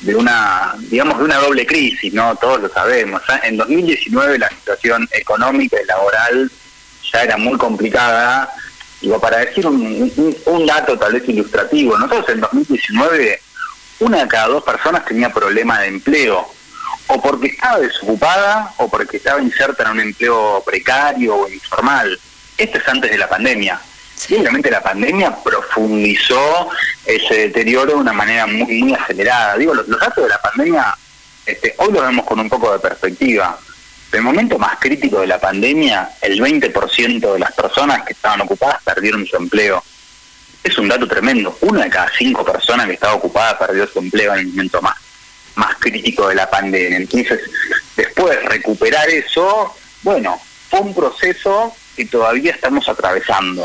de 0.00 0.16
una, 0.16 0.74
digamos, 0.78 1.18
de 1.18 1.24
una 1.24 1.36
doble 1.36 1.64
crisis, 1.66 2.12
¿no? 2.12 2.34
Todos 2.36 2.60
lo 2.62 2.68
sabemos. 2.72 3.22
En 3.44 3.56
2019 3.56 4.38
la 4.38 4.48
situación 4.48 5.08
económica 5.12 5.76
y 5.80 5.86
laboral 5.86 6.50
ya 7.12 7.22
era 7.22 7.36
muy 7.36 7.56
complicada. 7.56 8.50
Digo, 9.00 9.20
para 9.20 9.38
decir 9.38 9.66
un, 9.68 10.12
un- 10.46 10.66
dato 10.66 10.98
tal 10.98 11.12
vez 11.12 11.28
ilustrativo, 11.28 11.96
nosotros 11.96 12.28
en 12.30 12.40
2019 12.40 13.40
una 14.00 14.18
de 14.22 14.28
cada 14.28 14.48
dos 14.48 14.62
personas 14.64 15.04
tenía 15.04 15.30
problema 15.32 15.80
de 15.80 15.88
empleo, 15.88 16.48
o 17.10 17.20
porque 17.20 17.48
estaba 17.48 17.78
desocupada 17.78 18.72
o 18.78 18.88
porque 18.88 19.16
estaba 19.16 19.42
inserta 19.42 19.82
en 19.84 19.90
un 19.90 20.00
empleo 20.00 20.62
precario 20.64 21.34
o 21.34 21.48
informal. 21.48 22.18
Esto 22.56 22.78
es 22.78 22.88
antes 22.88 23.10
de 23.10 23.18
la 23.18 23.28
pandemia. 23.28 23.80
Y 24.28 24.34
obviamente 24.36 24.70
la 24.70 24.82
pandemia 24.82 25.34
profundizó 25.42 26.68
ese 27.04 27.48
deterioro 27.48 27.92
de 27.92 27.98
una 27.98 28.12
manera 28.12 28.46
muy 28.46 28.82
muy 28.82 28.94
acelerada. 28.94 29.56
Digo, 29.56 29.74
los, 29.74 29.88
los 29.88 29.98
datos 29.98 30.22
de 30.22 30.30
la 30.30 30.40
pandemia, 30.40 30.94
este, 31.46 31.74
hoy 31.78 31.92
los 31.92 32.02
vemos 32.02 32.24
con 32.26 32.38
un 32.38 32.48
poco 32.48 32.72
de 32.72 32.78
perspectiva. 32.78 33.58
El 34.12 34.22
momento 34.22 34.58
más 34.58 34.78
crítico 34.78 35.20
de 35.20 35.26
la 35.26 35.40
pandemia, 35.40 36.10
el 36.20 36.40
20% 36.40 37.32
de 37.32 37.38
las 37.38 37.52
personas 37.52 38.02
que 38.04 38.12
estaban 38.12 38.40
ocupadas 38.40 38.82
perdieron 38.84 39.26
su 39.26 39.36
empleo. 39.36 39.82
Es 40.62 40.76
un 40.78 40.88
dato 40.88 41.08
tremendo. 41.08 41.56
Una 41.62 41.84
de 41.84 41.90
cada 41.90 42.10
cinco 42.16 42.44
personas 42.44 42.86
que 42.86 42.92
estaba 42.92 43.14
ocupada 43.14 43.58
perdió 43.58 43.86
su 43.86 43.98
empleo 43.98 44.34
en 44.34 44.40
el 44.40 44.46
momento 44.48 44.82
más, 44.82 44.96
más 45.60 45.76
crítico 45.78 46.28
de 46.28 46.34
la 46.34 46.50
pandemia. 46.50 46.96
Entonces, 46.96 47.38
después 47.96 48.42
recuperar 48.44 49.08
eso, 49.10 49.74
bueno, 50.02 50.40
fue 50.68 50.80
un 50.80 50.94
proceso 50.94 51.74
que 51.96 52.06
todavía 52.06 52.52
estamos 52.52 52.88
atravesando. 52.88 53.64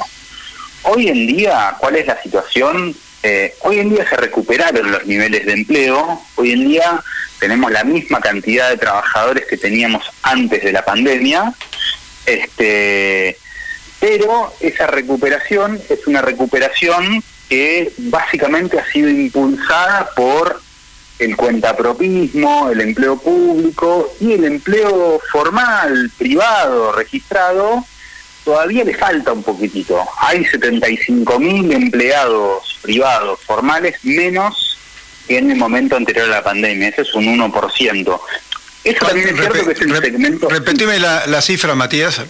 Hoy 0.83 1.07
en 1.07 1.25
día, 1.25 1.75
¿cuál 1.79 1.95
es 1.95 2.05
la 2.05 2.21
situación? 2.21 2.95
Eh, 3.23 3.55
hoy 3.61 3.79
en 3.79 3.89
día 3.89 4.07
se 4.07 4.17
recuperaron 4.17 4.91
los 4.91 5.05
niveles 5.05 5.45
de 5.45 5.53
empleo, 5.53 6.21
hoy 6.35 6.51
en 6.51 6.67
día 6.67 7.01
tenemos 7.39 7.71
la 7.71 7.83
misma 7.83 8.19
cantidad 8.19 8.69
de 8.69 8.77
trabajadores 8.77 9.45
que 9.45 9.57
teníamos 9.57 10.03
antes 10.21 10.63
de 10.63 10.71
la 10.71 10.85
pandemia, 10.85 11.53
este, 12.25 13.37
pero 13.99 14.53
esa 14.59 14.87
recuperación 14.87 15.81
es 15.89 16.05
una 16.05 16.21
recuperación 16.21 17.23
que 17.49 17.91
básicamente 17.97 18.79
ha 18.79 18.91
sido 18.91 19.09
impulsada 19.09 20.09
por 20.15 20.61
el 21.19 21.35
cuentapropismo, 21.35 22.69
el 22.69 22.81
empleo 22.81 23.17
público 23.17 24.13
y 24.19 24.33
el 24.33 24.45
empleo 24.45 25.19
formal, 25.31 26.11
privado, 26.17 26.91
registrado, 26.91 27.85
todavía 28.43 28.83
le 28.83 28.93
falta 28.93 29.31
un 29.31 29.43
poquitito. 29.43 30.03
Hay 30.19 30.43
75.000 30.43 31.73
empleados 31.73 32.79
privados 32.81 33.39
formales 33.41 33.95
menos 34.03 34.77
que 35.27 35.37
en 35.37 35.51
el 35.51 35.57
momento 35.57 35.95
anterior 35.95 36.25
a 36.25 36.35
la 36.35 36.43
pandemia. 36.43 36.89
Ese 36.89 37.01
es 37.01 37.13
un 37.15 37.25
1%. 37.25 38.19
Eso 38.83 39.05
también 39.05 39.29
es 39.29 39.35
cierto 39.35 39.65
que 39.65 39.71
es 39.71 39.81
el 39.81 40.01
segmento... 40.01 40.49
Repetime 40.49 40.99
la, 40.99 41.25
la 41.25 41.41
cifra, 41.41 41.73
Matías. 41.73 42.21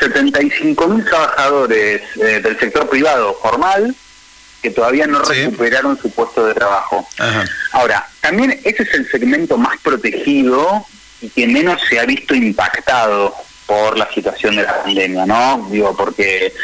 75.000 0.00 1.04
trabajadores 1.04 2.02
eh, 2.16 2.40
del 2.42 2.58
sector 2.58 2.88
privado 2.88 3.38
formal 3.40 3.94
que 4.64 4.70
todavía 4.70 5.06
no 5.06 5.20
recuperaron 5.20 6.00
su 6.00 6.10
puesto 6.10 6.46
de 6.46 6.54
trabajo. 6.54 7.06
Ahora, 7.72 8.08
también 8.22 8.58
ese 8.64 8.84
es 8.84 8.94
el 8.94 9.10
segmento 9.10 9.58
más 9.58 9.78
protegido 9.82 10.86
y 11.20 11.28
que 11.28 11.46
menos 11.46 11.82
se 11.86 12.00
ha 12.00 12.06
visto 12.06 12.34
impactado 12.34 13.34
por 13.66 13.98
la 13.98 14.10
situación 14.10 14.56
de 14.56 14.62
la 14.62 14.82
pandemia, 14.82 15.26
¿no? 15.26 15.68
Digo, 15.70 15.94
porque 15.94 16.54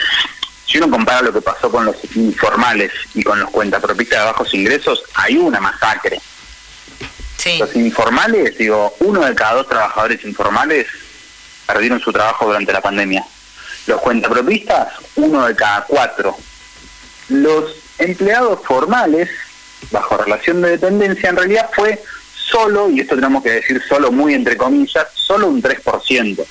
si 0.66 0.78
uno 0.78 0.88
compara 0.88 1.20
lo 1.20 1.30
que 1.30 1.42
pasó 1.42 1.70
con 1.70 1.84
los 1.84 1.96
informales 2.16 2.90
y 3.14 3.22
con 3.22 3.38
los 3.38 3.50
cuentapropistas 3.50 4.20
de 4.20 4.24
bajos 4.24 4.54
ingresos, 4.54 5.02
hay 5.12 5.36
una 5.36 5.60
masacre. 5.60 6.22
Los 7.58 7.76
informales, 7.76 8.56
digo, 8.56 8.94
uno 9.00 9.26
de 9.26 9.34
cada 9.34 9.56
dos 9.56 9.68
trabajadores 9.68 10.24
informales 10.24 10.86
perdieron 11.66 12.00
su 12.00 12.10
trabajo 12.14 12.46
durante 12.46 12.72
la 12.72 12.80
pandemia. 12.80 13.26
Los 13.86 14.00
cuentapropistas, 14.00 14.88
uno 15.16 15.46
de 15.46 15.54
cada 15.54 15.84
cuatro. 15.84 16.34
Los 17.28 17.89
empleados 18.00 18.60
formales, 18.64 19.28
bajo 19.90 20.16
relación 20.16 20.60
de 20.62 20.70
dependencia, 20.70 21.30
en 21.30 21.36
realidad 21.36 21.70
fue 21.72 22.02
solo, 22.34 22.90
y 22.90 23.00
esto 23.00 23.14
tenemos 23.14 23.42
que 23.42 23.52
decir 23.52 23.82
solo 23.88 24.10
muy 24.10 24.34
entre 24.34 24.56
comillas, 24.56 25.06
solo 25.14 25.48
un 25.48 25.62
3%. 25.62 26.44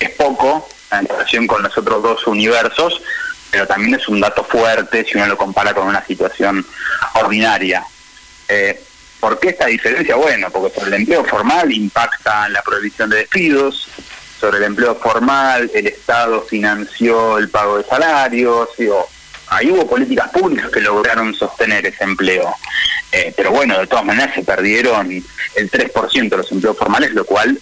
Es 0.00 0.10
poco 0.10 0.68
en 0.92 1.06
relación 1.06 1.46
con 1.46 1.62
los 1.62 1.76
otros 1.76 2.02
dos 2.02 2.26
universos, 2.26 3.02
pero 3.50 3.66
también 3.66 3.94
es 3.94 4.08
un 4.08 4.20
dato 4.20 4.44
fuerte 4.44 5.04
si 5.04 5.16
uno 5.16 5.26
lo 5.26 5.36
compara 5.36 5.74
con 5.74 5.86
una 5.86 6.04
situación 6.04 6.64
ordinaria. 7.14 7.84
Eh, 8.48 8.82
¿Por 9.20 9.40
qué 9.40 9.50
esta 9.50 9.66
diferencia? 9.66 10.14
Bueno, 10.16 10.50
porque 10.50 10.74
sobre 10.74 10.94
el 10.94 11.02
empleo 11.02 11.24
formal 11.24 11.72
impacta 11.72 12.48
la 12.48 12.62
prohibición 12.62 13.10
de 13.10 13.16
despidos, 13.18 13.88
sobre 14.38 14.58
el 14.58 14.64
empleo 14.64 14.94
formal 14.96 15.70
el 15.74 15.86
Estado 15.86 16.42
financió 16.42 17.38
el 17.38 17.48
pago 17.48 17.78
de 17.78 17.84
salarios, 17.84 18.68
digo, 18.76 19.08
ahí 19.48 19.70
hubo 19.70 19.86
políticas 19.86 20.30
públicas 20.30 20.70
que 20.70 20.80
lograron 20.80 21.34
sostener 21.34 21.86
ese 21.86 22.04
empleo. 22.04 22.54
Eh, 23.12 23.32
pero 23.36 23.50
bueno, 23.52 23.78
de 23.78 23.86
todas 23.86 24.04
maneras 24.04 24.34
se 24.34 24.42
perdieron 24.42 25.10
el 25.10 25.70
3% 25.70 26.28
de 26.28 26.36
los 26.36 26.52
empleos 26.52 26.76
formales, 26.76 27.12
lo 27.12 27.24
cual 27.24 27.58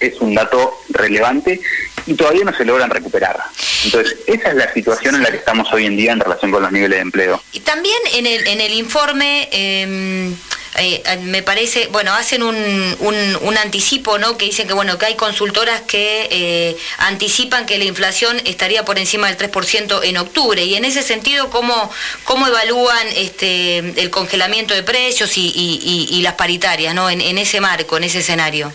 es 0.00 0.20
un 0.20 0.34
dato 0.34 0.74
relevante 0.90 1.60
y 2.06 2.14
todavía 2.14 2.44
no 2.44 2.56
se 2.56 2.64
logran 2.64 2.90
recuperar. 2.90 3.38
Entonces, 3.84 4.16
esa 4.26 4.50
es 4.50 4.54
la 4.54 4.72
situación 4.72 5.14
en 5.16 5.22
la 5.22 5.30
que 5.30 5.38
estamos 5.38 5.72
hoy 5.72 5.86
en 5.86 5.96
día 5.96 6.12
en 6.12 6.20
relación 6.20 6.50
con 6.50 6.62
los 6.62 6.72
niveles 6.72 6.98
de 6.98 7.02
empleo. 7.02 7.42
Y 7.52 7.60
también 7.60 7.98
en 8.14 8.26
el, 8.26 8.46
en 8.46 8.60
el 8.60 8.72
informe... 8.74 9.48
Em, 9.52 10.36
eh, 10.78 11.02
me 11.22 11.42
parece, 11.42 11.88
bueno, 11.88 12.12
hacen 12.14 12.42
un, 12.42 12.56
un, 13.00 13.58
anticipo, 13.58 14.18
¿no? 14.18 14.36
Que 14.36 14.46
dicen 14.46 14.66
que, 14.66 14.74
bueno, 14.74 14.98
que 14.98 15.06
hay 15.06 15.14
consultoras 15.14 15.82
que 15.82 16.28
eh, 16.30 16.76
anticipan 16.98 17.66
que 17.66 17.78
la 17.78 17.84
inflación 17.84 18.36
estaría 18.44 18.84
por 18.84 18.98
encima 18.98 19.28
del 19.28 19.36
3% 19.38 20.00
en 20.04 20.16
octubre. 20.16 20.64
Y 20.64 20.74
en 20.74 20.84
ese 20.84 21.02
sentido, 21.02 21.50
¿cómo, 21.50 21.90
cómo 22.24 22.46
evalúan 22.46 23.06
este, 23.14 23.78
el 23.78 24.10
congelamiento 24.10 24.74
de 24.74 24.82
precios 24.82 25.36
y, 25.36 25.52
y, 25.54 26.22
las 26.22 26.34
paritarias, 26.34 26.94
¿no? 26.94 27.08
En, 27.08 27.20
en, 27.20 27.38
ese 27.38 27.60
marco, 27.60 27.96
en 27.96 28.04
ese 28.04 28.18
escenario. 28.18 28.72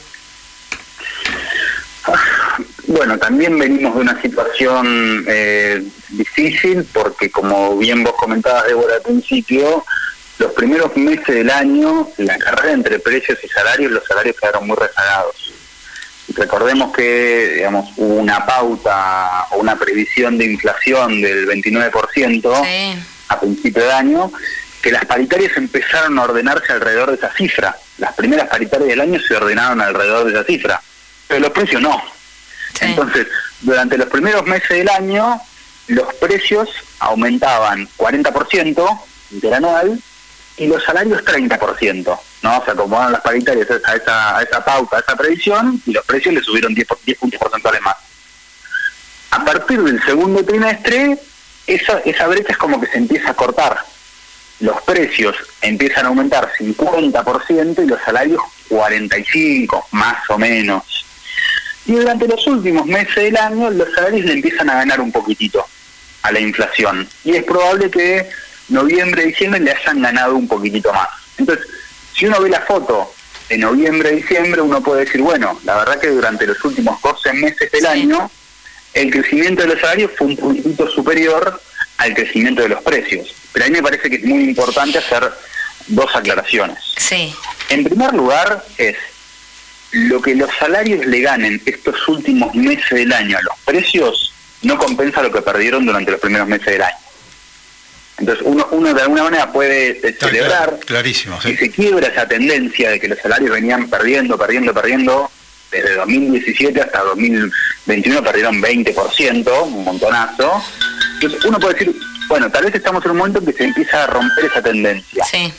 Bueno, 2.87 3.17
también 3.17 3.57
venimos 3.57 3.95
de 3.95 4.01
una 4.01 4.21
situación 4.21 5.23
eh, 5.27 5.81
difícil 6.09 6.85
porque, 6.91 7.29
como 7.29 7.77
bien 7.77 8.03
vos 8.03 8.15
comentabas, 8.17 8.65
Débora, 8.67 8.95
al 8.95 9.01
principio, 9.01 9.85
los 10.39 10.53
primeros 10.53 10.95
meses 10.97 11.27
del 11.27 11.49
año, 11.49 12.07
la 12.17 12.37
carrera 12.37 12.73
entre 12.73 12.99
precios 12.99 13.37
y 13.43 13.47
salarios, 13.47 13.91
los 13.91 14.05
salarios 14.05 14.35
quedaron 14.39 14.67
muy 14.67 14.75
rezagados. 14.75 15.53
Recordemos 16.33 16.93
que 16.93 17.53
digamos, 17.55 17.89
hubo 17.97 18.15
una 18.15 18.45
pauta 18.45 19.47
o 19.51 19.57
una 19.57 19.77
previsión 19.77 20.37
de 20.37 20.45
inflación 20.45 21.21
del 21.21 21.47
29% 21.47 22.97
a 23.27 23.39
principio 23.39 23.83
de 23.83 23.91
año, 23.91 24.31
que 24.81 24.91
las 24.91 25.05
paritarias 25.05 25.55
empezaron 25.57 26.17
a 26.17 26.23
ordenarse 26.23 26.73
alrededor 26.73 27.11
de 27.11 27.17
esa 27.17 27.31
cifra. 27.33 27.77
Las 27.97 28.13
primeras 28.13 28.47
paritarias 28.47 28.89
del 28.89 29.01
año 29.01 29.19
se 29.19 29.35
ordenaron 29.35 29.79
alrededor 29.79 30.25
de 30.25 30.31
esa 30.31 30.43
cifra, 30.43 30.81
pero 31.27 31.41
los 31.41 31.51
precios 31.51 31.81
no. 31.81 32.01
Entonces, 32.79 33.27
durante 33.61 33.97
los 33.97 34.07
primeros 34.07 34.45
meses 34.45 34.69
del 34.69 34.89
año, 34.89 35.39
los 35.87 36.13
precios 36.15 36.69
aumentaban 36.99 37.87
40% 37.97 39.01
interanual 39.31 40.01
y 40.61 40.67
los 40.67 40.83
salarios 40.83 41.25
30%, 41.25 42.19
¿no? 42.43 42.63
Se 42.63 42.69
acomodaron 42.69 43.13
las 43.13 43.21
paritarias 43.21 43.67
a 43.83 43.95
esa, 43.95 44.37
a 44.37 44.43
esa 44.43 44.63
pauta, 44.63 44.97
a 44.97 44.99
esa 44.99 45.15
previsión, 45.15 45.81
y 45.87 45.91
los 45.91 46.05
precios 46.05 46.35
le 46.35 46.43
subieron 46.43 46.75
10, 46.75 46.87
10 47.03 47.17
puntos 47.17 47.39
porcentuales 47.39 47.81
más. 47.81 47.95
A 49.31 49.43
partir 49.43 49.81
del 49.81 49.99
segundo 50.03 50.45
trimestre, 50.45 51.17
esa, 51.65 51.97
esa 52.05 52.27
brecha 52.27 52.51
es 52.51 52.59
como 52.59 52.79
que 52.79 52.85
se 52.85 52.99
empieza 52.99 53.31
a 53.31 53.33
cortar. 53.33 53.79
Los 54.59 54.79
precios 54.83 55.35
empiezan 55.63 56.05
a 56.05 56.09
aumentar 56.09 56.51
50% 56.55 57.83
y 57.83 57.87
los 57.87 57.99
salarios 58.03 58.43
45, 58.69 59.87
más 59.93 60.29
o 60.29 60.37
menos. 60.37 60.83
Y 61.87 61.93
durante 61.93 62.27
los 62.27 62.45
últimos 62.45 62.85
meses 62.85 63.15
del 63.15 63.37
año, 63.37 63.71
los 63.71 63.91
salarios 63.95 64.27
le 64.27 64.33
empiezan 64.33 64.69
a 64.69 64.75
ganar 64.75 65.01
un 65.01 65.11
poquitito 65.11 65.65
a 66.21 66.31
la 66.31 66.39
inflación. 66.39 67.09
Y 67.23 67.35
es 67.35 67.43
probable 67.45 67.89
que 67.89 68.29
noviembre, 68.71 69.25
diciembre 69.25 69.59
le 69.59 69.71
hayan 69.71 70.01
ganado 70.01 70.35
un 70.35 70.47
poquitito 70.47 70.91
más. 70.93 71.07
Entonces, 71.37 71.65
si 72.15 72.25
uno 72.25 72.41
ve 72.41 72.49
la 72.49 72.61
foto 72.61 73.13
de 73.49 73.57
noviembre, 73.57 74.11
diciembre, 74.11 74.61
uno 74.61 74.81
puede 74.81 75.05
decir, 75.05 75.21
bueno, 75.21 75.59
la 75.63 75.77
verdad 75.77 75.99
que 75.99 76.07
durante 76.07 76.47
los 76.47 76.63
últimos 76.63 77.01
12 77.01 77.33
meses 77.33 77.71
del 77.71 77.85
año, 77.85 78.31
el 78.93 79.11
crecimiento 79.11 79.63
de 79.63 79.69
los 79.69 79.79
salarios 79.79 80.11
fue 80.17 80.27
un 80.27 80.37
poquitito 80.37 80.89
superior 80.89 81.61
al 81.97 82.13
crecimiento 82.13 82.61
de 82.61 82.69
los 82.69 82.81
precios. 82.81 83.33
Pero 83.51 83.65
a 83.65 83.69
mí 83.69 83.75
me 83.75 83.83
parece 83.83 84.09
que 84.09 84.15
es 84.17 84.23
muy 84.23 84.43
importante 84.43 84.97
hacer 84.97 85.31
dos 85.87 86.15
aclaraciones. 86.15 86.77
Sí. 86.97 87.33
En 87.69 87.83
primer 87.83 88.13
lugar, 88.13 88.63
es 88.77 88.95
lo 89.91 90.21
que 90.21 90.35
los 90.35 90.49
salarios 90.57 91.05
le 91.05 91.21
ganen 91.21 91.61
estos 91.65 92.07
últimos 92.07 92.55
meses 92.55 92.89
del 92.91 93.11
año 93.11 93.37
a 93.37 93.41
los 93.41 93.57
precios 93.65 94.31
no 94.63 94.77
compensa 94.77 95.21
lo 95.21 95.31
que 95.31 95.41
perdieron 95.41 95.85
durante 95.85 96.11
los 96.11 96.19
primeros 96.19 96.47
meses 96.47 96.67
del 96.67 96.81
año. 96.81 96.97
Entonces 98.21 98.45
uno, 98.45 98.67
uno 98.69 98.93
de 98.93 99.01
alguna 99.01 99.23
manera 99.23 99.51
puede 99.51 99.99
eh, 100.07 100.15
celebrar 100.19 100.79
clarísimo, 100.85 101.41
si 101.41 101.57
se 101.57 101.71
quiebra 101.71 102.07
esa 102.07 102.27
tendencia 102.27 102.91
de 102.91 102.99
que 102.99 103.07
los 103.07 103.17
salarios 103.17 103.49
venían 103.49 103.89
perdiendo, 103.89 104.37
perdiendo, 104.37 104.75
perdiendo, 104.75 105.31
desde 105.71 105.95
2017 105.95 106.81
hasta 106.81 106.99
2021 107.01 108.23
perdieron 108.23 108.61
20%, 108.61 109.63
un 109.63 109.83
montonazo. 109.83 110.63
Entonces 111.15 111.43
uno 111.45 111.59
puede 111.59 111.73
decir, 111.73 111.95
bueno, 112.27 112.51
tal 112.51 112.65
vez 112.65 112.75
estamos 112.75 113.03
en 113.05 113.11
un 113.11 113.17
momento 113.17 113.39
en 113.39 113.45
que 113.47 113.53
se 113.53 113.63
empieza 113.63 114.03
a 114.03 114.07
romper 114.07 114.45
esa 114.45 114.61
tendencia. 114.61 115.23
Sí. 115.23 115.51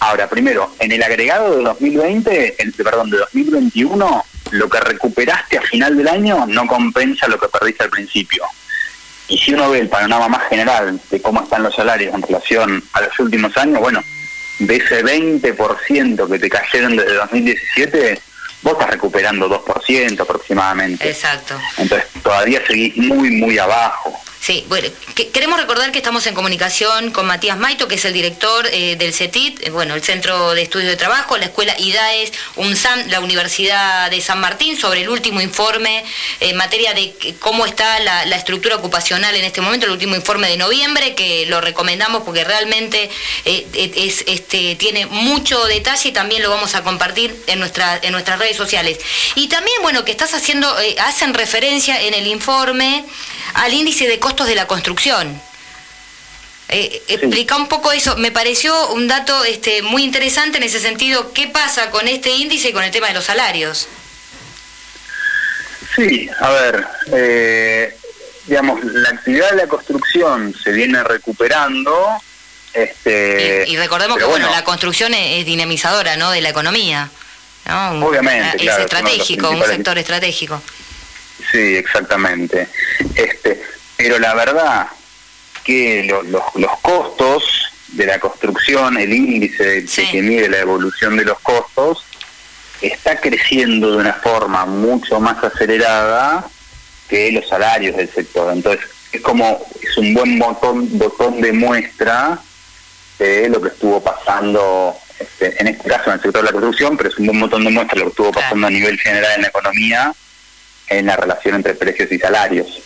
Ahora, 0.00 0.28
primero, 0.28 0.74
en 0.80 0.90
el 0.90 1.02
agregado 1.04 1.56
de 1.56 1.62
2020, 1.62 2.56
el, 2.58 2.72
perdón, 2.72 3.10
de 3.10 3.18
2021, 3.18 4.24
lo 4.50 4.68
que 4.68 4.80
recuperaste 4.80 5.58
a 5.58 5.62
final 5.62 5.96
del 5.96 6.08
año 6.08 6.46
no 6.48 6.66
compensa 6.66 7.28
lo 7.28 7.38
que 7.38 7.46
perdiste 7.46 7.84
al 7.84 7.90
principio. 7.90 8.42
Y 9.28 9.38
si 9.38 9.54
uno 9.54 9.70
ve 9.70 9.80
el 9.80 9.88
panorama 9.88 10.28
más 10.28 10.48
general 10.48 11.00
de 11.10 11.22
cómo 11.22 11.42
están 11.42 11.62
los 11.62 11.74
salarios 11.74 12.14
en 12.14 12.22
relación 12.22 12.82
a 12.92 13.00
los 13.02 13.18
últimos 13.18 13.56
años, 13.56 13.80
bueno, 13.80 14.02
de 14.58 14.76
ese 14.76 15.04
20% 15.04 16.30
que 16.30 16.38
te 16.38 16.48
cayeron 16.48 16.96
desde 16.96 17.14
2017, 17.14 18.20
vos 18.62 18.72
estás 18.74 18.90
recuperando 18.90 19.48
2% 19.48 20.20
aproximadamente. 20.20 21.08
Exacto. 21.08 21.58
Entonces 21.78 22.08
todavía 22.22 22.64
seguís 22.66 22.96
muy, 22.96 23.30
muy 23.32 23.58
abajo. 23.58 24.18
Sí, 24.46 24.64
bueno, 24.68 24.88
queremos 25.32 25.58
recordar 25.58 25.90
que 25.90 25.98
estamos 25.98 26.24
en 26.28 26.34
comunicación 26.34 27.10
con 27.10 27.26
Matías 27.26 27.58
Maito, 27.58 27.88
que 27.88 27.96
es 27.96 28.04
el 28.04 28.12
director 28.12 28.64
eh, 28.70 28.94
del 28.94 29.12
CETIT, 29.12 29.66
eh, 29.66 29.70
bueno, 29.70 29.96
el 29.96 30.04
Centro 30.04 30.54
de 30.54 30.62
Estudios 30.62 30.88
de 30.88 30.96
Trabajo, 30.96 31.36
la 31.36 31.46
Escuela 31.46 31.74
IDAES, 31.76 32.30
UNSAM, 32.54 33.08
la 33.08 33.18
Universidad 33.18 34.08
de 34.08 34.20
San 34.20 34.38
Martín, 34.38 34.78
sobre 34.78 35.00
el 35.00 35.08
último 35.08 35.40
informe 35.40 36.04
en 36.38 36.54
materia 36.54 36.94
de 36.94 37.12
cómo 37.40 37.66
está 37.66 37.98
la, 37.98 38.22
estructura 38.36 38.76
ocupacional 38.76 39.34
en 39.34 39.44
este 39.44 39.60
momento, 39.60 39.86
el 39.86 39.92
último 39.92 40.14
informe 40.14 40.46
de 40.48 40.58
noviembre, 40.58 41.16
que 41.16 41.46
lo 41.46 41.60
recomendamos 41.60 42.22
porque 42.22 42.44
realmente 42.44 43.10
eh, 43.46 43.66
es, 43.74 44.22
este, 44.28 44.76
tiene 44.76 45.06
mucho 45.06 45.64
detalle 45.64 46.10
y 46.10 46.12
también 46.12 46.44
lo 46.44 46.50
vamos 46.50 46.76
a 46.76 46.84
compartir 46.84 47.34
en, 47.48 47.58
nuestra, 47.58 47.98
en 48.00 48.12
nuestras 48.12 48.38
redes 48.38 48.56
sociales. 48.56 49.00
Y 49.34 49.48
también, 49.48 49.76
bueno, 49.82 50.04
que 50.04 50.12
estás 50.12 50.34
haciendo, 50.34 50.72
hacen 51.00 51.34
referencia 51.34 52.00
en 52.00 52.14
el 52.14 52.28
informe 52.28 53.04
al 53.54 53.72
índice 53.72 54.06
de 54.06 54.18
costos 54.18 54.35
de 54.44 54.54
la 54.54 54.66
construcción. 54.66 55.40
Eh, 56.68 57.02
explica 57.08 57.56
un 57.56 57.68
poco 57.68 57.92
eso. 57.92 58.16
Me 58.16 58.32
pareció 58.32 58.90
un 58.90 59.06
dato 59.06 59.44
este, 59.44 59.82
muy 59.82 60.02
interesante 60.02 60.58
en 60.58 60.64
ese 60.64 60.80
sentido. 60.80 61.32
¿Qué 61.32 61.46
pasa 61.46 61.90
con 61.90 62.08
este 62.08 62.30
índice 62.30 62.70
y 62.70 62.72
con 62.72 62.82
el 62.82 62.90
tema 62.90 63.08
de 63.08 63.14
los 63.14 63.24
salarios? 63.24 63.88
Sí, 65.94 66.28
a 66.40 66.50
ver, 66.50 66.86
eh, 67.12 67.96
digamos, 68.46 68.82
la 68.84 69.10
actividad 69.10 69.50
de 69.50 69.56
la 69.56 69.66
construcción 69.68 70.54
se 70.62 70.72
viene 70.72 71.02
recuperando. 71.04 72.20
Este, 72.74 73.64
Y 73.68 73.76
recordemos 73.76 74.18
que 74.18 74.24
bueno, 74.24 74.50
la 74.50 74.64
construcción 74.64 75.14
es, 75.14 75.40
es 75.40 75.46
dinamizadora, 75.46 76.16
¿no? 76.16 76.30
De 76.30 76.40
la 76.40 76.50
economía. 76.50 77.08
Obviamente, 77.68 78.56
Es 78.56 78.62
claro, 78.62 78.78
es 78.78 78.84
estratégico, 78.84 79.50
un 79.50 79.64
sector 79.64 79.98
estratégico. 79.98 80.62
Sí, 81.50 81.76
exactamente. 81.76 82.68
Este, 83.14 83.62
pero 83.96 84.18
la 84.18 84.34
verdad 84.34 84.86
que 85.64 86.04
lo- 86.04 86.22
los, 86.22 86.42
los 86.54 86.78
costos 86.80 87.44
de 87.88 88.06
la 88.06 88.18
construcción, 88.20 88.98
el 88.98 89.12
índice 89.12 89.64
de- 89.64 89.86
que 90.10 90.22
mide 90.22 90.48
la 90.48 90.58
evolución 90.58 91.16
de 91.16 91.24
los 91.24 91.38
costos, 91.40 92.04
está 92.82 93.20
creciendo 93.20 93.92
de 93.92 93.96
una 93.98 94.12
forma 94.14 94.66
mucho 94.66 95.18
más 95.18 95.42
acelerada 95.42 96.44
que 97.08 97.32
los 97.32 97.48
salarios 97.48 97.96
del 97.96 98.12
sector. 98.12 98.52
Entonces, 98.52 98.86
es 99.12 99.20
como, 99.22 99.64
es 99.80 99.96
un 99.96 100.12
buen 100.12 100.38
botón, 100.38 100.86
botón 100.98 101.40
de 101.40 101.52
muestra 101.52 102.38
de 103.18 103.48
lo 103.48 103.62
que 103.62 103.68
estuvo 103.68 104.02
pasando, 104.02 104.94
este, 105.18 105.54
en 105.60 105.68
este 105.68 105.88
caso 105.88 106.10
en 106.10 106.14
el 106.16 106.20
sector 106.22 106.42
de 106.42 106.46
la 106.46 106.52
construcción, 106.52 106.96
pero 106.98 107.08
es 107.08 107.16
un 107.18 107.26
buen 107.28 107.40
botón 107.40 107.64
de 107.64 107.70
muestra 107.70 107.94
de 107.94 108.00
lo 108.00 108.06
que 108.06 108.10
estuvo 108.10 108.32
pasando 108.32 108.66
a 108.66 108.70
nivel 108.70 108.98
general 109.00 109.32
en 109.36 109.42
la 109.42 109.48
economía, 109.48 110.12
en 110.88 111.06
la 111.06 111.16
relación 111.16 111.54
entre 111.54 111.74
precios 111.74 112.12
y 112.12 112.18
salarios. 112.18 112.82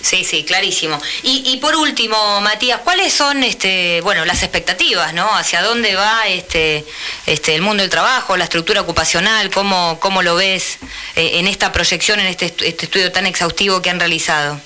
Sí, 0.00 0.24
sí, 0.24 0.44
clarísimo. 0.44 1.00
Y, 1.22 1.42
y 1.46 1.56
por 1.58 1.76
último, 1.76 2.40
Matías, 2.40 2.80
¿cuáles 2.84 3.12
son 3.12 3.42
este, 3.42 4.00
bueno, 4.02 4.24
las 4.24 4.42
expectativas, 4.42 5.14
¿no? 5.14 5.34
¿Hacia 5.36 5.62
dónde 5.62 5.94
va 5.94 6.26
este, 6.28 6.84
este, 7.26 7.54
el 7.54 7.62
mundo 7.62 7.82
del 7.82 7.90
trabajo, 7.90 8.36
la 8.36 8.44
estructura 8.44 8.82
ocupacional? 8.82 9.50
¿Cómo, 9.50 9.98
cómo 10.00 10.22
lo 10.22 10.36
ves 10.36 10.78
eh, 11.16 11.38
en 11.38 11.46
esta 11.46 11.72
proyección, 11.72 12.20
en 12.20 12.26
este, 12.26 12.46
este 12.46 12.84
estudio 12.84 13.12
tan 13.12 13.26
exhaustivo 13.26 13.82
que 13.82 13.90
han 13.90 13.98
realizado? 13.98 14.60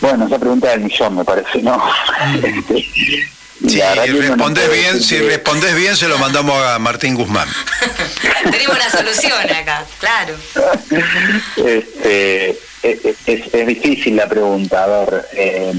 Bueno, 0.00 0.26
esa 0.26 0.38
pregunta 0.38 0.70
del 0.70 0.80
millón, 0.80 1.16
me 1.16 1.24
parece, 1.24 1.62
¿no? 1.62 1.82
Este, 2.42 3.28
Si 3.68 3.78
no 3.78 4.36
puede 4.36 4.68
bien, 4.68 5.02
si 5.02 5.18
respondés 5.18 5.74
bien, 5.74 5.94
se 5.94 6.08
lo 6.08 6.16
mandamos 6.18 6.56
a 6.64 6.78
Martín 6.78 7.14
Guzmán. 7.14 7.46
Tenemos 8.50 8.74
una 8.74 8.90
solución 8.90 9.50
acá, 9.50 9.84
claro. 9.98 10.34
Este, 11.56 12.58
es, 12.82 12.98
es- 13.26 13.54
es 13.54 13.66
difícil 13.66 14.16
la 14.16 14.28
pregunta. 14.28 14.84
A 14.84 14.86
ver, 14.86 15.28
eh, 15.32 15.72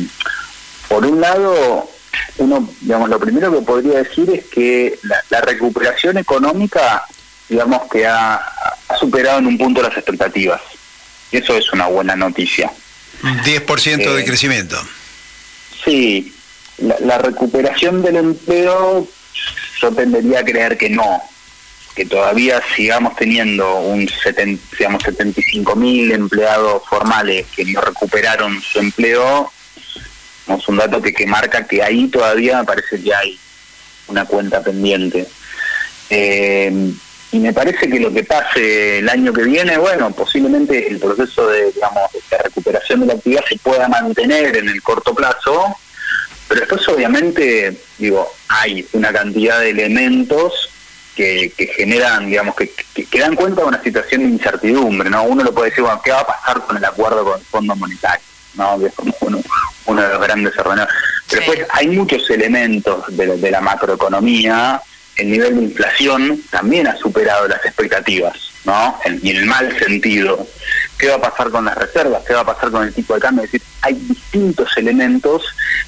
por 0.87 1.05
un 1.05 1.19
lado, 1.21 1.89
uno, 2.37 2.69
digamos, 2.81 3.09
lo 3.09 3.19
primero 3.19 3.51
que 3.51 3.61
podría 3.65 3.99
decir 4.03 4.29
es 4.29 4.45
que 4.45 4.97
la, 5.03 5.23
la 5.29 5.41
recuperación 5.41 6.17
económica, 6.17 7.05
digamos, 7.49 7.81
que 7.91 8.05
ha, 8.07 8.35
ha 8.35 8.97
superado 8.99 9.39
en 9.39 9.47
un 9.47 9.57
punto 9.57 9.81
las 9.81 9.95
expectativas. 9.97 10.61
Y 11.31 11.37
eso 11.37 11.55
es 11.55 11.71
una 11.73 11.87
buena 11.87 12.15
noticia. 12.15 12.71
10% 13.23 14.13
de 14.13 14.21
Eh, 14.21 14.25
crecimiento. 14.25 14.77
Sí, 15.85 16.33
la, 16.79 16.95
la 16.99 17.17
recuperación 17.17 18.01
del 18.01 18.17
empleo 18.17 19.07
yo 19.81 19.91
tendería 19.91 20.39
a 20.39 20.43
creer 20.43 20.77
que 20.77 20.89
no, 20.89 21.23
que 21.95 22.05
todavía 22.05 22.61
sigamos 22.75 23.15
teniendo 23.15 23.79
un 23.79 24.07
70, 24.07 24.77
digamos, 24.77 25.03
75 25.03 25.75
mil 25.75 26.11
empleados 26.11 26.83
formales 26.87 27.47
que 27.55 27.65
no 27.65 27.81
recuperaron 27.81 28.61
su 28.61 28.79
empleo, 28.79 29.51
es 30.47 30.67
un 30.67 30.77
dato 30.77 31.01
que, 31.01 31.13
que 31.13 31.25
marca 31.25 31.65
que 31.65 31.81
ahí 31.81 32.07
todavía 32.07 32.59
me 32.59 32.65
parece 32.65 33.01
que 33.01 33.13
hay 33.13 33.39
una 34.07 34.25
cuenta 34.25 34.61
pendiente. 34.61 35.27
Eh, 36.09 36.91
y 37.33 37.39
me 37.39 37.53
parece 37.53 37.89
que 37.89 37.99
lo 37.99 38.11
que 38.11 38.25
pase 38.25 38.99
el 38.99 39.07
año 39.07 39.31
que 39.31 39.43
viene, 39.43 39.77
bueno, 39.77 40.11
posiblemente 40.11 40.87
el 40.89 40.99
proceso 40.99 41.47
de, 41.47 41.71
digamos, 41.71 42.11
de 42.29 42.37
recuperación 42.37 42.99
de 43.01 43.05
la 43.05 43.13
actividad 43.13 43.43
se 43.47 43.57
pueda 43.57 43.87
mantener 43.87 44.57
en 44.57 44.67
el 44.67 44.81
corto 44.81 45.15
plazo, 45.15 45.77
pero 46.49 46.59
después 46.61 46.85
obviamente, 46.89 47.77
digo, 47.97 48.29
hay 48.49 48.85
una 48.91 49.13
cantidad 49.13 49.61
de 49.61 49.69
elementos 49.69 50.69
que, 51.21 51.51
que 51.55 51.67
generan, 51.73 52.25
digamos, 52.27 52.55
que, 52.55 52.71
que, 52.95 53.05
que 53.05 53.19
dan 53.19 53.35
cuenta 53.35 53.61
de 53.61 53.67
una 53.67 53.83
situación 53.83 54.21
de 54.23 54.29
incertidumbre, 54.29 55.09
¿no? 55.09 55.23
Uno 55.23 55.43
lo 55.43 55.53
puede 55.53 55.69
decir, 55.69 55.83
bueno, 55.83 56.01
¿qué 56.03 56.11
va 56.11 56.21
a 56.21 56.25
pasar 56.27 56.61
con 56.65 56.77
el 56.77 56.83
acuerdo 56.85 57.23
con 57.23 57.39
el 57.39 57.45
Fondo 57.45 57.75
Monetario? 57.75 58.25
¿no? 58.55 58.79
Que 58.79 58.87
es 58.87 58.93
como 58.95 59.13
uno, 59.21 59.39
uno 59.85 60.01
de 60.01 60.09
los 60.09 60.21
grandes 60.21 60.57
ordenadores. 60.57 60.93
Pero 61.29 61.41
después 61.45 61.67
hay 61.71 61.87
muchos 61.89 62.29
elementos 62.29 63.05
de, 63.15 63.27
la- 63.27 63.35
de 63.35 63.51
la 63.51 63.61
macroeconomía, 63.61 64.81
el 65.15 65.29
nivel 65.31 65.55
de 65.57 65.63
inflación 65.63 66.41
también 66.49 66.87
ha 66.87 66.95
superado 66.97 67.47
las 67.47 67.63
expectativas, 67.65 68.33
¿no? 68.65 68.99
En- 69.05 69.19
y 69.23 69.29
en 69.31 69.37
el 69.37 69.45
mal 69.45 69.77
sentido. 69.79 70.47
¿Qué 70.97 71.07
va 71.09 71.15
a 71.15 71.21
pasar 71.21 71.49
con 71.49 71.65
las 71.65 71.77
reservas? 71.77 72.23
¿Qué 72.27 72.33
va 72.33 72.41
a 72.41 72.45
pasar 72.45 72.71
con 72.71 72.83
el 72.83 72.93
tipo 72.93 73.13
de 73.13 73.19
cambio? 73.21 73.43
Es 73.45 73.51
decir, 73.51 73.67
hay 73.81 73.93
distintos 73.93 74.69
elementos 74.77 75.43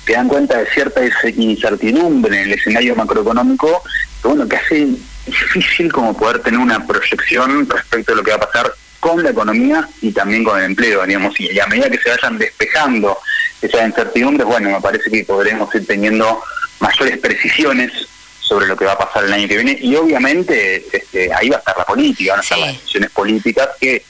que 0.05 0.14
dan 0.14 0.27
cuenta 0.27 0.57
de 0.57 0.65
cierta 0.68 1.01
incertidumbre 1.35 2.35
en 2.38 2.43
el 2.49 2.53
escenario 2.57 2.95
macroeconómico, 2.95 3.84
que 4.23 4.27
bueno, 4.29 4.47
que 4.47 4.55
hace 4.55 4.87
difícil 5.25 5.91
como 5.91 6.17
poder 6.17 6.39
tener 6.39 6.59
una 6.59 6.85
proyección 6.87 7.69
respecto 7.69 8.13
a 8.13 8.15
lo 8.15 8.23
que 8.23 8.31
va 8.31 8.37
a 8.37 8.49
pasar 8.49 8.73
con 8.99 9.21
la 9.21 9.31
economía 9.31 9.87
y 10.01 10.13
también 10.13 10.45
con 10.45 10.57
el 10.57 10.65
empleo, 10.65 11.05
digamos, 11.05 11.37
y 11.39 11.59
a 11.59 11.67
medida 11.67 11.89
que 11.89 11.99
se 11.99 12.09
vayan 12.09 12.37
despejando 12.37 13.17
esas 13.61 13.85
incertidumbres, 13.85 14.47
bueno, 14.47 14.69
me 14.69 14.79
parece 14.79 15.11
que 15.11 15.25
podremos 15.25 15.73
ir 15.75 15.85
teniendo 15.85 16.41
mayores 16.79 17.17
precisiones 17.17 17.91
sobre 18.39 18.65
lo 18.67 18.77
que 18.77 18.85
va 18.85 18.93
a 18.93 18.97
pasar 18.97 19.25
el 19.25 19.33
año 19.33 19.47
que 19.47 19.55
viene. 19.55 19.77
Y 19.81 19.95
obviamente 19.95 20.85
este, 20.91 21.33
ahí 21.33 21.49
va 21.49 21.57
a 21.57 21.59
estar 21.59 21.77
la 21.77 21.85
política, 21.85 22.31
van 22.31 22.39
a 22.39 22.43
estar 22.43 22.59
las 22.59 22.73
decisiones 22.73 23.11
políticas 23.11 23.69
que 23.79 24.05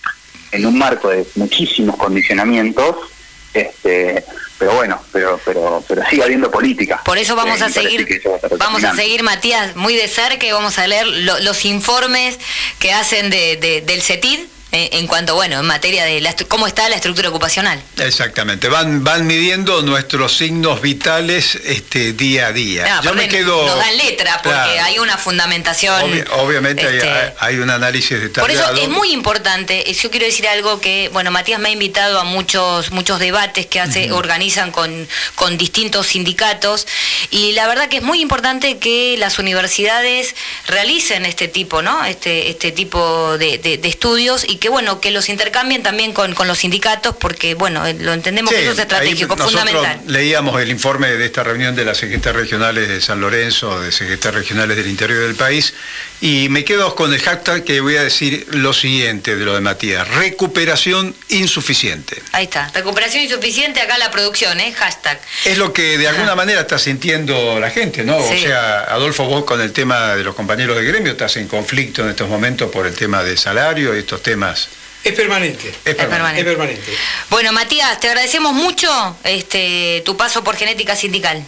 en 0.51 0.65
un 0.65 0.77
marco 0.77 1.09
de 1.09 1.25
muchísimos 1.35 1.95
condicionamientos, 1.97 2.95
este, 3.53 4.23
pero 4.57 4.73
bueno, 4.73 5.01
pero 5.11 5.39
pero 5.45 5.83
pero 5.87 6.01
sigue 6.09 6.23
habiendo 6.23 6.49
política. 6.51 7.01
Por 7.03 7.17
eso 7.17 7.35
vamos 7.35 7.61
Eh, 7.61 7.65
a 7.65 7.69
seguir- 7.69 8.07
va 8.27 8.35
a 8.35 8.55
Vamos 8.57 8.83
a 8.83 8.95
seguir, 8.95 9.23
Matías, 9.23 9.75
muy 9.75 9.95
de 9.95 10.07
cerca 10.07 10.45
y 10.45 10.51
vamos 10.51 10.77
a 10.79 10.87
leer 10.87 11.05
lo- 11.07 11.39
los 11.39 11.65
informes 11.65 12.39
que 12.79 12.91
hacen 12.93 13.29
de, 13.29 13.57
de- 13.57 13.81
del 13.81 14.01
CETID 14.01 14.39
en 14.73 15.07
cuanto, 15.07 15.35
bueno, 15.35 15.59
en 15.59 15.65
materia 15.65 16.03
de 16.05 16.19
la 16.21 16.33
cómo 16.47 16.65
está 16.67 16.89
la 16.89 16.95
estructura 16.95 17.29
ocupacional. 17.29 17.81
Exactamente, 17.99 18.67
van, 18.69 19.03
van 19.03 19.25
midiendo 19.27 19.81
nuestros 19.83 20.35
signos 20.37 20.81
vitales 20.81 21.55
este, 21.63 22.13
día 22.13 22.47
a 22.47 22.51
día. 22.53 22.87
No, 22.87 23.03
Yo 23.03 23.13
me 23.13 23.27
quedo... 23.27 23.65
Nos 23.67 23.77
dan 23.77 23.97
letra 23.97 24.39
porque 24.43 24.49
Claro. 24.57 24.83
hay 24.83 24.99
una 24.99 25.17
fundamentación. 25.17 26.01
Obvi- 26.11 26.25
obviamente 26.37 26.87
hay- 26.87 26.95
este, 26.97 27.09
hay, 27.09 27.31
hay 27.39 27.55
un 27.57 27.69
análisis 27.69 28.17
Por 28.33 28.49
eso 28.51 28.59
detallado. 28.61 28.77
es 28.77 28.89
muy 28.89 29.11
importante, 29.11 29.89
eh, 29.89 29.93
yo 29.93 30.09
quiero 30.09 30.25
decir 30.25 30.47
algo 30.47 30.79
que, 30.81 31.09
bueno, 31.13 31.29
Matías 31.31 31.59
me 31.59 31.69
ha 31.69 31.71
invitado 31.71 32.19
a 32.19 32.23
muchos 32.23 32.91
muchos 32.91 33.19
debates 33.19 33.65
que 33.67 33.79
hace, 33.79 34.11
organizan 34.11 34.71
con, 34.71 35.07
con 35.35 35.57
distintos 35.57 36.07
sindicatos 36.07 36.87
y 37.31 37.51
la 37.53 37.67
verdad 37.67 37.89
que 37.89 37.97
es 37.97 38.03
muy 38.03 38.21
importante 38.21 38.77
que 38.79 39.15
las 39.17 39.37
universidades 39.39 40.35
realicen 40.67 41.25
este 41.25 41.47
tipo, 41.47 41.81
¿no? 41.81 42.03
Este, 42.05 42.49
este 42.49 42.71
tipo 42.71 43.37
de, 43.37 43.57
de- 43.57 43.77
de 43.77 43.87
estudios 43.87 44.43
y 44.47 44.57
que, 44.63 44.69
bueno, 44.69 45.01
que 45.01 45.11
los 45.11 45.27
intercambien 45.27 45.83
también 45.83 46.13
con, 46.13 46.33
con 46.35 46.47
los 46.47 46.59
sindicatos 46.59 47.17
porque, 47.17 47.53
bueno, 47.53 47.85
eh, 47.85 47.97
lo 47.99 48.13
entendemos 48.13 48.49
Sí, 48.49 48.55
que 48.55 48.63
eso 48.63 48.71
es 48.71 48.79
estratégico, 48.79 49.35
fundamental. 49.35 49.99
Leíamos 50.07 50.61
el 50.61 50.69
informe 50.69 51.09
de 51.09 51.25
esta 51.25 51.43
reunión 51.43 51.75
de 51.75 51.83
las 51.83 51.97
secretarias 51.97 52.43
regionales 52.43 52.87
de 52.87 53.01
San 53.01 53.19
Lorenzo, 53.19 53.81
de 53.81 53.91
secretarias 53.91 54.43
regionales 54.43 54.77
del 54.77 54.87
interior 54.87 55.19
del 55.19 55.35
país, 55.35 55.73
y 56.21 56.47
me 56.47 56.63
quedo 56.63 56.95
con 56.95 57.13
el 57.13 57.19
hashtag 57.19 57.65
que 57.65 57.81
voy 57.81 57.97
a 57.97 58.03
decir 58.03 58.47
lo 58.51 58.71
siguiente 58.71 59.35
de 59.35 59.43
lo 59.43 59.53
de 59.53 59.59
Matías, 59.59 60.07
recuperación 60.07 61.13
insuficiente. 61.27 62.21
Ahí 62.31 62.45
está, 62.45 62.71
recuperación 62.73 63.21
insuficiente, 63.21 63.81
acá 63.81 63.97
la 63.97 64.11
producción, 64.11 64.61
¿eh? 64.61 64.71
Hashtag. 64.71 65.19
Es 65.43 65.57
lo 65.57 65.73
que 65.73 65.97
de 65.97 66.07
alguna 66.07 66.35
manera 66.35 66.61
está 66.61 66.79
sintiendo 66.79 67.59
la 67.59 67.69
gente, 67.69 68.05
¿no? 68.05 68.17
Sí. 68.25 68.35
O 68.35 68.39
sea, 68.39 68.83
Adolfo, 68.83 69.25
vos 69.25 69.43
con 69.43 69.59
el 69.59 69.73
tema 69.73 70.15
de 70.15 70.23
los 70.23 70.35
compañeros 70.35 70.77
de 70.77 70.85
gremio 70.85 71.11
estás 71.11 71.35
en 71.35 71.49
conflicto 71.49 72.01
en 72.03 72.11
estos 72.11 72.29
momentos 72.29 72.71
por 72.71 72.87
el 72.87 72.95
tema 72.95 73.23
de 73.23 73.35
salario 73.35 73.93
y 73.93 73.99
estos 73.99 74.23
temas. 74.23 74.52
Es 75.03 75.13
permanente. 75.13 75.73
Es 75.83 75.95
permanente. 75.95 76.39
Es 76.39 76.45
permanente. 76.45 76.97
Bueno, 77.29 77.51
Matías, 77.51 77.99
te 77.99 78.07
agradecemos 78.07 78.53
mucho 78.53 79.17
este, 79.23 80.01
tu 80.05 80.15
paso 80.15 80.43
por 80.43 80.55
Genética 80.55 80.95
Sindical. 80.95 81.45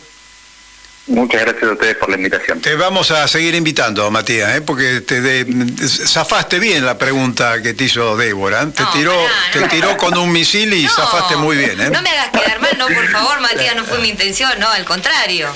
Muchas 1.08 1.42
gracias 1.42 1.64
a 1.70 1.74
ustedes 1.74 1.98
por 1.98 2.10
la 2.10 2.16
invitación. 2.18 2.60
Te 2.62 2.74
vamos 2.76 3.12
a 3.12 3.28
seguir 3.28 3.54
invitando, 3.54 4.10
Matías, 4.10 4.56
¿eh? 4.56 4.62
porque 4.62 5.02
te 5.02 5.22
de- 5.22 5.46
zafaste 5.88 6.58
bien 6.58 6.84
la 6.84 6.98
pregunta 6.98 7.62
que 7.62 7.76
te 7.76 7.84
hizo 7.84 8.18
Débora. 8.18 8.66
Te, 8.72 8.84
tiró, 8.92 9.14
te 9.54 9.68
tiró 9.68 9.98
con 9.98 10.18
un 10.18 10.32
misil 10.32 10.74
y 10.74 10.88
zafaste 10.88 11.36
muy 11.36 11.58
bien. 11.58 11.80
¿eh? 11.80 11.90
No 11.92 12.02
me 12.02 12.10
hagas 12.10 12.30
quedar 12.32 12.60
mal, 12.60 12.76
no, 12.80 12.88
por 12.88 13.08
favor, 13.12 13.40
Matías, 13.40 13.76
no 13.76 13.84
fue 13.86 14.00
mi 14.00 14.10
intención, 14.10 14.52
no, 14.60 14.68
al 14.68 14.84
contrario. 14.84 15.48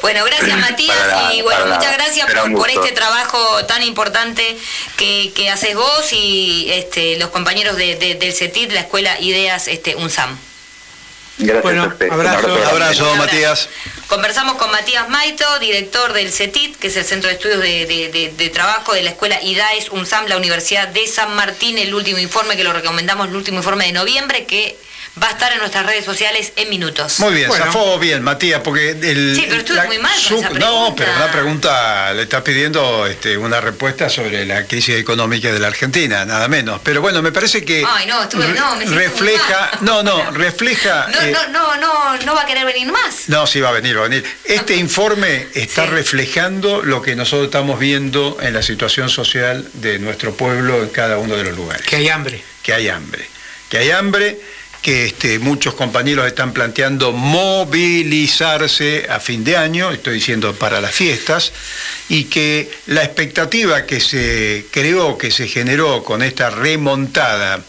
Bueno, 0.00 0.24
gracias, 0.24 0.58
Matías, 0.58 0.96
nada, 0.98 1.34
y 1.34 1.42
bueno, 1.42 1.66
muchas 1.66 1.82
nada. 1.84 1.96
gracias 1.96 2.26
por, 2.54 2.70
este 2.70 2.92
trabajo 2.92 3.66
tan 3.66 3.82
importante 3.82 4.56
que, 4.96 5.32
que 5.36 5.50
haces 5.50 5.74
vos 5.74 6.12
y 6.14 6.68
este, 6.70 7.18
los 7.18 7.28
compañeros 7.28 7.76
de, 7.76 7.96
de- 7.96 8.14
del 8.14 8.32
CETID, 8.32 8.72
la 8.72 8.80
Escuela 8.80 9.20
Ideas 9.20 9.68
este, 9.68 9.96
UNSAM. 9.96 10.34
Gracias 11.36 11.62
Bueno, 11.64 11.82
a 11.82 11.86
ustedes. 11.88 12.12
abrazo. 12.12 12.46
Un 12.46 12.54
grande. 12.54 12.70
Abrazo, 12.70 13.16
Matías. 13.16 13.68
Conversamos 14.08 14.56
con 14.56 14.70
Matías 14.70 15.08
Maito, 15.08 15.58
director 15.60 16.12
del 16.12 16.30
CETIT, 16.30 16.76
que 16.76 16.88
es 16.88 16.96
el 16.96 17.04
Centro 17.04 17.28
de 17.28 17.36
Estudios 17.36 17.60
de, 17.60 18.50
Trabajo 18.52 18.92
de 18.92 19.02
la 19.02 19.10
Escuela 19.10 19.42
IDAES 19.42 19.90
UNSAM, 19.90 20.26
la 20.26 20.36
Universidad 20.36 20.88
de 20.88 21.06
San 21.06 21.34
Martín, 21.34 21.78
el 21.78 21.94
último 21.94 22.18
informe 22.18 22.56
que 22.56 22.64
lo 22.64 22.72
recomendamos, 22.72 23.28
el 23.28 23.34
último 23.34 23.58
informe 23.58 23.86
de 23.86 23.92
noviembre, 23.92 24.44
que 24.44 24.76
va 25.22 25.28
a 25.28 25.30
estar 25.30 25.52
en 25.52 25.58
nuestras 25.58 25.86
redes 25.86 26.04
sociales 26.04 26.52
en 26.56 26.68
minutos. 26.70 27.20
Muy 27.20 27.34
bien, 27.34 27.48
Bueno. 27.48 27.64
zafó 27.66 27.98
bien, 27.98 28.22
Matías, 28.22 28.60
porque 28.62 28.90
el. 28.90 29.34
Sí, 29.36 29.44
pero 29.48 29.60
estuve 29.60 29.86
muy 29.86 29.98
mal 29.98 30.12
con 30.28 30.38
esa 30.38 30.48
No, 30.48 30.54
pregunta. 30.54 30.94
pero 31.04 31.16
una 31.16 31.32
pregunta, 31.32 32.12
le 32.14 32.22
estás 32.22 32.42
pidiendo 32.42 33.06
este, 33.06 33.36
una 33.38 33.60
respuesta 33.60 34.08
sobre 34.08 34.44
la 34.44 34.66
crisis 34.66 34.96
económica 34.96 35.52
de 35.52 35.58
la 35.60 35.68
Argentina, 35.68 36.24
nada 36.24 36.48
menos. 36.48 36.80
Pero 36.82 37.00
bueno, 37.00 37.22
me 37.22 37.30
parece 37.32 37.64
que. 37.64 37.84
Ay, 37.88 38.06
no, 38.06 38.22
estuve- 38.22 38.48
no, 38.48 38.74
me 38.76 38.86
siento 38.86 38.94
muy 38.94 39.04
refleja. 39.04 39.70
mal. 39.72 39.78
No, 39.82 40.02
no, 40.02 40.30
refleja. 40.32 41.06
No, 41.14 41.20
eh, 41.20 41.32
no, 41.32 41.46
no, 41.48 41.76
no, 41.76 42.16
no 42.24 42.34
va 42.34 42.42
a 42.42 42.46
querer 42.46 42.64
venir 42.66 42.90
más. 42.90 43.28
No, 43.28 43.46
sí 43.46 43.60
va 43.60 43.68
a 43.68 43.72
venir, 43.72 43.96
va 43.96 44.00
a 44.06 44.08
venir. 44.08 44.24
Este 44.44 44.74
informe 44.76 45.46
está 45.54 45.86
reflejando 45.86 46.82
lo 46.82 47.02
que 47.02 47.14
nosotros 47.14 47.46
estamos 47.46 47.78
viendo 47.78 48.38
en 48.40 48.52
la 48.54 48.62
situación 48.62 49.08
social 49.10 49.68
de 49.74 49.98
nuestro 49.98 50.34
pueblo 50.34 50.82
en 50.82 50.88
cada 50.88 51.18
uno 51.18 51.36
de 51.36 51.44
los 51.44 51.54
lugares. 51.56 51.86
Que 51.86 51.96
hay 51.96 52.08
hambre. 52.08 52.42
Que 52.62 52.72
hay 52.72 52.88
hambre. 52.88 53.28
Que 53.68 53.78
hay 53.78 53.90
hambre, 53.90 54.38
que 54.84 55.06
este, 55.06 55.38
muchos 55.38 55.72
compañeros 55.72 56.26
están 56.26 56.52
planteando 56.52 57.10
movilizarse 57.10 59.06
a 59.08 59.18
fin 59.18 59.42
de 59.42 59.56
año, 59.56 59.90
estoy 59.90 60.16
diciendo 60.16 60.54
para 60.54 60.82
las 60.82 60.94
fiestas, 60.94 61.52
y 62.10 62.24
que 62.24 62.70
la 62.88 63.02
expectativa 63.02 63.86
que 63.86 63.98
se 63.98 64.66
creó, 64.70 65.16
que 65.16 65.30
se 65.30 65.48
generó 65.48 66.04
con 66.04 66.22
esta 66.22 66.50
remontada 66.50 67.64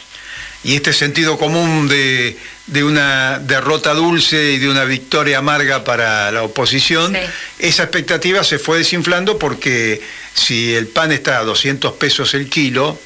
y 0.66 0.76
este 0.76 0.92
sentido 0.92 1.38
común 1.38 1.88
de, 1.88 2.38
de 2.68 2.84
una 2.84 3.40
derrota 3.40 3.94
dulce 3.94 4.52
y 4.52 4.60
de 4.60 4.68
una 4.68 4.84
victoria 4.84 5.38
amarga 5.38 5.86
para 5.86 6.30
la 6.34 6.44
oposición, 6.44 7.16
esa 7.60 7.84
expectativa 7.84 8.44
se 8.44 8.60
fue 8.60 8.80
desinflando 8.80 9.40
porque 9.40 10.02
si 10.34 10.74
el 10.74 10.88
pan 10.88 11.14
está 11.14 11.40
a 11.40 11.44
200 11.46 11.94
pesos 11.94 12.34
el 12.34 12.50
kilo, 12.50 13.00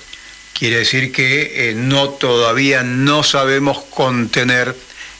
quiere 0.57 0.77
decir 0.77 1.11
que 1.11 1.69
eh, 1.69 1.73
no 1.76 2.09
todavía 2.09 2.84
no 2.84 3.23
sabemos 3.23 3.84
contener 3.89 4.76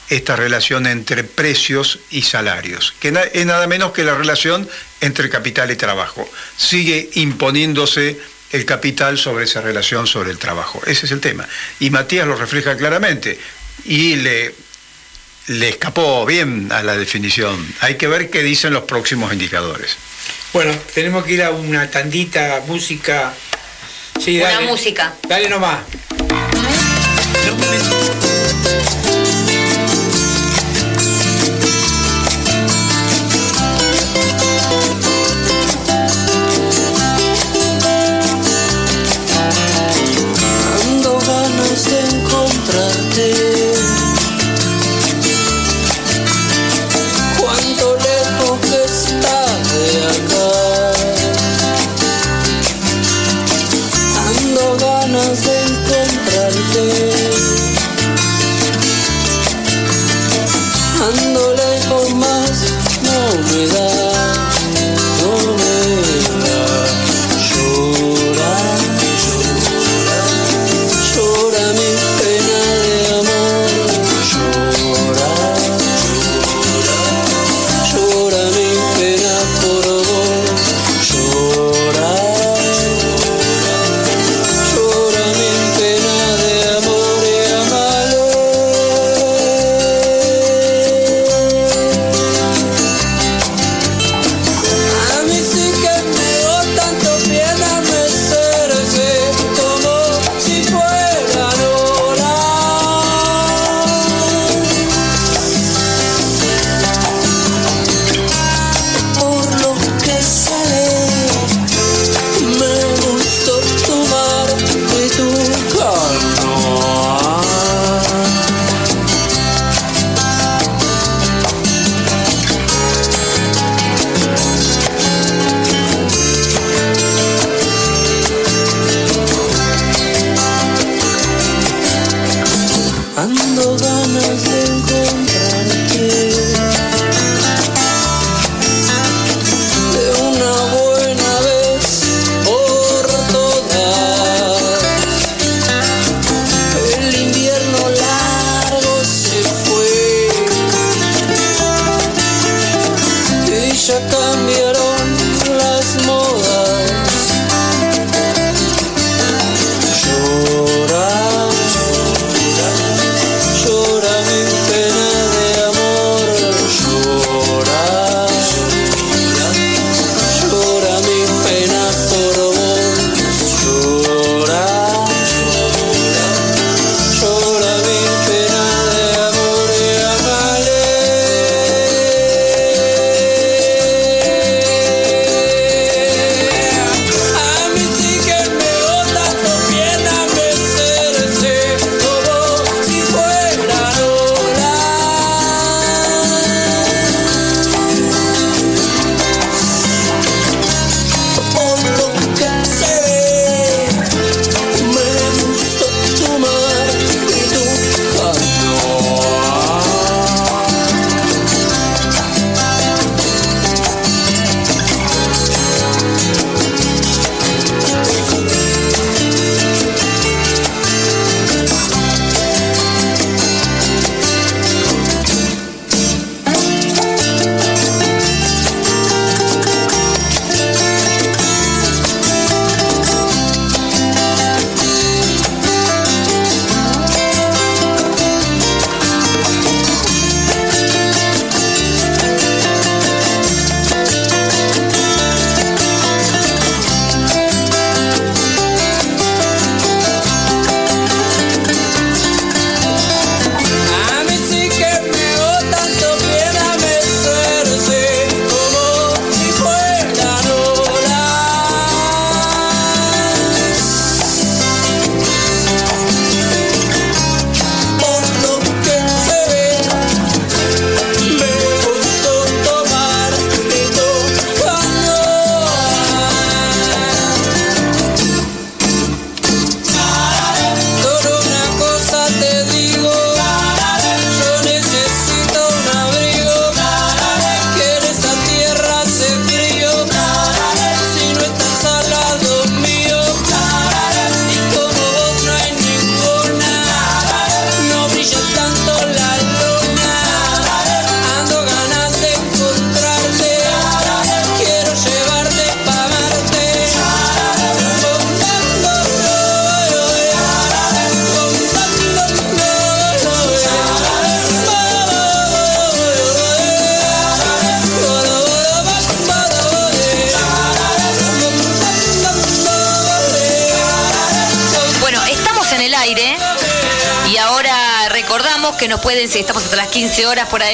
esta 0.08 0.34
relación 0.34 0.86
entre 0.86 1.22
precios 1.22 2.00
y 2.10 2.22
salarios, 2.22 2.94
que 2.98 3.14
es 3.32 3.46
nada 3.46 3.66
menos 3.68 3.92
que 3.92 4.02
la 4.02 4.16
relación 4.16 4.68
entre 5.00 5.30
capital 5.30 5.70
y 5.70 5.76
trabajo. 5.76 6.28
Sigue 6.56 7.10
imponiéndose 7.14 8.18
el 8.50 8.64
capital 8.64 9.18
sobre 9.18 9.44
esa 9.44 9.60
relación 9.60 10.08
sobre 10.08 10.32
el 10.32 10.38
trabajo. 10.38 10.82
Ese 10.84 11.06
es 11.06 11.12
el 11.12 11.20
tema. 11.20 11.48
Y 11.78 11.90
Matías 11.90 12.26
lo 12.26 12.34
refleja 12.34 12.76
claramente 12.76 13.38
y 13.84 14.16
le, 14.16 14.52
le 15.46 15.68
escapó 15.68 16.26
bien 16.26 16.68
a 16.72 16.82
la 16.82 16.96
definición. 16.96 17.74
Hay 17.80 17.94
que 17.94 18.08
ver 18.08 18.30
qué 18.30 18.42
dicen 18.42 18.72
los 18.72 18.84
próximos 18.84 19.32
indicadores. 19.32 19.96
Bueno, 20.52 20.76
tenemos 20.92 21.24
que 21.24 21.34
ir 21.34 21.42
a 21.44 21.50
una 21.50 21.88
tandita, 21.88 22.62
música. 22.66 23.32
Sí, 24.20 24.38
Una 24.38 24.50
dale. 24.50 24.66
música. 24.66 25.14
Dale 25.26 25.48
nomás. 25.48 25.78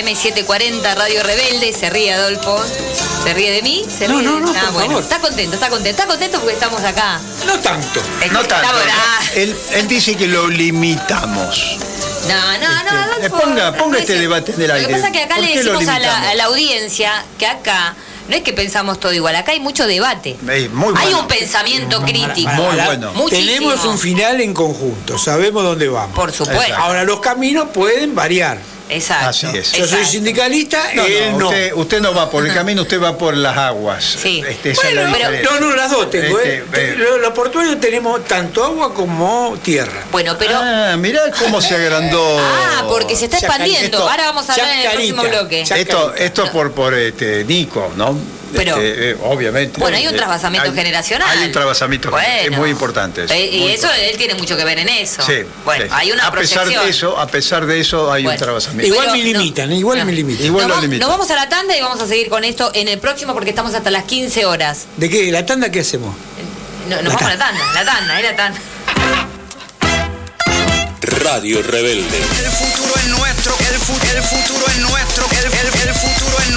AM740 0.06 0.94
Radio 0.94 1.22
Rebelde, 1.22 1.72
se 1.72 1.90
ríe 1.90 2.12
Adolfo. 2.12 2.62
¿Se 3.24 3.34
ríe 3.34 3.50
de 3.50 3.62
mí? 3.62 3.84
¿Se 3.88 4.06
No, 4.06 4.18
ríe 4.18 4.28
no, 4.28 4.34
de- 4.36 4.40
no, 4.42 4.52
Ah, 4.56 4.60
por 4.66 4.72
bueno, 4.74 4.88
favor. 4.90 5.02
Está 5.02 5.18
contento, 5.20 5.54
está 5.54 5.68
contento. 5.68 5.90
Está 6.02 6.06
contento 6.06 6.38
porque 6.38 6.54
estamos 6.54 6.82
acá. 6.84 7.20
No 7.44 7.58
tanto. 7.58 8.00
No 8.32 8.44
tanto. 8.44 8.54
Estamos- 8.54 8.82
ah, 8.92 9.20
Él, 9.34 9.56
él 9.72 9.88
dice 9.88 10.14
que 10.16 10.28
lo 10.28 10.48
limitamos. 10.48 11.76
No, 12.28 12.58
no, 12.58 12.68
no, 12.84 13.12
Este, 13.14 13.26
Adolfo. 13.26 13.36
ponga- 13.38 13.72
ponga 13.76 13.92
no 13.92 13.98
este 13.98 14.14
es- 14.14 14.20
debate 14.20 14.52
en 14.52 14.60
el 14.62 14.68
Lo 14.68 14.74
aire. 14.74 14.86
que 14.88 14.94
pasa 14.94 15.06
es 15.08 15.12
que 15.12 15.22
acá 15.22 15.34
¿Por 15.36 15.44
le 15.44 15.50
lo 15.54 15.56
decimos 15.60 15.82
a 15.82 15.86
la, 15.86 15.98
limitamos? 15.98 16.28
a 16.28 16.34
la 16.34 16.44
audiencia 16.44 17.24
que 17.38 17.46
acá 17.46 17.94
no 18.28 18.34
es 18.36 18.42
que 18.42 18.52
pensamos 18.52 18.98
todo 18.98 19.12
igual, 19.12 19.36
acá 19.36 19.52
hay 19.52 19.60
mucho 19.60 19.86
debate. 19.86 20.30
Eh, 20.48 20.68
muy 20.72 20.94
hay 20.96 21.04
bueno. 21.04 21.20
un 21.20 21.28
pensamiento 21.28 22.02
crítico. 22.02 22.50
Para- 22.50 22.96
Muchísimo. 23.12 23.28
Tenemos 23.28 23.84
un 23.84 23.98
final 23.98 24.40
en 24.40 24.54
conjunto, 24.54 25.18
sabemos 25.18 25.62
dónde 25.62 25.88
vamos. 25.88 26.14
Por 26.16 26.32
supuesto. 26.32 26.62
Exacto. 26.62 26.82
Ahora, 26.84 27.04
los 27.04 27.20
caminos 27.20 27.68
pueden 27.72 28.14
variar. 28.14 28.58
Exacto. 28.88 29.28
Así 29.28 29.46
es. 29.58 29.72
Yo 29.72 29.86
soy 29.86 30.04
sindicalista, 30.04 30.80
No, 30.94 31.04
él 31.04 31.32
no, 31.32 31.38
no. 31.38 31.46
Usted, 31.48 31.72
usted 31.74 32.00
no 32.00 32.14
va 32.14 32.30
por 32.30 32.46
el 32.46 32.54
camino, 32.54 32.82
usted 32.82 33.00
va 33.02 33.18
por 33.18 33.36
las 33.36 33.56
aguas. 33.56 34.04
Sí. 34.04 34.42
Este, 34.48 34.70
esa 34.70 34.88
es 34.88 34.94
la 34.94 35.08
Bueno, 35.08 35.16
diferencia. 35.30 35.50
no, 35.60 35.66
no, 35.70 35.76
las 35.76 35.90
dos 35.90 36.10
tengo. 36.10 36.38
Este, 36.38 36.56
¿eh? 36.58 36.64
eh, 36.72 36.94
Los, 36.96 37.20
los 37.20 37.32
portuarios 37.32 37.80
tenemos 37.80 38.24
tanto 38.26 38.64
agua 38.64 38.94
como 38.94 39.58
tierra. 39.62 40.04
Bueno, 40.12 40.36
pero. 40.38 40.52
Ah, 40.62 40.96
mirá 40.98 41.20
cómo 41.38 41.60
se 41.60 41.74
agrandó. 41.74 42.38
Ah, 42.40 42.84
porque 42.88 43.16
se 43.16 43.24
está 43.24 43.38
expandiendo. 43.38 43.98
Esto- 43.98 44.08
Ahora 44.08 44.26
vamos 44.26 44.48
a 44.48 44.52
hablar 44.52 44.70
en 44.70 44.80
el 44.80 44.90
próximo 44.92 45.22
Chacarita. 45.22 45.40
bloque. 45.42 45.60
Esto, 45.62 46.14
esto 46.14 46.52
por, 46.52 46.72
por 46.72 46.94
este, 46.94 47.44
Nico, 47.44 47.92
¿no? 47.96 48.16
Pero- 48.54 48.76
Este, 48.76 49.10
eh, 49.10 49.16
obviamente. 49.24 49.80
Bueno, 49.80 49.96
hay 49.96 50.06
un 50.06 50.14
Eh, 50.14 50.18
trasvasamiento 50.18 50.70
hay- 50.70 50.76
generacional. 50.76 51.28
Hay 51.38 51.46
un 51.46 51.52
trasvasamiento 51.52 52.10
Bueno. 52.10 52.28
es 52.42 52.50
muy 52.52 52.70
importante. 52.70 53.24
eso, 53.24 53.34
Eh, 53.34 53.50
y 53.52 53.60
muy 53.60 53.72
eso 53.72 53.88
él 53.92 54.16
tiene 54.16 54.34
mucho 54.34 54.56
que 54.56 54.64
ver 54.64 54.78
en 54.78 54.88
eso. 54.88 55.22
Sí, 55.22 55.38
Bueno, 55.64 55.84
sí. 55.84 55.90
hay 55.92 56.12
una 56.12 56.26
a 56.28 56.32
pesar 56.32 56.62
proyección. 56.62 56.84
de 56.84 56.90
eso, 56.90 57.18
a 57.18 57.26
pesar 57.26 57.66
de 57.66 57.80
eso 57.80 58.12
hay 58.12 58.26
un 58.26 58.36
trasvasamiento. 58.36 58.86
Igual 58.86 59.08
Pero 59.10 59.16
me 59.24 59.32
no- 59.32 59.38
limitan, 59.40 59.72
igual 59.72 60.04
me 60.06 60.12
limitan. 60.12 60.46
Igual 60.46 60.68
nos, 60.68 60.80
limitan. 60.82 61.00
nos 61.00 61.08
vamos 61.08 61.30
a 61.30 61.34
la 61.36 61.48
tanda 61.48 61.76
y 61.76 61.80
vamos 61.80 62.00
a 62.00 62.06
seguir 62.06 62.28
con 62.28 62.44
esto 62.44 62.70
en 62.74 62.88
el 62.88 62.98
próximo 62.98 63.34
porque 63.34 63.50
estamos 63.50 63.74
hasta 63.74 63.90
las 63.90 64.04
15 64.04 64.46
horas. 64.46 64.86
¿De 64.96 65.08
qué? 65.10 65.30
¿La 65.32 65.44
tanda 65.44 65.70
qué 65.70 65.80
hacemos? 65.80 66.14
No, 66.88 67.02
nos 67.02 67.14
vamos 67.14 67.22
a 67.22 67.34
la 67.34 67.38
tanda, 67.38 67.60
la 67.74 67.84
tanda, 67.84 68.18
es 68.20 68.24
la 68.24 68.36
tanda. 68.36 68.60
Radio 71.00 71.62
Rebelde. 71.62 72.18
El 72.18 72.50
futuro 72.52 72.94
es 72.96 73.06
nuestro, 73.08 73.54
el, 73.58 73.78
fu- 73.78 74.16
el 74.16 74.22
futuro 74.22 74.64
es 74.68 74.76
nuestro, 74.78 75.26
el, 75.30 75.44
el- 75.44 75.88
el 75.88 75.94
futuro 75.94 76.36
es 76.40 76.50
nuestro, 76.50 76.55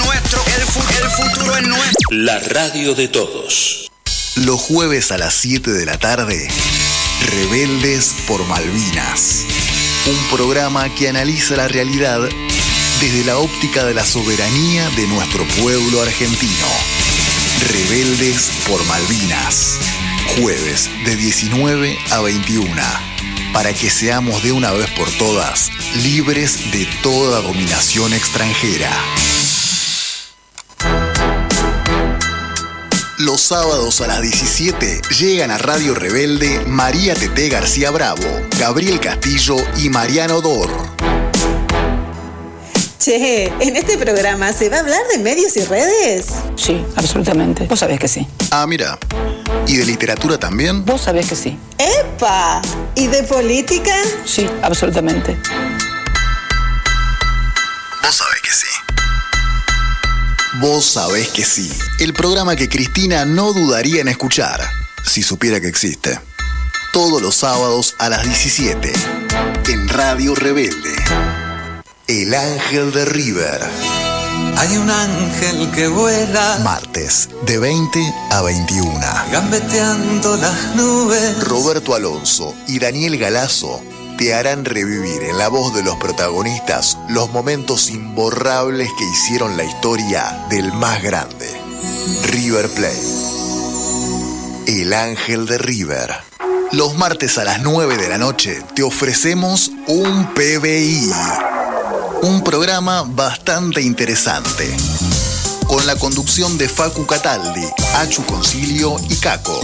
La 2.10 2.40
radio 2.40 2.96
de 2.96 3.06
todos. 3.06 3.88
Los 4.34 4.60
jueves 4.60 5.12
a 5.12 5.18
las 5.18 5.32
7 5.32 5.70
de 5.70 5.86
la 5.86 5.96
tarde, 5.96 6.48
Rebeldes 7.30 8.16
por 8.26 8.44
Malvinas. 8.48 9.44
Un 10.08 10.36
programa 10.36 10.92
que 10.96 11.08
analiza 11.08 11.54
la 11.54 11.68
realidad 11.68 12.28
desde 13.00 13.24
la 13.24 13.38
óptica 13.38 13.84
de 13.84 13.94
la 13.94 14.04
soberanía 14.04 14.90
de 14.96 15.06
nuestro 15.06 15.46
pueblo 15.62 16.02
argentino. 16.02 16.66
Rebeldes 17.68 18.50
por 18.66 18.84
Malvinas. 18.86 19.78
Jueves 20.36 20.90
de 21.04 21.14
19 21.14 21.96
a 22.10 22.20
21. 22.22 22.74
Para 23.52 23.72
que 23.72 23.88
seamos 23.88 24.42
de 24.42 24.50
una 24.50 24.72
vez 24.72 24.90
por 24.98 25.08
todas 25.12 25.70
libres 26.02 26.72
de 26.72 26.88
toda 27.04 27.40
dominación 27.40 28.12
extranjera. 28.14 28.90
Los 33.20 33.42
sábados 33.42 34.00
a 34.00 34.06
las 34.06 34.22
17 34.22 35.02
llegan 35.18 35.50
a 35.50 35.58
Radio 35.58 35.94
Rebelde 35.94 36.64
María 36.64 37.14
Tete 37.14 37.50
García 37.50 37.90
Bravo, 37.90 38.24
Gabriel 38.58 38.98
Castillo 38.98 39.56
y 39.76 39.90
Mariano 39.90 40.40
Dor. 40.40 40.70
Che, 42.98 43.52
en 43.60 43.76
este 43.76 43.98
programa 43.98 44.54
se 44.54 44.70
va 44.70 44.78
a 44.78 44.80
hablar 44.80 45.02
de 45.12 45.18
medios 45.18 45.54
y 45.58 45.64
redes. 45.66 46.28
Sí, 46.56 46.82
absolutamente. 46.96 47.66
Vos 47.66 47.80
sabés 47.80 47.98
que 47.98 48.08
sí. 48.08 48.26
Ah, 48.52 48.66
mira. 48.66 48.98
¿Y 49.66 49.76
de 49.76 49.84
literatura 49.84 50.38
también? 50.38 50.86
Vos 50.86 51.02
sabés 51.02 51.28
que 51.28 51.36
sí. 51.36 51.58
¡Epa! 51.76 52.62
¿Y 52.94 53.08
de 53.08 53.22
política? 53.24 53.96
Sí, 54.24 54.48
absolutamente. 54.62 55.36
Vos 58.02 58.16
sabés 58.16 58.40
que 58.40 58.50
sí. 58.50 58.89
Vos 60.60 60.84
sabés 60.84 61.28
que 61.28 61.42
sí. 61.42 61.72
El 62.00 62.12
programa 62.12 62.54
que 62.54 62.68
Cristina 62.68 63.24
no 63.24 63.54
dudaría 63.54 64.02
en 64.02 64.08
escuchar, 64.08 64.60
si 65.06 65.22
supiera 65.22 65.58
que 65.58 65.68
existe. 65.68 66.20
Todos 66.92 67.22
los 67.22 67.34
sábados 67.34 67.94
a 67.98 68.10
las 68.10 68.24
17. 68.24 68.92
En 69.68 69.88
Radio 69.88 70.34
Rebelde. 70.34 70.94
El 72.06 72.34
Ángel 72.34 72.92
de 72.92 73.06
River. 73.06 73.60
Hay 74.58 74.76
un 74.76 74.90
ángel 74.90 75.70
que 75.70 75.88
vuela, 75.88 76.58
Martes, 76.62 77.30
de 77.46 77.58
20 77.58 78.14
a 78.30 78.42
21. 78.42 79.00
gambeteando 79.32 80.36
las 80.36 80.76
nubes. 80.76 81.42
Roberto 81.42 81.94
Alonso 81.94 82.54
y 82.68 82.78
Daniel 82.78 83.16
Galazo 83.16 83.80
te 84.20 84.34
harán 84.34 84.66
revivir 84.66 85.22
en 85.22 85.38
la 85.38 85.48
voz 85.48 85.74
de 85.74 85.82
los 85.82 85.96
protagonistas 85.96 86.98
los 87.08 87.30
momentos 87.30 87.88
imborrables 87.88 88.90
que 88.98 89.04
hicieron 89.06 89.56
la 89.56 89.64
historia 89.64 90.44
del 90.50 90.74
más 90.74 91.02
grande, 91.02 91.48
River 92.24 92.68
Plate. 92.68 93.00
El 94.66 94.92
Ángel 94.92 95.46
de 95.46 95.56
River. 95.56 96.14
Los 96.70 96.98
martes 96.98 97.38
a 97.38 97.44
las 97.44 97.62
9 97.62 97.96
de 97.96 98.10
la 98.10 98.18
noche 98.18 98.62
te 98.74 98.82
ofrecemos 98.82 99.70
un 99.86 100.34
PBI. 100.34 101.10
Un 102.20 102.44
programa 102.44 103.04
bastante 103.04 103.80
interesante. 103.80 104.70
Con 105.66 105.86
la 105.86 105.96
conducción 105.96 106.58
de 106.58 106.68
Facu 106.68 107.06
Cataldi, 107.06 107.66
Achu 107.94 108.22
Concilio 108.26 108.96
y 109.08 109.16
Caco. 109.16 109.58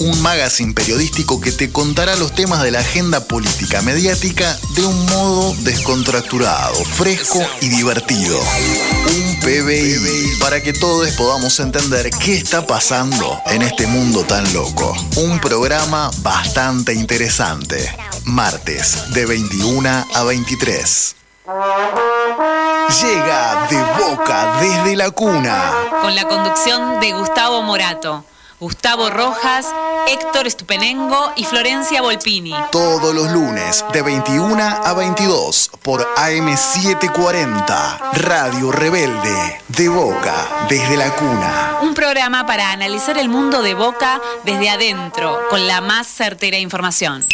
Un 0.00 0.22
magazine 0.22 0.74
periodístico 0.74 1.40
que 1.40 1.50
te 1.50 1.72
contará 1.72 2.14
los 2.16 2.32
temas 2.34 2.62
de 2.62 2.70
la 2.70 2.80
agenda 2.80 3.24
política 3.24 3.82
mediática 3.82 4.56
de 4.70 4.84
un 4.84 5.06
modo 5.06 5.54
descontracturado, 5.60 6.74
fresco 6.84 7.40
y 7.60 7.68
divertido. 7.68 8.38
Un 8.38 9.40
PBI 9.40 10.38
para 10.38 10.62
que 10.62 10.72
todos 10.72 11.10
podamos 11.12 11.58
entender 11.60 12.10
qué 12.10 12.36
está 12.36 12.66
pasando 12.66 13.40
en 13.46 13.62
este 13.62 13.86
mundo 13.86 14.24
tan 14.24 14.52
loco. 14.52 14.94
Un 15.16 15.40
programa 15.40 16.10
bastante 16.18 16.94
interesante. 16.94 17.92
Martes 18.24 19.12
de 19.14 19.26
21 19.26 20.06
a 20.14 20.22
23. 20.24 21.16
Llega 23.02 23.66
de 23.68 23.82
boca 24.04 24.60
desde 24.60 24.96
la 24.96 25.10
cuna. 25.10 25.72
con 26.02 26.14
la 26.14 26.28
conducción 26.28 27.00
de 27.00 27.12
Gustavo 27.12 27.62
Morato, 27.62 28.24
Gustavo 28.60 29.08
Rojas, 29.08 29.66
Héctor 30.08 30.48
Estupenengo 30.48 31.32
y 31.36 31.44
Florencia 31.44 32.02
Volpini. 32.02 32.52
Todos 32.72 33.14
los 33.14 33.30
lunes 33.30 33.84
de 33.92 34.02
21 34.02 34.60
a 34.60 34.94
22 34.94 35.70
por 35.80 36.04
AM740 36.16 37.98
Radio 38.14 38.72
Rebelde 38.72 39.62
de 39.68 39.88
Boca 39.88 40.66
desde 40.68 40.96
la 40.96 41.14
cuna. 41.14 41.78
Un 41.82 41.94
programa 41.94 42.46
para 42.46 42.72
analizar 42.72 43.16
el 43.16 43.28
mundo 43.28 43.62
de 43.62 43.74
Boca 43.74 44.20
desde 44.44 44.70
adentro, 44.70 45.38
con 45.50 45.68
la 45.68 45.80
más 45.80 46.08
certera 46.08 46.58
información. 46.58 47.24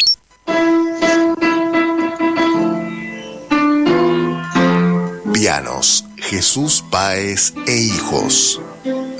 Pianos 5.32 6.05
Jesús 6.24 6.84
Páez 6.90 7.55
e 7.66 7.76
Hijos. 7.76 8.60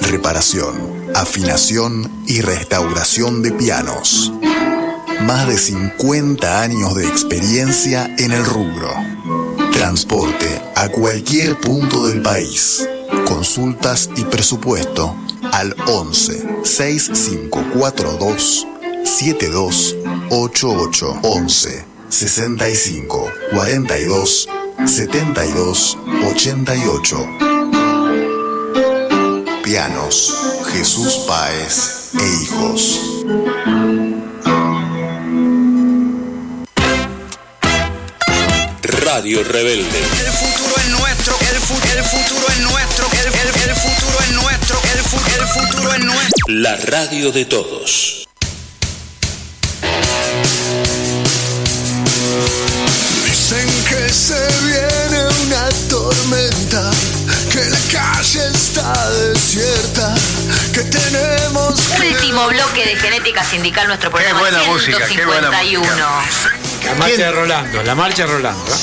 Reparación, 0.01 1.11
afinación 1.15 2.11
y 2.27 2.41
restauración 2.41 3.43
de 3.43 3.53
pianos. 3.53 4.33
Más 5.27 5.47
de 5.47 5.59
50 5.59 6.63
años 6.63 6.95
de 6.95 7.07
experiencia 7.07 8.11
en 8.19 8.33
el 8.33 8.43
rubro. 8.45 8.91
Transporte 9.73 10.63
a 10.75 10.89
cualquier 10.89 11.61
punto 11.61 12.07
del 12.07 12.23
país. 12.23 12.89
Consultas 13.27 14.09
y 14.17 14.25
presupuesto 14.25 15.15
al 15.53 15.77
11 15.87 16.63
6542 16.65 18.67
7288 19.05 21.21
11 21.23 21.85
65 22.09 23.31
42 23.53 24.49
72 24.87 25.97
88 26.35 27.17
Pianos 29.63 30.35
Jesús 30.73 31.25
Páez 31.27 32.11
e 32.19 32.43
Hijos. 32.43 33.01
Radio 38.83 39.43
Rebelde. 39.45 39.99
El 39.99 40.33
futuro 40.33 40.75
es 40.77 40.89
nuestro, 40.91 41.37
el, 41.41 41.57
fu- 41.61 41.97
el 41.97 42.05
futuro 42.05 42.47
es 42.49 42.59
nuestro, 42.61 43.07
el, 43.13 43.27
el- 43.27 43.69
el 43.71 43.77
futuro 43.77 44.19
es 44.21 44.31
nuestro, 44.33 44.79
el, 44.93 44.99
fu- 45.03 45.41
el 45.41 45.47
futuro 45.47 45.93
es 45.95 46.05
nuestro. 46.05 46.47
La 46.49 46.77
radio 46.77 47.33
de 47.33 47.45
todos. 47.47 48.24
De 62.85 62.97
genética 62.97 63.43
sindical 63.45 63.87
nuestro 63.89 64.11
programa 64.11 64.41
buena 64.41 64.63
música, 64.65 65.07
qué 65.09 65.25
buena 65.25 65.51
151. 65.51 66.54
La 66.85 66.95
marcha 66.95 67.17
de 67.17 67.33
Rolando, 67.33 67.83
la 67.83 67.95
marcha 67.95 68.27
de 68.27 68.33
Rolando. 68.33 68.65
¿eh? 68.73 68.79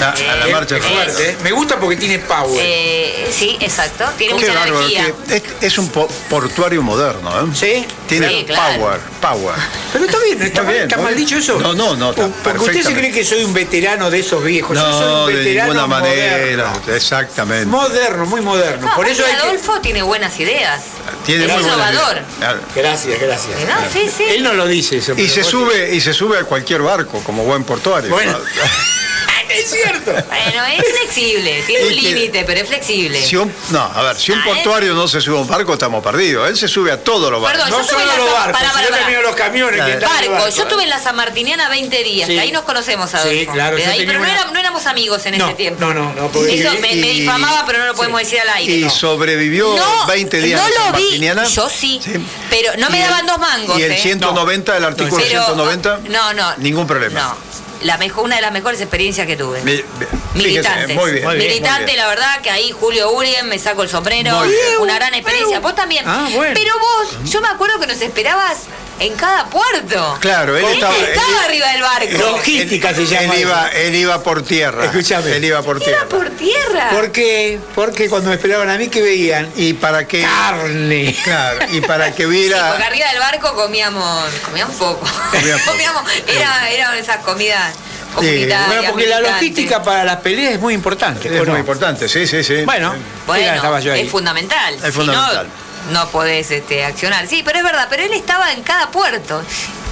La, 0.00 0.10
a 0.10 0.36
la 0.36 0.46
Es- 0.46 0.52
marcha 0.52 0.76
es 0.76 0.84
fuerte, 0.84 1.30
¿eh? 1.30 1.36
Me 1.42 1.52
gusta 1.52 1.78
porque 1.78 1.96
tiene 1.96 2.18
power. 2.18 2.60
Eh, 2.62 3.28
sí, 3.32 3.56
exacto. 3.60 4.04
Tiene 4.16 4.34
Qué 4.36 4.40
mucha 4.46 4.54
bárbaro, 4.58 4.80
energía. 4.80 5.12
que 5.28 5.36
es, 5.36 5.42
es 5.60 5.78
un 5.78 5.88
po- 5.88 6.08
portuario 6.28 6.82
moderno, 6.82 7.30
¿eh? 7.30 7.50
Sí. 7.54 7.86
Tiene 8.08 8.28
Sí, 8.28 8.44
claro. 8.46 8.80
power, 8.80 9.00
power. 9.20 9.54
Pero 9.92 10.04
está 10.04 10.18
bien, 10.18 10.42
está, 10.42 10.62
bien, 10.62 10.82
está 10.82 10.96
mal 10.98 11.14
dicho 11.16 11.36
eso. 11.36 11.58
No, 11.60 11.74
no, 11.74 11.94
no, 11.96 12.10
está 12.10 12.28
Porque 12.42 12.58
usted 12.58 12.82
se 12.82 12.94
cree 12.94 13.12
que 13.12 13.24
soy 13.24 13.44
un 13.44 13.52
veterano 13.54 14.10
de 14.10 14.18
esos 14.20 14.42
viejos. 14.42 14.76
Yo 14.76 14.92
soy 14.92 15.00
No, 15.08 15.24
un 15.26 15.32
de 15.44 15.54
ninguna 15.54 15.86
manera. 15.86 16.36
moderno. 16.68 16.94
Exactamente. 16.94 17.66
Moderno, 17.66 18.26
muy 18.26 18.40
moderno. 18.40 18.86
No, 18.88 18.94
Por 18.96 19.06
eso 19.08 19.24
hay 19.24 19.32
aparte 19.32 19.42
que... 19.50 19.56
Adolfo 19.58 19.80
tiene 19.80 20.02
buenas 20.02 20.38
ideas. 20.40 20.80
Tiene 21.24 21.44
es 21.46 21.52
muy 21.52 21.62
innovador. 21.62 22.16
idea. 22.16 22.24
Claro. 22.38 22.60
Gracias, 22.74 23.20
gracias. 23.20 23.54
No, 23.66 23.74
sí, 23.92 24.10
sí. 24.14 24.24
Él 24.28 24.42
no 24.42 24.54
lo 24.54 24.66
dice 24.66 24.98
eso. 24.98 25.14
Y 25.16 25.28
se 25.28 25.42
sube, 25.44 25.94
y 25.94 26.00
se 26.00 26.12
sube 26.12 26.38
a 26.38 26.44
cualquier 26.44 26.82
barco, 26.82 27.22
como 27.28 27.44
buen 27.44 27.62
portuario. 27.62 28.08
Bueno. 28.08 28.38
es 29.50 29.70
cierto. 29.70 30.12
Bueno, 30.12 30.64
es 30.66 30.98
flexible, 30.98 31.62
tiene 31.66 31.84
un 31.84 31.88
que- 31.90 31.94
límite, 32.00 32.44
pero 32.44 32.60
es 32.60 32.68
flexible. 32.68 33.20
Si 33.24 33.36
un- 33.36 33.52
no, 33.70 33.82
a 33.82 34.02
ver, 34.02 34.16
si 34.18 34.32
un 34.32 34.38
Ah, 34.40 34.44
portuario 34.44 34.94
no 34.94 35.08
se 35.08 35.20
sube 35.20 35.36
a 35.38 35.40
un 35.40 35.48
barco, 35.48 35.72
estamos 35.74 36.02
perdidos. 36.02 36.48
Él 36.48 36.56
se 36.56 36.68
sube 36.68 36.92
a 36.92 37.02
todos 37.02 37.30
los 37.30 37.40
barcos. 37.40 37.64
Perdón, 37.64 37.80
No 37.80 37.86
solo 37.86 38.04
los 38.04 38.32
barcos, 38.32 38.52
pará, 38.60 38.72
pará. 38.72 38.88
también 38.98 39.22
los 39.22 39.34
camiones 39.34 39.72
que 39.84 39.96
Claro. 39.98 39.98
el 39.98 40.00
Barco, 40.28 40.32
barco. 40.44 40.56
yo 40.56 40.62
estuve 40.62 40.82
en 40.84 40.90
la 40.90 41.00
San 41.02 41.16
Martiniana 41.16 41.68
20 41.68 42.02
días, 42.04 42.28
Sí. 42.28 42.34
que 42.34 42.40
ahí 42.40 42.52
nos 42.52 42.62
conocemos, 42.62 43.12
Adolfo. 43.14 43.32
Sí, 43.38 43.46
claro, 43.46 43.76
De 43.76 43.86
ahí, 43.86 44.04
pero 44.06 44.18
no, 44.18 44.24
una- 44.24 44.32
era- 44.34 44.50
no 44.50 44.58
éramos 44.58 44.86
amigos 44.86 45.24
en 45.26 45.38
No, 45.38 45.46
ese 45.46 45.54
tiempo. 45.56 45.80
no, 45.80 45.94
no, 45.94 46.12
no, 46.14 46.28
porque- 46.28 46.60
Eso 46.60 46.74
Y- 46.74 46.78
me, 46.78 46.94
me 46.96 47.12
y- 47.12 47.20
difamaba, 47.20 47.64
pero 47.66 47.78
no 47.80 47.86
lo 47.86 47.94
podemos 47.94 48.20
decir 48.20 48.40
al 48.40 48.48
aire. 48.50 48.72
Y 48.74 48.82
no. 48.82 48.90
sobrevivió 48.90 49.76
No, 49.76 50.06
20 50.06 50.40
días 50.40 50.60
no 50.60 50.66
en 50.68 50.74
San 50.74 50.92
lo 50.92 50.98
vi, 50.98 51.02
Martiniana. 51.04 51.44
yo 51.46 51.68
sí, 51.68 52.00
Sí. 52.02 52.12
pero 52.50 52.72
no 52.78 52.88
me 52.90 53.00
daban 53.00 53.26
dos 53.26 53.38
mangos. 53.38 53.78
Y 53.78 53.82
el 53.82 53.92
¿eh? 53.92 53.98
190, 54.00 54.76
el 54.76 54.84
artículo 54.84 55.16
Pero, 55.16 55.28
190, 55.28 56.00
no, 56.08 56.32
no. 56.34 56.56
ningún 56.58 56.86
problema. 56.86 57.20
No, 57.20 57.36
la 57.82 57.96
mejor, 57.98 58.24
una 58.24 58.36
de 58.36 58.42
las 58.42 58.52
mejores 58.52 58.80
experiencias 58.80 59.26
que 59.26 59.36
tuve. 59.36 59.60
Mi- 59.62 59.72
fíjese, 59.76 59.86
Militantes. 60.34 60.96
muy 60.96 61.12
bien. 61.12 61.28
Militante, 61.28 61.80
muy 61.82 61.84
bien. 61.86 61.96
la 61.98 62.06
verdad, 62.08 62.40
que 62.42 62.50
ahí 62.50 62.70
Julio 62.72 63.10
Urien 63.12 63.48
me 63.48 63.58
saco 63.58 63.82
el 63.82 63.88
sombrero. 63.88 64.40
Una 64.80 64.94
gran 64.94 65.14
experiencia. 65.14 65.60
Vos 65.60 65.74
también. 65.74 66.04
Ah, 66.06 66.28
bueno. 66.34 66.54
Pero 66.54 66.72
vos, 66.78 67.30
yo 67.30 67.40
me 67.40 67.48
acuerdo 67.48 67.78
que 67.80 67.86
nos 67.86 68.00
esperabas 68.00 68.64
en 69.00 69.14
cada 69.16 69.46
puerto. 69.46 70.16
Claro, 70.20 70.56
él 70.56 70.64
Él 70.64 70.72
estaba, 70.74 70.94
estaba 70.96 71.28
él- 71.28 71.44
arriba 71.46 71.72
del 71.72 71.82
barco. 71.82 72.18
Logística 72.32 72.94
se 72.94 73.06
llama. 73.06 73.34
él 73.34 73.40
iba, 73.40 73.68
él 73.68 73.94
iba 73.94 74.22
por 74.22 74.42
tierra. 74.42 74.84
Escúchame. 74.86 75.36
Él 75.36 75.44
iba 75.44 75.62
por 75.62 75.80
tierra. 75.80 76.06
por 76.08 76.30
tierra. 76.30 76.90
¿Por 76.90 77.12
qué? 77.12 77.58
Porque 77.74 78.08
cuando 78.08 78.30
me 78.30 78.36
esperaban 78.36 78.68
a 78.70 78.76
mí, 78.78 78.88
¿qué 78.88 79.02
veían? 79.02 79.50
Y 79.56 79.74
para 79.74 80.06
que 80.06 80.22
Carne. 80.22 81.16
claro, 81.24 81.58
y 81.70 81.80
para 81.80 82.12
que 82.14 82.24
Sí, 82.24 82.28
viera 82.28 82.68
porque 82.70 82.84
arriba 82.84 83.06
del 83.10 83.18
barco 83.20 83.54
comíamos, 83.54 84.30
comíamos 84.44 84.76
poco. 84.76 85.00
Poco. 85.06 85.70
comíamos, 85.70 86.02
era, 86.26 86.70
eran 86.70 86.96
esas 86.96 87.18
comidas. 87.18 87.72
Bueno, 88.14 88.82
porque 88.90 89.06
la 89.06 89.20
logística 89.20 89.82
para 89.82 90.02
las 90.04 90.16
peleas 90.16 90.54
es 90.54 90.60
muy 90.60 90.74
importante. 90.74 91.28
es 91.34 91.46
muy 91.46 91.58
importante, 91.60 92.08
sí, 92.08 92.26
sí, 92.26 92.42
sí. 92.42 92.62
Bueno, 92.64 92.94
Bueno, 93.26 93.52
es 93.94 94.10
fundamental. 94.10 94.74
Es 94.74 94.82
si 94.82 94.90
fundamental. 94.92 95.46
no, 95.46 95.67
no 95.90 96.08
podés 96.10 96.50
este, 96.50 96.84
accionar. 96.84 97.26
Sí, 97.26 97.42
pero 97.44 97.58
es 97.58 97.64
verdad, 97.64 97.86
pero 97.90 98.02
él 98.02 98.12
estaba 98.12 98.52
en 98.52 98.62
cada 98.62 98.90
puerto. 98.90 99.42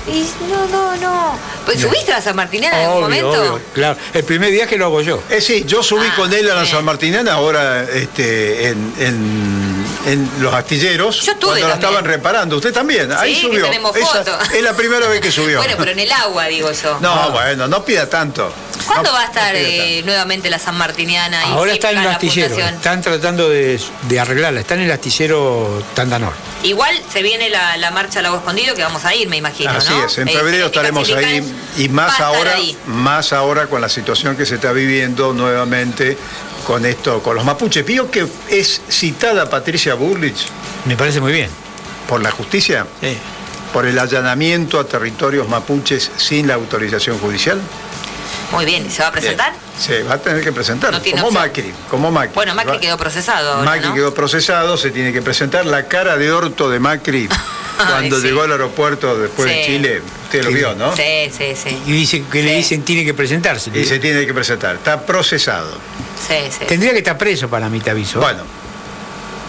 Y 0.09 0.25
no, 0.49 0.67
no, 0.69 0.97
no. 0.97 1.39
Pues, 1.65 1.81
¿Subiste 1.81 2.13
a 2.13 2.21
San 2.23 2.37
Martiniana 2.37 2.79
en 2.81 2.87
algún 2.87 3.03
momento? 3.03 3.31
obvio, 3.31 3.61
claro. 3.75 3.99
El 4.15 4.23
primer 4.25 4.53
viaje 4.53 4.77
lo 4.77 4.85
hago 4.87 5.01
yo. 5.01 5.21
Eh, 5.29 5.41
sí, 5.41 5.65
yo 5.67 5.83
subí 5.83 6.07
Ah, 6.09 6.15
con 6.17 6.33
él 6.33 6.49
a 6.51 6.55
la 6.55 6.63
bien. 6.63 6.75
San 6.75 6.85
Martiniana, 6.85 7.33
ahora 7.33 7.83
este, 7.83 8.69
en, 8.69 8.93
en- 8.99 9.87
en 10.07 10.31
los 10.41 10.55
astilleros, 10.55 11.23
Yo 11.23 11.33
estuve 11.33 11.51
cuando 11.51 11.69
la 11.69 11.75
estaban 11.75 12.05
reparando. 12.05 12.57
Usted 12.57 12.73
también, 12.73 13.11
ahí 13.11 13.35
Sí, 13.35 13.41
que 13.43 13.47
subió. 13.49 13.65
tenemos 13.65 13.97
Esa- 13.97 14.07
foto. 14.25 14.39
es 14.55 14.63
la 14.63 14.73
primera 14.75 15.09
vez 15.09 15.21
que 15.21 15.33
subió. 15.33 15.59
Bueno, 15.67 15.75
pero 15.77 15.91
en 15.91 15.99
el 15.99 16.13
agua, 16.13 16.45
digo 16.47 16.71
yo. 16.71 16.99
No, 17.01 17.31
bueno, 17.33 17.67
no 17.67 17.85
pida 17.85 18.09
tanto. 18.09 18.53
¿Cuándo 18.87 19.11
No- 19.11 19.15
va 19.17 19.23
a 19.23 19.25
estar 19.25 19.53
no 19.55 19.59
eh, 19.61 20.03
nuevamente 20.05 20.49
la 20.49 20.61
San 20.61 20.77
Martiniana? 20.77 21.43
y 21.47 21.51
Ahora 21.51 21.73
está 21.73 21.91
en 21.91 21.99
el 21.99 22.05
la 22.05 22.13
astillero. 22.13 22.55
Están 22.57 23.03
tratando 23.03 23.49
de, 23.49 23.81
de 24.03 24.21
arreglarla. 24.21 24.61
Está 24.61 24.75
en 24.75 24.83
el 24.83 24.93
astillero 24.93 25.83
Tandanor. 25.95 26.33
Igual 26.67 27.01
se 27.13 27.23
viene 27.23 27.49
la, 27.49 27.77
la 27.77 27.91
marcha 27.93 28.19
al 28.19 28.25
Lago 28.25 28.39
Escondido, 28.39 28.75
que 28.75 28.83
vamos 28.83 29.05
a 29.05 29.15
ir, 29.15 29.29
me 29.29 29.37
imagino, 29.37 29.71
Así 29.71 29.91
¿no? 29.93 30.05
es, 30.07 30.19
en 30.19 30.29
Eh, 30.29 30.33
febrero 30.33 30.67
estaremos 30.67 31.09
ahí 31.13 31.43
y 31.77 31.89
más 31.89 32.19
ahora, 32.21 32.55
ahí. 32.55 32.77
más 32.87 33.33
ahora 33.33 33.69
con 33.69 33.81
la 33.81 33.89
situación 33.89 34.37
que 34.37 34.45
se 34.47 34.57
está 34.57 34.73
viviendo 34.73 35.33
nuevamente 35.33 36.17
con 36.67 36.85
esto, 36.85 37.23
con 37.23 37.37
los 37.37 37.45
mapuches. 37.45 37.85
Vio 37.87 38.11
que 38.11 38.27
es 38.49 38.81
citada 38.91 39.49
Patricia 39.49 39.95
Burlich 39.95 40.39
Me 40.85 40.97
parece 40.97 41.21
muy 41.21 41.33
bien. 41.33 41.51
por 42.09 42.21
la 42.21 42.31
justicia 42.33 42.87
Sí. 43.01 43.17
por 43.73 43.87
el 43.87 43.99
allanamiento 43.99 44.81
a 44.81 44.85
territorios 44.85 45.49
mapuches 45.49 46.11
sin 46.17 46.49
la 46.49 46.55
autorización 46.55 47.19
judicial. 47.19 47.61
Muy 48.53 48.65
bien, 48.65 48.87
¿y 48.87 48.91
¿se 48.91 49.03
va 49.03 49.09
a 49.09 49.13
presentar? 49.13 49.53
Se 49.79 50.03
va 50.05 50.15
a 50.15 50.19
tener 50.19 50.43
que 50.43 50.53
presentar, 50.53 50.93
No 50.93 50.99
como 51.03 51.27
opción. 51.27 51.35
Macri, 51.35 51.73
como 51.91 52.11
Macri. 52.11 52.35
Bueno, 52.35 52.55
Macri 52.55 52.73
Va- 52.75 52.81
quedó 52.81 52.97
procesado 52.97 53.53
ahora, 53.55 53.65
Macri 53.71 53.89
¿no? 53.89 53.95
quedó 53.95 54.15
procesado, 54.15 54.77
se 54.77 54.91
tiene 54.91 55.13
que 55.13 55.21
presentar 55.23 55.67
la 55.67 55.85
cara 55.89 56.17
de 56.17 56.31
orto 56.33 56.71
de 56.71 56.79
Macri 56.79 57.29
cuando 57.77 58.17
Ay, 58.17 58.23
sí. 58.23 58.29
llegó 58.29 58.43
al 58.43 58.53
aeropuerto 58.53 59.19
después 59.19 59.49
de. 59.49 59.65
Chile. 59.67 60.03
Usted 60.25 60.45
lo 60.45 60.51
vio, 60.51 60.75
¿no? 60.75 60.95
Sí, 60.97 61.31
sí, 61.37 61.55
sí. 61.57 61.79
Y 61.87 61.93
dice 61.93 62.25
que 62.31 62.43
le 62.43 62.55
dicen 62.57 62.83
tiene 62.83 63.05
que 63.05 63.15
presentarse. 63.15 63.71
Y 63.75 63.85
se 63.85 63.99
tiene 63.99 64.25
que 64.27 64.33
presentar. 64.35 64.77
Está 64.77 65.01
procesado. 65.05 65.77
Sí, 66.27 66.35
sí. 66.51 66.65
Tendría 66.67 66.93
que 66.93 66.99
estar 66.99 67.19
preso 67.19 67.49
para 67.49 67.69
mí, 67.69 67.81
te 67.81 67.91
aviso. 67.91 68.21
Bueno, 68.21 68.43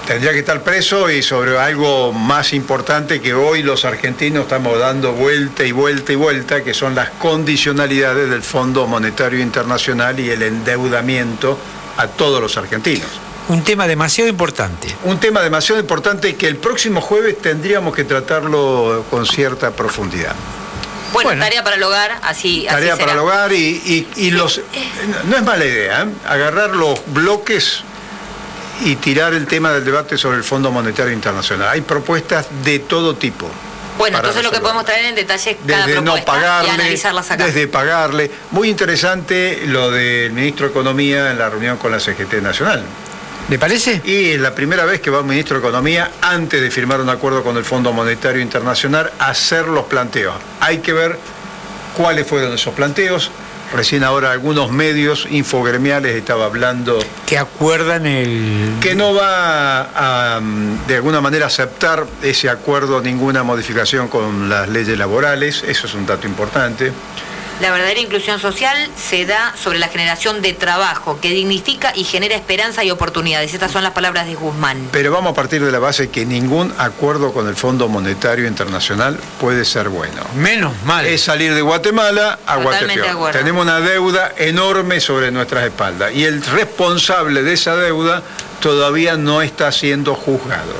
tendría 0.07 0.31
que 0.31 0.39
estar 0.39 0.63
preso 0.63 1.09
y 1.11 1.21
sobre 1.21 1.57
algo 1.59 2.13
más 2.13 2.53
importante 2.53 3.19
que 3.21 3.33
hoy 3.33 3.61
los 3.61 3.83
argentinos 3.85 4.43
estamos 4.43 4.79
dando 4.79 5.11
vuelta 5.13 5.63
y 5.65 5.71
vuelta 5.73 6.13
y 6.13 6.15
vuelta, 6.15 6.63
que 6.63 6.73
son 6.73 6.95
las 6.95 7.09
condicionalidades 7.11 8.29
del 8.29 8.41
Fondo 8.41 8.87
Monetario 8.87 9.39
Internacional 9.39 10.19
y 10.19 10.29
el 10.29 10.43
endeudamiento 10.43 11.57
a 11.97 12.07
todos 12.07 12.41
los 12.41 12.55
argentinos. 12.57 13.07
Un 13.49 13.63
tema 13.63 13.87
demasiado 13.87 14.29
importante. 14.29 14.87
Un 15.03 15.19
tema 15.19 15.41
demasiado 15.41 15.79
importante 15.79 16.35
que 16.35 16.47
el 16.47 16.57
próximo 16.57 17.01
jueves 17.01 17.37
tendríamos 17.41 17.93
que 17.95 18.03
tratarlo 18.03 19.05
con 19.09 19.25
cierta 19.25 19.71
profundidad. 19.71 20.35
Bueno, 21.13 21.29
Bueno. 21.29 21.43
tarea 21.43 21.63
para 21.63 21.77
el 21.77 21.83
hogar, 21.83 22.19
así, 22.21 22.65
Tarea 22.69 22.93
así 22.93 22.99
para 23.01 23.13
el 23.13 23.19
hogar 23.19 23.53
y, 23.53 23.57
y- 23.85 24.07
y 24.17 24.31
los... 24.31 24.61
No 25.25 25.37
es 25.37 25.43
mala 25.43 25.63
idea, 25.65 26.03
¿eh? 26.03 26.07
agarrar 26.27 26.71
los 26.75 26.99
bloques 27.07 27.81
y 28.83 28.95
tirar 28.97 29.33
el 29.33 29.47
tema 29.47 29.71
del 29.71 29.83
debate 29.83 30.17
sobre 30.17 30.37
el 30.37 30.43
Fondo 30.43 30.71
Monetario 30.71 31.13
Internacional. 31.13 31.69
Hay 31.69 31.81
propuestas 31.81 32.47
de 32.63 32.79
todo 32.79 33.15
tipo. 33.15 33.49
Bueno, 33.97 34.17
entonces 34.17 34.43
lo 34.43 34.51
que 34.51 34.59
podemos 34.59 34.85
traer 34.85 35.05
en 35.05 35.15
detalle 35.15 35.57
cada 35.67 35.87
Desde 35.87 36.01
no 36.01 36.17
y 36.17 36.21
pagarle, 36.21 36.69
analizarlas 36.69 37.31
acá. 37.31 37.45
desde 37.45 37.67
pagarle. 37.67 38.29
Muy 38.51 38.69
interesante 38.69 39.63
lo 39.65 39.89
del 39.89 40.31
ministro 40.31 40.67
de 40.67 40.71
Economía 40.71 41.31
en 41.31 41.39
la 41.39 41.49
reunión 41.49 41.77
con 41.77 41.91
la 41.91 41.99
CGT 41.99 42.35
Nacional. 42.41 42.83
¿Le 43.49 43.57
parece? 43.57 44.01
Y 44.03 44.31
es 44.31 44.39
la 44.41 44.53
primera 44.53 44.85
vez 44.85 44.99
que 44.99 45.09
va 45.09 45.21
un 45.21 45.27
ministro 45.27 45.59
de 45.59 45.65
Economía, 45.65 46.11
antes 46.21 46.61
de 46.61 46.69
firmar 46.69 47.01
un 47.01 47.09
acuerdo 47.09 47.43
con 47.43 47.57
el 47.57 47.63
Fondo 47.63 47.91
Monetario 47.93 48.41
Internacional, 48.41 49.11
a 49.19 49.29
hacer 49.29 49.67
los 49.67 49.85
planteos. 49.85 50.35
Hay 50.59 50.79
que 50.79 50.93
ver 50.93 51.17
cuáles 51.95 52.27
fueron 52.27 52.53
esos 52.53 52.73
planteos. 52.73 53.31
Recién 53.73 54.03
ahora 54.03 54.31
algunos 54.31 54.71
medios 54.71 55.27
infogremiales 55.29 56.15
estaba 56.15 56.45
hablando 56.45 56.99
Que 57.25 57.37
acuerdan 57.37 58.05
el. 58.05 58.75
que 58.79 58.95
no 58.95 59.13
va 59.13 60.35
a, 60.35 60.39
mm, 60.39 60.87
de 60.87 60.95
alguna 60.95 61.19
manera, 61.19 61.47
aceptar 61.47 62.05
ese 62.21 62.49
acuerdo, 62.49 63.01
ninguna 63.01 63.43
modificación 63.43 64.07
con 64.07 64.49
las 64.49 64.69
leyes 64.69 64.97
laborales. 64.97 65.63
Eso 65.67 65.87
es 65.87 65.93
un 65.93 66.05
dato 66.05 66.27
importante. 66.27 66.91
La 67.61 67.71
verdadera 67.71 67.99
inclusión 67.99 68.39
social 68.39 68.77
se 68.95 69.25
da 69.25 69.55
sobre 69.57 69.79
la 69.79 69.87
generación 69.87 70.43
de 70.43 70.53
trabajo 70.53 71.19
que 71.19 71.29
dignifica 71.29 71.91
y 71.95 72.03
genera 72.03 72.35
esperanza 72.35 72.83
y 72.83 72.91
oportunidades. 72.91 73.51
Estas 73.51 73.71
son 73.71 73.81
las 73.81 73.93
palabras 73.93 74.27
de 74.27 74.35
Guzmán. 74.35 74.89
Pero 74.91 75.11
vamos 75.11 75.31
a 75.31 75.35
partir 75.35 75.65
de 75.65 75.71
la 75.71 75.79
base 75.79 76.09
que 76.09 76.23
ningún 76.23 76.71
acuerdo 76.77 77.33
con 77.33 77.47
el 77.47 77.55
Fondo 77.55 77.87
Monetario 77.87 78.45
Internacional 78.45 79.19
puede 79.39 79.65
ser 79.65 79.89
bueno. 79.89 80.21
Menos 80.35 80.71
mal. 80.85 81.07
Es 81.07 81.21
salir 81.21 81.55
de 81.55 81.61
Guatemala 81.61 82.37
a 82.45 82.57
Guatepeor. 82.57 83.31
Tenemos 83.31 83.63
una 83.63 83.79
deuda 83.79 84.33
enorme 84.37 84.99
sobre 84.99 85.31
nuestras 85.31 85.65
espaldas 85.65 86.13
y 86.13 86.25
el 86.25 86.43
responsable 86.45 87.41
de 87.41 87.53
esa 87.53 87.75
deuda 87.75 88.21
todavía 88.61 89.17
no 89.17 89.41
está 89.41 89.71
siendo 89.71 90.13
juzgado. 90.13 90.73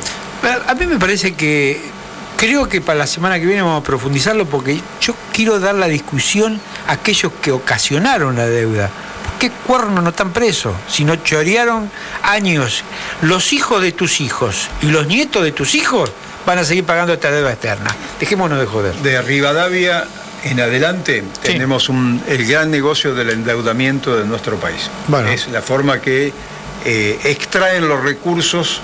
A 0.68 0.76
mí 0.76 0.86
me 0.86 1.00
parece 1.00 1.34
que 1.34 1.97
creo 2.38 2.70
que 2.70 2.82
para 2.82 3.00
la 3.00 3.08
semana 3.08 3.40
que 3.40 3.46
viene 3.46 3.62
vamos 3.62 3.82
a 3.82 3.84
profundizarlo 3.84 4.46
porque 4.46 4.80
yo 5.02 5.14
quiero 5.34 5.60
dar 5.60 5.76
la 5.76 5.88
discusión 5.88 6.60
a 6.88 6.94
aquellos 6.94 7.32
que 7.42 7.52
ocasionaron 7.52 8.36
la 8.36 8.46
deuda. 8.48 8.90
¿Por 9.26 9.34
qué 9.40 9.52
cuernos 9.66 10.04
no 10.04 10.10
están 10.12 10.32
presos? 10.32 10.74
Si 10.88 11.04
no 11.04 11.16
chorearon 11.18 11.92
años, 12.24 12.84
los 13.22 13.54
hijos 13.54 13.82
de 13.82 13.92
tus 13.92 14.22
hijos 14.22 14.70
y 14.82 14.88
los 14.88 15.08
nietos 15.08 15.44
de 15.44 15.52
tus 15.52 15.76
hijos 15.76 16.12
van 16.46 16.60
a 16.60 16.64
seguir 16.64 16.86
pagando 16.86 17.14
esta 17.14 17.30
deuda 17.30 17.52
externa. 17.52 17.90
Dejémonos 18.20 18.60
de 18.60 18.66
joder. 18.66 18.94
De 18.96 19.22
Rivadavia 19.22 20.06
en 20.44 20.60
adelante 20.62 21.24
Sí. 21.42 21.52
tenemos 21.54 21.90
un- 21.90 22.22
el 22.28 22.46
gran 22.48 22.72
negocio 22.72 23.14
del 23.16 23.32
endeudamiento 23.32 24.16
de 24.16 24.26
nuestro 24.26 24.58
país. 24.58 24.90
Bueno. 25.08 25.30
Es 25.30 25.48
la 25.50 25.62
forma 25.62 26.00
que 26.00 26.32
eh, 26.86 27.20
extraen 27.26 27.88
los 27.90 28.02
recursos 28.02 28.80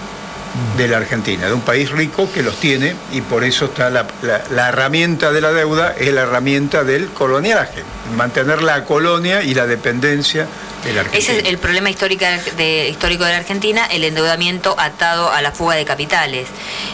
de 0.77 0.87
la 0.87 0.97
Argentina, 0.97 1.47
de 1.47 1.53
un 1.53 1.61
país 1.61 1.89
rico 1.91 2.29
que 2.31 2.43
los 2.43 2.55
tiene 2.57 2.95
y 3.11 3.21
por 3.21 3.43
eso 3.43 3.65
está 3.65 3.89
la, 3.89 4.05
la- 4.21 4.43
la 4.51 4.69
herramienta 4.69 5.31
de 5.31 5.41
la 5.41 5.51
deuda, 5.51 5.95
es 5.97 6.13
la 6.13 6.21
herramienta 6.21 6.83
del 6.83 7.07
coloniaje, 7.07 7.83
mantener 8.15 8.61
la 8.61 8.85
colonia 8.85 9.41
y 9.41 9.55
la 9.55 9.65
dependencia 9.65 10.47
de 10.83 10.93
la 10.93 11.01
Argentina. 11.01 11.17
Ese 11.33 11.39
es 11.39 11.45
el 11.47 11.57
problema 11.57 11.89
histórico 11.89 12.25
de, 12.57 12.87
histórico 12.89 13.23
de 13.23 13.31
la 13.31 13.37
Argentina, 13.37 13.85
el 13.85 14.03
endeudamiento 14.03 14.75
atado 14.77 15.31
a 15.31 15.41
la 15.41 15.51
fuga 15.51 15.75
de 15.75 15.85
capitales. 15.85 16.47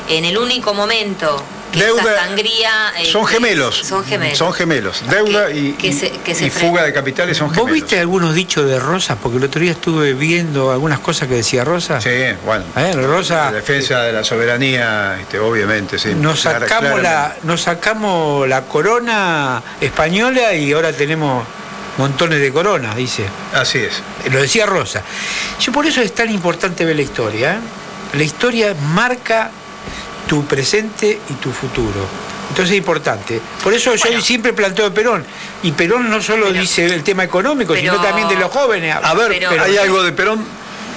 En 0.08 0.24
el 0.26 0.38
único 0.38 0.74
momento 0.74 1.44
que 1.72 1.80
Deuda- 1.86 2.02
esa 2.14 2.26
sangría... 2.28 2.72
eh, 2.98 3.06
Son 3.06 3.26
gemelos. 3.26 3.78
Son 3.84 4.04
gemelos. 4.04 4.38
Son 4.38 4.54
gemelos. 4.54 5.04
Deuda 5.10 5.52
y, 5.52 5.74
que 5.74 5.94
se- 5.94 6.12
que 6.12 6.34
se 6.36 6.48
y 6.48 6.50
fuga 6.50 6.84
de 6.84 6.94
capitales 6.94 7.38
son 7.38 7.48
¿Vos 7.50 7.58
gemelos. 7.58 7.74
viste 7.74 8.00
algunos 8.00 8.34
dichos 8.34 8.68
de 8.68 8.80
Rosa? 8.80 9.16
Porque 9.18 9.38
el 9.38 9.44
otro 9.44 9.62
día 9.62 9.72
estuve 9.72 10.14
viendo 10.14 10.72
algunas 10.72 11.00
cosas 11.00 11.28
que 11.28 11.36
decía 11.36 11.64
Rosa. 11.64 12.02
Sí, 12.02 12.10
bueno. 12.46 12.64
Eh, 12.76 12.94
Rosa, 12.94 13.46
La 13.46 13.52
defensa 13.54 14.02
de 14.02 14.14
la 14.14 14.24
soberanía, 14.24 15.18
este, 15.20 15.40
obviamente, 15.40 16.00
sí. 16.00 16.16
nos 16.16 16.40
sacamos, 16.42 17.02
la, 17.02 17.36
nos 17.44 17.62
sacamos 17.62 18.48
la 18.48 18.62
corona 18.64 19.62
española 19.80 20.54
y 20.54 20.74
ahora 20.74 20.92
tenemos 20.94 21.46
montones 21.98 22.40
de 22.40 22.52
coronas, 22.52 22.96
dice. 22.96 23.26
Así 23.54 23.80
es. 23.80 24.02
Lo 24.32 24.42
decía 24.42 24.66
Rosa. 24.66 25.04
Yo 25.60 25.72
por 25.72 25.86
eso 25.86 26.02
es 26.02 26.14
tan 26.16 26.30
importante 26.32 26.86
ver 26.86 26.96
la 26.96 27.02
historia. 27.02 27.54
¿eh? 27.56 27.60
La 28.18 28.24
historia 28.24 28.74
marca 28.94 29.52
tu 30.30 30.46
presente 30.46 31.20
y 31.28 31.34
tu 31.34 31.52
futuro. 31.52 32.06
Entonces 32.50 32.72
es 32.74 32.78
importante. 32.78 33.42
Por 33.64 33.74
eso 33.74 33.96
yo 33.96 34.22
siempre 34.22 34.54
planteo 34.54 34.86
a 34.86 34.94
Perón. 34.94 35.26
Y 35.64 35.72
Perón 35.72 36.08
no 36.10 36.22
solo 36.22 36.52
dice 36.54 36.86
el 36.86 37.04
tema 37.04 37.24
económico, 37.24 37.74
Pero- 37.74 37.94
sino 37.94 38.04
también 38.04 38.28
de 38.30 38.36
los 38.36 38.52
jóvenes. 38.52 38.96
A 38.96 39.14
ver, 39.16 39.36
Pero- 39.40 39.64
¿hay 39.64 39.78
algo 39.78 40.04
de 40.04 40.12
Perón? 40.12 40.46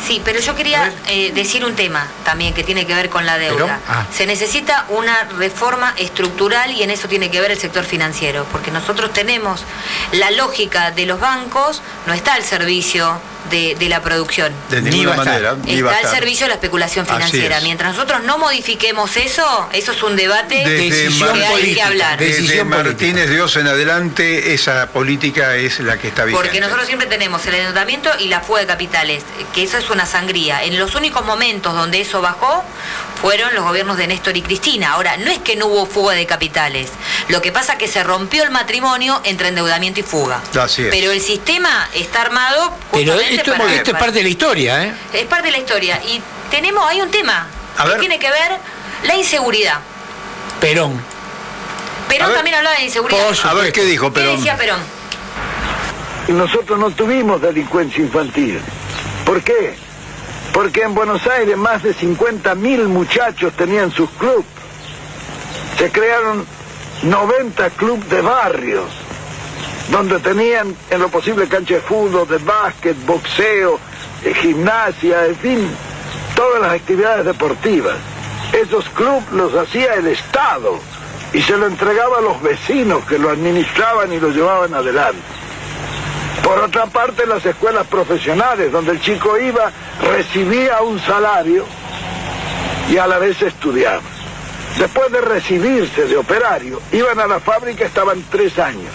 Sí, 0.06 0.20
pero 0.24 0.40
yo 0.40 0.54
quería 0.54 0.92
eh, 1.08 1.30
decir 1.34 1.64
un 1.64 1.74
tema 1.74 2.06
también 2.24 2.54
que 2.54 2.64
tiene 2.64 2.86
que 2.86 2.94
ver 2.94 3.08
con 3.08 3.24
la 3.26 3.38
deuda. 3.38 3.80
Ah. 3.88 4.06
Se 4.12 4.26
necesita 4.26 4.86
una 4.88 5.24
reforma 5.38 5.94
estructural 5.96 6.70
y 6.72 6.82
en 6.82 6.90
eso 6.90 7.08
tiene 7.08 7.30
que 7.30 7.40
ver 7.40 7.50
el 7.52 7.58
sector 7.58 7.84
financiero, 7.84 8.46
porque 8.50 8.70
nosotros 8.70 9.12
tenemos 9.12 9.64
la 10.12 10.30
lógica 10.32 10.90
de 10.90 11.06
los 11.06 11.20
bancos, 11.20 11.82
no 12.06 12.14
está 12.14 12.34
al 12.34 12.42
servicio 12.44 13.20
de, 13.50 13.74
de 13.74 13.88
la 13.88 14.00
producción. 14.02 14.52
De 14.70 14.80
Ni 14.80 14.90
ninguna 14.90 15.16
manera. 15.16 15.56
Está 15.66 15.98
al 15.98 16.06
servicio 16.06 16.44
de 16.46 16.48
la 16.50 16.54
especulación 16.54 17.06
financiera. 17.06 17.58
es. 17.58 17.64
Mientras 17.64 17.92
nosotros 17.94 18.22
no 18.22 18.38
modifiquemos 18.38 19.16
eso, 19.16 19.68
eso 19.72 19.92
es 19.92 20.02
un 20.02 20.16
debate 20.16 20.56
Desde 20.64 20.90
Decisión 20.90 21.34
que 21.34 21.46
hay 21.46 21.74
que 21.74 21.82
hablar. 21.82 22.18
De- 22.18 22.26
Desde 22.26 22.40
Decisión 22.42 22.68
Martínez 22.68 23.28
Dios 23.30 23.56
en 23.56 23.66
adelante, 23.66 24.54
esa 24.54 24.88
política 24.90 25.56
es 25.56 25.80
la 25.80 25.98
que 25.98 26.08
está 26.08 26.24
vigente. 26.24 26.42
Porque 26.44 26.60
nosotros 26.60 26.86
siempre 26.86 27.08
tenemos 27.08 27.44
el 27.46 27.54
endeudamiento 27.54 28.10
y 28.18 28.28
la 28.28 28.40
fuga 28.40 28.60
de 28.60 28.66
capitales, 28.66 29.24
que 29.54 29.64
eso 29.64 29.76
es 29.78 29.90
una 29.92 30.06
sangría. 30.06 30.62
En 30.64 30.78
los 30.78 30.94
únicos 30.94 31.24
momentos 31.24 31.74
donde 31.74 32.00
eso 32.00 32.20
bajó 32.20 32.64
fueron 33.20 33.54
los 33.54 33.64
gobiernos 33.64 33.96
de 33.96 34.06
Néstor 34.08 34.36
y 34.36 34.42
Cristina. 34.42 34.92
Ahora, 34.92 35.16
no 35.16 35.30
es 35.30 35.38
que 35.38 35.54
no 35.56 35.66
hubo 35.66 35.86
fuga 35.86 36.14
de 36.14 36.26
capitales. 36.26 36.90
Lo 37.28 37.40
que 37.40 37.52
pasa 37.52 37.74
es 37.74 37.78
que 37.78 37.88
se 37.88 38.02
rompió 38.02 38.42
el 38.42 38.50
matrimonio 38.50 39.20
entre 39.24 39.48
endeudamiento 39.48 40.00
y 40.00 40.02
fuga. 40.02 40.40
Así 40.60 40.82
es. 40.82 40.88
Pero 40.90 41.12
el 41.12 41.20
sistema 41.20 41.88
está 41.94 42.22
armado 42.22 42.72
Pero 42.92 43.14
esto, 43.20 43.52
para- 43.56 43.72
esto 43.74 43.90
es 43.92 43.96
parte 43.96 44.18
de 44.18 44.22
la 44.24 44.28
historia, 44.28 44.84
¿eh? 44.84 44.94
es 45.12 45.24
parte 45.26 45.46
de 45.46 45.52
la 45.52 45.58
historia. 45.58 46.00
Y 46.04 46.20
tenemos, 46.50 46.84
hay 46.88 47.00
un 47.00 47.10
tema 47.10 47.46
A 47.78 47.82
que 47.84 47.88
ver. 47.90 48.00
tiene 48.00 48.18
que 48.18 48.30
ver 48.30 48.52
la 49.04 49.14
inseguridad. 49.16 49.78
Perón. 50.60 51.00
Perón 52.08 52.24
A 52.24 52.28
ver. 52.28 52.36
también 52.36 52.56
hablaba 52.56 52.76
de 52.76 52.84
inseguridad. 52.84 53.20
A 53.44 53.54
ver 53.54 53.72
qué 53.72 53.84
dijo 53.84 54.12
¿Qué 54.12 54.20
Perón. 54.20 54.36
decía 54.36 54.56
Perón? 54.56 54.80
Nosotros 56.28 56.78
no 56.78 56.90
tuvimos 56.90 57.40
delincuencia 57.42 58.00
infantil. 58.00 58.60
¿Por 59.24 59.42
qué? 59.42 59.76
Porque 60.52 60.82
en 60.82 60.94
Buenos 60.94 61.26
Aires 61.26 61.56
más 61.56 61.82
de 61.82 61.94
50 61.94 62.54
mil 62.54 62.88
muchachos 62.88 63.52
tenían 63.54 63.90
sus 63.90 64.10
clubes. 64.10 64.44
Se 65.78 65.90
crearon 65.90 66.44
90 67.02 67.70
clubes 67.70 68.08
de 68.10 68.20
barrios, 68.20 68.84
donde 69.90 70.18
tenían 70.20 70.76
en 70.90 71.00
lo 71.00 71.08
posible 71.08 71.48
cancha 71.48 71.74
de 71.74 71.80
fútbol, 71.80 72.28
de 72.28 72.38
básquet, 72.38 72.96
boxeo, 73.06 73.80
eh, 74.24 74.34
gimnasia, 74.34 75.26
en 75.26 75.36
fin, 75.36 75.68
todas 76.36 76.60
las 76.60 76.72
actividades 76.72 77.24
deportivas. 77.24 77.96
Esos 78.52 78.88
clubes 78.90 79.32
los 79.32 79.54
hacía 79.54 79.94
el 79.94 80.06
Estado 80.08 80.78
y 81.32 81.40
se 81.40 81.56
lo 81.56 81.66
entregaba 81.66 82.18
a 82.18 82.20
los 82.20 82.42
vecinos 82.42 83.04
que 83.06 83.18
lo 83.18 83.30
administraban 83.30 84.12
y 84.12 84.20
lo 84.20 84.28
llevaban 84.28 84.74
adelante. 84.74 85.41
Por 86.42 86.58
otra 86.58 86.86
parte, 86.86 87.26
las 87.26 87.44
escuelas 87.46 87.86
profesionales, 87.86 88.72
donde 88.72 88.92
el 88.92 89.00
chico 89.00 89.38
iba, 89.38 89.70
recibía 90.00 90.80
un 90.82 91.00
salario 91.00 91.64
y 92.90 92.96
a 92.96 93.06
la 93.06 93.18
vez 93.18 93.40
estudiaba. 93.42 94.02
Después 94.78 95.12
de 95.12 95.20
recibirse 95.20 96.06
de 96.06 96.16
operario, 96.16 96.80
iban 96.90 97.20
a 97.20 97.26
la 97.26 97.40
fábrica, 97.40 97.84
estaban 97.84 98.24
tres 98.30 98.58
años. 98.58 98.92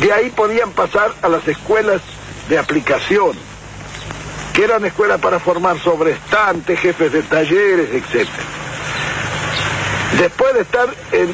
De 0.00 0.12
ahí 0.12 0.30
podían 0.30 0.70
pasar 0.70 1.12
a 1.22 1.28
las 1.28 1.46
escuelas 1.48 2.00
de 2.48 2.58
aplicación, 2.58 3.36
que 4.52 4.64
eran 4.64 4.84
escuelas 4.84 5.20
para 5.20 5.40
formar 5.40 5.78
sobrestantes, 5.80 6.78
jefes 6.78 7.12
de 7.12 7.22
talleres, 7.22 7.90
etc. 7.90 8.28
Después 10.18 10.54
de 10.54 10.60
estar 10.60 10.88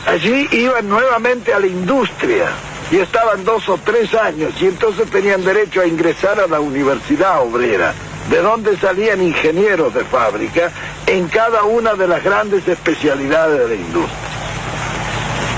allí, 0.07 0.49
iban 0.53 0.89
nuevamente 0.89 1.53
a 1.53 1.61
la 1.61 1.67
industria 1.67 2.47
y 2.91 2.99
estaban 2.99 3.45
dos 3.45 3.69
o 3.69 3.79
tres 3.79 4.15
años 4.15 4.53
y 4.61 4.67
entonces 4.67 5.11
tenían 5.11 5.45
derecho 5.45 5.81
a 5.81 5.87
ingresar 5.87 6.39
a 6.41 6.47
la 6.47 6.61
universidad 6.61 7.43
obrera, 7.43 7.95
de 8.31 8.41
donde 8.41 8.77
salían 8.79 9.23
ingenieros 9.23 9.95
de 9.95 10.05
fábrica 10.05 10.71
en 11.07 11.29
cada 11.29 11.65
una 11.65 11.95
de 11.95 12.09
las 12.09 12.23
grandes 12.23 12.67
especialidades 12.67 13.61
de 13.61 13.69
la 13.69 13.75
industria. 13.75 14.19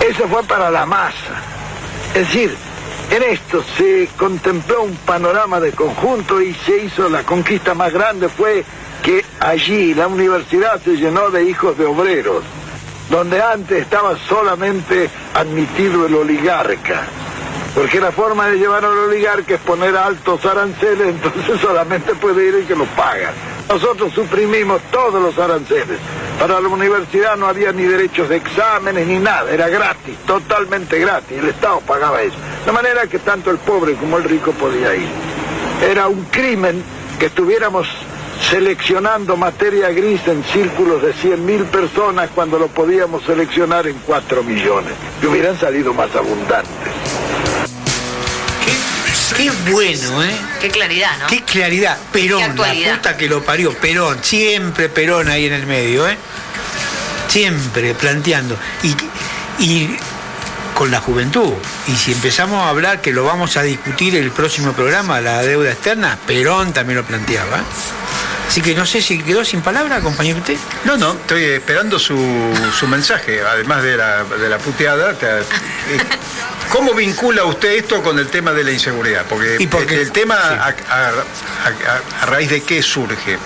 Eso 0.09 0.29
fue 0.29 0.43
para 0.45 0.71
la 0.71 0.87
masa. 0.87 1.43
Es 2.15 2.27
decir, 2.27 2.57
en 3.11 3.23
esto 3.23 3.63
se 3.77 4.09
contempló 4.17 4.83
un 4.83 4.97
panorama 4.97 5.61
de 5.61 5.73
conjunto 5.73 6.41
y 6.41 6.55
se 6.55 6.85
hizo 6.85 7.09
la 7.09 7.23
conquista 7.23 7.75
más 7.75 7.93
grande 7.93 8.29
fue 8.29 8.65
que 9.03 9.25
allí 9.39 9.95
la 9.95 10.09
universidad 10.09 10.81
se 10.83 10.97
llenó 10.97 11.31
de 11.31 11.45
hijos 11.45 11.79
de 11.79 11.87
obreros, 11.87 12.43
donde 13.11 13.41
antes 13.43 13.83
estaba 13.83 14.17
solamente 14.29 15.09
admitido 15.35 16.07
el 16.07 16.15
oligarca. 16.15 17.05
Porque 17.75 18.01
la 18.01 18.11
forma 18.11 18.49
de 18.49 18.57
llevar 18.57 18.85
al 18.85 18.97
oligarca 18.97 19.55
es 19.55 19.61
poner 19.61 19.95
altos 19.97 20.45
aranceles, 20.47 21.09
entonces 21.23 21.61
solamente 21.61 22.15
puede 22.15 22.49
ir 22.49 22.55
el 22.55 22.67
que 22.67 22.75
los 22.75 22.89
paga. 22.89 23.33
Nosotros 23.69 24.13
suprimimos 24.13 24.81
todos 24.91 25.21
los 25.21 25.37
aranceles. 25.39 25.99
Para 26.39 26.61
la 26.61 26.69
universidad 26.69 27.37
no 27.37 27.47
había 27.47 27.73
ni 27.73 27.83
derechos 27.83 28.29
de 28.29 28.37
exámenes 28.37 29.07
ni 29.07 29.19
nada, 29.19 29.51
era 29.51 29.69
gratis, 29.69 30.17
totalmente 30.27 30.99
gratis. 30.99 31.39
El 31.39 31.49
Estado 31.49 31.81
pagaba 31.81 32.23
eso. 32.23 32.37
De 32.65 32.73
manera 32.73 33.07
que 33.07 33.19
tanto 33.19 33.51
el 33.51 33.59
pobre 33.59 33.95
como 33.95 34.19
el 34.19 34.25
rico 34.25 34.53
podía 34.53 34.95
ir. 34.95 35.09
Era 35.83 36.09
un 36.09 36.25
crimen 36.25 36.83
que 37.19 37.27
estuviéramos 37.27 37.89
seleccionando 38.51 39.37
materia 39.37 39.91
gris 39.91 40.21
en 40.27 40.45
círculos 40.45 41.03
de 41.03 41.13
100 41.15 41.45
mil 41.45 41.65
personas 41.65 42.31
cuando 42.35 42.59
lo 42.59 42.69
podíamos 42.69 43.25
seleccionar 43.25 43.87
en 43.87 43.99
4 44.07 44.43
millones, 44.43 44.93
que 45.21 45.27
hubieran 45.27 45.59
salido 45.59 45.93
más 45.93 46.15
abundantes. 46.15 46.93
Qué 49.37 49.51
bueno, 49.71 50.25
¿eh? 50.25 50.35
Qué 50.61 50.71
claridad, 50.71 51.19
¿no? 51.19 51.27
Qué 51.27 51.43
claridad. 51.43 51.99
Perón, 52.13 52.57
la 52.57 52.95
puta 52.95 53.17
que 53.17 53.29
lo 53.29 53.43
parió. 53.43 53.73
Perón, 53.75 54.19
siempre 54.23 54.89
Perón 54.89 55.29
ahí 55.29 55.47
en 55.47 55.53
el 55.53 55.67
medio, 55.67 56.09
¿eh? 56.09 56.17
Siempre 57.29 57.95
planteando. 57.95 58.57
Y, 58.83 58.97
y 59.63 59.97
con 60.77 60.91
la 60.91 61.01
juventud. 61.01 61.55
Y 61.89 61.97
si 61.97 62.13
empezamos 62.13 62.63
a 62.63 62.69
hablar, 62.69 63.01
que 63.01 63.11
lo 63.11 63.25
vamos 63.25 63.57
a 63.57 63.63
discutir 63.63 64.15
el 64.15 64.31
próximo 64.31 64.73
programa, 64.75 65.21
la 65.23 65.43
deuda 65.43 65.73
externa, 65.73 66.19
Perón 66.27 66.75
también 66.75 66.99
lo 66.99 67.05
planteaba. 67.05 67.63
Así 68.47 68.61
que 68.61 68.75
no 68.75 68.85
sé 68.87 69.01
si 69.01 69.19
quedó 69.23 69.43
sin 69.45 69.63
palabra, 69.63 70.01
compañero 70.01 70.39
usted. 70.39 70.57
No, 70.85 70.97
no, 70.99 71.13
estoy 71.15 71.45
esperando 71.45 71.99
su, 71.99 72.17
su 72.79 72.87
mensaje, 72.87 73.41
además 73.43 73.83
de 73.83 73.97
la, 73.97 74.23
de 74.25 74.49
la 74.51 74.59
puteada. 74.59 75.15
te- 75.15 75.27
eh, 75.41 75.43
¿Cómo 76.71 76.93
vincula 76.95 77.45
usted 77.45 77.71
esto 77.71 78.03
con 78.03 78.19
el 78.19 78.29
tema 78.29 78.53
de 78.53 78.63
la 78.63 78.71
inseguridad? 78.73 79.25
Porque, 79.29 79.57
Y 79.59 79.67
porque- 79.67 80.01
el 80.01 80.13
tema, 80.13 80.35
a, 80.37 80.69
a- 80.69 81.09
a- 81.09 82.23
a 82.23 82.27
raíz 82.27 82.51
de 82.51 82.63
qué 82.63 82.83
surge? 82.83 83.39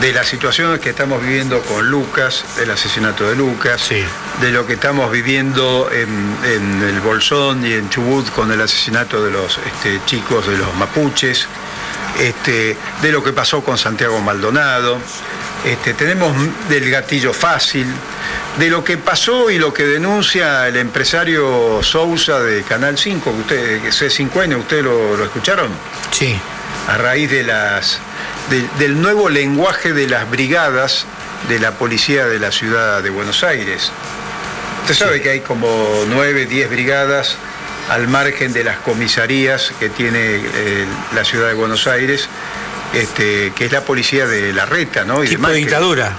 De 0.00 0.12
las 0.12 0.26
situaciones 0.26 0.80
que 0.80 0.90
estamos 0.90 1.22
viviendo 1.22 1.62
con 1.62 1.88
Lucas, 1.90 2.44
del 2.58 2.70
asesinato 2.70 3.28
de 3.28 3.34
Lucas, 3.34 3.80
Sí. 3.80 4.04
de 4.42 4.50
lo 4.50 4.66
que 4.66 4.74
estamos 4.74 5.10
viviendo 5.10 5.88
en, 5.90 6.36
en 6.44 6.82
el 6.82 7.00
Bolsón 7.00 7.66
y 7.66 7.72
en 7.72 7.88
Chubut 7.88 8.30
con 8.32 8.52
el 8.52 8.60
asesinato 8.60 9.24
de 9.24 9.30
los 9.30 9.56
este, 9.58 9.98
chicos 10.04 10.46
de 10.48 10.58
los 10.58 10.74
mapuches, 10.74 11.46
este, 12.20 12.76
de 13.00 13.12
lo 13.12 13.22
que 13.24 13.32
pasó 13.32 13.64
con 13.64 13.78
Santiago 13.78 14.20
Maldonado, 14.20 14.98
este, 15.64 15.94
tenemos 15.94 16.34
del 16.68 16.90
gatillo 16.90 17.32
fácil, 17.32 17.86
de 18.58 18.68
lo 18.68 18.84
que 18.84 18.98
pasó 18.98 19.50
y 19.50 19.58
lo 19.58 19.72
que 19.72 19.84
denuncia 19.84 20.68
el 20.68 20.76
empresario 20.76 21.82
Sousa 21.82 22.40
de 22.40 22.62
Canal 22.64 22.98
5, 22.98 23.32
que 23.32 23.40
usted, 23.40 23.82
que 23.82 23.88
C5N, 23.88 24.58
¿ustedes 24.58 24.84
lo, 24.84 25.16
lo 25.16 25.24
escucharon? 25.24 25.70
Sí. 26.10 26.38
A 26.88 26.98
raíz 26.98 27.30
de 27.30 27.42
las, 27.44 27.98
de- 28.50 28.66
del 28.78 29.00
nuevo 29.00 29.28
lenguaje 29.28 29.92
de 29.92 30.06
las 30.08 30.30
brigadas 30.30 31.04
de 31.48 31.58
la 31.58 31.72
policía 31.72 32.26
de 32.26 32.38
la 32.38 32.50
ciudad 32.52 33.02
de 33.02 33.10
Buenos 33.10 33.42
Aires. 33.44 33.90
Usted 34.82 34.94
sabe 34.94 35.20
que 35.20 35.30
hay 35.30 35.40
como 35.40 36.04
nueve, 36.08 36.46
diez 36.46 36.70
brigadas 36.70 37.36
al 37.90 38.08
margen 38.08 38.52
de 38.52 38.64
las 38.64 38.78
comisarías 38.78 39.72
que 39.78 39.88
tiene 39.88 40.18
eh, 40.20 40.84
la 41.14 41.24
ciudad 41.24 41.48
de 41.48 41.54
Buenos 41.54 41.86
Aires, 41.86 42.28
este, 42.94 43.52
que 43.54 43.66
es 43.66 43.72
la 43.72 43.80
policía 43.82 44.26
de 44.26 44.52
la 44.52 44.64
reta, 44.66 45.04
¿no? 45.04 45.22
Y 45.24 45.28
Tipo 45.28 45.48
de 45.48 45.54
dictadura. 45.56 46.12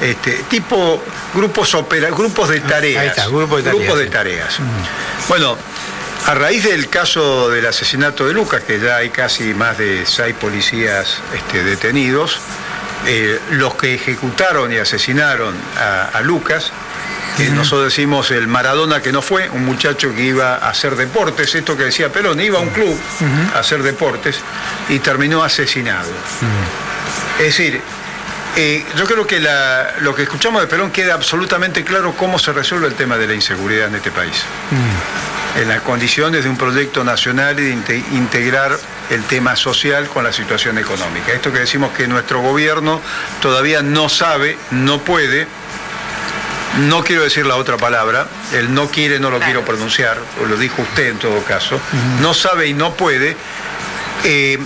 este, 0.00 0.32
tipo 0.48 1.02
grupos 1.34 1.74
opera, 1.74 2.08
grupos 2.10 2.48
de 2.50 2.60
tareas. 2.60 2.98
Ah, 2.98 3.02
ahí 3.02 3.08
está, 3.08 3.26
grupo 3.26 3.56
de 3.56 3.62
tareas, 3.64 3.80
Grupos 3.82 3.98
de 3.98 4.04
sí. 4.06 4.10
tareas. 4.10 4.56
Bueno, 5.28 5.56
a 6.26 6.34
raíz 6.34 6.64
del 6.64 6.88
caso 6.88 7.48
del 7.50 7.66
asesinato 7.66 8.26
de 8.26 8.34
Lucas, 8.34 8.62
que 8.64 8.78
ya 8.78 8.96
hay 8.96 9.10
casi 9.10 9.54
más 9.54 9.78
de 9.78 10.04
seis 10.06 10.34
policías 10.40 11.18
este, 11.34 11.64
detenidos, 11.64 12.38
eh, 13.06 13.40
los 13.52 13.74
que 13.74 13.94
ejecutaron 13.94 14.72
y 14.72 14.76
asesinaron 14.78 15.54
a, 15.78 16.04
a 16.18 16.20
Lucas, 16.20 16.70
que 17.36 17.48
nosotros 17.48 17.84
decimos 17.86 18.30
el 18.32 18.46
Maradona 18.48 19.00
que 19.00 19.12
no 19.12 19.22
fue, 19.22 19.48
un 19.50 19.64
muchacho 19.64 20.14
que 20.14 20.22
iba 20.22 20.56
a 20.56 20.68
hacer 20.70 20.94
deportes, 20.96 21.54
esto 21.54 21.76
que 21.76 21.84
decía 21.84 22.12
Perón, 22.12 22.38
iba 22.40 22.58
a 22.58 22.62
un 22.62 22.68
club 22.70 22.96
a 23.54 23.60
hacer 23.60 23.82
deportes 23.82 24.36
y 24.88 24.98
terminó 24.98 25.42
asesinado. 25.42 26.10
Es 27.38 27.46
decir, 27.46 27.80
eh, 28.56 28.84
yo 28.96 29.04
creo 29.06 29.26
que 29.26 29.40
la- 29.40 29.94
lo 30.00 30.14
que 30.14 30.24
escuchamos 30.24 30.60
de 30.60 30.66
Perón 30.68 30.90
queda 30.90 31.14
absolutamente 31.14 31.82
claro 31.84 32.14
cómo 32.16 32.38
se 32.38 32.52
resuelve 32.52 32.88
el 32.88 32.94
tema 32.94 33.16
de 33.16 33.26
la 33.28 33.34
inseguridad 33.34 33.86
en 33.88 33.94
este 33.94 34.10
país. 34.10 34.42
En 35.56 35.68
las 35.68 35.80
condiciones 35.82 36.44
de 36.44 36.50
un 36.50 36.56
proyecto 36.56 37.02
nacional 37.04 37.58
y 37.58 37.64
de 37.64 37.72
inte- 37.74 38.04
integrar 38.12 38.78
el 39.10 39.24
tema 39.24 39.56
social 39.56 40.06
con 40.08 40.22
la 40.24 40.32
situación 40.32 40.78
económica. 40.78 41.32
Esto 41.32 41.52
que 41.52 41.58
decimos 41.58 41.90
que 41.92 42.06
nuestro 42.06 42.40
gobierno 42.40 43.00
todavía 43.42 43.82
no 43.82 44.08
sabe, 44.08 44.56
no 44.70 45.00
puede, 45.00 45.48
no 46.88 47.02
quiero 47.02 47.24
decir 47.24 47.46
la 47.46 47.56
otra 47.56 47.76
palabra, 47.76 48.28
el 48.52 48.72
no 48.72 48.88
quiere 48.88 49.18
no 49.18 49.28
lo 49.30 49.40
quiero 49.40 49.64
pronunciar, 49.64 50.18
o 50.40 50.46
lo 50.46 50.56
dijo 50.56 50.82
usted 50.82 51.08
en 51.08 51.18
todo 51.18 51.42
caso, 51.42 51.80
no 52.20 52.32
sabe 52.32 52.68
y 52.68 52.74
no 52.74 52.94
puede 52.94 53.36
eh, 54.22 54.56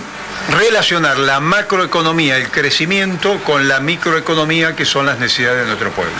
relacionar 0.51 1.17
la 1.17 1.39
macroeconomía, 1.39 2.37
el 2.37 2.49
crecimiento, 2.49 3.39
con 3.43 3.67
la 3.67 3.79
microeconomía 3.79 4.75
que 4.75 4.85
son 4.85 5.07
las 5.07 5.17
necesidades 5.17 5.61
de 5.61 5.65
nuestro 5.65 5.89
pueblo. 5.91 6.13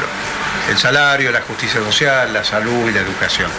El 0.69 0.77
salario, 0.77 1.31
la 1.31 1.41
justicia 1.41 1.79
social, 1.81 2.33
la 2.33 2.43
salud 2.43 2.89
y 2.89 2.91
la 2.91 3.01
educación. 3.01 3.49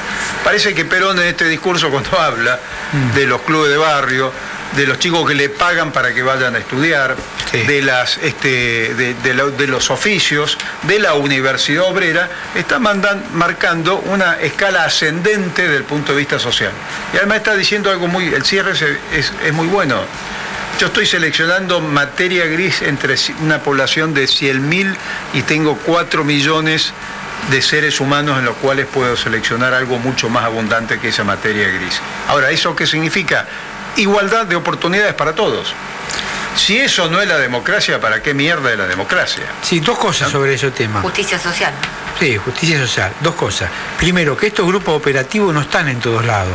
Parece 0.42 0.74
que 0.74 0.84
Perón 0.84 1.18
en 1.20 1.26
este 1.28 1.44
discurso 1.48 1.90
cuando 1.90 2.18
habla 2.20 2.58
de 3.14 3.26
los 3.26 3.42
clubes 3.42 3.70
de 3.70 3.76
barrio, 3.76 4.32
de 4.74 4.86
los 4.86 4.98
chicos 4.98 5.26
que 5.28 5.34
le 5.36 5.48
pagan 5.48 5.92
para 5.92 6.12
que 6.12 6.22
vayan 6.22 6.54
a 6.56 6.58
estudiar, 6.58 7.14
de, 7.52 7.80
las, 7.80 8.18
este, 8.18 8.92
de, 8.94 9.14
de 9.14 9.34
lo- 9.34 9.50
de 9.52 9.66
los 9.68 9.90
oficios, 9.90 10.58
de 10.82 10.98
la 10.98 11.14
universidad 11.14 11.84
obrera, 11.84 12.28
está 12.54 12.78
mandan- 12.80 13.22
marcando 13.32 13.96
una 13.98 14.34
escala 14.40 14.84
ascendente 14.84 15.62
desde 15.62 15.76
el 15.76 15.84
punto 15.84 16.12
de 16.12 16.18
vista 16.18 16.38
social. 16.40 16.72
Y 17.14 17.18
además 17.18 17.38
está 17.38 17.54
diciendo 17.54 17.90
algo 17.90 18.08
muy, 18.08 18.34
el 18.34 18.44
cierre 18.44 18.72
es, 18.72 18.82
es- 19.12 19.32
es 19.44 19.52
muy 19.52 19.68
bueno. 19.68 20.02
Yo 20.78 20.88
estoy 20.88 21.06
seleccionando 21.06 21.80
materia 21.80 22.44
gris 22.44 22.82
entre 22.82 23.14
una 23.40 23.60
población 23.60 24.12
de 24.12 24.24
100.000 24.24 24.94
y 25.32 25.42
tengo 25.42 25.78
4 25.78 26.22
millones 26.22 26.92
de 27.50 27.62
seres 27.62 27.98
humanos 27.98 28.38
en 28.38 28.44
los 28.44 28.56
cuales 28.56 28.86
puedo 28.86 29.16
seleccionar 29.16 29.72
algo 29.72 29.98
mucho 29.98 30.28
más 30.28 30.44
abundante 30.44 31.00
que 31.00 31.08
esa 31.08 31.24
materia 31.24 31.68
gris. 31.68 31.98
Ahora, 32.28 32.50
¿eso 32.50 32.76
qué 32.76 32.86
significa? 32.86 33.46
Igualdad 33.96 34.44
de 34.44 34.56
oportunidades 34.56 35.14
para 35.14 35.34
todos. 35.34 35.72
Si 36.56 36.76
eso 36.76 37.08
no 37.08 37.22
es 37.22 37.28
la 37.28 37.38
democracia, 37.38 37.98
¿para 37.98 38.22
qué 38.22 38.34
mierda 38.34 38.70
es 38.70 38.76
la 38.76 38.86
democracia? 38.86 39.44
Sí, 39.62 39.80
dos 39.80 39.98
cosas 39.98 40.30
sobre 40.30 40.54
ese 40.54 40.70
tema. 40.72 41.00
Justicia 41.00 41.38
social. 41.38 41.72
Sí, 42.20 42.36
justicia 42.36 42.78
social. 42.78 43.12
Dos 43.20 43.34
cosas. 43.34 43.70
Primero, 43.98 44.36
que 44.36 44.48
estos 44.48 44.66
grupos 44.66 44.94
operativos 44.94 45.54
no 45.54 45.62
están 45.62 45.88
en 45.88 46.00
todos 46.00 46.24
lados. 46.24 46.54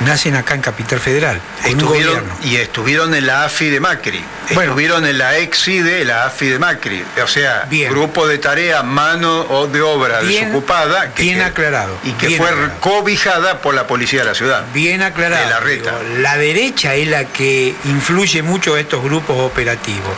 Nacen 0.00 0.36
acá 0.36 0.54
en 0.54 0.60
Capital 0.60 1.00
Federal, 1.00 1.40
Estuvieron, 1.64 2.22
y 2.44 2.56
estuvieron 2.56 3.14
en 3.14 3.26
la 3.26 3.44
AFI 3.44 3.70
de 3.70 3.80
Macri, 3.80 4.22
estuvieron 4.50 5.06
en 5.06 5.16
la 5.16 5.38
EXIDE, 5.38 6.04
la 6.04 6.26
AFI 6.26 6.48
de 6.48 6.58
Macri, 6.58 7.02
o 7.24 7.26
sea, 7.26 7.66
grupo 7.88 8.26
de 8.28 8.36
tarea, 8.36 8.82
mano 8.82 9.40
o 9.48 9.66
de 9.68 9.80
obra 9.80 10.20
Bien- 10.20 10.46
desocupada, 10.48 11.14
que- 11.14 11.22
bien 11.22 11.40
aclarado, 11.40 11.96
y 12.04 12.12
que 12.12 12.36
fue 12.36 12.46
aclarado. 12.46 12.78
cobijada 12.80 13.62
por 13.62 13.74
la 13.74 13.86
policía 13.86 14.20
de 14.20 14.26
la 14.26 14.34
ciudad. 14.34 14.64
Bien 14.74 15.02
aclarado. 15.02 15.42
De 15.44 15.50
la 15.50 15.60
reta. 15.60 15.98
Digo, 15.98 16.18
la 16.20 16.36
derecha 16.36 16.94
es 16.94 17.08
la 17.08 17.24
que 17.24 17.74
influye 17.86 18.42
mucho 18.42 18.74
a 18.74 18.80
estos 18.80 19.02
grupos 19.02 19.38
operativos. 19.40 20.12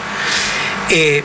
Eh, 0.91 1.23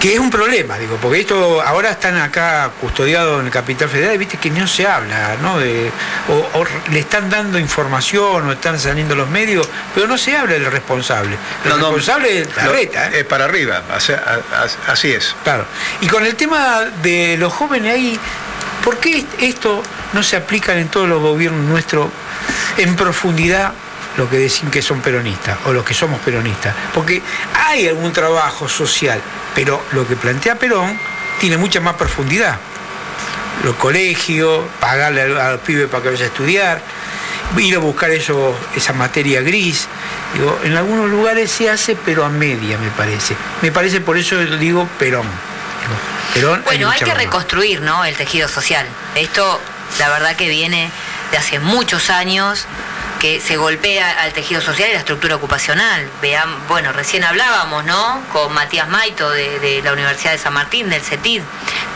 que 0.00 0.14
es 0.14 0.18
un 0.18 0.30
problema, 0.30 0.78
digo, 0.78 0.96
porque 0.96 1.20
esto 1.20 1.60
ahora 1.60 1.90
están 1.90 2.16
acá 2.16 2.70
custodiados 2.80 3.40
en 3.40 3.46
el 3.46 3.52
Capital 3.52 3.86
Federal 3.88 4.14
y 4.14 4.18
viste 4.18 4.38
que 4.38 4.48
no 4.50 4.66
se 4.66 4.86
habla, 4.86 5.36
¿no? 5.42 5.58
De- 5.58 5.90
o, 6.28 6.58
o 6.58 6.64
le 6.90 7.00
están 7.00 7.28
dando 7.28 7.58
información 7.58 8.48
o 8.48 8.52
están 8.52 8.78
saliendo 8.80 9.14
los 9.14 9.28
medios, 9.28 9.68
pero 9.94 10.06
no 10.06 10.16
se 10.16 10.34
habla 10.36 10.54
del 10.54 10.64
responsable. 10.72 11.36
El 11.64 11.70
No, 11.70 11.76
no, 11.76 11.82
responsable 11.88 12.40
es 12.40 12.56
la 12.56 12.64
no, 12.64 12.72
reta, 12.72 13.06
¿eh? 13.08 13.20
Es 13.20 13.24
para 13.26 13.44
arriba, 13.44 13.82
así, 13.94 14.14
así 14.86 15.12
es. 15.12 15.36
Claro. 15.44 15.66
Y 16.00 16.06
con 16.06 16.24
el 16.24 16.34
tema 16.34 16.80
de 17.02 17.36
los 17.38 17.52
jóvenes 17.52 17.92
ahí, 17.92 18.18
¿por 18.82 18.96
qué 18.98 19.24
esto 19.40 19.82
no 20.14 20.22
se 20.22 20.36
aplica 20.36 20.74
en 20.78 20.88
todos 20.88 21.08
los 21.10 21.20
gobiernos 21.20 21.62
nuestros 21.66 22.08
en 22.78 22.96
profundidad? 22.96 23.72
Lo 24.20 24.28
que 24.28 24.36
decir 24.36 24.68
que 24.68 24.82
son 24.82 25.00
peronistas 25.00 25.56
o 25.64 25.72
los 25.72 25.82
que 25.82 25.94
somos 25.94 26.20
peronistas. 26.20 26.74
Porque 26.92 27.22
hay 27.54 27.88
algún 27.88 28.12
trabajo 28.12 28.68
social, 28.68 29.18
pero 29.54 29.82
lo 29.92 30.06
que 30.06 30.14
plantea 30.14 30.56
Perón 30.56 30.98
tiene 31.40 31.56
mucha 31.56 31.80
más 31.80 31.94
profundidad. 31.94 32.58
Los 33.64 33.76
colegios, 33.76 34.66
pagarle 34.78 35.22
al, 35.22 35.40
al 35.40 35.58
pibe 35.60 35.88
para 35.88 36.02
que 36.02 36.10
vaya 36.10 36.24
a 36.24 36.28
estudiar, 36.28 36.82
ir 37.56 37.76
a 37.76 37.78
buscar 37.78 38.10
eso, 38.10 38.54
esa 38.76 38.92
materia 38.92 39.40
gris. 39.40 39.88
Digo, 40.34 40.60
en 40.64 40.76
algunos 40.76 41.08
lugares 41.08 41.50
se 41.50 41.70
hace, 41.70 41.96
pero 41.96 42.26
a 42.26 42.28
media, 42.28 42.76
me 42.76 42.90
parece. 42.90 43.34
Me 43.62 43.72
parece 43.72 44.02
por 44.02 44.18
eso 44.18 44.36
digo 44.36 44.86
Perón. 44.98 45.24
Digo, 45.24 45.96
Perón 46.34 46.62
Bueno, 46.66 46.90
hay 46.90 47.00
que 47.00 47.14
reconstruir 47.14 47.80
¿no? 47.80 48.04
el 48.04 48.16
tejido 48.16 48.48
social. 48.48 48.86
Esto, 49.14 49.58
la 49.98 50.10
verdad 50.10 50.36
que 50.36 50.50
viene 50.50 50.90
de 51.30 51.38
hace 51.38 51.58
muchos 51.58 52.10
años 52.10 52.66
que 53.20 53.40
se 53.40 53.56
golpea 53.56 54.22
al 54.22 54.32
tejido 54.32 54.60
social 54.60 54.88
y 54.88 54.94
la 54.94 54.98
estructura 54.98 55.36
ocupacional. 55.36 56.10
Vean, 56.20 56.66
bueno, 56.66 56.90
recién 56.92 57.22
hablábamos, 57.22 57.84
¿no? 57.84 58.22
Con 58.32 58.52
Matías 58.52 58.88
Maito 58.88 59.30
de, 59.30 59.60
de 59.60 59.82
la 59.82 59.92
Universidad 59.92 60.32
de 60.32 60.38
San 60.38 60.54
Martín, 60.54 60.88
del 60.90 61.02
CETID, 61.02 61.42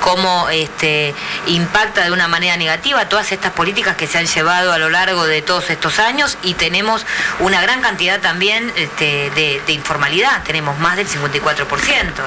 cómo 0.01 0.49
este, 0.51 1.15
impacta 1.47 2.05
de 2.05 2.13
una 2.13 2.29
manera 2.29 2.57
negativa 2.57 3.09
todas 3.09 3.33
estas 3.33 3.53
políticas 3.53 3.97
que 3.97 4.07
se 4.07 4.19
han 4.19 4.27
llevado 4.27 4.73
a 4.73 4.79
lo 4.79 4.91
largo 4.91 5.25
de 5.27 5.41
todos 5.41 5.71
estos 5.71 5.99
años 5.99 6.37
y 6.43 6.55
tenemos 6.55 7.07
una 7.41 7.61
gran 7.63 7.81
cantidad 7.81 8.21
también 8.21 8.71
este, 8.77 9.31
de, 9.31 9.63
de 9.67 9.73
informalidad, 9.73 10.43
tenemos 10.45 10.79
más 10.79 10.97
del 10.97 11.09
54%, 11.09 11.67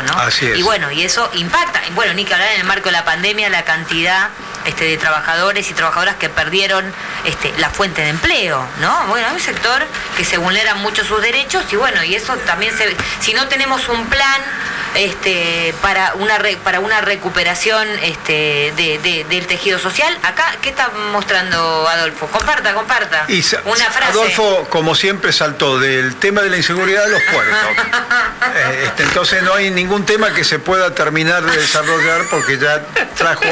¿no? 0.07 0.19
Así 0.19 0.47
es. 0.47 0.57
Y 0.57 0.63
bueno, 0.63 0.91
y 0.91 1.03
eso 1.03 1.29
impacta. 1.35 1.81
Y 1.87 1.91
Bueno, 1.91 2.13
ni 2.15 2.25
que 2.25 2.33
hablar 2.33 2.51
en 2.53 2.61
el 2.61 2.67
marco 2.67 2.85
de 2.85 2.93
la 2.93 3.05
pandemia, 3.05 3.49
la 3.49 3.63
cantidad 3.63 4.29
este, 4.65 4.85
de 4.85 4.97
trabajadores 4.97 5.69
y 5.69 5.73
trabajadoras 5.73 6.15
que 6.15 6.29
perdieron 6.29 6.91
este, 7.25 7.53
la 7.57 7.69
fuente 7.69 8.01
de 8.01 8.09
empleo, 8.09 8.67
¿no? 8.81 8.86
Bueno, 9.07 9.27
hay 9.27 9.33
un 9.33 9.39
sector 9.39 9.83
que 10.15 10.23
se 10.25 10.37
vulneran 10.37 10.79
mucho 10.79 11.03
sus 11.03 11.21
derechos 11.21 11.63
y 11.71 11.75
bueno, 11.75 12.03
y 12.03 12.15
eso 12.15 12.35
también 12.45 12.75
se 12.77 12.95
si 13.21 13.33
no 13.33 13.47
tenemos 13.47 13.87
un 13.89 14.05
plan 14.07 14.41
este, 14.95 15.73
para 15.81 16.13
una 16.15 16.37
re- 16.39 16.57
para 16.63 16.79
una 16.79 17.01
recuperación 17.01 17.87
este, 18.01 18.73
de- 18.75 18.99
de- 19.03 19.25
del 19.29 19.45
tejido 19.45 19.77
social, 19.77 20.17
acá, 20.23 20.55
¿qué 20.61 20.69
está 20.69 20.89
mostrando 21.11 21.87
Adolfo? 21.87 22.25
Comparta, 22.27 22.73
comparta. 22.73 23.25
Y 23.27 23.41
sa- 23.43 23.61
una 23.65 23.85
frase. 23.91 24.11
Adolfo, 24.11 24.65
como 24.69 24.95
siempre, 24.95 25.31
saltó 25.33 25.79
del 25.79 26.15
tema 26.15 26.41
de 26.41 26.49
la 26.49 26.57
inseguridad 26.57 27.03
a 27.03 27.07
los 27.07 27.21
puertos. 27.31 27.57
Eh, 28.55 28.83
este, 28.85 29.03
entonces 29.03 29.43
no 29.43 29.53
hay 29.53 29.69
ningún 29.71 30.05
tema 30.05 30.33
que 30.33 30.43
se 30.43 30.57
pueda 30.57 30.95
terminar 30.95 31.43
de 31.43 31.57
desarrollar 31.57 32.21
porque 32.31 32.57
ya 32.57 32.81
trajo... 33.15 33.43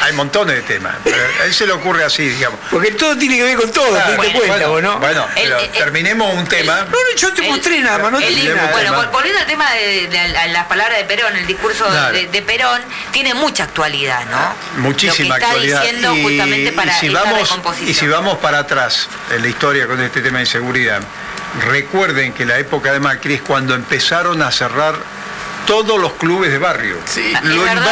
Hay 0.00 0.12
montones 0.12 0.56
de 0.56 0.62
temas. 0.62 0.94
pero 1.04 1.16
a 1.40 1.44
él 1.44 1.54
se 1.54 1.66
le 1.66 1.72
ocurre 1.72 2.04
así, 2.04 2.28
digamos. 2.28 2.58
Porque 2.70 2.92
todo 2.92 3.16
tiene 3.16 3.36
que 3.36 3.44
ver 3.44 3.56
con 3.56 3.70
todo, 3.72 3.88
Claro, 3.90 4.10
¿te 4.10 4.16
bueno, 4.16 4.32
cuenta, 4.38 4.54
bueno, 4.66 4.68
vos, 4.68 4.82
no? 4.82 4.98
bueno, 4.98 5.26
pero 5.34 5.58
terminemos 5.72 6.34
un 6.34 6.46
tema. 6.46 6.76
No, 6.82 6.90
no, 6.90 6.96
yo 7.16 7.32
te 7.32 7.42
mostré 7.42 7.80
nada 7.80 7.98
más, 7.98 8.12
no 8.12 8.18
te 8.18 8.28
El 8.28 8.34
dije 8.34 8.52
discurso- 8.52 8.56
nada. 8.62 8.72
bueno, 8.72 8.92
vol- 9.02 9.10
volviendo 9.12 9.40
al 9.40 9.46
tema 9.46 9.70
de, 9.72 10.48
las 10.52 10.66
palabras 10.66 10.98
de 10.98 11.04
Perón, 11.04 11.36
el 11.36 11.46
discurso 11.46 11.86
Claro. 11.86 12.12
de, 12.16 12.26
de 12.26 12.42
Perón 12.42 12.80
tiene 13.12 13.34
mucha 13.34 13.64
actualidad, 13.64 14.24
¿no? 14.30 14.82
Muchísima 14.82 15.28
Lo 15.28 15.34
que 15.34 15.40
está 15.40 15.46
actualidad. 15.48 15.82
diciendo 15.82 16.16
y, 16.16 16.22
justamente 16.22 16.72
para 16.72 16.96
y 16.96 17.00
si 17.00 17.06
esta 17.06 17.22
vamos, 17.22 17.58
y 17.86 17.94
si 17.94 18.06
vamos 18.08 18.38
para 18.38 18.58
atrás 18.60 19.08
en 19.30 19.42
la 19.42 19.48
historia 19.48 19.86
con 19.86 20.00
este 20.00 20.20
tema 20.22 20.38
de 20.38 20.44
inseguridad, 20.44 21.00
recuerden 21.66 22.32
que 22.32 22.44
la 22.44 22.58
época 22.58 22.92
de 22.92 23.00
Macri 23.00 23.34
es 23.34 23.42
cuando 23.42 23.74
empezaron 23.74 24.42
a 24.42 24.50
cerrar 24.50 24.94
todos 25.66 26.00
los 26.00 26.14
clubes 26.14 26.50
de 26.50 26.58
barrio. 26.58 26.98
Es 27.06 27.42
lo 27.44 27.62
verdad, 27.62 27.84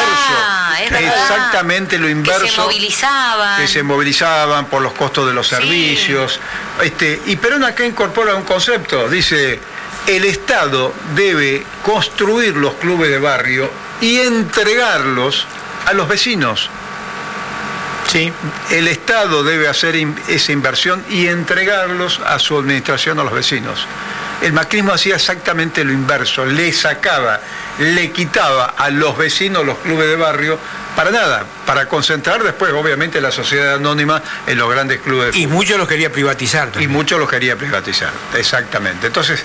inverso. 0.84 1.04
es 1.06 1.10
verdad. 1.10 1.22
Exactamente 1.36 1.98
lo 1.98 2.08
inverso. 2.08 2.42
Que 2.44 2.50
se 2.50 2.60
movilizaban. 2.60 3.60
que 3.60 3.68
se 3.68 3.82
movilizaban 3.82 4.66
por 4.66 4.82
los 4.82 4.92
costos 4.92 5.26
de 5.26 5.34
los 5.34 5.46
servicios. 5.48 6.40
Este, 6.82 7.20
y 7.26 7.36
Perón 7.36 7.64
acá 7.64 7.84
incorpora 7.84 8.34
un 8.34 8.44
concepto, 8.44 9.08
dice, 9.08 9.60
el 10.06 10.24
Estado 10.24 10.94
debe 11.14 11.64
construir 11.82 12.56
los 12.56 12.74
clubes 12.74 13.10
de 13.10 13.18
barrio 13.18 13.70
y 14.00 14.18
entregarlos 14.20 15.46
a 15.86 15.92
los 15.94 16.06
vecinos. 16.08 16.68
Sí. 18.10 18.32
El 18.70 18.86
Estado 18.88 19.42
debe 19.42 19.68
hacer 19.68 19.96
in- 19.96 20.14
esa 20.28 20.52
inversión 20.52 21.04
y 21.10 21.26
entregarlos 21.26 22.20
a 22.24 22.38
su 22.38 22.56
administración 22.58 23.18
a 23.18 23.24
los 23.24 23.32
vecinos. 23.32 23.84
El 24.42 24.52
macrismo 24.52 24.92
hacía 24.92 25.16
exactamente 25.16 25.82
lo 25.82 25.92
inverso, 25.92 26.44
le 26.46 26.72
sacaba, 26.72 27.40
le 27.78 28.10
quitaba 28.10 28.74
a 28.76 28.90
los 28.90 29.16
vecinos 29.16 29.64
los 29.64 29.78
clubes 29.78 30.08
de 30.08 30.16
barrio 30.16 30.58
para 30.94 31.10
nada, 31.10 31.44
para 31.66 31.86
concentrar 31.86 32.42
después 32.42 32.72
obviamente 32.72 33.20
la 33.20 33.30
sociedad 33.30 33.74
anónima 33.74 34.22
en 34.46 34.58
los 34.58 34.70
grandes 34.70 35.00
clubes 35.00 35.34
de 35.34 35.40
Y 35.40 35.46
muchos 35.46 35.76
los 35.76 35.86
quería 35.86 36.10
privatizar 36.10 36.70
y 36.80 36.88
muchos 36.88 37.18
los 37.18 37.28
quería 37.28 37.56
privatizar, 37.56 38.10
exactamente. 38.34 39.08
Entonces, 39.08 39.44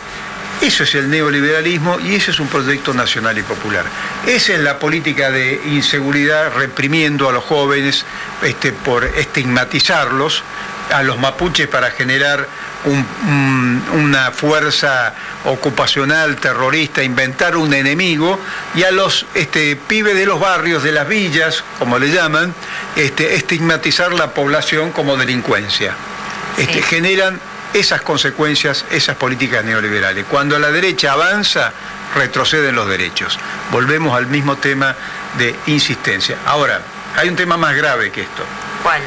eso 0.61 0.83
es 0.83 0.95
el 0.95 1.09
neoliberalismo 1.09 1.99
y 1.99 2.15
eso 2.15 2.31
es 2.31 2.39
un 2.39 2.47
proyecto 2.47 2.93
nacional 2.93 3.37
y 3.37 3.41
popular. 3.41 3.83
Esa 4.27 4.53
es 4.53 4.59
la 4.59 4.77
política 4.77 5.31
de 5.31 5.59
inseguridad 5.65 6.53
reprimiendo 6.53 7.27
a 7.27 7.33
los 7.33 7.43
jóvenes 7.43 8.05
este, 8.43 8.71
por 8.71 9.03
estigmatizarlos, 9.03 10.43
a 10.93 11.01
los 11.01 11.17
mapuches 11.17 11.67
para 11.67 11.91
generar 11.91 12.47
un- 12.85 13.05
un- 13.27 13.83
una 14.05 14.31
fuerza 14.31 15.13
ocupacional 15.45 16.35
terrorista, 16.37 17.03
inventar 17.03 17.55
un 17.55 17.73
enemigo, 17.73 18.39
y 18.75 18.83
a 18.83 18.91
los 18.91 19.25
este, 19.35 19.75
pibes 19.75 20.15
de 20.15 20.25
los 20.25 20.39
barrios, 20.39 20.83
de 20.83 20.91
las 20.91 21.07
villas, 21.07 21.63
como 21.79 21.99
le 21.99 22.09
llaman, 22.11 22.53
este, 22.95 23.35
estigmatizar 23.35 24.11
la 24.13 24.33
población 24.33 24.91
como 24.91 25.15
delincuencia. 25.17 25.93
Este, 26.57 26.81
generan 26.81 27.39
esas 27.73 28.01
consecuencias, 28.01 28.83
esas 28.91 29.15
políticas 29.15 29.63
neoliberales. 29.63 30.25
Cuando 30.29 30.59
la 30.59 30.71
derecha 30.71 31.13
avanza, 31.13 31.71
retroceden 32.15 32.75
los 32.75 32.89
derechos. 32.89 33.39
Volvemos 33.71 34.17
al 34.17 34.27
mismo 34.27 34.57
tema 34.57 34.93
de 35.37 35.55
insistencia. 35.67 36.35
Ahora, 36.45 36.81
hay 37.15 37.29
un 37.29 37.35
tema 37.37 37.55
más 37.55 37.73
grave 37.75 38.11
que 38.11 38.21
esto. 38.23 38.43
¿Cuál? 38.83 39.01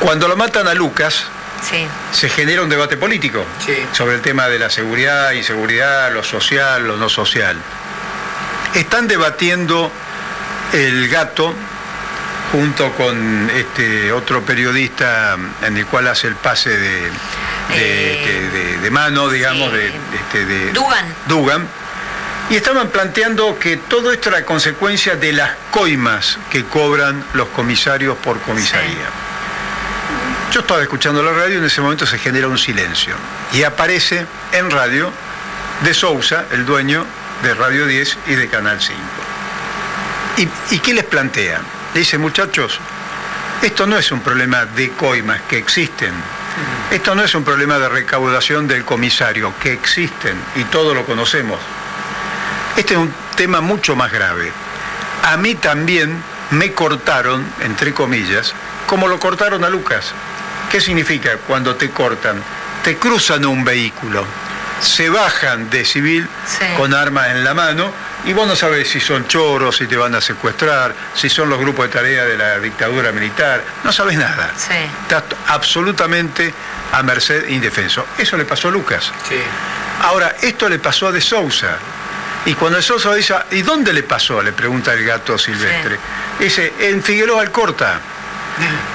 Cuando 0.00 0.28
lo 0.28 0.36
matan 0.36 0.68
a 0.68 0.74
Lucas, 0.74 1.24
Sí. 1.62 1.86
se 2.12 2.28
genera 2.28 2.62
un 2.62 2.68
debate 2.68 2.96
político 2.96 3.44
sobre 3.92 4.14
el 4.16 4.20
tema 4.22 4.48
de 4.48 4.58
la 4.58 4.70
seguridad, 4.70 5.32
inseguridad, 5.32 6.12
lo 6.12 6.22
social, 6.22 6.86
lo 6.86 6.96
no 6.96 7.08
social. 7.08 7.56
Están 8.74 9.08
debatiendo 9.08 9.90
el 10.72 11.08
gato 11.08 11.54
junto 12.52 12.92
con 12.92 13.50
este 13.54 14.12
otro 14.12 14.42
periodista 14.42 15.36
en 15.62 15.76
el 15.76 15.86
cual 15.86 16.08
hace 16.08 16.28
el 16.28 16.34
pase 16.36 16.70
de, 16.70 17.10
de, 17.70 18.12
este, 18.22 18.48
de- 18.50 18.78
de 18.78 18.90
mano, 18.90 19.28
digamos, 19.28 19.72
de, 19.72 19.88
este, 19.88 20.44
de 20.46 20.72
Dugan. 20.72 21.04
Dugan. 21.26 21.68
Y 22.50 22.56
estaban 22.56 22.88
planteando 22.88 23.58
que 23.58 23.76
todo 23.76 24.10
esto 24.12 24.30
era 24.30 24.44
consecuencia 24.46 25.16
de 25.16 25.32
las 25.34 25.50
coimas 25.70 26.38
que 26.50 26.64
cobran 26.64 27.22
los 27.34 27.48
comisarios 27.48 28.16
por 28.18 28.40
comisaría. 28.40 29.06
Yo 30.52 30.60
estaba 30.60 30.82
escuchando 30.82 31.22
la 31.22 31.32
radio 31.32 31.56
y 31.56 31.58
en 31.58 31.64
ese 31.64 31.82
momento 31.82 32.06
se 32.06 32.18
genera 32.18 32.48
un 32.48 32.56
silencio. 32.56 33.14
Y 33.52 33.64
aparece 33.64 34.26
en 34.52 34.70
radio 34.70 35.12
de 35.82 35.92
Sousa, 35.92 36.46
el 36.50 36.64
dueño 36.64 37.04
de 37.42 37.54
Radio 37.54 37.86
10 37.86 38.18
y 38.28 38.34
de 38.34 38.48
Canal 38.48 38.80
5. 38.80 38.98
¿Y, 40.38 40.74
y 40.74 40.78
qué 40.78 40.94
les 40.94 41.04
plantea? 41.04 41.60
Le 41.92 42.00
dice, 42.00 42.16
muchachos, 42.16 42.80
esto 43.60 43.86
no 43.86 43.98
es 43.98 44.10
un 44.10 44.20
problema 44.20 44.64
de 44.64 44.90
coimas 44.92 45.42
que 45.42 45.58
existen. 45.58 46.12
Esto 46.90 47.14
no 47.14 47.22
es 47.22 47.34
un 47.34 47.44
problema 47.44 47.78
de 47.78 47.88
recaudación 47.88 48.66
del 48.66 48.84
comisario, 48.84 49.52
que 49.60 49.74
existen 49.74 50.36
y 50.56 50.64
todos 50.64 50.94
lo 50.94 51.04
conocemos. 51.04 51.58
Este 52.76 52.94
es 52.94 53.00
un 53.00 53.12
tema 53.36 53.60
mucho 53.60 53.94
más 53.96 54.10
grave. 54.10 54.50
A 55.24 55.36
mí 55.36 55.56
también 55.56 56.22
me 56.52 56.72
cortaron, 56.72 57.44
entre 57.60 57.92
comillas, 57.92 58.54
como 58.86 59.08
lo 59.08 59.20
cortaron 59.20 59.64
a 59.64 59.68
Lucas. 59.68 60.14
¿Qué 60.70 60.80
significa 60.80 61.36
cuando 61.46 61.74
te 61.76 61.90
cortan? 61.90 62.42
Te 62.84 62.96
cruzan 62.96 63.44
un 63.46 63.64
vehículo, 63.64 64.24
se 64.80 65.08
bajan 65.08 65.68
de 65.70 65.84
civil 65.84 66.28
con 66.76 66.94
armas 66.94 67.28
en 67.28 67.42
la 67.44 67.54
mano 67.54 67.90
y 68.24 68.32
vos 68.32 68.46
no 68.46 68.54
sabés 68.54 68.88
si 68.88 69.00
son 69.00 69.26
choros, 69.26 69.76
si 69.76 69.86
te 69.86 69.96
van 69.96 70.14
a 70.14 70.20
secuestrar, 70.20 70.94
si 71.14 71.28
son 71.28 71.48
los 71.48 71.58
grupos 71.58 71.86
de 71.86 71.92
tarea 71.92 72.24
de 72.24 72.36
la 72.36 72.58
dictadura 72.58 73.12
militar, 73.12 73.62
no 73.84 73.92
sabes 73.92 74.16
nada. 74.18 74.52
Estás 75.02 75.24
absolutamente 75.48 76.52
a 76.92 77.02
merced 77.02 77.48
indefenso. 77.48 78.06
Eso 78.16 78.36
le 78.36 78.44
pasó 78.44 78.68
a 78.68 78.70
Lucas. 78.70 79.10
Ahora, 80.02 80.36
esto 80.42 80.68
le 80.68 80.78
pasó 80.78 81.08
a 81.08 81.12
De 81.12 81.20
Sousa. 81.20 81.76
Y 82.46 82.54
cuando 82.54 82.76
De 82.76 82.82
Sousa 82.82 83.12
dice, 83.14 83.34
¿y 83.50 83.62
dónde 83.62 83.92
le 83.92 84.02
pasó? 84.04 84.42
Le 84.42 84.52
pregunta 84.52 84.92
el 84.92 85.04
gato 85.04 85.36
silvestre. 85.38 85.98
Dice, 86.38 86.72
en 86.78 87.02
Figueroa 87.02 87.42
Alcorta. 87.42 88.00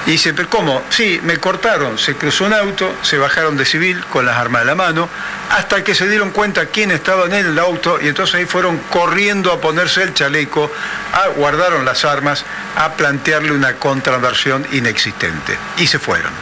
Y 0.06 0.12
dice, 0.12 0.34
¿pero 0.34 0.48
cómo? 0.50 0.82
Sí, 0.90 1.20
me 1.22 1.38
cortaron, 1.38 1.98
se 1.98 2.14
cruzó 2.14 2.44
un 2.44 2.52
auto, 2.52 2.94
se 3.02 3.16
bajaron 3.16 3.56
de 3.56 3.64
civil 3.64 4.04
con 4.06 4.26
las 4.26 4.36
armas 4.36 4.62
en 4.62 4.66
la 4.68 4.74
mano, 4.74 5.08
hasta 5.50 5.82
que 5.82 5.94
se 5.94 6.08
dieron 6.08 6.30
cuenta 6.30 6.66
quién 6.66 6.90
estaba 6.90 7.26
en 7.26 7.32
el 7.32 7.58
auto 7.58 7.98
y 8.00 8.08
entonces 8.08 8.34
ahí 8.34 8.44
fueron 8.44 8.78
corriendo 8.90 9.52
a 9.52 9.60
ponerse 9.60 10.02
el 10.02 10.12
chaleco, 10.12 10.70
a, 11.12 11.28
guardaron 11.28 11.84
las 11.84 12.04
armas, 12.04 12.44
a 12.76 12.92
plantearle 12.92 13.52
una 13.52 13.74
contraversión 13.74 14.66
inexistente. 14.72 15.56
Y 15.78 15.86
se 15.86 15.98
fueron. 15.98 16.32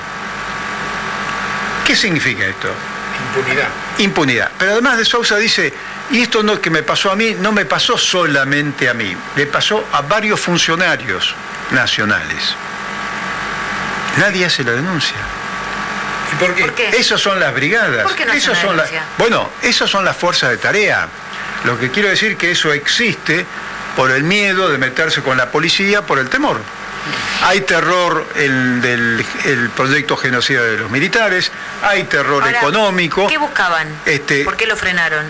¿Qué 1.87 1.95
significa 1.95 2.45
esto? 2.45 2.69
Impunidad. 3.29 3.69
Impunidad. 3.99 4.51
Pero 4.59 4.73
además 4.73 4.99
de 4.99 5.05
Sousa 5.05 5.37
dice, 5.37 5.73
y 6.11 6.21
esto 6.21 6.43
no 6.43 6.61
que 6.61 6.71
me 6.71 6.83
pasó 6.83 7.13
a 7.13 7.17
mí, 7.17 7.37
no 7.39 7.53
me 7.53 7.65
pasó 7.65 7.97
solamente 7.97 8.89
a 8.89 8.95
mí, 8.95 9.17
le 9.37 9.47
pasó 9.47 9.85
a 9.93 10.03
varios 10.03 10.41
funcionarios 10.41 11.35
nacionales. 11.71 12.57
Nadie 14.19 14.47
hace 14.47 14.65
la 14.65 14.73
denuncia. 14.73 15.17
¿Y 16.33 16.37
por 16.37 16.55
qué? 16.55 16.89
Esas 16.97 17.21
son 17.21 17.39
las 17.41 17.53
brigadas. 17.55 18.03
¿Por 18.05 18.15
qué 18.15 18.25
no 18.25 18.33
la 18.35 18.41
son 18.41 18.55
las- 18.77 18.91
denuncia? 18.91 19.05
bueno, 19.19 19.51
esas 19.63 19.91
son 19.91 20.05
las 20.05 20.17
fuerzas 20.17 20.51
de 20.51 20.59
tarea. 20.59 21.09
Lo 21.65 21.79
que 21.79 21.91
quiero 21.91 22.09
decir 22.09 22.37
que 22.37 22.51
eso 22.51 22.73
existe 22.73 23.45
por 23.97 24.11
el 24.11 24.25
miedo 24.25 24.69
de 24.71 24.79
meterse 24.79 25.23
con 25.23 25.37
la 25.37 25.51
policía, 25.51 26.03
por 26.03 26.19
el 26.19 26.29
temor. 26.29 26.61
Hay 27.45 27.63
terror 27.63 28.27
el 28.37 28.81
del 28.81 29.25
el 29.45 29.71
proyecto 29.71 30.17
genocida 30.17 30.63
de 30.63 30.77
los 30.79 30.91
militares, 30.91 31.51
hay 31.83 32.05
terror 32.05 32.43
Ahora, 32.43 32.59
económico. 32.59 33.27
¿Qué 33.27 33.39
buscaban? 33.39 33.89
Este, 34.07 34.45
¿Por 34.45 34.57
qué 34.57 34.67
lo 34.67 34.77
frenaron? 34.77 35.27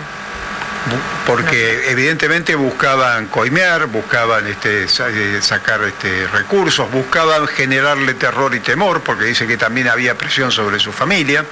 Porque 1.25 1.89
evidentemente 1.91 2.55
buscaban 2.55 3.27
coimear, 3.27 3.87
buscaban 3.87 4.47
este, 4.47 4.83
eh, 4.83 5.41
sacar 5.41 5.81
este, 5.83 6.27
recursos, 6.27 6.91
buscaban 6.91 7.47
generarle 7.47 8.13
terror 8.15 8.53
y 8.53 8.59
temor, 8.59 9.01
porque 9.01 9.25
dice 9.25 9.47
que 9.47 9.57
también 9.57 9.87
había 9.87 10.17
presión 10.17 10.51
sobre 10.51 10.79
su 10.79 10.91
familia. 10.91 11.45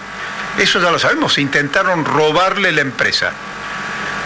Eso 0.58 0.82
ya 0.82 0.92
lo 0.92 1.00
sabemos, 1.00 1.38
intentaron 1.38 2.04
robarle 2.04 2.72
la 2.72 2.82
empresa. 2.82 3.32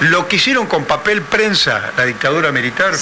Lo 0.02 0.27
que 0.27 0.38
hicieron 0.38 0.65
con 0.65 0.86
papel 0.86 1.22
prensa 1.22 1.91
la 1.95 2.03
dictadura 2.03 2.52
militar, 2.52 2.95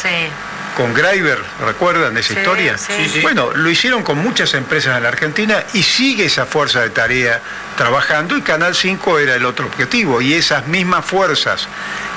con 0.76 0.94
Greiber, 0.94 1.40
¿recuerdan 1.66 2.18
esa 2.18 2.34
Sí, 2.34 2.40
historia? 2.40 2.78
sí. 2.78 2.94
Sí, 2.98 3.10
sí. 3.10 3.20
Bueno, 3.22 3.52
lo 3.54 3.70
hicieron 3.70 4.02
con 4.04 4.18
muchas 4.18 4.54
empresas 4.56 4.98
en 4.98 5.04
la 5.04 5.10
Argentina 5.10 5.64
y 5.74 5.84
sigue 5.84 6.26
esa 6.26 6.46
fuerza 6.46 6.82
de 6.82 6.90
tarea 6.90 7.40
trabajando 7.78 8.36
y 8.38 8.42
Canal 8.42 8.74
5 8.74 9.20
era 9.20 9.36
el 9.36 9.46
otro 9.46 9.68
objetivo 9.68 10.22
y 10.22 10.34
esas 10.34 10.68
mismas 10.68 11.06
fuerzas 11.06 11.68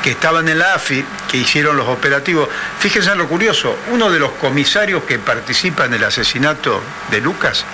que 0.03 0.11
estaban 0.13 0.49
en 0.49 0.59
la 0.59 0.75
AFI, 0.75 1.05
que 1.31 1.37
hicieron 1.39 1.77
los 1.77 1.89
operativos, 1.89 2.49
fíjense 2.79 3.11
en 3.11 3.19
lo 3.19 3.29
curioso, 3.29 3.77
uno 3.91 4.11
de 4.11 4.19
los 4.19 4.31
comisarios 4.33 5.03
que 5.05 5.19
participa 5.19 5.85
en 5.85 5.95
el 5.95 6.05
asesinato 6.05 6.83
de 7.11 7.21
Lucas 7.21 7.65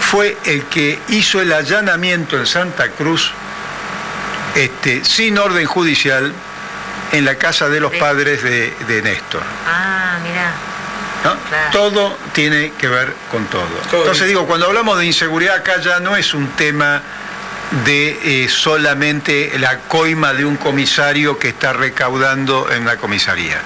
fue 0.00 0.36
el 0.44 0.64
que 0.64 0.98
hizo 1.08 1.40
el 1.40 1.52
allanamiento 1.52 2.36
en 2.38 2.46
Santa 2.46 2.88
Cruz 2.90 3.32
este, 4.54 5.04
sin 5.04 5.38
orden 5.38 5.66
judicial 5.66 6.32
en 7.12 7.24
la 7.24 7.36
casa 7.36 7.68
de 7.68 7.80
los 7.80 7.94
padres 7.96 8.42
de, 8.42 8.74
de 8.86 9.02
Néstor. 9.02 9.42
Ah, 9.66 10.18
mira. 10.22 10.52
¿no? 11.24 11.36
Todo 11.72 12.16
tiene 12.32 12.72
que 12.72 12.88
ver 12.88 13.14
con 13.30 13.46
todo. 13.46 13.68
Entonces 13.92 14.26
digo, 14.26 14.46
cuando 14.46 14.66
hablamos 14.66 14.98
de 14.98 15.06
inseguridad 15.06 15.56
acá 15.56 15.80
ya 15.80 16.00
no 16.00 16.16
es 16.16 16.34
un 16.34 16.48
tema 16.52 17.02
de 17.84 18.44
eh, 18.44 18.48
solamente 18.48 19.52
la 19.58 19.80
coima 19.80 20.32
de 20.32 20.44
un 20.44 20.56
comisario 20.56 21.38
que 21.38 21.48
está 21.48 21.72
recaudando 21.72 22.70
en 22.70 22.84
la 22.84 22.96
comisaría. 22.96 23.60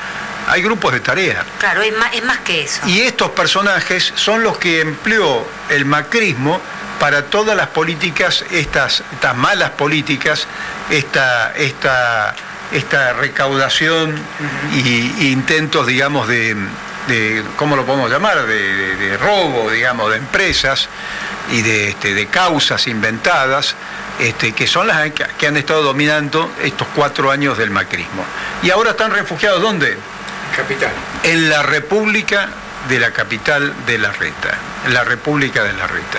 Hay 0.47 0.63
grupos 0.63 0.93
de 0.93 1.01
tarea. 1.01 1.43
Claro, 1.59 1.81
es 1.81 1.97
más, 1.97 2.13
es 2.13 2.23
más 2.23 2.39
que 2.39 2.65
eso. 2.65 2.87
Y 2.87 3.01
estos 3.01 3.31
personajes 3.31 4.13
son 4.15 4.43
los 4.43 4.59
que 4.59 4.83
empleó 4.83 5.47
el 5.71 5.87
macrismo 5.87 6.61
para 7.01 7.25
todas 7.25 7.57
las 7.57 7.69
políticas, 7.69 8.45
estas, 8.51 9.03
estas 9.13 9.37
malas 9.37 9.71
políticas, 9.71 10.47
esta, 10.91 11.53
esta, 11.57 12.35
esta 12.73 13.13
recaudación 13.13 14.15
y, 14.73 15.13
y 15.19 15.33
intentos, 15.33 15.87
digamos, 15.87 16.27
de, 16.29 16.57
de, 17.09 17.45
¿cómo 17.57 17.77
lo 17.77 17.85
podemos 17.85 18.11
llamar?, 18.11 18.47
de, 18.47 18.55
de- 18.77 18.97
de 18.97 19.17
robo, 19.19 19.71
digamos, 19.71 20.11
de 20.11 20.17
empresas 20.19 20.89
y 21.53 21.63
de, 21.63 21.91
este, 21.91 22.15
de 22.15 22.27
causas 22.27 22.87
inventadas, 22.87 23.75
este, 24.19 24.53
que 24.53 24.67
son 24.67 24.87
las 24.87 25.11
que, 25.13 25.27
que 25.39 25.47
han 25.47 25.57
estado 25.57 25.83
dominando 25.83 26.51
estos 26.63 26.89
cuatro 26.95 27.31
años 27.31 27.59
del 27.59 27.71
macrismo. 27.71 28.25
Y 28.63 28.71
ahora 28.71 28.91
están 28.91 29.11
refugiados, 29.13 29.61
¿dónde? 29.61 29.97
Capital. 30.57 30.93
En 31.25 31.51
la 31.51 31.63
República 31.63 32.49
de 32.89 32.99
la 33.01 33.11
capital 33.13 33.73
de 33.87 33.99
la 33.99 34.13
Reta, 34.13 34.57
en 34.87 34.95
la 34.95 35.05
República 35.05 35.63
de 35.65 35.73
la 35.73 35.87
Reta. 35.87 36.19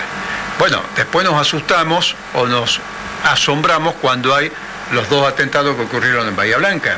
Bueno, 0.60 0.82
después 0.96 1.26
nos 1.26 1.40
asustamos 1.40 2.16
o 2.34 2.46
nos 2.48 2.80
asombramos 3.24 3.96
cuando 4.02 4.36
hay 4.36 4.52
los 4.92 5.10
dos 5.10 5.28
atentados 5.28 5.76
que 5.76 5.84
ocurrieron 5.84 6.28
en 6.28 6.36
Bahía 6.36 6.58
Blanca. 6.58 6.98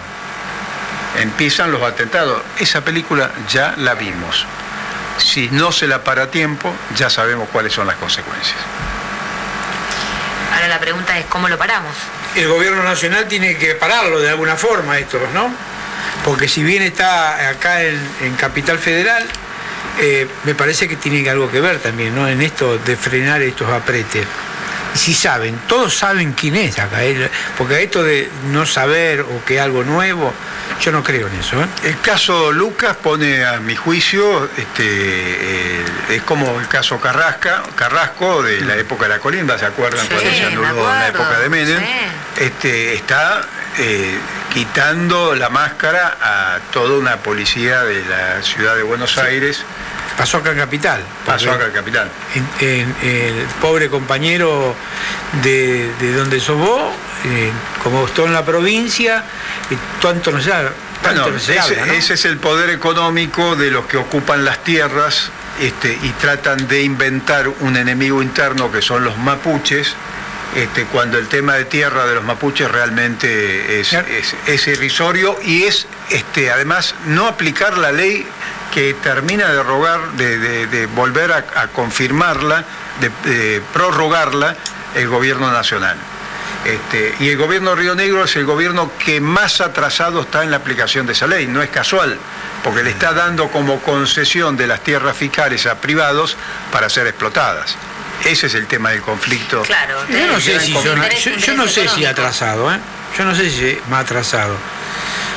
Empiezan 1.19 1.71
los 1.71 1.81
atentados. 1.81 2.41
Esa 2.59 2.81
película 2.81 3.31
ya 3.49 3.73
la 3.77 3.95
vimos. 3.95 4.45
Si 5.17 5.49
no 5.49 5.71
se 5.71 5.87
la 5.87 6.03
para 6.03 6.23
a 6.23 6.31
tiempo, 6.31 6.73
ya 6.95 7.09
sabemos 7.09 7.49
cuáles 7.51 7.73
son 7.73 7.87
las 7.87 7.95
consecuencias. 7.95 8.57
Ahora 10.53 10.67
la 10.67 10.79
pregunta 10.79 11.17
es, 11.17 11.25
¿cómo 11.25 11.47
lo 11.49 11.57
paramos? 11.57 11.95
El 12.35 12.47
gobierno 12.47 12.83
nacional 12.83 13.27
tiene 13.27 13.57
que 13.57 13.75
pararlo 13.75 14.19
de 14.19 14.29
alguna 14.29 14.55
forma 14.55 14.97
esto, 14.97 15.19
¿no? 15.33 15.51
Porque 16.23 16.47
si 16.47 16.63
bien 16.63 16.83
está 16.83 17.49
acá 17.49 17.83
en, 17.83 17.99
en 18.21 18.35
Capital 18.35 18.77
Federal, 18.77 19.27
eh, 19.99 20.27
me 20.43 20.53
parece 20.53 20.87
que 20.87 20.95
tiene 20.95 21.27
algo 21.29 21.49
que 21.49 21.59
ver 21.59 21.79
también, 21.79 22.13
¿no? 22.13 22.27
En 22.27 22.41
esto 22.41 22.77
de 22.77 22.95
frenar 22.95 23.41
estos 23.41 23.69
apretes. 23.69 24.25
Si 24.97 25.13
saben, 25.13 25.57
todos 25.67 25.95
saben 25.95 26.33
quién 26.33 26.55
es 26.55 26.77
acá, 26.79 27.03
él- 27.03 27.29
porque 27.57 27.83
esto 27.83 28.03
de 28.03 28.29
no 28.51 28.65
saber 28.65 29.21
o 29.21 29.43
que 29.45 29.59
algo 29.59 29.83
nuevo, 29.83 30.33
yo 30.81 30.91
no 30.91 31.03
creo 31.03 31.27
en 31.27 31.35
eso. 31.39 31.61
¿eh? 31.61 31.67
El 31.83 31.99
caso 32.01 32.51
Lucas 32.51 32.97
pone 32.97 33.45
a 33.45 33.59
mi 33.59 33.75
juicio, 33.75 34.45
este, 34.57 34.83
eh, 34.83 35.85
es 36.09 36.21
como 36.23 36.59
el 36.59 36.67
caso 36.67 36.99
Carrasca, 36.99 37.63
Carrasco 37.75 38.41
de 38.43 38.61
la 38.61 38.75
época 38.75 39.03
de 39.03 39.09
la 39.09 39.19
colimba, 39.19 39.57
¿se 39.57 39.65
acuerdan? 39.65 40.05
Sí, 40.07 40.13
cuando 40.13 40.31
se 40.31 40.45
anuló 40.45 40.67
en 40.93 40.99
la 40.99 41.07
época 41.07 41.39
de 41.39 41.49
Menem. 41.49 41.79
sí. 41.79 41.85
Este, 42.43 42.93
está 42.93 43.41
eh, 43.79 44.15
quitando 44.53 45.33
la 45.35 45.49
máscara 45.49 46.17
a 46.21 46.59
toda 46.71 46.97
una 46.99 47.17
policía 47.17 47.83
de 47.83 48.03
la 48.05 48.41
ciudad 48.43 48.75
de 48.75 48.83
Buenos 48.83 49.17
Aires. 49.17 49.63
Pasó 50.17 50.37
acá 50.37 50.51
en 50.51 50.57
Capital. 50.57 51.01
Pasó 51.25 51.51
acá 51.51 51.65
en 51.67 51.71
Capital. 51.71 52.09
En- 52.33 52.67
en- 52.67 52.95
el 53.03 53.45
pobre 53.61 53.87
compañero 53.89 54.73
de, 55.43 55.91
de 55.99 56.13
donde 56.13 56.39
sos 56.39 56.57
vos, 56.57 56.91
eh, 57.25 57.51
como 57.83 58.05
estuvo 58.07 58.25
en 58.25 58.33
la 58.33 58.43
provincia, 58.43 59.23
y 59.69 59.75
tanto 60.01 60.31
no 60.31 60.41
se, 60.41 60.51
habla- 60.51 60.71
tanto 61.03 61.21
Bueno, 61.21 61.35
no 61.37 61.39
se 61.39 61.51
ese, 61.57 61.59
habla, 61.59 61.85
¿no? 61.85 61.93
ese 61.93 62.15
es 62.15 62.25
el 62.25 62.37
poder 62.37 62.71
económico 62.71 63.55
de 63.55 63.69
los 63.69 63.85
que 63.85 63.97
ocupan 63.97 64.43
las 64.43 64.63
tierras 64.63 65.29
este, 65.61 65.97
y 66.01 66.09
tratan 66.19 66.67
de 66.67 66.81
inventar 66.81 67.47
un 67.47 67.77
enemigo 67.77 68.21
interno 68.23 68.71
que 68.71 68.81
son 68.81 69.03
los 69.03 69.17
mapuches, 69.19 69.93
este, 70.55 70.85
cuando 70.85 71.19
el 71.19 71.27
tema 71.27 71.53
de 71.55 71.65
tierra 71.65 72.07
de 72.07 72.15
los 72.15 72.23
mapuches 72.23 72.71
realmente 72.71 73.79
es, 73.79 73.93
es- 73.93 74.35
es 74.47 74.67
irrisorio 74.67 75.37
y 75.43 75.63
es 75.65 75.85
este, 76.09 76.49
además 76.51 76.95
no 77.05 77.27
aplicar 77.27 77.77
la 77.77 77.91
ley 77.91 78.25
que 78.73 78.93
termina 78.95 79.47
de 79.51 79.63
rogar, 79.63 79.99
de, 80.13 80.37
de- 80.37 80.67
de 80.67 80.85
volver 80.87 81.31
a, 81.31 81.37
a 81.55 81.67
confirmarla, 81.67 82.63
de, 82.99 83.29
de 83.29 83.61
prorrogarla 83.73 84.55
el 84.95 85.07
gobierno 85.07 85.51
nacional. 85.51 85.97
Este, 86.65 87.15
y 87.19 87.29
el 87.29 87.37
gobierno 87.37 87.69
de 87.71 87.75
Río 87.77 87.95
Negro 87.95 88.23
es 88.25 88.35
el 88.35 88.45
gobierno 88.45 88.91
que 89.03 89.21
más 89.21 89.61
atrasado 89.61 90.21
está 90.21 90.43
en 90.43 90.51
la 90.51 90.57
aplicación 90.57 91.05
de 91.05 91.13
esa 91.13 91.25
ley. 91.27 91.47
No 91.47 91.61
es 91.61 91.69
casual, 91.69 92.17
porque 92.63 92.83
le 92.83 92.89
está 92.89 93.13
dando 93.13 93.47
como 93.49 93.79
concesión 93.79 94.57
de 94.57 94.67
las 94.67 94.81
tierras 94.81 95.15
fiscales 95.15 95.65
a 95.65 95.75
privados 95.75 96.35
para 96.71 96.89
ser 96.89 97.07
explotadas. 97.07 97.75
Ese 98.25 98.47
es 98.47 98.55
el 98.55 98.65
tema 98.67 98.89
del 98.89 99.01
conflicto. 99.01 99.61
Claro, 99.61 99.99
Yo 100.09 100.27
no 100.27 100.39
sé 100.41 100.59
si 100.59 100.73
son, 100.73 100.99
yo, 101.37 101.53
no 101.53 101.67
sé 101.67 101.87
si 101.87 102.05
atrasado, 102.05 102.73
¿eh? 102.73 102.79
Yo 103.17 103.23
no 103.23 103.33
sé 103.35 103.49
si 103.49 103.77
más 103.89 104.01
atrasado. 104.01 104.55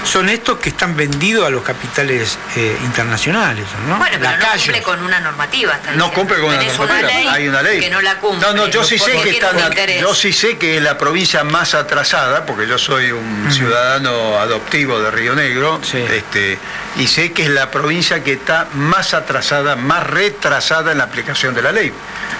Son 0.04 0.28
estos 0.28 0.58
que 0.58 0.70
están 0.70 0.96
vendidos 0.96 1.46
a 1.46 1.50
los 1.50 1.62
capitales 1.62 2.38
eh, 2.56 2.76
internacionales, 2.84 3.66
¿no? 3.86 3.96
Bueno, 3.98 4.16
pero 4.20 4.36
no 4.36 4.46
cumple 4.56 4.82
con 4.82 5.02
una 5.02 5.20
normativa. 5.20 5.74
está 5.74 5.92
No 5.92 6.12
cumple 6.12 6.36
con 6.38 6.46
una 6.46 6.62
normativa, 6.62 7.02
ley 7.02 7.26
hay 7.26 7.48
una 7.48 7.62
ley. 7.62 7.80
Que 7.80 7.90
no 7.90 8.00
la 8.00 8.16
cumple. 8.16 8.46
No, 8.46 8.54
no, 8.54 8.66
yo 8.68 8.82
sí 8.82 8.98
sé 8.98 9.12
que 9.22 9.30
están, 9.30 9.56
yo 10.00 10.14
sí 10.14 10.32
sé 10.32 10.56
que 10.58 10.78
es 10.78 10.82
la 10.82 10.96
provincia 10.96 11.44
más 11.44 11.74
atrasada, 11.74 12.46
porque 12.46 12.66
yo 12.66 12.78
soy 12.78 13.12
un 13.12 13.52
ciudadano 13.52 14.38
adoptivo 14.38 15.00
de 15.00 15.10
Río 15.10 15.34
Negro, 15.34 15.80
este, 15.92 16.58
y 16.96 17.06
sé 17.06 17.32
que 17.32 17.44
es 17.44 17.50
la 17.50 17.70
provincia 17.70 18.22
que 18.24 18.32
está 18.32 18.68
más 18.74 19.14
atrasada, 19.14 19.76
más 19.76 20.06
retrasada 20.06 20.92
en 20.92 20.98
la 20.98 21.04
aplicación 21.04 21.54
de 21.54 21.62
la 21.62 21.72
ley. 21.72 21.92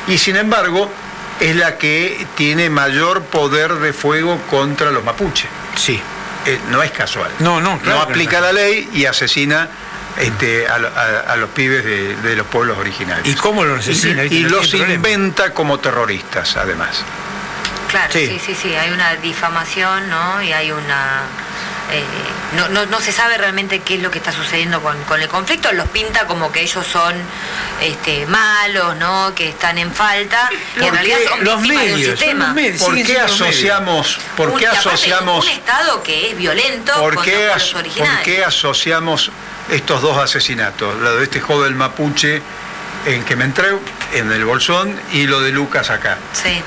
Y 0.09 0.19
sin 0.19 0.37
embargo, 0.37 0.91
es 1.41 1.57
la 1.57 1.79
que 1.79 2.27
tiene 2.37 2.71
mayor 2.71 3.23
poder 3.25 3.75
de 3.75 3.93
fuego 3.93 4.41
contra 4.51 4.91
los 4.91 5.05
mapuches. 5.05 5.49
Sí. 5.77 6.01
No 6.71 6.83
es 6.83 6.91
casual. 6.91 7.31
No, 7.41 7.61
no, 7.61 7.79
claro 7.79 7.99
No 7.99 8.05
aplica 8.05 8.41
no. 8.41 8.47
la 8.47 8.53
ley 8.53 8.89
y 8.93 9.05
asesina 9.07 9.69
este, 10.19 10.67
a, 10.69 10.79
lo- 10.79 10.89
a- 10.89 11.21
a 11.33 11.37
los 11.37 11.51
pibes 11.51 11.85
de, 11.85 12.17
de 12.17 12.37
los 12.37 12.47
pueblos 12.47 12.77
originarios. 12.79 13.29
¿Y 13.29 13.35
cómo 13.35 13.65
los 13.65 13.79
asesina? 13.81 14.25
Y, 14.25 14.29
¿Viste? 14.29 14.37
y 14.37 14.43
No 14.51 14.57
los 14.59 14.75
inventa 14.75 15.53
como 15.55 15.79
terroristas, 15.79 16.57
además. 16.57 17.03
Claro, 17.91 18.13
Sí. 18.13 18.27
sí. 18.29 18.41
sí, 18.47 18.55
sí, 18.55 18.75
hay 18.75 18.91
una 18.93 19.17
difamación, 19.17 20.09
¿no? 20.09 20.41
Y 20.43 20.53
hay 20.53 20.71
una... 20.73 21.23
eh, 21.93 22.03
no, 22.57 22.69
no, 22.69 22.87
no 22.87 23.01
se 23.01 23.13
sabe 23.13 23.37
realmente 23.39 23.81
qué 23.81 23.95
es 23.97 24.03
lo 24.03 24.11
que 24.11 24.19
está 24.19 24.33
sucediendo 24.33 24.81
con, 24.81 25.03
con 25.05 25.21
el 25.21 25.29
conflicto, 25.29 25.73
los 25.73 25.89
pinta 25.89 26.27
como 26.27 26.51
que 26.53 26.61
ellos 26.63 26.87
son 26.87 27.15
este, 27.81 28.27
malos, 28.27 28.97
¿no? 28.97 29.35
Que 29.35 29.49
están 29.51 29.79
en 29.79 29.93
falta, 29.93 30.51
y 30.77 30.79
en 30.81 30.85
¿Por 30.87 30.93
realidad 30.95 31.19
son 31.29 31.45
los 31.45 31.63
víctimas 31.63 31.85
de 31.87 31.93
un 31.93 31.99
medios, 32.01 32.09
son 32.09 32.19
sistema. 32.19 32.47
los 32.47 32.55
medios, 32.55 32.83
¿Por 32.83 32.95
qué 33.03 33.21
asociamos- 33.21 34.19
por 34.37 34.57
qué 34.59 34.67
asociamos- 34.69 35.45
Un 35.45 35.51
Estado 35.51 36.03
que 36.03 36.31
es 36.31 36.37
violento 36.37 36.93
¿Por 36.99 37.23
qué, 37.23 37.51
as- 37.51 37.71
por 37.71 38.23
qué 38.23 38.45
asociamos 38.45 39.31
estos 39.71 40.03
dos 40.03 40.19
asesinatos? 40.19 40.97
Lo 41.01 41.17
de 41.17 41.25
este 41.25 41.41
joven 41.41 41.77
mapuche 41.77 42.43
en 43.07 43.25
que 43.25 43.37
me 43.37 43.45
entré 43.45 43.69
en 44.13 44.31
el 44.31 44.45
bolsón 44.45 45.01
y 45.13 45.27
lo 45.27 45.41
de 45.41 45.51
Lucas 45.53 45.91
acá. 45.91 46.19
Sí. 46.33 46.61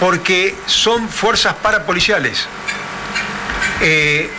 Porque 0.00 0.54
son 0.66 1.08
fuerzas 1.08 1.54
parapoliciales. 1.54 2.46
Eh, 3.80 4.30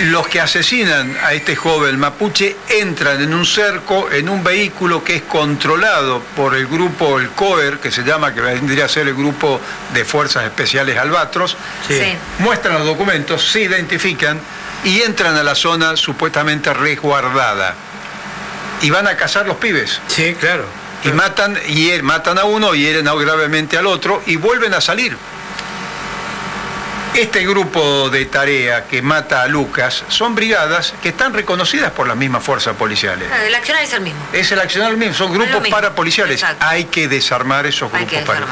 los 0.00 0.26
que 0.28 0.40
asesinan 0.40 1.16
a 1.22 1.32
este 1.34 1.54
joven 1.54 1.98
mapuche 1.98 2.56
entran 2.68 3.20
en 3.22 3.34
un 3.34 3.44
cerco, 3.46 4.10
en 4.10 4.28
un 4.28 4.42
vehículo 4.42 5.04
que 5.04 5.16
es 5.16 5.22
controlado 5.22 6.20
por 6.34 6.54
el 6.54 6.66
grupo, 6.66 7.18
el 7.18 7.28
COER, 7.30 7.78
que 7.78 7.90
se 7.90 8.02
llama, 8.02 8.32
que 8.34 8.40
vendría 8.40 8.86
a 8.86 8.88
ser 8.88 9.08
el 9.08 9.14
grupo 9.14 9.60
de 9.92 10.04
Fuerzas 10.04 10.44
Especiales 10.44 10.96
Albatros, 10.98 11.56
Sí. 11.86 12.00
muestran 12.38 12.74
los 12.74 12.86
documentos, 12.86 13.50
se 13.50 13.60
identifican 13.62 14.40
y 14.84 15.02
entran 15.02 15.36
a 15.36 15.42
la 15.42 15.54
zona 15.54 15.96
supuestamente 15.96 16.72
resguardada. 16.72 17.74
Y 18.80 18.90
van 18.90 19.06
a 19.06 19.16
cazar 19.16 19.46
los 19.46 19.56
pibes. 19.58 20.00
Sí, 20.08 20.34
claro. 20.40 20.64
Y 21.04 21.08
matan, 21.12 21.58
y 21.68 21.88
hier- 21.88 22.02
matan 22.02 22.38
a 22.38 22.44
uno 22.44 22.74
y 22.74 22.80
hieren 22.82 23.04
gravemente 23.04 23.76
al 23.76 23.86
otro 23.86 24.22
y 24.26 24.36
vuelven 24.36 24.74
a 24.74 24.80
salir. 24.80 25.16
Este 27.14 27.46
grupo 27.46 28.08
de 28.08 28.24
tarea 28.24 28.84
que 28.84 29.02
mata 29.02 29.42
a 29.42 29.46
Lucas 29.46 30.02
son 30.08 30.34
brigadas 30.34 30.94
que 31.02 31.10
están 31.10 31.34
reconocidas 31.34 31.92
por 31.92 32.08
las 32.08 32.16
mismas 32.16 32.42
fuerzas 32.42 32.74
policiales. 32.74 33.28
Claro, 33.28 33.44
El 33.44 33.54
accionar 33.54 33.82
es 33.82 33.92
el 33.92 34.00
mismo. 34.00 34.20
Es 34.32 34.50
el 34.50 34.58
accionar 34.58 34.96
mismo, 34.96 35.12
son 35.12 35.30
grupos 35.30 35.60
mismo, 35.60 35.76
parapoliciales. 35.76 36.42
Hay 36.60 36.86
que 36.86 37.08
desarmar 37.08 37.66
esos 37.66 37.92
Hay 37.92 38.06
grupos 38.06 38.18
que 38.18 38.24
para-. 38.24 38.46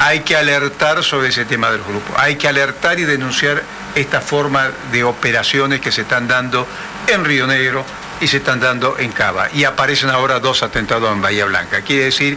Hay 0.00 0.20
que 0.20 0.36
alertar 0.36 1.02
sobre 1.02 1.28
ese 1.28 1.46
tema 1.46 1.70
de 1.70 1.78
los 1.78 1.86
grupos. 1.86 2.14
Hay 2.18 2.36
que 2.36 2.48
alertar 2.48 3.00
y 3.00 3.04
denunciar 3.04 3.62
esta 3.94 4.20
forma 4.20 4.70
de 4.92 5.04
operaciones 5.04 5.80
que 5.80 5.90
se 5.90 6.02
están 6.02 6.28
dando 6.28 6.68
en 7.06 7.24
Río 7.24 7.46
Negro 7.46 7.84
y 8.20 8.28
se 8.28 8.36
están 8.36 8.60
dando 8.60 8.96
en 8.98 9.10
Cava. 9.10 9.48
Y 9.54 9.64
aparecen 9.64 10.10
ahora 10.10 10.38
dos 10.38 10.62
atentados 10.62 11.10
en 11.10 11.22
Bahía 11.22 11.46
Blanca. 11.46 11.80
Quiere 11.80 12.04
decir 12.04 12.36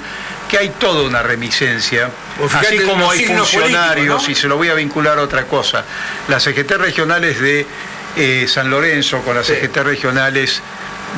que 0.52 0.58
hay 0.58 0.70
toda 0.72 1.04
una 1.04 1.24
remisencia, 1.24 2.10
fíjate, 2.36 2.68
así 2.68 2.80
como 2.82 3.10
hay 3.10 3.24
funcionarios, 3.24 4.28
y 4.28 4.36
se 4.36 4.50
lo 4.50 4.58
voy 4.58 4.68
a 4.68 4.74
vincular 4.74 5.18
a 5.18 5.22
otra 5.22 5.46
cosa. 5.46 5.86
Las 6.28 6.44
CGT 6.44 6.72
regionales 6.72 7.40
de 7.40 7.66
eh, 8.18 8.46
San 8.50 8.70
Lorenzo 8.70 9.22
con 9.22 9.38
las 9.38 9.48
CGT 9.48 9.78
regionales 9.78 10.62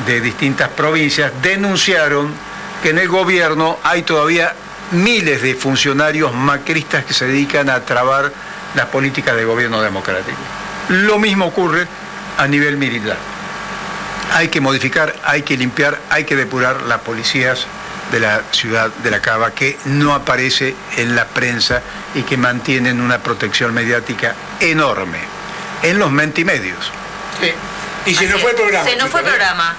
de 0.06 0.20
distintas 0.20 0.68
provincias 0.68 1.32
denunciaron 1.42 2.32
que 2.80 2.90
en 2.90 2.98
el 2.98 3.08
gobierno 3.08 3.80
hay 3.82 4.02
todavía 4.02 4.54
miles 4.92 5.42
de 5.42 5.56
funcionarios 5.56 6.32
macristas 6.32 7.04
que 7.04 7.12
se 7.12 7.26
dedican 7.26 7.68
a 7.70 7.80
trabar 7.80 8.30
las 8.76 8.86
políticas 8.86 9.34
de 9.34 9.44
gobierno 9.44 9.82
democrático. 9.82 10.38
Lo 10.90 11.18
mismo 11.18 11.46
ocurre 11.46 11.88
a 12.38 12.46
nivel 12.46 12.76
militar. 12.76 13.16
Hay 14.32 14.46
que 14.46 14.60
modificar, 14.60 15.12
hay 15.24 15.42
que 15.42 15.56
limpiar, 15.56 15.98
hay 16.08 16.22
que 16.22 16.36
depurar 16.36 16.82
las 16.82 17.00
policías 17.00 17.66
de 18.14 18.20
la 18.20 18.42
ciudad 18.52 18.90
de 19.02 19.10
la 19.10 19.20
Cava 19.20 19.50
que 19.50 19.76
no 19.86 20.14
aparece 20.14 20.76
en 20.96 21.16
la 21.16 21.24
prensa 21.26 21.82
y 22.14 22.22
que 22.22 22.36
mantienen 22.36 23.00
una 23.00 23.18
protección 23.18 23.74
mediática 23.74 24.36
enorme 24.60 25.18
en 25.82 25.98
los 25.98 26.12
mentimedios. 26.12 26.92
Y 28.06 28.14
se 28.14 28.18
Así 28.26 28.26
nos 28.32 28.40
fue 28.40 28.50
el 28.52 28.56
programa. 28.56 28.88
Se 28.88 28.94
nos 28.96 29.10
fue 29.10 29.20
el 29.20 29.26
¿eh? 29.26 29.30
programa. 29.30 29.74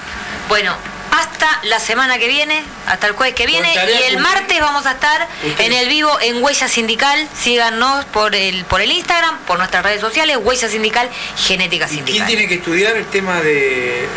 Bueno, 0.49 0.76
hasta 1.18 1.48
la 1.64 1.80
semana 1.80 2.18
que 2.18 2.28
viene, 2.28 2.62
hasta 2.88 3.07
el 3.07 3.14
jueves 3.14 3.36
que 3.36 3.45
viene. 3.45 3.74
Y 3.74 4.03
el 4.14 4.18
martes 4.18 4.60
vamos 4.60 4.86
a 4.86 4.91
estar 4.91 5.30
Usted- 5.48 5.64
en 5.66 5.72
el 5.72 5.88
vivo 5.88 6.20
en 6.20 6.44
Huella 6.44 6.68
Sindical. 6.68 7.30
Síganos 7.41 8.03
por 8.06 8.36
el, 8.36 8.66
por 8.66 8.82
el 8.82 8.91
Instagram, 8.91 9.38
por 9.48 9.57
nuestras 9.60 9.82
redes 9.84 10.02
sociales, 10.02 10.38
Huella 10.41 10.68
Sindical, 10.68 11.10
Genética 11.38 11.86
¿Quién 11.88 11.99
Sindical. 12.06 12.28
tiene 12.28 12.48
que 12.49 12.56
estudiar 12.56 12.98
el 12.98 13.06
tema 13.06 13.40
del 13.41 14.07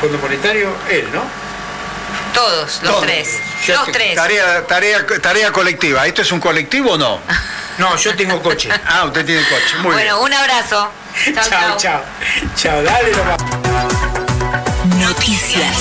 Fondo 0.00 0.18
Monetario? 0.18 0.72
Él, 0.88 1.08
¿no? 1.12 1.49
Todos, 2.34 2.80
los 2.82 2.92
Todos. 2.92 3.02
tres. 3.02 3.38
Los 3.68 3.92
tres. 3.92 4.14
Tarea, 4.14 4.66
tarea, 4.66 5.06
tarea 5.22 5.52
colectiva. 5.52 6.06
¿Esto 6.06 6.22
es 6.22 6.32
un 6.32 6.40
colectivo 6.40 6.92
o 6.92 6.98
no? 6.98 7.20
No, 7.78 7.96
yo 7.96 8.14
tengo 8.14 8.42
coche. 8.42 8.68
Ah, 8.86 9.04
usted 9.04 9.24
tiene 9.24 9.42
coche. 9.48 9.76
Muy 9.82 9.92
bueno, 9.94 10.16
bien. 10.16 10.26
un 10.26 10.32
abrazo. 10.34 10.90
Chao, 11.34 11.76
chao. 11.76 12.02
Chao, 12.56 12.82
dale 12.82 13.10
nomás. 13.12 13.38
Noticias. 14.98 15.76